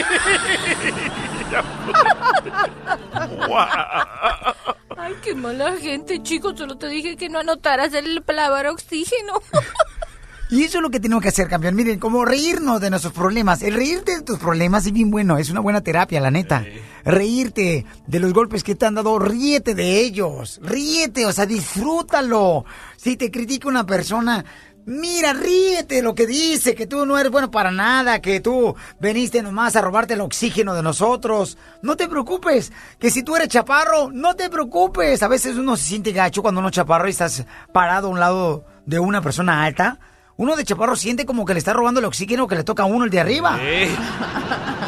Ay, 4.97 5.15
qué 5.23 5.35
mala 5.35 5.77
gente, 5.77 6.23
chico. 6.23 6.57
Solo 6.57 6.79
te 6.79 6.89
dije 6.89 7.17
que 7.17 7.29
no 7.29 7.41
anotaras 7.41 7.93
el 7.95 8.23
palabra 8.23 8.73
oxígeno. 8.73 9.35
Y 10.51 10.63
eso 10.63 10.79
es 10.79 10.83
lo 10.83 10.91
que 10.91 11.01
tenemos 11.01 11.23
que 11.23 11.31
hacer, 11.31 11.49
campeón. 11.49 11.75
Miren, 11.75 11.99
como 11.99 12.25
reírnos 12.25 12.81
de 12.81 12.91
nuestros 12.91 13.13
problemas. 13.13 13.63
El 13.63 13.75
reírte 13.75 14.17
de 14.17 14.23
tus 14.23 14.39
problemas 14.39 14.87
es 14.87 14.93
bien 14.93 15.11
bueno, 15.11 15.39
es 15.39 15.51
una 15.51 15.61
buena 15.61 15.81
terapia, 15.81 16.21
la 16.21 16.31
neta. 16.31 16.65
Reírte 17.05 17.85
de 18.07 18.21
los 18.21 18.33
golpes 18.33 18.63
que 18.63 18.75
te 18.75 18.87
han 18.87 18.95
dado, 18.95 19.19
ríete 19.19 19.75
de 19.75 20.01
ellos. 20.01 20.61
Ríete, 20.63 21.27
o 21.27 21.33
sea, 21.33 21.47
disfrútalo. 21.47 22.65
Si 23.05 23.19
te 23.19 23.31
critica 23.31 23.69
una 23.69 23.85
persona, 23.85 24.47
mira, 24.87 25.35
ríete 25.35 26.01
lo 26.01 26.15
que 26.15 26.27
dice, 26.27 26.75
que 26.75 26.87
tú 26.87 27.05
no 27.05 27.19
eres 27.19 27.31
bueno 27.31 27.51
para 27.51 27.71
nada, 27.71 28.23
que 28.23 28.41
tú 28.41 28.75
veniste 28.99 29.43
nomás 29.43 29.77
a 29.77 29.83
robarte 29.83 30.15
el 30.15 30.23
oxígeno 30.23 30.73
de 30.73 30.83
nosotros. 30.83 31.59
No 31.83 31.99
te 31.99 32.09
preocupes, 32.09 32.73
que 32.99 33.11
si 33.11 33.23
tú 33.23 33.37
eres 33.37 33.49
chaparro, 33.49 34.11
no 34.11 34.37
te 34.37 34.49
preocupes. 34.49 35.23
A 35.23 35.29
veces 35.29 35.59
uno 35.59 35.77
se 35.77 35.85
siente 35.85 36.13
gacho 36.13 36.41
cuando 36.41 36.61
uno 36.61 36.69
es 36.69 36.77
chaparro 36.77 37.07
y 37.07 37.11
estás 37.11 37.45
parado 37.75 38.09
a 38.09 38.11
un 38.11 38.21
lado 38.21 38.65
de 38.87 38.99
una 39.01 39.21
persona 39.21 39.65
alta. 39.65 39.99
Uno 40.37 40.57
de 40.57 40.65
chaparro 40.65 40.97
siente 40.97 41.25
como 41.25 41.45
que 41.45 41.53
le 41.55 41.59
está 41.59 41.73
robando 41.73 42.01
el 42.01 42.07
oxígeno 42.07 42.49
que 42.49 42.57
le 42.57 42.65
toca 42.65 42.83
a 42.83 42.87
uno 42.87 43.05
el 43.05 43.11
de 43.11 43.21
arriba. 43.21 43.57
Sí. 43.57 43.95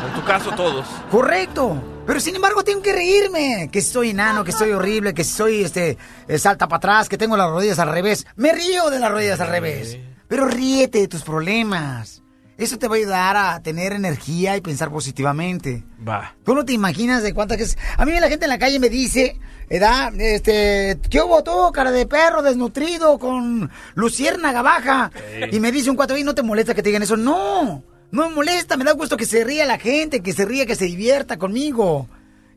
En 0.07 0.15
tu 0.15 0.25
caso, 0.25 0.51
todos. 0.53 0.87
Correcto. 1.11 1.81
Pero 2.07 2.21
sin 2.21 2.35
embargo 2.37 2.65
tengo 2.65 2.83
que 2.83 2.93
reírme. 2.93 3.69
Que 3.71 3.81
soy 3.81 4.11
enano, 4.11 4.43
que 4.43 4.53
soy 4.53 4.73
horrible, 4.73 5.15
que 5.15 5.25
soy 5.25 5.63
este 5.63 5.99
eh, 6.27 6.39
salta 6.39 6.67
para 6.67 6.79
atrás, 6.79 7.09
que 7.09 7.19
tengo 7.19 7.37
las 7.37 7.51
rodillas 7.51 7.79
al 7.79 7.91
revés. 7.91 8.27
Me 8.35 8.53
río 8.53 8.91
de 8.91 8.99
las 8.99 9.11
rodillas 9.11 9.41
al 9.41 9.49
revés. 9.49 9.99
Pero 10.29 10.47
ríete 10.47 10.99
de 10.99 11.09
tus 11.09 11.23
problemas. 11.23 12.23
Eso 12.59 12.79
te 12.79 12.89
va 12.89 12.95
a 12.95 12.99
ayudar 12.99 13.37
a 13.37 13.61
tener 13.61 13.93
energía 13.93 14.57
y 14.57 14.63
pensar 14.63 14.91
positivamente. 14.91 15.85
Va. 16.07 16.35
Tú 16.45 16.55
no 16.55 16.65
te 16.65 16.73
imaginas 16.73 17.23
de 17.23 17.35
cuántas 17.35 17.59
que 17.59 17.67
A 17.99 18.07
mí 18.07 18.13
la 18.19 18.29
gente 18.29 18.47
en 18.47 18.51
la 18.51 18.59
calle 18.59 18.79
me 18.79 18.89
dice, 18.89 19.39
¿edad? 19.69 20.19
Este, 20.19 20.99
¿qué 21.11 21.21
hubo 21.21 21.43
tú, 21.43 21.71
cara 21.73 21.91
de 21.91 22.07
perro 22.07 22.41
desnutrido 22.43 23.19
con 23.19 23.71
luciérnaga 23.95 24.63
baja? 24.63 25.11
Y 25.53 25.61
me 25.61 25.71
dice 25.71 25.91
un 25.91 25.97
cuatro, 25.97 26.17
"Ey, 26.17 26.25
¿no 26.25 26.35
te 26.35 26.43
molesta 26.43 26.75
que 26.75 26.83
te 26.83 26.89
digan 26.89 27.03
eso? 27.03 27.19
No, 27.19 27.85
no 28.11 28.29
me 28.29 28.35
molesta, 28.35 28.79
me 28.79 28.85
da 28.85 28.93
gusto 28.93 29.19
que 29.19 29.27
se 29.27 29.45
ría 29.45 29.67
la 29.67 29.79
gente, 29.79 30.21
que 30.23 30.33
se 30.33 30.47
ría, 30.47 30.65
que 30.65 30.77
se 30.77 30.87
divierta 30.87 31.37
conmigo. 31.37 32.09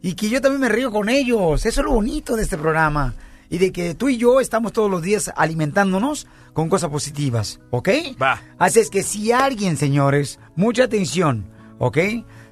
Y 0.02 0.14
que 0.14 0.30
yo 0.30 0.40
también 0.40 0.62
me 0.62 0.70
río 0.70 0.92
con 0.92 1.10
ellos. 1.10 1.66
Eso 1.66 1.82
es 1.82 1.86
lo 1.86 1.92
bonito 1.92 2.38
de 2.38 2.44
este 2.44 2.58
programa. 2.58 3.14
Y 3.50 3.58
de 3.58 3.72
que 3.72 3.96
tú 3.96 4.10
y 4.10 4.18
yo 4.18 4.40
estamos 4.40 4.74
todos 4.74 4.92
los 4.92 5.02
días 5.02 5.32
alimentándonos 5.36 6.28
con 6.54 6.70
cosas 6.70 6.90
positivas, 6.90 7.60
¿ok? 7.72 7.90
Va. 8.22 8.42
Así 8.58 8.80
es 8.80 8.90
que 8.90 9.04
si 9.04 9.32
alguien, 9.32 9.78
señores, 9.78 10.40
mucha 10.56 10.84
atención, 10.84 11.50
¿ok? 11.80 11.98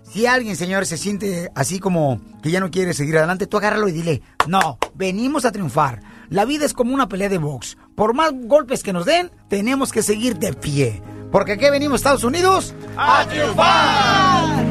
Si 0.02 0.26
alguien, 0.26 0.56
señores, 0.56 0.88
se 0.88 0.98
siente 0.98 1.52
así 1.54 1.80
como 1.80 2.22
que 2.42 2.50
ya 2.50 2.60
no 2.60 2.72
quiere 2.72 2.94
seguir 2.94 3.18
adelante, 3.18 3.46
tú 3.46 3.58
agárralo 3.58 3.90
y 3.90 3.92
dile, 3.92 4.22
no, 4.48 4.78
venimos 4.96 5.46
a 5.46 5.52
triunfar. 5.52 6.02
La 6.30 6.46
vida 6.46 6.66
es 6.66 6.74
como 6.74 6.94
una 6.94 7.10
pelea 7.10 7.30
de 7.30 7.38
box. 7.38 7.78
Por 7.96 8.14
más 8.14 8.32
golpes 8.34 8.84
que 8.84 8.94
nos 8.94 9.06
den, 9.06 9.32
tenemos 9.50 9.92
que 9.92 10.04
seguir 10.04 10.38
de 10.38 10.54
pie. 10.54 11.02
Porque 11.32 11.54
aquí 11.54 11.70
venimos, 11.70 11.98
Estados 11.98 12.24
Unidos, 12.24 12.74
¡A 12.96 13.26
triunfar! 13.28 14.67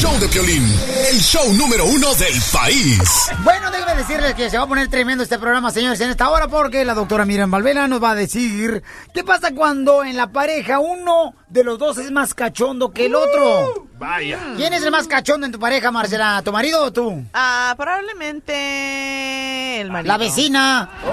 Show 0.00 0.18
de 0.18 0.26
Piolín, 0.28 0.64
el 1.10 1.20
show 1.20 1.52
número 1.52 1.84
uno 1.84 2.14
del 2.14 2.32
país. 2.50 3.28
Bueno, 3.44 3.70
déjame 3.70 3.96
decirles 3.96 4.32
que 4.32 4.48
se 4.48 4.56
va 4.56 4.64
a 4.64 4.66
poner 4.66 4.88
tremendo 4.88 5.22
este 5.22 5.38
programa, 5.38 5.70
señores, 5.70 6.00
en 6.00 6.08
esta 6.08 6.30
hora, 6.30 6.48
porque 6.48 6.86
la 6.86 6.94
doctora 6.94 7.26
Miriam 7.26 7.50
Valvela 7.50 7.86
nos 7.86 8.02
va 8.02 8.12
a 8.12 8.14
decir 8.14 8.82
qué 9.12 9.22
pasa 9.24 9.50
cuando 9.54 10.02
en 10.02 10.16
la 10.16 10.28
pareja 10.28 10.78
uno 10.78 11.34
de 11.48 11.64
los 11.64 11.78
dos 11.78 11.98
es 11.98 12.10
más 12.10 12.32
cachondo 12.32 12.92
que 12.92 13.04
el 13.06 13.14
otro. 13.14 13.88
Vaya. 13.98 14.38
¿Quién 14.56 14.72
es 14.72 14.82
el 14.82 14.90
más 14.90 15.06
cachondo 15.06 15.44
en 15.44 15.52
tu 15.52 15.60
pareja, 15.60 15.90
Marcela? 15.90 16.40
¿Tu 16.42 16.50
marido 16.50 16.82
o 16.82 16.90
tú? 16.90 17.22
Ah, 17.34 17.74
probablemente 17.76 19.82
el 19.82 19.90
marido. 19.90 20.14
La 20.14 20.18
vecina. 20.18 20.88
Es 21.04 21.10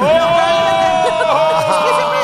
que 1.83 1.89
siempre 1.97 2.19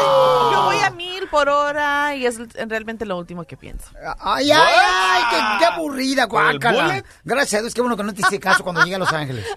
yo 0.54 0.62
voy 0.64 0.78
a 0.78 0.90
mil 0.92 1.23
por 1.34 1.50
hora 1.50 2.14
y 2.16 2.28
es 2.28 2.38
realmente 2.68 3.08
lo 3.08 3.18
último 3.18 3.44
que 3.44 3.58
pienso. 3.58 3.88
Ay, 4.20 4.52
ay, 4.52 4.62
ay, 4.62 5.24
qué, 5.32 5.38
qué 5.58 5.66
aburrida, 5.66 6.26
guácala. 6.26 7.04
Gracias 7.24 7.58
a 7.58 7.62
Dios, 7.64 7.74
qué 7.74 7.82
bueno 7.82 7.98
que 7.98 8.04
no 8.04 8.14
te 8.14 8.22
hice 8.22 8.40
caso 8.40 8.64
cuando 8.64 8.84
llegué 8.84 8.96
a 8.98 9.00
Los 9.00 9.12
Ángeles. 9.12 9.44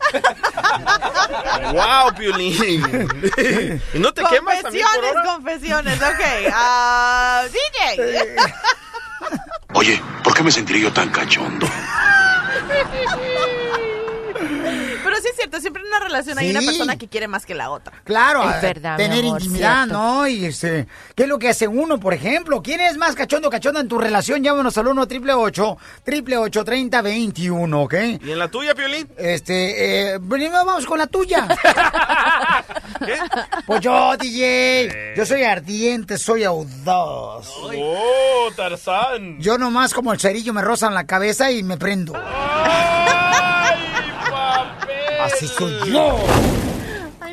Wow, 1.72 2.14
Piolín. 2.16 2.52
¿Y 3.92 3.98
no 3.98 4.12
te 4.14 4.22
quemas 4.24 4.62
también 4.62 4.86
por 4.94 5.02
Confesiones, 5.02 5.10
hora? 5.10 5.22
confesiones, 5.24 5.98
ok. 6.02 6.52
Ah, 6.54 7.42
DJ. 7.96 8.36
Oye, 9.74 10.00
¿por 10.22 10.34
qué 10.34 10.42
me 10.42 10.52
sentiré 10.52 10.80
yo 10.80 10.92
tan 10.92 11.10
cachondo? 11.10 11.66
Cierto, 15.46 15.60
siempre 15.60 15.82
en 15.82 15.88
una 15.88 16.00
relación 16.00 16.36
hay 16.38 16.46
Sí. 16.46 16.56
una 16.56 16.60
persona 16.66 16.96
que 16.98 17.06
quiere 17.06 17.28
más 17.28 17.46
que 17.46 17.54
la 17.54 17.70
otra. 17.70 17.92
Claro, 18.02 18.50
Es 18.50 18.60
verdad, 18.60 18.96
tener 18.96 19.24
amor, 19.24 19.40
intimidad, 19.40 19.84
cierto. 19.84 19.92
¿no? 19.94 20.26
Y 20.26 20.44
este, 20.46 20.88
¿qué 21.14 21.22
es 21.22 21.28
lo 21.28 21.38
que 21.38 21.48
hace 21.50 21.68
uno, 21.68 22.00
por 22.00 22.14
ejemplo? 22.14 22.62
¿Quién 22.62 22.80
es 22.80 22.96
más 22.96 23.14
cachondo 23.14 23.48
cachonda 23.48 23.78
en 23.80 23.86
tu 23.86 23.96
relación? 23.98 24.42
Llámanos 24.42 24.76
al 24.76 24.88
1 24.88 25.02
888 25.02 25.78
888 26.04 26.64
3021 26.64 27.82
¿ok? 27.82 27.94
¿Y 28.24 28.32
en 28.32 28.38
la 28.40 28.48
tuya, 28.48 28.74
Piolín? 28.74 29.08
Este, 29.16 30.14
eh, 30.14 30.20
primero 30.20 30.64
vamos 30.64 30.84
con 30.84 30.98
la 30.98 31.06
tuya. 31.06 31.46
Pues 33.66 33.80
yo, 33.80 34.16
DJ, 34.16 35.14
yo 35.16 35.26
soy 35.26 35.42
ardiente, 35.42 36.16
soy 36.18 36.44
audaz. 36.44 37.46
¡Oh, 37.58 38.48
Tarzán! 38.56 39.38
Yo 39.40 39.58
nomás 39.58 39.92
como 39.92 40.12
el 40.12 40.20
cerillo 40.20 40.52
me 40.54 40.62
rozan 40.62 40.94
la 40.94 41.04
cabeza 41.04 41.50
y 41.50 41.62
me 41.62 41.76
prendo. 41.76 42.14
Así 45.26 45.46
soy 45.48 45.90
yo. 45.90 46.18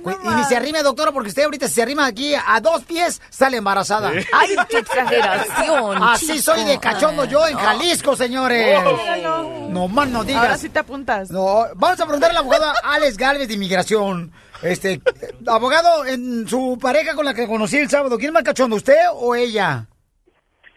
Y 0.06 0.36
ni 0.36 0.44
se 0.46 0.58
arrime, 0.58 0.84
doctora, 0.84 1.12
porque 1.12 1.30
usted 1.30 1.44
ahorita 1.44 1.68
si 1.68 1.76
se 1.76 1.82
arrima 1.82 2.06
aquí 2.06 2.34
a 2.36 2.60
dos 2.60 2.84
pies, 2.84 3.22
sale 3.30 3.58
embarazada. 3.58 4.10
Ay, 4.34 4.56
qué 4.70 4.80
exageración, 4.80 6.04
Así 6.04 6.26
chico. 6.40 6.54
soy 6.54 6.66
de 6.66 6.78
cachondo 6.80 7.24
yo 7.26 7.48
en 7.48 7.58
Jalisco, 7.58 8.16
señores. 8.16 8.80
Oh. 8.86 9.68
No 9.70 9.88
más 9.88 10.10
no 10.10 10.24
digas. 10.24 10.44
Ahora 10.44 10.58
sí 10.58 10.70
te 10.70 10.80
apuntas. 10.80 11.32
No, 11.32 11.66
vamos 11.76 12.00
a 12.00 12.06
preguntarle 12.06 12.38
al 12.38 12.44
abogado 12.44 12.66
Alex 12.84 13.18
Galvez 13.18 13.48
de 13.48 13.54
Inmigración. 13.54 14.32
Este, 14.62 15.02
abogado, 15.48 16.06
en 16.06 16.48
su 16.48 16.78
pareja 16.82 17.16
con 17.16 17.26
la 17.26 17.34
que 17.34 17.48
conocí 17.48 17.78
el 17.78 17.90
sábado, 17.90 18.18
¿quién 18.18 18.30
es 18.30 18.34
más 18.34 18.44
cachondo, 18.44 18.76
usted 18.76 18.96
o 19.14 19.36
ella? 19.36 19.88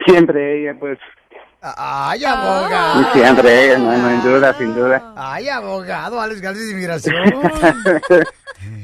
Siempre 0.06 0.60
ella, 0.62 0.76
pues. 0.78 0.98
Ay, 1.76 2.24
abogado. 2.24 3.12
Siempre 3.12 3.64
ella, 3.64 3.78
no, 3.78 3.96
no, 3.96 4.10
sin 4.10 4.22
duda, 4.22 4.54
sin 4.54 4.74
duda. 4.74 5.12
Ay, 5.16 5.48
abogado, 5.48 6.20
Alex 6.20 6.40
Galvez 6.40 6.66
de 6.66 6.70
Inmigración. 6.72 7.16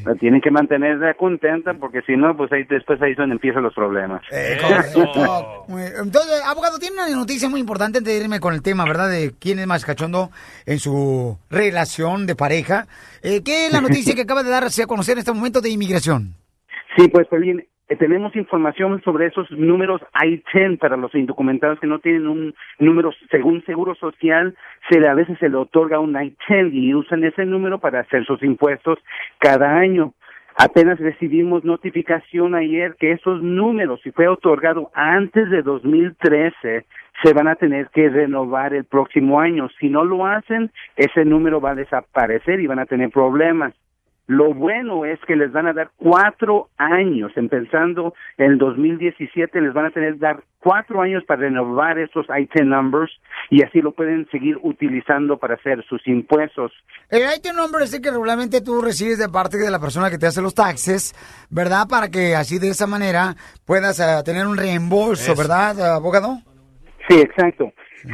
La 0.05 0.15
tienen 0.21 0.41
que 0.41 0.51
mantener 0.51 1.17
contenta 1.17 1.75
porque 1.75 2.03
si 2.03 2.17
no, 2.17 2.37
pues 2.37 2.51
ahí 2.53 2.65
después 2.65 3.01
ahí 3.03 3.13
es 3.13 3.17
donde 3.17 3.35
empiezan 3.35 3.63
los 3.63 3.75
problemas. 3.75 4.23
Eh, 4.33 4.59
correcto. 4.61 5.67
Entonces, 5.69 6.43
abogado, 6.45 6.79
tiene 6.79 6.97
una 6.97 7.09
noticia 7.09 7.49
muy 7.49 7.61
importante 7.61 7.99
antes 7.99 8.13
de 8.13 8.25
irme 8.25 8.41
con 8.41 8.55
el 8.55 8.63
tema, 8.63 8.85
¿verdad? 8.85 9.11
De 9.11 9.33
quién 9.39 9.59
es 9.59 9.67
más 9.67 9.85
cachondo 9.85 10.31
en 10.67 10.79
su 10.79 11.39
relación 11.51 12.27
de 12.27 12.35
pareja. 12.35 12.87
Eh, 13.23 13.43
¿Qué 13.45 13.67
es 13.67 13.73
la 13.73 13.81
noticia 13.81 14.15
que 14.15 14.23
acaba 14.23 14.43
de 14.43 14.51
darse 14.51 14.83
a 14.83 14.87
conocer 14.87 15.13
en 15.13 15.21
este 15.21 15.33
momento 15.33 15.61
de 15.61 15.71
inmigración? 15.71 16.35
Sí, 16.97 17.09
pues 17.09 17.27
bien, 17.31 17.65
tenemos 17.99 18.35
información 18.37 19.03
sobre 19.03 19.27
esos 19.27 19.51
números 19.51 20.01
I-10 20.23 20.79
para 20.79 20.97
los 20.97 21.15
indocumentados 21.15 21.79
que 21.81 21.87
no 21.87 21.99
tienen 21.99 22.27
un 22.27 22.55
número, 22.79 23.13
según 23.31 23.65
Seguro 23.65 23.95
Social, 23.95 24.55
se 24.89 25.01
le, 25.01 25.09
a 25.09 25.15
veces 25.15 25.39
se 25.39 25.49
le 25.49 25.57
otorga 25.57 26.01
un 26.01 26.15
I-10 26.15 26.73
y 26.73 26.95
usan 26.95 27.25
ese 27.25 27.45
número 27.45 27.79
para 27.79 28.01
hacer 28.01 28.25
sus 28.25 28.43
impuestos 28.43 28.99
cada 29.39 29.77
año. 29.77 30.15
Apenas 30.57 30.99
recibimos 30.99 31.65
notificación 31.65 32.55
ayer 32.55 32.95
que 32.99 33.13
esos 33.13 33.43
números, 33.43 34.01
si 34.03 34.11
fue 34.11 34.29
otorgado 34.29 34.91
antes 34.95 35.49
de 35.51 35.63
2013, 35.63 36.85
se 37.23 37.33
van 37.33 37.49
a 37.49 37.55
tener 37.55 37.89
que 37.89 38.09
renovar 38.11 38.75
el 38.75 38.85
próximo 38.85 39.41
año. 39.41 39.69
Si 39.81 39.89
no 39.89 40.05
lo 40.05 40.27
hacen, 40.27 40.71
ese 40.97 41.25
número 41.25 41.61
va 41.61 41.71
a 41.71 41.75
desaparecer 41.75 42.61
y 42.61 42.67
van 42.67 42.81
a 42.81 42.87
tener 42.87 43.11
problemas. 43.11 43.75
Lo 44.33 44.55
bueno 44.55 45.05
es 45.05 45.21
que 45.27 45.37
les 45.37 45.53
van 45.53 45.67
a 45.67 45.75
dar 45.75 45.91
cuatro 45.99 46.71
años, 46.79 47.33
empezando 47.37 48.15
en 48.39 48.53
el 48.53 48.59
2017, 48.59 49.61
les 49.61 49.75
van 49.75 49.85
a 49.85 49.91
tener 49.91 50.19
dar 50.19 50.43
cuatro 50.59 51.03
años 51.03 51.23
para 51.27 51.43
renovar 51.43 51.99
esos 51.99 52.25
IT 52.35 52.63
numbers 52.63 53.13
y 53.51 53.63
así 53.63 53.83
lo 53.83 53.93
pueden 53.93 54.27
seguir 54.31 54.57
utilizando 54.63 55.37
para 55.37 55.57
hacer 55.57 55.85
sus 55.87 56.01
impuestos. 56.09 56.73
El 57.11 57.25
IT 57.25 57.53
number 57.55 57.83
es 57.83 57.93
el 57.93 58.01
que 58.01 58.11
regularmente 58.11 58.63
tú 58.63 58.81
recibes 58.81 59.19
de 59.19 59.29
parte 59.29 59.59
de 59.59 59.71
la 59.71 59.79
persona 59.79 60.09
que 60.09 60.17
te 60.17 60.29
hace 60.29 60.41
los 60.41 60.55
taxes, 60.55 61.13
¿verdad? 61.51 61.87
Para 61.87 62.09
que 62.09 62.35
así 62.35 62.59
de 62.59 62.71
esa 62.71 62.87
manera 62.87 63.35
puedas 63.67 64.01
eh, 64.01 64.23
tener 64.25 64.47
un 64.47 64.57
reembolso, 64.57 65.33
Eso. 65.33 65.43
¿verdad, 65.43 65.97
abogado? 65.97 66.39
Sí, 67.07 67.21
exacto. 67.21 67.71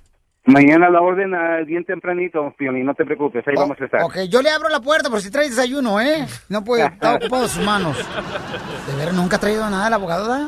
Mañana 0.48 0.90
la 0.90 1.02
orden, 1.02 1.36
ah, 1.36 1.58
bien 1.66 1.84
tempranito, 1.84 2.54
Pioni, 2.58 2.82
no 2.82 2.94
te 2.94 3.04
preocupes, 3.04 3.46
ahí 3.46 3.54
vamos 3.58 3.78
a 3.82 3.84
estar. 3.84 4.02
Ok, 4.04 4.16
yo 4.30 4.42
le 4.42 4.50
abro 4.50 4.70
la 4.70 4.80
puerta 4.80 5.10
por 5.10 5.22
si 5.22 5.30
trae 5.30 5.50
desayuno, 5.50 6.00
¿eh? 6.00 6.26
No 6.48 6.64
puede, 6.64 6.86
está 6.94 7.16
ocupado 7.16 7.50
sus 7.50 7.66
manos. 7.66 7.98
De 8.88 8.96
ver, 8.96 9.14
nunca 9.14 9.36
ha 9.36 9.40
traído 9.40 9.70
nada 9.70 9.94
abogado, 9.94 10.30
¿verdad? 10.30 10.48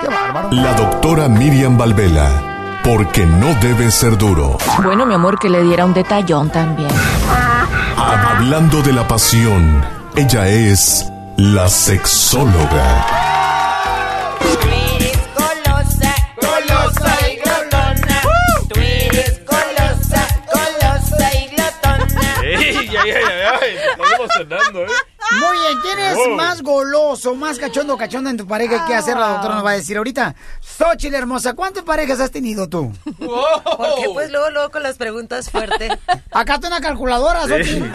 Qué 0.00 0.08
bárbaro. 0.08 0.48
La 0.50 0.72
doctora 0.72 1.28
Miriam 1.28 1.76
Valvela, 1.76 2.80
porque 2.82 3.26
no 3.26 3.52
debe 3.60 3.90
ser 3.90 4.16
duro. 4.16 4.56
Bueno, 4.82 5.04
mi 5.04 5.12
amor, 5.12 5.38
que 5.38 5.50
le 5.50 5.62
diera 5.62 5.84
un 5.84 5.92
detallón 5.92 6.50
también. 6.50 6.90
Hablando 7.98 8.80
de 8.80 8.94
la 8.94 9.06
pasión, 9.06 9.82
ella 10.16 10.48
es 10.48 11.06
la 11.36 11.68
sexóloga. 11.68 13.23
¿Eh? 24.52 24.86
Muy 25.40 25.58
bien, 25.58 25.78
¿quién 25.82 25.98
es 25.98 26.16
Wow. 26.16 26.36
más 26.36 26.62
goloso, 26.62 27.34
más 27.34 27.58
cachondo 27.58 27.96
cachonda 27.96 28.30
en 28.30 28.36
tu 28.36 28.46
pareja? 28.46 28.76
¿Y 28.76 28.86
¿Qué 28.88 28.94
hacer? 28.94 29.16
La 29.16 29.28
doctora 29.28 29.54
nos 29.56 29.64
va 29.64 29.70
a 29.70 29.74
decir 29.74 29.96
ahorita. 29.96 30.34
Xochitl, 30.60 31.14
hermosa, 31.14 31.54
¿cuántas 31.54 31.82
parejas 31.84 32.20
has 32.20 32.30
tenido 32.30 32.68
tú? 32.68 32.92
Porque 33.04 34.08
pues 34.12 34.30
luego, 34.30 34.50
luego 34.50 34.70
con 34.70 34.82
las 34.82 34.96
preguntas 34.96 35.50
fuertes. 35.50 35.90
Acá 36.30 36.54
está 36.56 36.68
una 36.68 36.80
calculadora, 36.80 37.42
Xochitl. 37.48 37.90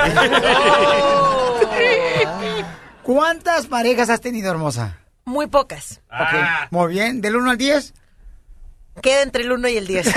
¿Cuántas 3.03 3.67
parejas 3.67 4.09
has 4.09 4.21
tenido, 4.21 4.51
hermosa? 4.51 4.97
Muy 5.25 5.47
pocas. 5.47 6.01
Ok, 6.11 6.71
muy 6.71 6.93
bien. 6.93 7.21
¿Del 7.21 7.35
1 7.35 7.51
al 7.51 7.57
10? 7.57 7.93
Queda 9.01 9.21
entre 9.21 9.43
el 9.43 9.51
1 9.51 9.67
y 9.69 9.77
el 9.77 9.87
10. 9.87 10.07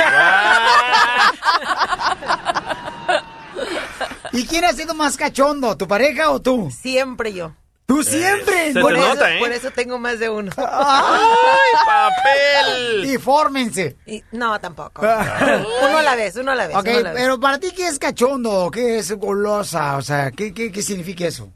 ¿Y 4.32 4.46
quién 4.46 4.64
ha 4.64 4.72
sido 4.72 4.94
más 4.94 5.16
cachondo, 5.16 5.76
tu 5.76 5.86
pareja 5.86 6.30
o 6.30 6.40
tú? 6.40 6.70
Siempre 6.70 7.32
yo. 7.32 7.52
¿Tú 7.84 8.02
siempre? 8.02 8.72
se 8.72 8.80
por, 8.80 8.94
te 8.94 8.98
eso, 9.00 9.08
nota, 9.08 9.34
¿eh? 9.34 9.38
por 9.38 9.52
eso 9.52 9.70
tengo 9.72 9.98
más 9.98 10.18
de 10.18 10.30
uno. 10.30 10.50
¡Ay, 10.56 11.70
papel! 11.84 13.18
Fórmense. 13.22 13.96
Y- 14.06 14.22
no, 14.32 14.58
tampoco. 14.60 15.02
uno 15.02 15.98
a 15.98 16.02
la 16.02 16.14
vez, 16.14 16.36
uno 16.36 16.52
a 16.52 16.54
la 16.54 16.68
vez. 16.68 16.76
Ok, 16.76 16.86
la 16.86 17.12
vez. 17.12 17.22
pero 17.22 17.38
para 17.40 17.58
ti, 17.58 17.70
¿qué 17.72 17.86
es 17.88 17.98
cachondo? 17.98 18.70
¿Qué 18.72 18.98
es 18.98 19.12
golosa? 19.12 19.96
O 19.96 20.02
sea, 20.02 20.30
¿qué, 20.30 20.54
qué, 20.54 20.72
qué 20.72 20.82
significa 20.82 21.26
eso? 21.26 21.52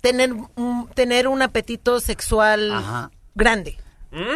Tener, 0.00 0.32
un- 0.54 0.88
tener 0.94 1.28
un 1.28 1.42
apetito 1.42 2.00
sexual 2.00 3.10
grande. 3.34 3.76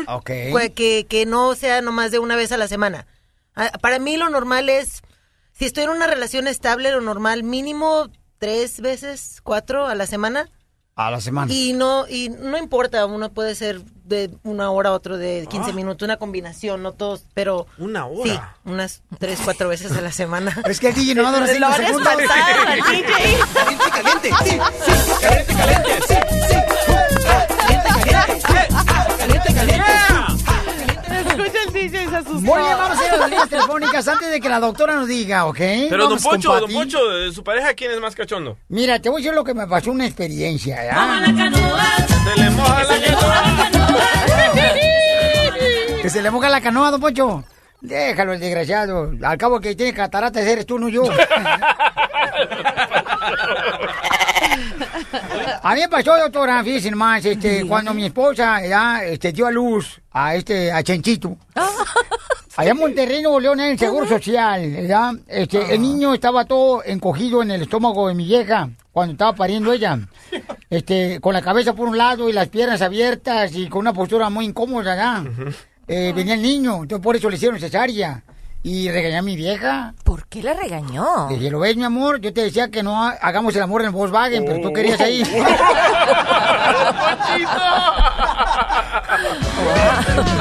Ok. 0.08 0.26
Que, 0.26 0.72
que, 0.74 1.06
que 1.08 1.26
no 1.26 1.54
sea 1.54 1.80
nomás 1.80 2.10
de 2.10 2.18
una 2.18 2.36
vez 2.36 2.52
a 2.52 2.58
la 2.58 2.68
semana. 2.68 3.06
Ah, 3.56 3.70
Para 3.80 3.98
mí 3.98 4.16
lo 4.18 4.28
normal 4.28 4.68
es, 4.68 5.02
si 5.56 5.64
estoy 5.64 5.84
en 5.84 5.90
una 5.90 6.06
relación 6.06 6.48
estable, 6.48 6.90
lo 6.90 7.00
normal 7.00 7.44
mínimo 7.44 8.10
tres 8.38 8.80
veces, 8.80 9.40
cuatro 9.42 9.86
a 9.86 9.94
la 9.94 10.06
semana. 10.06 10.48
A 10.96 11.10
la 11.10 11.20
semana. 11.20 11.52
Y 11.52 11.72
no, 11.72 12.06
y 12.08 12.28
no 12.28 12.56
importa, 12.56 13.06
uno 13.06 13.32
puede 13.32 13.54
ser 13.54 13.82
de 14.04 14.30
una 14.44 14.70
hora, 14.70 14.92
otro 14.92 15.16
de 15.16 15.46
15 15.48 15.72
minutos, 15.72 16.04
una 16.04 16.18
combinación, 16.18 16.82
no 16.82 16.92
todos, 16.92 17.24
pero... 17.34 17.66
Una 17.78 18.06
hora. 18.06 18.54
Sí, 18.64 18.70
unas 18.70 19.02
tres, 19.18 19.40
cuatro 19.42 19.68
veces 19.68 19.92
a 19.92 20.00
la 20.00 20.12
semana. 20.12 20.56
Es 20.68 20.78
que 20.78 20.88
el 20.88 20.94
DJ 20.94 21.14
no 21.16 21.22
va 21.24 21.30
a 21.30 21.32
durar 21.32 21.48
cinco 21.52 21.66
a 21.66 21.74
segundos. 21.74 22.12
DJ. 22.14 23.08
Caliente, 23.54 23.84
caliente, 23.90 24.30
sí, 24.44 24.52
sí, 24.52 25.12
caliente, 25.20 25.54
caliente, 25.54 26.00
sí, 26.06 26.14
sí. 26.48 26.63
DJ, 31.88 32.08
se 32.08 32.16
asustó. 32.16 32.40
Muy 32.40 32.62
bien, 32.62 32.78
vamos 32.78 32.98
a 32.98 33.04
ir 33.04 33.10
a 33.10 33.16
las 33.16 33.30
líneas 33.30 33.48
telefónicas 33.48 34.08
antes 34.08 34.30
de 34.30 34.40
que 34.40 34.48
la 34.48 34.60
doctora 34.60 34.94
nos 34.94 35.06
diga, 35.08 35.44
¿ok? 35.46 35.58
Pero 35.58 36.08
don 36.08 36.16
Vamos 36.16 36.22
con 36.22 36.32
Poncho, 36.32 36.60
don. 36.60 36.72
Poncho, 36.72 37.08
de 37.08 37.32
su 37.32 37.44
pareja, 37.44 37.74
¿quién 37.74 37.90
es 37.92 38.00
más 38.00 38.14
cachondo? 38.14 38.56
Mira, 38.68 38.98
te 39.00 39.08
voy 39.10 39.20
a 39.20 39.22
decir 39.22 39.34
lo 39.34 39.44
que 39.44 39.54
me 39.54 39.66
pasó, 39.66 39.90
una 39.90 40.06
experiencia, 40.06 40.84
¿ya? 40.84 41.24
Se 42.24 42.40
le 42.40 42.50
moja 42.50 42.84
la 42.84 42.98
Que 46.02 46.10
se 46.10 46.22
le 46.22 46.30
moja 46.30 46.48
la 46.48 46.60
canoa, 46.60 46.90
don 46.90 47.00
Poncho. 47.00 47.44
Déjalo, 47.80 48.32
el 48.32 48.40
desgraciado. 48.40 49.12
Al 49.22 49.36
cabo 49.36 49.60
que 49.60 49.74
tiene 49.74 49.92
cataratas 49.92 50.46
eres 50.46 50.64
tú, 50.64 50.78
no 50.78 50.88
yo. 50.88 51.02
A 55.62 55.74
mí 55.74 55.80
me 55.80 55.88
pasó, 55.88 56.16
doctora, 56.16 56.62
fíjense 56.62 56.90
más, 56.92 57.24
este, 57.24 57.66
cuando 57.66 57.94
mi 57.94 58.06
esposa 58.06 58.64
ya, 58.66 59.04
este, 59.04 59.32
dio 59.32 59.46
a 59.46 59.50
luz 59.50 60.00
a 60.12 60.34
este, 60.34 60.72
a 60.72 60.82
Chenchito. 60.82 61.36
Allá 62.56 62.70
en 62.70 62.76
Monterrey, 62.76 63.20
Nuevo 63.20 63.40
León, 63.40 63.60
en 63.60 63.72
el 63.72 63.78
Seguro 63.78 64.06
Social, 64.06 64.70
¿verdad? 64.70 65.14
Este, 65.26 65.74
el 65.74 65.82
niño 65.82 66.14
estaba 66.14 66.44
todo 66.44 66.84
encogido 66.84 67.42
en 67.42 67.50
el 67.50 67.62
estómago 67.62 68.06
de 68.06 68.14
mi 68.14 68.24
vieja 68.26 68.68
cuando 68.92 69.12
estaba 69.12 69.34
pariendo 69.34 69.72
ella. 69.72 69.98
Este, 70.70 71.20
con 71.20 71.34
la 71.34 71.42
cabeza 71.42 71.74
por 71.74 71.88
un 71.88 71.98
lado 71.98 72.28
y 72.28 72.32
las 72.32 72.48
piernas 72.48 72.80
abiertas 72.80 73.54
y 73.56 73.68
con 73.68 73.80
una 73.80 73.92
postura 73.92 74.30
muy 74.30 74.44
incómoda, 74.44 74.94
¿verdad? 74.94 75.54
Eh, 75.88 76.12
venía 76.14 76.34
el 76.34 76.42
niño, 76.42 76.82
entonces 76.82 77.02
por 77.02 77.16
eso 77.16 77.28
le 77.28 77.36
hicieron 77.36 77.58
cesárea. 77.58 78.22
Y 78.66 78.90
regañé 78.90 79.18
a 79.18 79.22
mi 79.22 79.36
vieja. 79.36 79.92
¿Por 80.04 80.26
qué 80.26 80.42
la 80.42 80.54
regañó? 80.54 81.28
Le 81.28 81.36
dije, 81.36 81.50
¿lo 81.50 81.60
ves, 81.60 81.76
mi 81.76 81.84
amor? 81.84 82.18
Yo 82.22 82.32
te 82.32 82.44
decía 82.44 82.70
que 82.70 82.82
no 82.82 83.04
ha- 83.04 83.10
hagamos 83.20 83.54
el 83.54 83.60
amor 83.62 83.82
en 83.82 83.88
el 83.88 83.92
Volkswagen, 83.92 84.42
pero 84.46 84.58
tú 84.62 84.72
querías 84.72 84.98
ahí. 85.02 85.22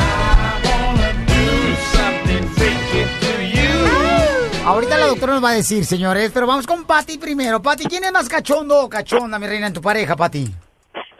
Ahorita 4.65 4.97
la 4.97 5.07
doctora 5.07 5.33
nos 5.33 5.43
va 5.43 5.49
a 5.49 5.53
decir, 5.53 5.85
señores, 5.85 6.31
pero 6.33 6.47
vamos 6.47 6.65
con 6.65 6.85
Pati 6.85 7.17
primero. 7.17 7.61
Pati, 7.61 7.83
¿quién 7.85 8.05
es 8.05 8.11
más 8.13 8.29
cachondo 8.29 8.79
o 8.83 8.89
cachonda, 8.89 9.37
mi 9.37 9.45
reina, 9.45 9.67
en 9.67 9.73
tu 9.73 9.81
pareja, 9.81 10.15
Pati? 10.15 10.49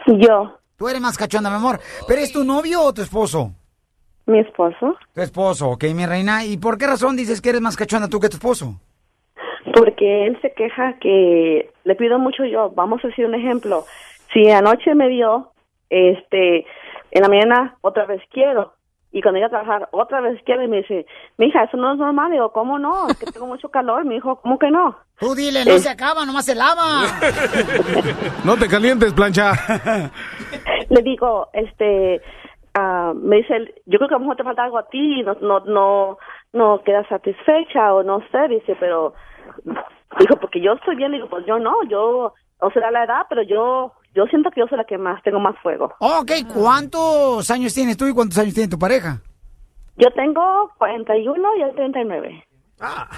Yo. 0.08 0.58
Tú 0.78 0.88
eres 0.88 1.02
más 1.02 1.18
cachonda, 1.18 1.50
mi 1.50 1.58
amor. 1.58 1.80
¿Pero 2.08 2.22
es 2.22 2.32
tu 2.32 2.44
novio 2.46 2.82
o 2.82 2.94
tu 2.94 3.02
esposo? 3.02 3.52
Mi 4.26 4.40
esposo. 4.40 4.96
Tu 5.14 5.22
esposo, 5.22 5.70
ok, 5.72 5.84
mi 5.96 6.06
reina. 6.06 6.46
¿Y 6.46 6.58
por 6.58 6.78
qué 6.78 6.88
razón 6.88 7.16
dices 7.16 7.42
que 7.42 7.50
eres 7.50 7.62
más 7.62 7.76
cachonda 7.76 8.08
tú 8.08 8.20
que 8.20 8.30
tu 8.30 8.38
esposo? 8.38 8.76
Porque 9.74 10.28
él 10.28 10.38
se 10.42 10.54
queja 10.54 10.98
que 11.00 11.70
le 11.84 11.96
pido 11.96 12.20
mucho 12.20 12.46
yo. 12.46 12.70
Vamos 12.72 13.04
a 13.04 13.08
decir 13.08 13.26
un 13.26 13.36
ejemplo. 13.36 13.86
Si 14.34 14.50
anoche 14.50 14.96
me 14.96 15.10
dio, 15.10 15.52
este, 15.90 16.66
en 17.12 17.22
la 17.22 17.28
mañana 17.30 17.78
otra 17.82 18.06
vez 18.06 18.22
quiero. 18.32 18.74
Y 19.12 19.22
cuando 19.22 19.38
iba 19.38 19.48
a 19.48 19.52
trabajar 19.52 19.90
otra 19.92 20.22
vez 20.22 20.42
quiero 20.44 20.64
y 20.64 20.68
me 20.68 20.78
dice, 20.78 21.06
mija, 21.38 21.64
eso 21.66 21.78
no 21.78 21.92
es 21.94 22.00
normal. 22.00 22.32
Digo, 22.32 22.52
¿cómo 22.52 22.80
no? 22.80 23.08
Es 23.10 23.18
que 23.18 23.28
tengo 23.32 23.46
mucho 23.46 23.70
calor. 23.70 24.06
Me 24.06 24.16
dijo, 24.16 24.38
¿cómo 24.42 24.58
que 24.58 24.72
no? 24.72 24.98
Tú 25.20 25.36
dile, 25.36 25.64
no 25.66 25.72
Eh. 25.74 25.80
se 25.80 25.90
acaba, 25.90 26.26
nomás 26.26 26.46
se 26.46 26.56
lava. 26.56 27.04
No 28.44 28.58
te 28.58 28.68
calientes, 28.68 29.14
plancha. 29.14 29.52
Le 30.90 31.02
digo, 31.04 31.50
este, 31.54 32.22
ah, 32.74 33.14
me 33.16 33.38
dice, 33.38 33.56
él, 33.56 33.74
yo 33.86 33.98
creo 33.98 34.10
que 34.10 34.16
a 34.16 34.18
lo 34.18 34.22
mejor 34.22 34.38
te 34.38 34.44
falta 34.44 34.64
algo 34.64 34.78
a 34.78 34.88
ti, 34.88 35.24
no, 35.24 35.36
no, 35.42 35.60
no, 35.62 36.18
no 36.54 36.82
quedas 36.84 37.08
satisfecha 37.08 37.94
o 37.94 38.04
no 38.04 38.22
sé, 38.32 38.48
dice, 38.50 38.76
pero, 38.80 39.14
dijo, 40.20 40.36
porque 40.40 40.62
yo 40.62 40.74
estoy 40.74 40.96
bien, 40.96 41.12
digo, 41.12 41.30
pues 41.30 41.46
yo 41.46 41.60
no, 41.60 41.84
yo, 41.90 42.34
o 42.60 42.72
será 42.72 42.92
la 42.92 43.04
edad, 43.04 43.26
pero 43.30 43.44
yo, 43.44 43.94
yo 44.14 44.26
siento 44.28 44.52
que 44.52 44.62
yo 44.62 44.68
soy 44.68 44.78
la 44.78 44.86
que 44.86 44.98
más, 44.98 45.22
tengo 45.24 45.40
más 45.40 45.58
fuego. 45.62 45.94
Ok, 46.00 46.32
¿cuántos 46.54 47.50
años 47.52 47.74
tienes 47.74 47.98
tú 47.98 48.08
y 48.08 48.14
cuántos 48.14 48.38
años 48.38 48.54
tiene 48.54 48.70
tu 48.70 48.80
pareja? 48.80 49.22
Yo 49.98 50.10
tengo 50.12 50.72
41 50.78 51.56
y 51.58 51.62
él 51.62 51.76
39. 51.76 52.44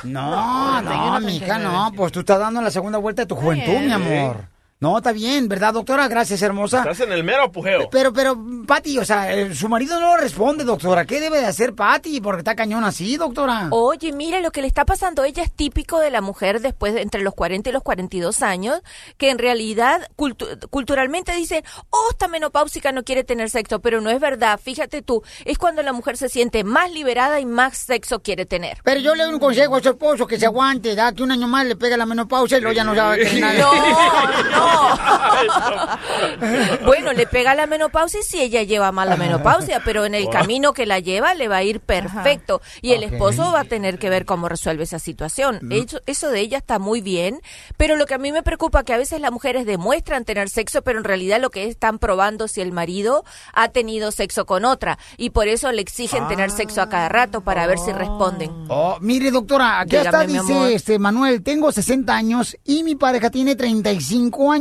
No, 0.03 0.81
no, 0.81 1.19
mija, 1.21 1.57
no, 1.57 1.91
pues 1.95 2.11
tú 2.11 2.19
estás 2.19 2.39
dando 2.39 2.61
la 2.61 2.69
segunda 2.69 2.99
vuelta 2.99 3.23
de 3.23 3.27
tu 3.27 3.35
juventud, 3.35 3.73
mi 3.79 3.91
amor. 3.91 4.54
No, 4.81 4.97
está 4.97 5.13
bien, 5.13 5.47
¿verdad, 5.47 5.73
doctora? 5.73 6.07
Gracias, 6.09 6.41
hermosa. 6.41 6.79
Estás 6.79 6.99
en 6.99 7.13
el 7.13 7.23
mero 7.23 7.43
apogeo. 7.43 7.89
Pero, 7.89 8.11
pero, 8.11 8.37
Pati, 8.67 8.99
o 8.99 9.05
sea, 9.05 9.33
eh, 9.33 9.55
su 9.55 9.69
marido 9.69 9.99
no 10.01 10.17
responde, 10.17 10.65
doctora. 10.65 11.05
¿Qué 11.05 11.21
debe 11.21 11.39
de 11.39 11.45
hacer 11.45 11.73
Pati? 11.73 12.19
Porque 12.19 12.39
está 12.41 12.55
cañón 12.55 12.83
así, 12.83 13.15
doctora. 13.15 13.69
Oye, 13.71 14.11
mira 14.11 14.41
lo 14.41 14.51
que 14.51 14.61
le 14.61 14.67
está 14.67 14.83
pasando. 14.83 15.23
Ella 15.23 15.43
es 15.43 15.51
típico 15.53 15.99
de 15.99 16.11
la 16.11 16.19
mujer 16.19 16.59
después 16.59 16.93
de 16.93 17.01
entre 17.01 17.21
los 17.21 17.33
40 17.33 17.69
y 17.69 17.73
los 17.73 17.83
42 17.83 18.41
años, 18.43 18.81
que 19.17 19.29
en 19.29 19.37
realidad 19.39 20.09
cultu- 20.17 20.69
culturalmente 20.69 21.33
dicen, 21.33 21.63
oh, 21.89 22.09
está 22.11 22.27
menopáusica, 22.27 22.91
no 22.91 23.03
quiere 23.03 23.23
tener 23.23 23.49
sexo, 23.49 23.79
pero 23.79 24.01
no 24.01 24.09
es 24.09 24.19
verdad. 24.19 24.59
Fíjate 24.61 25.01
tú, 25.01 25.23
es 25.45 25.57
cuando 25.57 25.83
la 25.83 25.93
mujer 25.93 26.17
se 26.17 26.27
siente 26.27 26.65
más 26.65 26.91
liberada 26.91 27.39
y 27.39 27.45
más 27.45 27.77
sexo 27.77 28.19
quiere 28.21 28.45
tener. 28.45 28.79
Pero 28.83 28.99
yo 28.99 29.15
le 29.15 29.23
doy 29.23 29.33
un 29.35 29.39
consejo 29.39 29.77
a 29.77 29.81
su 29.81 29.89
esposo 29.89 30.27
que 30.27 30.37
se 30.37 30.45
aguante, 30.45 30.95
da 30.95 31.13
que 31.13 31.23
un 31.23 31.31
año 31.31 31.47
más 31.47 31.65
le 31.65 31.77
pega 31.77 31.95
la 31.95 32.05
menopausia 32.05 32.57
y 32.57 32.61
luego 32.61 32.75
ya 32.75 32.83
no 32.83 32.93
sabe 32.93 33.25
qué 33.25 33.39
nada. 33.39 33.55
No, 34.51 34.64
Bueno, 36.85 37.13
le 37.13 37.27
pega 37.27 37.55
la 37.55 37.67
menopausia 37.67 38.21
si 38.21 38.41
ella 38.41 38.63
lleva 38.63 38.91
mal 38.91 39.09
la 39.09 39.17
menopausia, 39.17 39.81
pero 39.83 40.05
en 40.05 40.15
el 40.15 40.29
camino 40.29 40.73
que 40.73 40.85
la 40.85 40.99
lleva 40.99 41.33
le 41.33 41.47
va 41.47 41.57
a 41.57 41.63
ir 41.63 41.79
perfecto. 41.79 42.61
Y 42.81 42.93
el 42.93 43.03
esposo 43.03 43.51
va 43.51 43.61
a 43.61 43.65
tener 43.65 43.99
que 43.99 44.09
ver 44.09 44.25
cómo 44.25 44.49
resuelve 44.49 44.83
esa 44.83 44.99
situación. 44.99 45.59
Eso, 45.71 45.99
eso 46.05 46.29
de 46.29 46.39
ella 46.39 46.57
está 46.57 46.79
muy 46.79 47.01
bien, 47.01 47.41
pero 47.77 47.95
lo 47.95 48.05
que 48.05 48.13
a 48.13 48.17
mí 48.17 48.31
me 48.31 48.43
preocupa 48.43 48.83
que 48.83 48.93
a 48.93 48.97
veces 48.97 49.21
las 49.21 49.31
mujeres 49.31 49.65
demuestran 49.65 50.25
tener 50.25 50.49
sexo, 50.49 50.81
pero 50.81 50.99
en 50.99 51.05
realidad 51.05 51.41
lo 51.41 51.49
que 51.49 51.67
están 51.67 51.99
probando 51.99 52.47
si 52.47 52.61
el 52.61 52.71
marido 52.71 53.23
ha 53.53 53.69
tenido 53.69 54.11
sexo 54.11 54.45
con 54.45 54.65
otra. 54.65 54.97
Y 55.17 55.31
por 55.31 55.47
eso 55.47 55.71
le 55.71 55.81
exigen 55.81 56.27
tener 56.27 56.51
sexo 56.51 56.81
a 56.81 56.89
cada 56.89 57.09
rato 57.09 57.41
para 57.41 57.67
ver 57.67 57.79
si 57.79 57.91
responden. 57.91 58.51
Oh, 58.69 58.97
mire, 59.01 59.31
doctora, 59.31 59.81
aquí 59.81 59.95
está, 59.95 60.25
dice 60.25 60.73
este 60.73 60.99
Manuel, 60.99 61.43
tengo 61.43 61.71
60 61.71 62.13
años 62.13 62.57
y 62.63 62.83
mi 62.83 62.95
pareja 62.95 63.29
tiene 63.29 63.55
35 63.55 64.51
años 64.51 64.54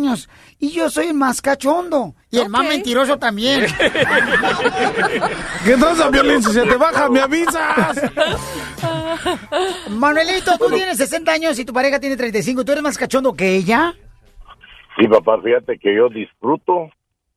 y 0.58 0.70
yo 0.70 0.90
soy 0.90 1.06
el 1.08 1.14
más 1.14 1.40
cachondo 1.40 2.14
y 2.30 2.38
el 2.38 2.48
más 2.48 2.66
mentiroso 2.66 3.18
también. 3.18 3.66
¿Qué 5.64 5.76
pasa, 5.80 6.10
Violín? 6.10 6.42
Si 6.42 6.52
se 6.52 6.62
te 6.62 6.76
baja, 6.76 7.08
me 7.08 7.20
avisas. 7.20 8.12
Manuelito, 9.90 10.58
tú 10.58 10.68
tienes 10.70 10.96
60 10.96 11.32
años 11.32 11.58
y 11.58 11.64
tu 11.64 11.72
pareja 11.72 12.00
tiene 12.00 12.16
35, 12.16 12.64
¿tú 12.64 12.72
eres 12.72 12.82
más 12.82 12.98
cachondo 12.98 13.34
que 13.34 13.54
ella? 13.56 13.94
Sí, 14.98 15.06
papá, 15.08 15.40
fíjate 15.42 15.78
que 15.78 15.94
yo 15.94 16.08
disfruto 16.08 16.90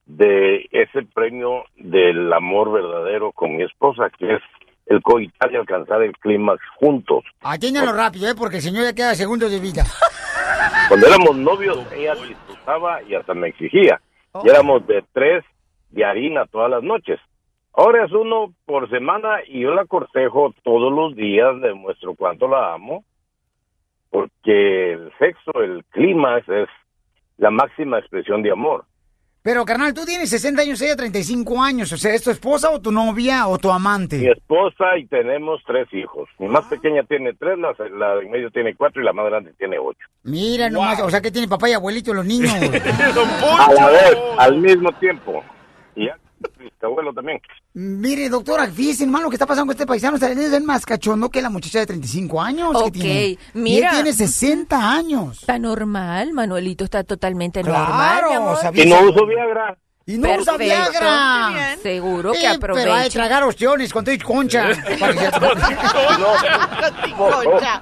de 0.05 0.67
ese 0.71 1.03
premio 1.13 1.63
del 1.75 2.31
amor 2.33 2.71
verdadero 2.71 3.31
con 3.31 3.55
mi 3.55 3.63
esposa, 3.63 4.09
que 4.17 4.35
es 4.35 4.41
el 4.87 5.01
coitar 5.01 5.51
y 5.51 5.57
alcanzar 5.57 6.01
el 6.01 6.13
clímax 6.13 6.61
juntos. 6.79 7.23
Atiéndalo 7.41 7.91
rápido, 7.93 8.29
¿eh? 8.29 8.35
Porque 8.35 8.57
el 8.57 8.61
señor 8.61 8.83
ya 8.83 8.93
queda 8.93 9.15
segundos 9.15 9.51
de 9.51 9.59
vida. 9.59 9.83
Cuando 10.87 11.07
éramos 11.07 11.35
novios, 11.35 11.79
ella 11.93 12.13
y 13.07 13.15
hasta 13.15 13.33
me 13.33 13.47
exigía. 13.49 14.01
Y 14.43 14.49
éramos 14.49 14.85
de 14.87 15.03
tres 15.13 15.43
de 15.89 16.03
harina 16.05 16.45
todas 16.45 16.69
las 16.69 16.83
noches. 16.83 17.19
Ahora 17.73 18.05
es 18.05 18.11
uno 18.11 18.53
por 18.65 18.89
semana 18.89 19.39
y 19.47 19.61
yo 19.61 19.73
la 19.73 19.85
cortejo 19.85 20.53
todos 20.63 20.91
los 20.91 21.15
días, 21.15 21.61
demuestro 21.61 22.15
cuánto 22.15 22.47
la 22.47 22.73
amo, 22.73 23.03
porque 24.09 24.93
el 24.93 25.11
sexo, 25.19 25.51
el 25.61 25.85
clímax 25.91 26.49
es 26.49 26.69
la 27.37 27.51
máxima 27.51 27.99
expresión 27.99 28.41
de 28.41 28.51
amor. 28.51 28.85
Pero, 29.47 29.63
carnal, 29.63 29.93
tú 29.93 30.03
tienes 30.03 30.29
60 30.29 30.61
años, 30.61 30.81
ella 30.81 30.97
35 30.97 31.63
años. 31.63 31.89
O 31.93 31.97
sea, 31.97 32.13
¿es 32.13 32.21
tu 32.21 32.31
esposa 32.31 32.69
o 32.69 32.81
tu 32.81 32.91
novia 32.91 33.47
o 33.47 33.57
tu 33.57 33.69
Mi 33.69 33.75
amante? 33.75 34.29
esposa 34.29 34.97
y 34.97 35.05
tenemos 35.05 35.61
tres 35.65 35.87
hijos. 35.93 36.27
Mi 36.37 36.49
más 36.49 36.65
pequeña 36.65 37.03
tiene 37.03 37.31
tres, 37.33 37.57
la, 37.57 37.73
la 37.97 38.15
de 38.15 38.25
en 38.25 38.31
medio 38.31 38.51
tiene 38.51 38.75
cuatro 38.75 39.01
y 39.01 39.05
la 39.05 39.13
más 39.13 39.25
grande 39.27 39.53
tiene 39.57 39.79
ocho. 39.79 40.05
Mira 40.23 40.69
nomás, 40.69 40.99
o 41.01 41.09
sea, 41.09 41.21
que 41.21 41.31
tiene 41.31 41.47
papá 41.47 41.69
y 41.69 41.73
abuelito 41.73 42.13
los 42.13 42.25
niños. 42.25 42.51
A 42.61 43.71
la 43.71 43.87
vez, 43.87 44.17
al 44.37 44.57
mismo 44.57 44.91
tiempo. 44.99 45.41
Y 45.95 46.07
ya 46.07 46.17
abuelo 46.81 47.13
también. 47.13 47.39
Mire, 47.79 48.27
doctora, 48.27 48.65
fíjese, 48.65 49.03
hermano, 49.03 49.25
lo 49.25 49.29
que 49.29 49.35
está 49.35 49.45
pasando 49.45 49.67
con 49.67 49.73
este 49.75 49.85
paisano. 49.85 50.15
Está 50.17 50.31
es 50.31 50.63
más 50.63 50.83
cachondo 50.83 51.29
que 51.29 51.43
la 51.43 51.51
muchacha 51.51 51.77
de 51.77 51.85
35 51.85 52.41
años 52.41 52.71
que 52.71 52.77
Ok, 52.87 52.91
tiene. 52.93 53.37
mira. 53.53 53.93
Y 53.93 53.97
él 53.97 54.03
tiene 54.03 54.13
60 54.13 54.91
años. 54.93 55.37
Está 55.41 55.59
normal, 55.59 56.33
Manuelito, 56.33 56.83
está 56.83 57.03
totalmente 57.03 57.61
Claro, 57.61 58.33
normal, 58.33 58.57
sabía 58.59 58.83
Y 58.83 58.89
no 58.89 58.99
uso 59.01 59.27
Viagra. 59.27 59.77
Y 60.07 60.17
no 60.17 60.27
usa 60.39 60.57
Perfecto. 60.57 60.57
Viagra. 60.57 61.77
Seguro 61.83 62.31
que 62.31 62.39
Sí, 62.39 62.45
Pero 62.59 62.73
hay 62.73 62.79
que 62.79 62.85
aprovecha. 62.87 63.09
tragar 63.19 63.43
ostiones 63.43 63.93
con 63.93 64.03
tu 64.05 64.11
concha. 64.25 64.69
que 64.87 64.97
se- 64.97 64.99
Concha. 67.15 67.81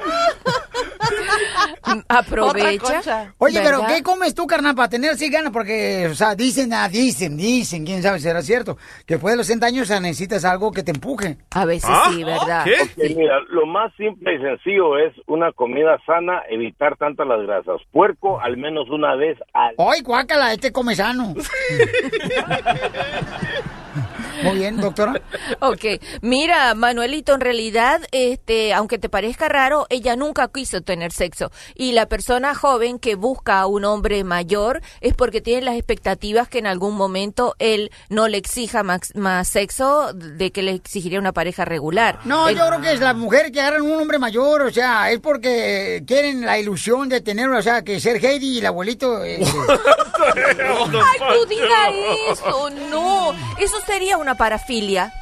Aprovecha. 2.08 3.32
Oye, 3.38 3.60
pero. 3.62 3.84
¿qué 3.86 4.02
comes 4.02 4.34
tú, 4.34 4.46
carnal, 4.46 4.74
para 4.74 4.88
tener 4.88 5.12
así 5.12 5.30
ganas? 5.30 5.52
Porque, 5.52 6.08
o 6.10 6.14
sea, 6.14 6.34
dicen, 6.34 6.72
ah, 6.72 6.88
dicen, 6.88 7.36
dicen, 7.36 7.84
quién 7.84 8.02
sabe 8.02 8.18
si 8.18 8.24
será 8.24 8.42
cierto, 8.42 8.76
que 9.06 9.14
después 9.14 9.32
de 9.32 9.38
los 9.38 9.46
60 9.46 9.66
años 9.66 9.82
o 9.82 9.86
sea, 9.86 10.00
necesitas 10.00 10.44
algo 10.44 10.72
que 10.72 10.82
te 10.82 10.92
empuje. 10.92 11.36
A 11.50 11.64
veces 11.64 11.90
¿Ah? 11.90 12.10
sí, 12.10 12.24
¿verdad? 12.24 12.66
Mira, 12.96 13.40
lo 13.50 13.66
más 13.66 13.92
simple 13.96 14.34
y 14.34 14.38
sencillo 14.38 14.98
es 14.98 15.14
una 15.26 15.52
comida 15.52 15.98
sana, 16.06 16.42
evitar 16.48 16.96
tantas 16.96 17.26
las 17.26 17.40
grasas. 17.42 17.80
Puerco 17.92 18.40
al 18.40 18.56
menos 18.56 18.88
una 18.90 19.14
vez 19.16 19.38
al 19.52 19.74
¡Ay, 19.78 20.00
guácala! 20.02 20.52
Este 20.52 20.72
come 20.72 20.94
sano. 20.94 21.34
Muy 24.42 24.56
bien, 24.56 24.76
doctora. 24.78 25.20
Ok, 25.60 25.84
mira, 26.22 26.74
Manuelito, 26.74 27.34
en 27.34 27.40
realidad, 27.40 28.00
este, 28.12 28.72
aunque 28.72 28.98
te 28.98 29.08
parezca 29.08 29.48
raro, 29.48 29.86
ella 29.90 30.16
nunca 30.16 30.48
quiso 30.48 30.80
tener 30.80 31.12
sexo. 31.12 31.50
Y 31.74 31.92
la 31.92 32.06
persona 32.06 32.54
joven 32.54 32.98
que 32.98 33.14
busca 33.16 33.60
a 33.60 33.66
un 33.66 33.84
hombre 33.84 34.24
mayor 34.24 34.80
es 35.00 35.14
porque 35.14 35.40
tiene 35.40 35.62
las 35.62 35.74
expectativas 35.76 36.48
que 36.48 36.58
en 36.58 36.66
algún 36.66 36.94
momento 36.96 37.54
él 37.58 37.90
no 38.08 38.28
le 38.28 38.38
exija 38.38 38.82
más, 38.82 39.14
más 39.14 39.48
sexo 39.48 40.12
de 40.14 40.50
que 40.52 40.62
le 40.62 40.72
exigiría 40.72 41.18
una 41.18 41.32
pareja 41.32 41.64
regular. 41.64 42.18
No, 42.24 42.48
El- 42.48 42.56
yo 42.56 42.66
creo 42.66 42.80
que 42.80 42.92
es 42.92 43.00
la 43.00 43.12
mujer 43.14 43.52
que 43.52 43.60
agarran 43.60 43.82
un 43.82 44.00
hombre 44.00 44.18
mayor, 44.18 44.62
o 44.62 44.70
sea, 44.72 45.10
es 45.10 45.20
porque 45.20 46.02
quieren 46.06 46.46
la 46.46 46.58
ilusión 46.58 47.08
de 47.08 47.20
tener, 47.20 47.48
o 47.50 47.60
sea, 47.62 47.82
que 47.82 48.00
ser 48.00 48.24
Heidi 48.24 48.54
y 48.54 48.58
el 48.60 48.66
abuelito. 48.66 49.22
eh, 49.24 49.40
Ay, 50.34 51.18
tú 51.34 51.46
diga 51.46 51.90
eso, 52.30 52.70
no. 52.90 53.32
Eso 53.58 53.76
sería 53.80 54.16
una 54.18 54.34
parafilia. 54.36 55.12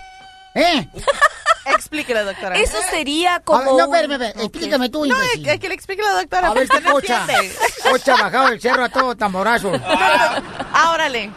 ¿Eh? 0.55 0.89
Explíquela, 1.67 2.23
doctora. 2.25 2.57
Eso 2.57 2.79
sería 2.91 3.37
A 3.37 3.41
como. 3.41 3.59
ver, 3.77 3.89
no, 3.89 3.95
espérame, 3.95 4.13
espérame, 4.23 4.41
explícame 4.45 4.89
tú, 4.89 5.01
No, 5.05 5.15
imbécil. 5.15 5.49
es 5.49 5.61
que 5.61 5.69
le 5.69 5.75
explique 5.75 6.03
la 6.03 6.13
doctora. 6.13 6.49
A 6.49 6.55
ver, 6.55 6.67
no 6.83 6.93
cocha. 6.93 7.27
Cocha 7.91 8.17
bajado 8.17 8.49
del 8.49 8.61
cerro 8.61 8.85
a 8.85 8.89
todo 8.89 9.15
tamborazo. 9.17 9.73
Ah, 10.81 10.93
órale. 10.93 11.31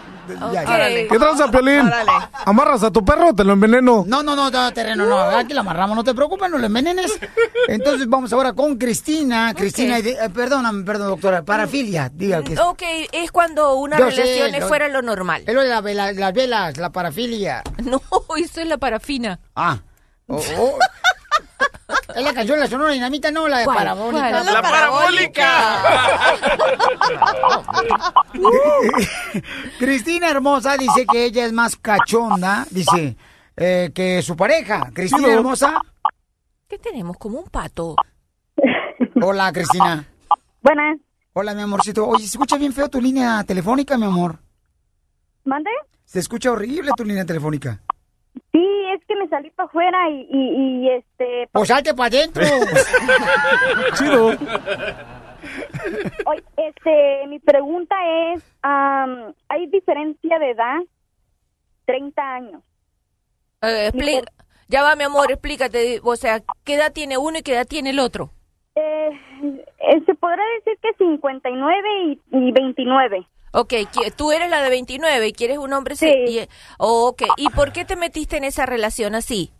Ya. 0.53 0.65
¿Qué 1.10 1.18
tranza, 1.19 1.49
Piolín? 1.52 1.81
Órale. 1.88 2.11
¿Amarras 2.45 2.84
a 2.84 2.91
tu 2.91 3.03
perro 3.03 3.30
o 3.30 3.34
te 3.34 3.43
lo 3.43 3.53
enveneno? 3.53 4.03
No, 4.07 4.23
no, 4.23 4.35
no, 4.35 4.49
no, 4.49 4.72
terreno, 4.73 5.06
no. 5.06 5.19
Aquí 5.19 5.53
la 5.53 5.61
amarramos, 5.61 5.95
no 5.95 6.03
te 6.03 6.14
preocupes, 6.14 6.49
no 6.49 6.57
le 6.57 6.68
envenenes. 6.68 7.19
Entonces 7.68 8.07
vamos 8.07 8.31
ahora 8.34 8.53
con 8.53 8.77
Cristina. 8.77 9.53
Cristina, 9.56 9.98
eh, 9.99 10.30
perdóname, 10.34 10.84
perdón, 10.84 11.10
doctora, 11.10 11.43
parafilia, 11.43 12.10
diga 12.14 12.43
que 12.43 12.53
es. 12.53 12.60
Ok, 12.60 12.81
es 13.11 13.31
cuando 13.31 13.76
una 13.76 13.98
Yo 13.98 14.11
sé, 14.11 14.22
relación 14.23 14.56
es 14.56 14.61
lo- 14.61 14.68
fuera 14.68 14.85
de 14.88 14.93
lo 14.93 15.02
normal. 15.02 15.43
Lo 15.48 15.64
la 15.64 15.81
vela- 15.81 16.11
las 16.14 16.34
velas, 16.34 16.77
la 16.77 16.89
parafilia. 16.91 17.64
No, 17.84 18.02
eso 18.38 18.61
es 18.61 18.68
la 18.68 18.77
parafina. 18.77 19.39
Ah. 19.56 19.80
Oh, 20.27 20.41
oh. 20.57 20.77
Es 22.16 22.24
la 22.24 22.34
canción 22.34 22.58
de 22.58 22.66
la 22.66 22.70
Sonora 22.70 22.92
Dinamita, 22.92 23.32
no 23.32 23.48
la 23.48 23.60
de 23.60 23.66
¿Cuál? 23.66 23.78
Parabólica. 23.78 24.44
¿Cuál? 24.44 25.16
La 25.16 25.42
Cristina 29.80 30.30
Hermosa 30.30 30.76
dice 30.78 31.06
que 31.10 31.26
ella 31.26 31.46
es 31.46 31.54
más 31.54 31.78
cachonda, 31.78 32.66
dice, 32.70 33.16
eh, 33.56 33.92
que 33.94 34.22
su 34.22 34.36
pareja. 34.36 34.90
Cristina. 34.94 35.28
Hermosa. 35.30 35.82
¿Qué 36.68 36.78
tenemos? 36.78 37.18
Como 37.18 37.40
un 37.40 37.50
pato. 37.50 37.96
Hola, 39.22 39.52
Cristina. 39.54 40.06
Buenas. 40.62 41.00
Hola, 41.34 41.54
mi 41.54 41.62
amorcito. 41.62 42.08
Oye, 42.08 42.20
se 42.20 42.32
escucha 42.32 42.58
bien 42.58 42.74
feo 42.74 42.90
tu 42.90 43.00
línea 43.00 43.44
telefónica, 43.44 43.98
mi 43.98 44.06
amor. 44.06 44.40
¿Mande? 45.46 45.72
Se 46.04 46.20
escucha 46.20 46.52
horrible 46.52 46.92
tu 46.96 47.06
línea 47.06 47.26
telefónica. 47.26 47.82
Sí, 48.52 48.68
es 48.94 49.06
que 49.06 49.15
me 49.15 49.28
salí 49.30 49.49
para 49.52 49.68
afuera 49.68 50.10
y, 50.10 50.28
y, 50.30 50.84
y, 50.84 50.90
este... 50.90 51.49
Pues 51.52 51.68
salte 51.69 51.94
para 51.94 52.07
adentro. 52.07 52.44
Chido. 53.98 54.28
Oye, 56.26 56.44
este, 56.57 57.28
mi 57.28 57.40
pregunta 57.40 57.95
es, 58.34 58.44
am, 58.61 59.34
¿hay 59.48 59.68
diferencia 59.68 60.38
de 60.40 60.52
edad? 60.52 60.80
30 61.86 62.22
años. 62.22 62.61
Eh, 63.61 63.91
ya 64.68 64.84
va, 64.84 64.95
mi 64.95 65.03
amor, 65.03 65.32
explícate. 65.32 65.99
O 66.03 66.15
sea, 66.15 66.41
¿qué 66.64 66.76
edad 66.76 66.91
tiene 66.94 67.18
uno 67.18 67.38
y 67.38 67.44
qué 67.44 67.53
edad 67.53 67.68
tiene 67.68 67.91
el 67.91 67.99
otro? 67.99 68.32
Eh, 68.76 69.10
eh, 69.80 70.02
se 70.06 70.15
podrá 70.15 70.44
decir 70.57 70.78
que 70.82 70.94
59 70.98 71.88
y, 72.06 72.19
y 72.32 72.52
29. 72.52 73.28
Ok, 73.53 73.73
qui- 73.73 74.14
tú 74.15 74.32
eres 74.32 74.49
la 74.49 74.61
de 74.64 74.69
29 74.69 75.28
y 75.28 75.34
quieres 75.34 75.57
un 75.57 75.73
hombre... 75.73 75.95
se- 75.95 76.10
y- 76.28 76.48
oh, 76.78 77.07
ok, 77.10 77.23
¿y 77.38 77.49
por 77.49 77.72
qué 77.73 77.84
te 77.86 77.95
metiste 77.95 78.38
en 78.38 78.44
esa 78.45 78.65
relación 78.65 79.14
así? 79.15 79.52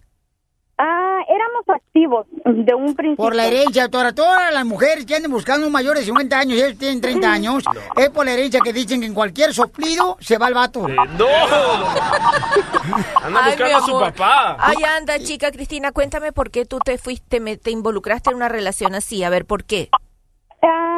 Ah, 0.78 1.20
éramos 1.30 1.64
activos 1.68 2.26
de 2.44 2.74
un 2.74 2.96
principio. 2.96 3.24
Por 3.24 3.36
la 3.36 3.46
herencia, 3.46 3.84
doctora. 3.84 4.14
Todas 4.16 4.52
las 4.52 4.66
mujeres 4.66 5.06
que 5.06 5.16
anden 5.16 5.30
buscando 5.30 5.68
un 5.68 5.72
mayor 5.72 5.96
de 5.96 6.04
50 6.04 6.40
años 6.40 6.58
y 6.58 6.62
ellos 6.64 6.78
tienen 6.80 7.00
30 7.02 7.32
años, 7.32 7.64
es 7.98 8.10
por 8.10 8.26
la 8.26 8.32
herencia 8.32 8.62
que 8.62 8.74
dicen 8.74 9.00
que 9.02 9.06
en 9.06 9.14
cualquier 9.14 9.54
soplido 9.54 10.18
se 10.22 10.40
va 10.40 10.48
el 10.48 10.56
vato. 10.56 10.88
¡No! 10.88 11.28
Anda 13.24 13.42
Ay, 13.44 13.52
buscando 13.52 13.78
a 13.78 13.82
mi 13.82 13.86
su 13.86 14.00
papá. 14.00 14.58
Ay, 14.60 14.78
anda, 14.98 15.20
chica 15.20 15.52
Cristina, 15.52 15.92
cuéntame 15.92 16.32
por 16.32 16.50
qué 16.50 16.66
tú 16.66 16.80
te 16.80 16.98
fuiste, 16.98 17.40
me, 17.40 17.58
te 17.58 17.70
involucraste 17.70 18.32
en 18.32 18.38
una 18.38 18.50
relación 18.50 18.96
así. 18.96 19.24
A 19.24 19.30
ver, 19.30 19.46
¿por 19.46 19.64
qué? 19.66 19.90
Am, 20.64 20.91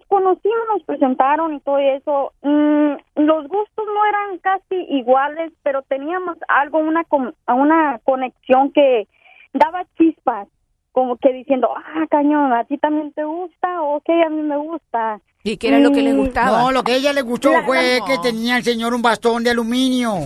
nos 0.00 0.06
conocimos, 0.08 0.58
nos 0.74 0.82
presentaron 0.84 1.54
y 1.54 1.60
todo 1.60 1.78
eso. 1.78 2.32
Mm, 2.42 2.92
los 3.16 3.48
gustos 3.48 3.84
no 3.86 4.04
eran 4.06 4.38
casi 4.38 4.74
iguales, 4.88 5.52
pero 5.62 5.82
teníamos 5.82 6.36
algo, 6.48 6.78
una, 6.78 7.04
con- 7.04 7.34
una 7.46 8.00
conexión 8.04 8.72
que 8.72 9.06
daba 9.52 9.84
chispas, 9.98 10.48
como 10.92 11.16
que 11.16 11.32
diciendo, 11.32 11.68
ah, 11.76 12.06
cañón, 12.10 12.52
¿a 12.52 12.64
ti 12.64 12.78
también 12.78 13.12
te 13.12 13.24
gusta? 13.24 13.82
Ok, 13.82 14.08
a 14.26 14.30
mí 14.30 14.42
me 14.42 14.56
gusta. 14.56 15.20
¿Y 15.42 15.56
qué 15.56 15.68
era 15.68 15.78
lo 15.78 15.90
que 15.92 16.02
Mm, 16.02 16.16
gustaba? 16.16 16.62
No, 16.62 16.70
lo 16.72 16.82
que 16.82 16.92
a 16.92 16.96
ella 16.96 17.12
le 17.14 17.22
gustó 17.22 17.52
La- 17.52 17.62
fue 17.62 17.98
la- 18.00 18.04
que 18.04 18.18
tenía 18.18 18.56
el 18.58 18.62
señor 18.62 18.92
un 18.92 19.00
bastón 19.02 19.42
de 19.42 19.50
aluminio. 19.50 20.14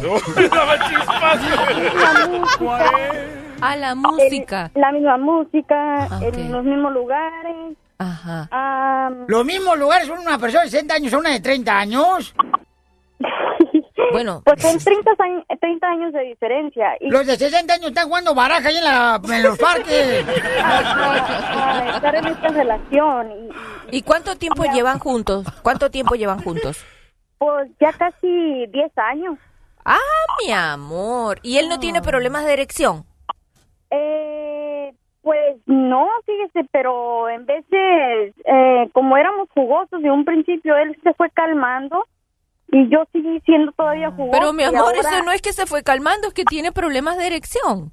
A 3.61 3.77
la 3.77 3.95
música. 3.95 4.71
La 4.75 4.93
misma 4.93 5.17
música, 5.17 6.09
Ah, 6.11 6.19
en 6.23 6.53
los 6.53 6.65
mismos 6.65 6.93
lugares. 6.93 7.77
Ajá. 8.05 9.11
Los 9.27 9.45
mismos 9.45 9.79
lugares 9.79 10.07
son 10.09 10.19
una 10.19 10.39
persona 10.39 10.65
de 10.65 10.71
60 10.71 10.95
años, 10.95 11.13
una 11.13 11.31
de 11.31 11.41
30 11.41 11.79
años. 11.79 12.35
Bueno. 14.13 14.43
Pues 14.45 14.61
son 14.61 14.79
30 14.79 15.11
años, 15.19 15.45
30 15.61 15.87
años 15.89 16.13
de 16.13 16.21
diferencia. 16.21 16.95
Y 17.01 17.11
Los 17.11 17.27
de 17.27 17.37
60 17.37 17.75
años 17.75 17.89
están 17.89 18.07
jugando 18.07 18.35
baraja 18.35 18.69
ahí 18.69 18.77
en, 18.77 18.85
la, 18.85 19.21
en 19.25 19.43
los 19.43 19.59
parques. 19.59 20.25
a 20.63 21.91
estar 21.97 22.15
en 22.15 22.27
esta 22.27 22.49
relación. 22.49 23.33
Y, 23.91 23.97
¿Y 23.99 24.03
cuánto 24.03 24.37
tiempo 24.37 24.65
llevan 24.65 24.99
juntos? 25.01 25.47
¿Cuánto 25.63 25.91
tiempo 25.91 26.15
llevan 26.15 26.41
juntos? 26.43 26.85
pues 27.39 27.71
ya 27.81 27.93
casi 27.93 28.67
10 28.67 28.93
años. 28.97 29.39
Ah, 29.85 29.99
mi 30.45 30.53
amor. 30.53 31.39
¿Y 31.43 31.59
él 31.59 31.69
no 31.69 31.79
tiene 31.79 32.01
problemas 32.01 32.45
de 32.45 32.53
erección? 32.53 33.05
Eh, 33.91 34.44
pues 35.25 35.57
no, 35.67 36.07
fíjese, 36.27 36.69
pero 36.71 37.29
en 37.31 37.45
veces, 37.47 38.35
eh, 38.45 38.89
como 38.93 39.17
éramos 39.17 39.49
jugosos 39.55 40.01
de 40.03 40.11
un 40.11 40.25
principio, 40.25 40.77
él 40.77 40.97
se 41.03 41.13
fue 41.15 41.31
calmando 41.31 42.05
y 42.71 42.89
yo 42.91 43.05
seguí 43.11 43.41
siendo 43.41 43.73
todavía 43.73 44.11
jugosa. 44.13 44.39
Pero 44.39 44.53
mi 44.53 44.63
amor, 44.63 44.81
ahora- 44.95 44.99
eso 45.01 45.23
no 45.25 45.33
es 45.33 45.41
que 45.43 45.53
se 45.53 45.67
fue 45.67 45.83
calmando, 45.83 46.29
es 46.29 46.35
que 46.35 46.45
tiene 46.45 46.71
problemas 46.71 47.17
de 47.19 47.27
erección. 47.27 47.91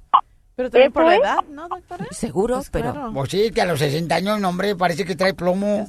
Pero 0.54 0.70
también 0.70 0.92
por 0.92 1.04
la 1.04 1.16
edad, 1.16 1.44
¿no, 1.48 1.66
doctora? 1.68 2.06
Seguro, 2.10 2.60
pero... 2.70 3.10
Pues 3.14 3.30
sí, 3.30 3.50
que 3.50 3.62
a 3.62 3.64
los 3.64 3.78
60 3.78 4.14
años, 4.14 4.40
no, 4.40 4.50
hombre, 4.50 4.76
parece 4.76 5.04
que 5.04 5.16
trae 5.16 5.32
plomo. 5.34 5.86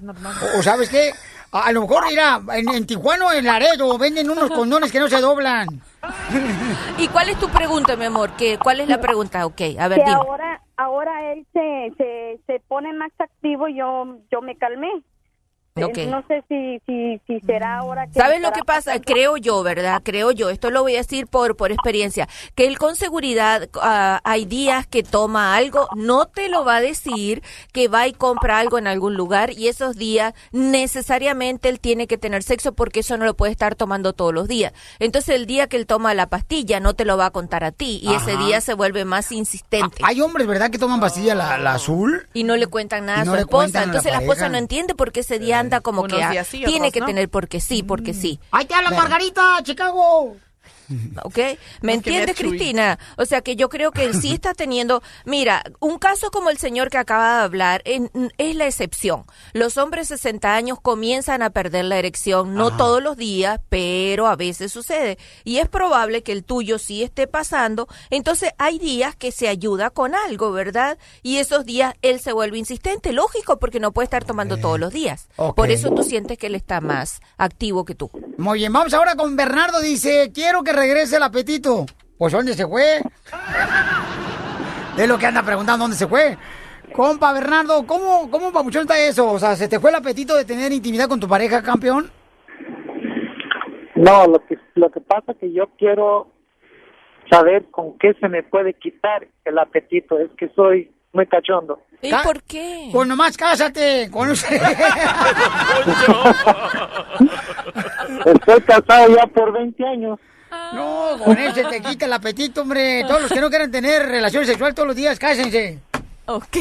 O, 0.55 0.59
o 0.59 0.63
¿sabes 0.63 0.89
qué? 0.89 1.11
A, 1.51 1.67
a 1.67 1.71
lo 1.71 1.81
mejor, 1.81 2.05
mira, 2.07 2.41
en, 2.55 2.69
en 2.69 2.85
Tijuana 2.85 3.25
o 3.27 3.31
en 3.33 3.45
Laredo 3.45 3.97
venden 3.97 4.29
unos 4.29 4.49
condones 4.55 4.91
que 4.91 4.99
no 4.99 5.09
se 5.09 5.19
doblan. 5.19 5.67
¿Y 6.97 7.07
cuál 7.09 7.29
es 7.29 7.37
tu 7.39 7.49
pregunta, 7.49 7.95
mi 7.95 8.05
amor? 8.05 8.31
¿Qué, 8.37 8.57
¿Cuál 8.57 8.79
es 8.79 8.87
la 8.89 9.01
pregunta? 9.01 9.45
Ok, 9.45 9.61
a 9.77 9.87
ver, 9.87 9.99
que 9.99 10.05
dime. 10.05 10.15
ahora 10.15 10.61
ahora 10.75 11.33
él 11.33 11.45
se, 11.53 11.93
se, 11.97 12.39
se 12.47 12.59
pone 12.67 12.91
más 12.93 13.11
activo 13.19 13.67
y 13.67 13.77
yo 13.77 14.17
yo 14.31 14.41
me 14.41 14.57
calmé 14.57 14.89
No 15.75 16.23
sé 16.27 16.43
si, 16.47 16.79
si, 16.85 17.19
si 17.25 17.39
será 17.39 17.79
ahora 17.79 18.05
que... 18.05 18.13
¿Sabes 18.13 18.39
lo 18.41 18.51
que 18.51 18.63
pasa? 18.63 18.91
pasando. 18.91 19.03
Creo 19.05 19.37
yo, 19.37 19.63
¿verdad? 19.63 20.01
Creo 20.03 20.31
yo, 20.31 20.51
esto 20.51 20.69
lo 20.69 20.83
voy 20.83 20.93
a 20.95 20.99
decir 20.99 21.25
por, 21.25 21.55
por 21.55 21.71
experiencia, 21.71 22.27
que 22.53 22.67
él 22.67 22.77
con 22.77 22.95
seguridad 22.95 23.69
ah, 23.81 24.21
hay 24.23 24.45
días 24.45 24.85
que 24.85 25.01
toma 25.01 25.55
algo, 25.55 25.87
no 25.95 26.27
te 26.27 26.47
lo 26.49 26.63
va 26.63 26.75
a 26.75 26.81
decir, 26.81 27.41
que 27.71 27.87
va 27.87 28.07
y 28.07 28.13
compra 28.13 28.59
algo 28.59 28.77
en 28.77 28.85
algún 28.85 29.15
lugar 29.15 29.51
y 29.51 29.67
esos 29.67 29.95
días 29.95 30.35
necesariamente 30.51 31.69
él 31.69 31.79
tiene 31.79 32.05
que 32.05 32.19
tener 32.19 32.43
sexo 32.43 32.73
porque 32.73 32.99
eso 32.99 33.17
no 33.17 33.25
lo 33.25 33.35
puede 33.35 33.51
estar 33.51 33.73
tomando 33.73 34.13
todos 34.13 34.33
los 34.33 34.47
días. 34.47 34.73
Entonces 34.99 35.35
el 35.35 35.47
día 35.47 35.67
que 35.67 35.77
él 35.77 35.87
toma 35.87 36.13
la 36.13 36.27
pastilla 36.27 36.79
no 36.79 36.93
te 36.93 37.03
lo 37.03 37.17
va 37.17 37.27
a 37.27 37.31
contar 37.31 37.63
a 37.63 37.71
ti 37.71 37.99
y 38.03 38.13
ese 38.13 38.37
día 38.37 38.61
se 38.61 38.75
vuelve 38.75 39.05
más 39.05 39.31
insistente. 39.31 40.03
Hay 40.03 40.21
hombres, 40.21 40.45
¿verdad?, 40.45 40.69
que 40.69 40.77
toman 40.77 40.99
pastilla 40.99 41.33
la, 41.33 41.57
la 41.57 41.73
azul. 41.73 42.27
Y 42.33 42.43
no 42.43 42.57
le 42.57 42.67
cuentan 42.67 43.07
nada 43.07 43.21
a 43.21 43.25
su 43.25 43.35
esposa. 43.35 43.79
a 43.79 43.81
la 43.81 43.85
Entonces 43.85 44.11
la, 44.11 44.19
esposa 44.19 44.49
no 44.49 44.57
entiende 44.57 44.93
por 44.93 45.11
qué 45.11 45.21
ese 45.21 45.39
día 45.39 45.62
anda 45.63 45.81
como 45.81 46.01
Unos 46.01 46.17
que 46.17 46.23
ah, 46.23 46.29
días 46.31 46.47
sí, 46.47 46.57
tiene 46.65 46.87
otros 46.87 46.93
que 46.93 46.99
no. 47.01 47.05
tener 47.07 47.29
porque 47.29 47.59
sí, 47.59 47.83
porque 47.83 48.13
sí. 48.13 48.39
¡Ahí 48.51 48.65
te 48.65 48.73
habla 48.73 48.91
Margarita, 48.91 49.59
Chicago! 49.63 50.35
¿Ok? 51.23 51.37
¿Me 51.81 51.93
entiendes. 51.93 52.35
Cristina? 52.35 52.99
O 53.17 53.25
sea 53.25 53.41
que 53.41 53.55
yo 53.55 53.69
creo 53.69 53.91
que 53.91 54.03
él 54.05 54.13
sí 54.19 54.33
está 54.33 54.53
teniendo. 54.53 55.01
Mira, 55.25 55.63
un 55.79 55.97
caso 55.99 56.31
como 56.31 56.49
el 56.49 56.57
señor 56.57 56.89
que 56.89 56.97
acaba 56.97 57.37
de 57.39 57.43
hablar 57.43 57.81
en- 57.85 58.11
es 58.37 58.55
la 58.55 58.65
excepción. 58.67 59.25
Los 59.53 59.77
hombres 59.77 60.09
de 60.09 60.17
60 60.17 60.53
años 60.55 60.79
comienzan 60.81 61.41
a 61.41 61.49
perder 61.51 61.85
la 61.85 61.97
erección, 61.97 62.53
no 62.55 62.75
todos 62.77 63.01
los 63.01 63.17
días, 63.17 63.59
pero 63.69 64.27
a 64.27 64.35
veces 64.35 64.71
sucede. 64.71 65.17
Y 65.43 65.57
es 65.57 65.67
probable 65.69 66.23
que 66.23 66.31
el 66.31 66.43
tuyo 66.43 66.77
sí 66.79 67.03
esté 67.03 67.27
pasando. 67.27 67.87
Entonces 68.09 68.51
hay 68.57 68.79
días 68.79 69.15
que 69.15 69.31
se 69.31 69.47
ayuda 69.47 69.89
con 69.89 70.15
algo, 70.15 70.51
¿verdad? 70.51 70.97
Y 71.21 71.37
esos 71.37 71.65
días 71.65 71.93
él 72.01 72.19
se 72.19 72.33
vuelve 72.33 72.57
insistente. 72.57 73.11
Lógico, 73.13 73.59
porque 73.59 73.79
no 73.79 73.91
puede 73.91 74.05
estar 74.05 74.23
tomando 74.25 74.57
todos 74.57 74.79
los 74.79 74.91
días. 74.93 75.27
Por 75.55 75.71
eso 75.71 75.91
tú 75.91 76.03
sientes 76.03 76.37
que 76.37 76.47
él 76.47 76.55
está 76.55 76.81
más 76.81 77.21
activo 77.37 77.85
que 77.85 77.95
tú. 77.95 78.09
Muy 78.37 78.59
bien, 78.59 78.73
vamos 78.73 78.93
ahora 78.93 79.15
con 79.15 79.35
Bernardo. 79.35 79.79
Dice, 79.79 80.31
quiero 80.33 80.63
que 80.63 80.73
regrese 80.83 81.15
el 81.17 81.23
apetito. 81.23 81.85
Pues, 82.17 82.33
¿dónde 82.33 82.53
se 82.53 82.65
fue? 82.67 82.99
Es 84.97 85.07
lo 85.07 85.17
que 85.17 85.25
anda 85.25 85.41
preguntando, 85.43 85.83
¿dónde 85.85 85.97
se 85.97 86.07
fue? 86.07 86.37
Compa, 86.93 87.33
Bernardo, 87.33 87.85
¿cómo, 87.87 88.29
cómo 88.29 88.51
papuchón 88.51 88.83
está 88.83 88.99
eso? 88.99 89.31
O 89.31 89.39
sea, 89.39 89.55
¿se 89.55 89.67
te 89.67 89.79
fue 89.79 89.89
el 89.89 89.95
apetito 89.95 90.35
de 90.35 90.45
tener 90.45 90.71
intimidad 90.71 91.07
con 91.07 91.19
tu 91.19 91.27
pareja, 91.27 91.63
campeón? 91.63 92.11
No, 93.95 94.27
lo 94.27 94.45
que, 94.45 94.57
lo 94.75 94.91
que 94.91 94.99
pasa 95.01 95.33
que 95.39 95.51
yo 95.51 95.69
quiero 95.77 96.27
saber 97.31 97.65
con 97.71 97.97
qué 97.97 98.13
se 98.19 98.27
me 98.29 98.43
puede 98.43 98.73
quitar 98.73 99.27
el 99.45 99.57
apetito. 99.57 100.19
Es 100.19 100.29
que 100.37 100.49
soy 100.55 100.91
muy 101.13 101.25
cachondo. 101.27 101.79
¿Y 102.01 102.09
Ca- 102.11 102.21
por 102.23 102.43
qué? 102.43 102.89
Pues 102.91 103.07
nomás 103.07 103.35
cásate 103.37 104.09
con 104.11 104.29
ese- 104.31 104.55
Estoy 108.25 108.61
casado 108.61 109.15
ya 109.15 109.25
por 109.27 109.51
20 109.53 109.83
años. 109.87 110.19
No, 110.73 111.17
con 111.23 111.37
él 111.37 111.53
se 111.53 111.63
te 111.65 111.81
quita 111.81 112.05
el 112.05 112.13
apetito, 112.13 112.61
hombre. 112.61 113.03
Todos 113.07 113.21
los 113.23 113.31
que 113.31 113.39
no 113.41 113.49
quieran 113.49 113.71
tener 113.71 114.03
relaciones 114.03 114.47
sexuales 114.49 114.75
todos 114.75 114.87
los 114.87 114.95
días, 114.95 115.19
cásense. 115.19 115.79
Ok. 116.25 116.57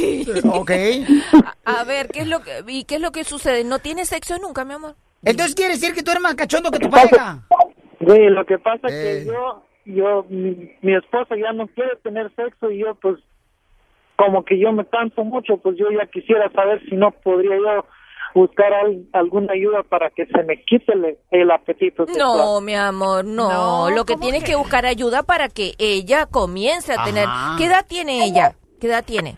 Ok. 0.52 0.70
A, 1.64 1.80
a 1.80 1.84
ver, 1.84 2.08
¿qué 2.08 2.20
es 2.20 2.26
lo 2.28 2.40
que 2.42 2.50
y 2.66 2.84
qué 2.84 2.96
es 2.96 3.00
lo 3.00 3.12
que 3.12 3.24
sucede? 3.24 3.64
¿No 3.64 3.78
tienes 3.78 4.08
sexo 4.08 4.36
nunca, 4.38 4.64
mi 4.64 4.74
amor? 4.74 4.94
Entonces 5.24 5.54
quiere 5.54 5.74
decir 5.74 5.94
que 5.94 6.02
tú 6.02 6.10
eres 6.10 6.22
más 6.22 6.34
cachondo 6.34 6.70
que 6.70 6.80
tu 6.80 6.90
pareja. 6.90 7.38
Sí, 8.00 8.18
lo 8.28 8.44
que 8.44 8.58
pasa 8.58 8.88
Eh. 8.88 9.24
que 9.24 9.26
yo, 9.26 9.64
yo, 9.84 10.26
mi, 10.28 10.72
mi 10.82 10.94
esposa 10.96 11.36
ya 11.36 11.52
no 11.52 11.68
quiere 11.68 11.94
tener 12.02 12.32
sexo 12.34 12.70
y 12.72 12.78
yo 12.78 12.96
pues, 12.96 13.18
como 14.16 14.44
que 14.44 14.58
yo 14.58 14.72
me 14.72 14.84
canso 14.86 15.22
mucho, 15.22 15.56
pues 15.58 15.76
yo 15.78 15.86
ya 15.92 16.06
quisiera 16.06 16.50
saber 16.50 16.82
si 16.88 16.96
no 16.96 17.12
podría 17.12 17.56
yo 17.56 17.86
buscar 18.34 18.72
al- 18.72 19.04
alguna 19.12 19.52
ayuda 19.52 19.82
para 19.82 20.10
que 20.10 20.26
se 20.26 20.42
me 20.44 20.62
quite 20.64 20.92
el, 20.92 21.18
el 21.30 21.50
apetito. 21.50 22.04
No, 22.18 22.60
mi 22.60 22.74
amor, 22.74 23.24
no. 23.24 23.48
No, 23.88 23.90
lo 23.90 24.04
que 24.04 24.14
¿cómo 24.14 24.22
tienes 24.24 24.44
que? 24.44 24.52
que 24.52 24.56
buscar 24.56 24.86
ayuda 24.86 25.22
para 25.22 25.48
que 25.48 25.74
ella 25.78 26.26
comience 26.26 26.92
a 26.92 27.04
tener. 27.04 27.26
¿Qué 27.58 27.66
edad 27.66 27.84
tiene 27.88 28.24
ella? 28.24 28.54
¿Qué 28.80 28.86
edad 28.88 29.04
tiene? 29.04 29.36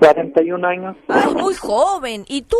41 0.00 0.66
años, 0.66 0.96
Ay, 1.08 1.34
muy 1.34 1.54
joven. 1.54 2.24
¿Y 2.28 2.42
tú? 2.42 2.56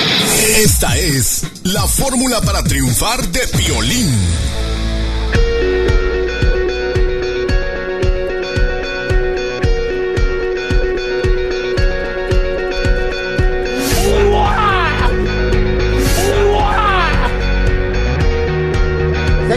Esta 0.57 0.97
es 0.97 1.43
la 1.65 1.85
fórmula 1.87 2.41
para 2.41 2.63
triunfar 2.63 3.21
de 3.27 3.41
violín. 3.57 4.09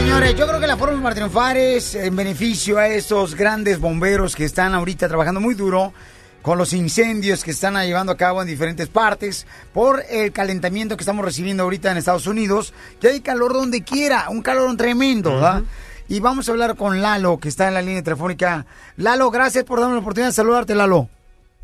Señores, 0.03 0.35
yo 0.35 0.45
creo 0.45 0.59
que 0.59 0.67
la 0.67 0.75
forma 0.75 1.01
para 1.01 1.15
triunfar 1.15 1.55
es 1.55 1.95
en 1.95 2.13
beneficio 2.13 2.77
a 2.77 2.89
estos 2.89 3.35
grandes 3.35 3.79
bomberos 3.79 4.35
que 4.35 4.43
están 4.43 4.75
ahorita 4.75 5.07
trabajando 5.07 5.39
muy 5.39 5.55
duro 5.55 5.93
con 6.41 6.57
los 6.57 6.73
incendios 6.73 7.41
que 7.41 7.51
están 7.51 7.81
llevando 7.85 8.11
a 8.11 8.17
cabo 8.17 8.41
en 8.41 8.47
diferentes 8.49 8.89
partes 8.89 9.47
por 9.73 10.03
el 10.09 10.33
calentamiento 10.33 10.97
que 10.97 11.03
estamos 11.03 11.23
recibiendo 11.23 11.63
ahorita 11.63 11.89
en 11.89 11.97
Estados 11.97 12.27
Unidos, 12.27 12.73
que 12.99 13.07
hay 13.07 13.21
calor 13.21 13.53
donde 13.53 13.81
quiera, 13.85 14.25
un 14.29 14.41
calor 14.41 14.75
tremendo, 14.75 15.35
¿verdad? 15.35 15.63
Y 16.09 16.19
vamos 16.19 16.49
a 16.49 16.51
hablar 16.51 16.75
con 16.75 17.01
Lalo, 17.01 17.37
que 17.37 17.47
está 17.47 17.69
en 17.69 17.73
la 17.73 17.81
línea 17.81 18.03
telefónica. 18.03 18.65
Lalo, 18.97 19.31
gracias 19.31 19.63
por 19.63 19.79
darme 19.79 19.95
la 19.95 20.01
oportunidad 20.01 20.27
de 20.27 20.33
saludarte, 20.33 20.75
Lalo. 20.75 21.07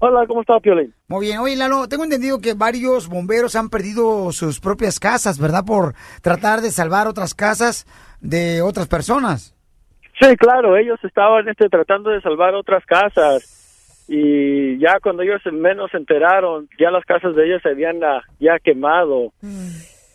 Hola, 0.01 0.25
¿cómo 0.25 0.39
está, 0.39 0.57
Piolín? 0.61 0.95
Muy 1.09 1.25
bien. 1.25 1.39
Oye, 1.39 1.57
Lalo, 1.57 1.89
tengo 1.89 2.05
entendido 2.05 2.39
que 2.39 2.53
varios 2.53 3.09
bomberos 3.09 3.57
han 3.57 3.69
perdido 3.69 4.31
sus 4.31 4.61
propias 4.61 4.97
casas, 4.97 5.37
¿verdad? 5.39 5.65
Por 5.65 5.93
tratar 6.21 6.61
de 6.61 6.71
salvar 6.71 7.05
otras 7.05 7.33
casas 7.33 7.85
de 8.21 8.61
otras 8.61 8.87
personas. 8.87 9.55
Sí, 10.19 10.35
claro, 10.35 10.75
ellos 10.75 10.99
estaban 11.03 11.47
este, 11.47 11.69
tratando 11.69 12.09
de 12.09 12.21
salvar 12.21 12.53
otras 12.53 12.85
casas 12.85 13.59
y 14.07 14.77
ya 14.79 14.99
cuando 14.99 15.23
ellos 15.23 15.41
menos 15.51 15.91
se 15.91 15.97
enteraron, 15.97 16.67
ya 16.79 16.91
las 16.91 17.05
casas 17.05 17.35
de 17.35 17.45
ellos 17.45 17.61
se 17.61 17.69
habían 17.69 18.03
ah, 18.03 18.21
ya 18.39 18.59
quemado 18.59 19.31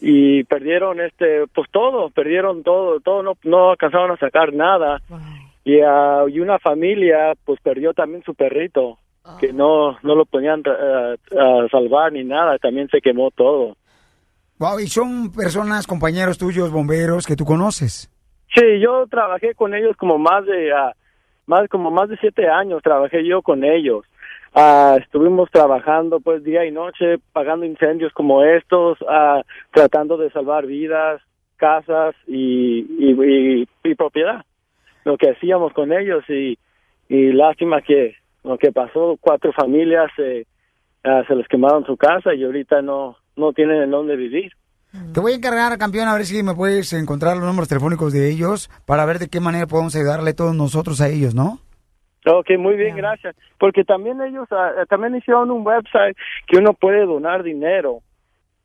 y 0.00 0.44
perdieron 0.44 1.00
este 1.00 1.46
pues 1.54 1.70
todo, 1.70 2.10
perdieron 2.10 2.62
todo, 2.62 3.00
todo 3.00 3.22
no 3.22 3.38
no 3.44 3.70
alcanzaron 3.70 4.10
a 4.10 4.18
sacar 4.18 4.52
nada. 4.52 5.00
Y, 5.64 5.80
ah, 5.80 6.24
y 6.28 6.40
una 6.40 6.58
familia 6.58 7.32
pues 7.44 7.58
perdió 7.62 7.94
también 7.94 8.22
su 8.22 8.34
perrito, 8.34 8.98
que 9.40 9.54
no 9.54 9.96
no 10.02 10.14
lo 10.14 10.26
podían 10.26 10.62
ah, 10.66 11.14
ah, 11.38 11.66
salvar 11.70 12.12
ni 12.12 12.24
nada, 12.24 12.58
también 12.58 12.88
se 12.88 13.00
quemó 13.00 13.30
todo. 13.30 13.76
Wow, 14.58 14.78
y 14.80 14.86
son 14.86 15.32
personas, 15.32 15.86
compañeros 15.86 16.38
tuyos, 16.38 16.70
bomberos, 16.70 17.26
que 17.26 17.36
tú 17.36 17.44
conoces. 17.44 18.10
Sí, 18.54 18.80
yo 18.80 19.06
trabajé 19.08 19.54
con 19.54 19.74
ellos 19.74 19.96
como 19.96 20.16
más 20.18 20.46
de 20.46 20.72
ah, 20.72 20.92
más 21.46 21.68
como 21.68 21.90
más 21.90 22.08
de 22.08 22.16
siete 22.18 22.48
años 22.48 22.82
trabajé 22.82 23.26
yo 23.26 23.42
con 23.42 23.64
ellos. 23.64 24.04
Ah, 24.54 24.96
estuvimos 25.00 25.50
trabajando 25.50 26.20
pues 26.20 26.44
día 26.44 26.64
y 26.64 26.70
noche, 26.70 27.18
pagando 27.32 27.66
incendios 27.66 28.12
como 28.12 28.44
estos, 28.44 28.98
ah, 29.08 29.42
tratando 29.72 30.16
de 30.16 30.30
salvar 30.30 30.66
vidas, 30.66 31.20
casas 31.56 32.14
y, 32.28 32.86
y, 32.98 33.66
y- 33.82 33.94
propiedad. 33.96 34.44
Lo 35.04 35.16
que 35.16 35.30
hacíamos 35.30 35.72
con 35.72 35.92
ellos 35.92 36.24
y, 36.28 36.56
y 37.08 37.32
lástima 37.32 37.82
que 37.82 38.14
lo 38.44 38.56
que 38.56 38.70
pasó, 38.70 39.16
cuatro 39.20 39.52
familias 39.52 40.10
ah, 41.02 41.22
se 41.26 41.34
les 41.34 41.48
quemaron 41.48 41.84
su 41.84 41.96
casa 41.96 42.32
y 42.34 42.44
ahorita 42.44 42.80
no 42.82 43.16
no 43.36 43.52
tienen 43.52 43.82
en 43.82 43.90
dónde 43.90 44.16
vivir. 44.16 44.52
Te 45.12 45.20
voy 45.20 45.32
a 45.32 45.36
encargar, 45.36 45.76
campeón, 45.76 46.06
a 46.06 46.14
ver 46.14 46.24
si 46.24 46.42
me 46.42 46.54
puedes 46.54 46.92
encontrar 46.92 47.36
los 47.36 47.46
números 47.46 47.68
telefónicos 47.68 48.12
de 48.12 48.30
ellos 48.30 48.70
para 48.86 49.04
ver 49.04 49.18
de 49.18 49.28
qué 49.28 49.40
manera 49.40 49.66
podemos 49.66 49.96
ayudarle 49.96 50.34
todos 50.34 50.54
nosotros 50.54 51.00
a 51.00 51.08
ellos, 51.08 51.34
¿no? 51.34 51.58
Ok, 52.26 52.50
muy 52.58 52.76
bien, 52.76 52.96
gracias. 52.96 53.34
Porque 53.58 53.84
también 53.84 54.22
ellos 54.22 54.46
eh, 54.50 54.84
también 54.88 55.16
hicieron 55.16 55.50
un 55.50 55.66
website 55.66 56.16
que 56.46 56.58
uno 56.58 56.72
puede 56.72 57.04
donar 57.06 57.42
dinero. 57.42 58.00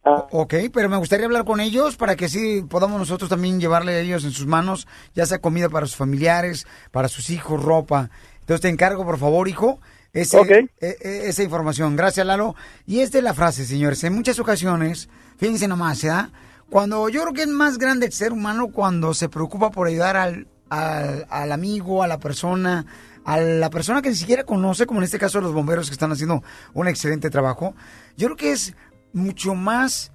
Ah, 0.03 0.27
Ok, 0.31 0.53
pero 0.73 0.87
me 0.87 0.97
gustaría 0.97 1.25
hablar 1.25 1.43
con 1.43 1.59
ellos 1.59 1.97
para 1.97 2.15
que 2.15 2.29
sí 2.29 2.63
podamos 2.69 2.99
nosotros 2.99 3.29
también 3.29 3.59
llevarle 3.59 3.93
a 3.93 3.99
ellos 3.99 4.23
en 4.23 4.31
sus 4.31 4.45
manos, 4.45 4.87
ya 5.13 5.25
sea 5.25 5.39
comida 5.39 5.67
para 5.67 5.87
sus 5.87 5.97
familiares, 5.97 6.67
para 6.91 7.09
sus 7.09 7.29
hijos, 7.31 7.61
ropa. 7.61 8.09
Entonces 8.39 8.61
te 8.61 8.69
encargo, 8.69 9.03
por 9.03 9.17
favor, 9.17 9.47
hijo, 9.47 9.79
ese- 10.13 10.37
e- 10.79 10.97
e- 11.01 11.29
esa 11.29 11.43
información. 11.43 11.95
Gracias, 11.95 12.25
Lalo. 12.25 12.55
Y 12.85 12.99
esta 13.01 13.17
es 13.19 13.23
la 13.23 13.33
frase, 13.33 13.65
señores. 13.65 14.03
En 14.03 14.13
muchas 14.13 14.39
ocasiones, 14.39 15.09
fíjense 15.37 15.67
nomás, 15.67 16.01
¿verdad? 16.01 16.29
Cuando 16.69 17.09
yo 17.09 17.21
creo 17.23 17.33
que 17.33 17.41
es 17.43 17.47
más 17.47 17.77
grande 17.77 18.05
el 18.07 18.13
ser 18.13 18.31
humano 18.31 18.67
cuando 18.71 19.13
se 19.13 19.27
preocupa 19.29 19.71
por 19.71 19.87
ayudar 19.87 20.15
al, 20.17 20.47
al, 20.69 21.25
al 21.29 21.51
amigo, 21.51 22.03
a 22.03 22.07
la 22.07 22.19
persona, 22.19 22.85
a 23.25 23.39
la 23.39 23.69
persona 23.69 24.01
que 24.01 24.09
ni 24.09 24.15
siquiera 24.15 24.43
conoce, 24.43 24.85
como 24.85 24.99
en 24.99 25.05
este 25.05 25.17
caso 25.19 25.41
los 25.41 25.53
bomberos 25.53 25.87
que 25.89 25.93
están 25.93 26.11
haciendo 26.11 26.43
un 26.73 26.87
excelente 26.87 27.29
trabajo. 27.29 27.73
Yo 28.17 28.27
creo 28.27 28.37
que 28.37 28.51
es 28.51 28.75
mucho 29.13 29.55
más 29.55 30.11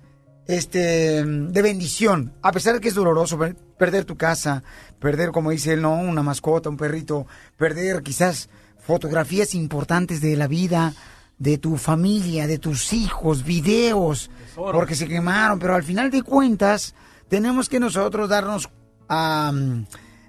este 0.47 1.25
de 1.25 1.62
bendición, 1.62 2.35
a 2.43 2.53
pesar 2.53 2.75
de 2.75 2.81
que 2.81 2.89
es 2.89 2.95
doloroso 2.95 3.39
per- 3.39 3.57
perder 3.57 4.05
tu 4.05 4.16
casa, 4.16 4.62
perder, 5.01 5.31
como 5.33 5.51
dice 5.51 5.73
él, 5.73 5.83
no, 5.83 5.95
una 5.95 6.23
mascota, 6.23 6.69
un 6.69 6.77
perrito, 6.77 7.27
perder 7.57 8.03
quizás 8.03 8.49
fotografías 8.86 9.55
importantes 9.55 10.20
de 10.20 10.36
la 10.36 10.47
vida 10.47 10.94
de 11.39 11.59
tu 11.59 11.77
familia, 11.77 12.47
de 12.47 12.59
tus 12.59 12.93
hijos, 12.93 13.44
videos, 13.44 14.31
porque 14.55 14.94
se 14.94 15.09
quemaron, 15.09 15.59
pero 15.59 15.74
al 15.74 15.82
final 15.82 16.11
de 16.11 16.23
cuentas 16.23 16.94
tenemos 17.28 17.69
que 17.69 17.81
nosotros 17.81 18.28
darnos 18.28 18.70
a, 19.09 19.52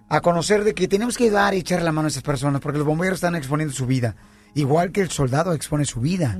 a 0.09 0.21
conocer 0.21 0.63
de 0.63 0.73
que 0.73 0.87
tenemos 0.87 1.17
que 1.17 1.29
dar 1.29 1.53
y 1.53 1.57
echar 1.57 1.81
la 1.81 1.91
mano 1.91 2.07
a 2.07 2.09
esas 2.09 2.23
personas, 2.23 2.61
porque 2.61 2.79
los 2.79 2.87
bomberos 2.87 3.17
están 3.17 3.35
exponiendo 3.35 3.73
su 3.73 3.85
vida, 3.85 4.15
igual 4.55 4.91
que 4.91 5.01
el 5.01 5.11
soldado 5.11 5.53
expone 5.53 5.85
su 5.85 5.99
vida. 5.99 6.39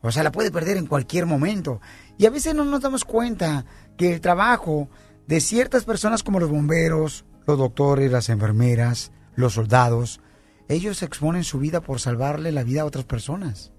O 0.00 0.10
sea, 0.12 0.22
la 0.22 0.32
puede 0.32 0.50
perder 0.50 0.76
en 0.76 0.86
cualquier 0.86 1.26
momento. 1.26 1.80
Y 2.16 2.26
a 2.26 2.30
veces 2.30 2.54
no 2.54 2.64
nos 2.64 2.80
damos 2.80 3.04
cuenta 3.04 3.64
que 3.96 4.14
el 4.14 4.20
trabajo 4.20 4.88
de 5.26 5.40
ciertas 5.40 5.84
personas 5.84 6.22
como 6.22 6.38
los 6.38 6.50
bomberos, 6.50 7.24
los 7.46 7.58
doctores, 7.58 8.10
las 8.10 8.28
enfermeras, 8.28 9.10
los 9.34 9.54
soldados, 9.54 10.20
ellos 10.68 11.02
exponen 11.02 11.44
su 11.44 11.58
vida 11.58 11.80
por 11.80 12.00
salvarle 12.00 12.52
la 12.52 12.64
vida 12.64 12.82
a 12.82 12.86
otras 12.86 13.04
personas. 13.04 13.72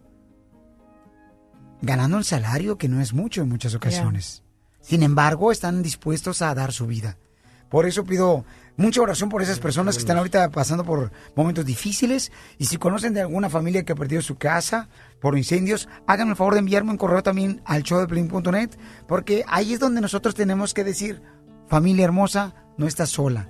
Ganando 1.82 2.18
un 2.18 2.24
salario 2.24 2.78
que 2.78 2.88
no 2.88 3.02
es 3.02 3.14
mucho 3.14 3.42
en 3.42 3.50
muchas 3.50 3.76
ocasiones. 3.76 4.44
Sin 4.82 5.04
embargo, 5.04 5.52
están 5.52 5.84
dispuestos 5.84 6.42
a 6.42 6.56
dar 6.56 6.72
su 6.72 6.88
vida. 6.88 7.18
Por 7.70 7.86
eso 7.86 8.06
pido 8.06 8.46
mucha 8.78 9.02
oración 9.02 9.30
por 9.30 9.42
esas 9.42 9.60
personas 9.60 9.96
que 9.96 10.02
están 10.02 10.18
ahorita 10.18 10.50
pasando 10.52 10.86
por 10.86 11.12
momentos 11.36 11.66
difíciles. 11.66 12.32
Y 12.58 12.66
si 12.66 12.78
conocen 12.78 13.14
de 13.14 13.22
alguna 13.22 13.50
familia 13.50 13.84
que 13.84 13.92
ha 13.92 13.96
perdido 13.96 14.22
su 14.22 14.38
casa 14.38 14.88
por 15.20 15.38
incendios, 15.38 15.90
háganme 16.08 16.32
el 16.32 16.38
favor 16.38 16.54
de 16.54 16.60
enviarme 16.60 16.92
un 16.92 16.98
correo 16.98 17.24
también 17.24 17.62
al 17.66 17.84
showdeplin.net, 17.84 18.72
porque 19.08 19.44
ahí 19.48 19.74
es 19.74 19.80
donde 19.80 20.02
nosotros 20.02 20.36
tenemos 20.36 20.74
que 20.74 20.86
decir, 20.86 21.22
familia 21.68 22.06
hermosa, 22.06 22.56
no 22.78 22.88
estás 22.88 23.10
sola. 23.10 23.50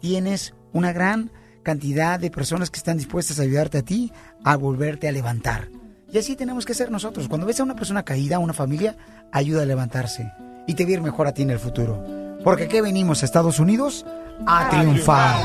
Tienes 0.00 0.54
una 0.72 0.92
gran 0.92 1.30
cantidad 1.62 2.18
de 2.18 2.30
personas 2.30 2.70
que 2.70 2.78
están 2.78 2.96
dispuestas 2.96 3.38
a 3.38 3.42
ayudarte 3.42 3.78
a 3.78 3.82
ti 3.82 4.12
a 4.44 4.56
volverte 4.56 5.08
a 5.08 5.12
levantar. 5.12 5.68
Y 6.12 6.18
así 6.18 6.36
tenemos 6.36 6.66
que 6.66 6.74
ser 6.74 6.90
nosotros. 6.90 7.28
Cuando 7.28 7.46
ves 7.46 7.60
a 7.60 7.62
una 7.62 7.74
persona 7.74 8.02
caída, 8.02 8.36
a 8.36 8.40
una 8.40 8.52
familia, 8.52 8.96
ayuda 9.32 9.62
a 9.62 9.66
levantarse. 9.66 10.30
Y 10.66 10.74
te 10.74 10.84
va 10.84 10.90
a 10.90 10.92
ir 10.92 11.00
mejor 11.00 11.26
a 11.26 11.32
ti 11.32 11.42
en 11.42 11.50
el 11.50 11.58
futuro. 11.58 12.04
Porque 12.44 12.64
aquí 12.64 12.80
venimos 12.80 13.22
a 13.22 13.24
Estados 13.24 13.58
Unidos 13.58 14.04
a 14.46 14.68
triunfar. 14.68 15.36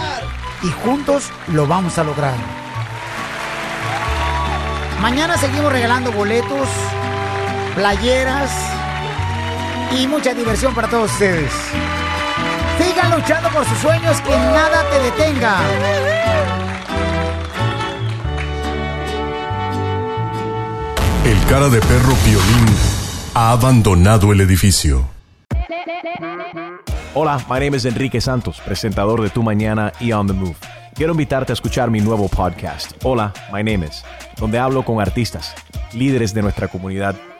Y 0.63 0.67
juntos 0.83 1.29
lo 1.53 1.67
vamos 1.67 1.97
a 1.97 2.03
lograr. 2.03 2.35
Mañana 5.01 5.37
seguimos 5.37 5.71
regalando 5.71 6.11
boletos, 6.11 6.67
playeras 7.75 8.51
y 9.97 10.07
mucha 10.07 10.33
diversión 10.33 10.73
para 10.73 10.89
todos 10.89 11.11
ustedes. 11.11 11.51
Sigan 12.77 13.11
luchando 13.11 13.49
por 13.49 13.65
sus 13.65 13.77
sueños, 13.79 14.21
que 14.21 14.31
nada 14.31 14.83
te 14.89 14.99
detenga. 14.99 15.57
El 21.25 21.45
cara 21.49 21.69
de 21.69 21.79
perro 21.81 22.15
violín 22.25 22.75
ha 23.33 23.51
abandonado 23.51 24.31
el 24.31 24.41
edificio. 24.41 25.05
Hola, 27.13 27.43
my 27.49 27.59
name 27.59 27.75
is 27.75 27.85
Enrique 27.85 28.21
Santos, 28.21 28.61
presentador 28.61 29.21
de 29.21 29.29
Tu 29.29 29.41
Mañana 29.41 29.91
y 29.99 30.11
On 30.11 30.27
the 30.27 30.33
Move. 30.33 30.55
Quiero 30.93 31.11
invitarte 31.11 31.51
a 31.51 31.55
escuchar 31.55 31.91
mi 31.91 31.99
nuevo 31.99 32.27
podcast, 32.29 32.93
Hola, 33.03 33.33
my 33.51 33.63
name 33.63 33.85
is, 33.85 34.03
donde 34.37 34.57
hablo 34.57 34.83
con 34.85 35.01
artistas, 35.01 35.53
líderes 35.93 36.33
de 36.33 36.41
nuestra 36.41 36.67
comunidad 36.67 37.15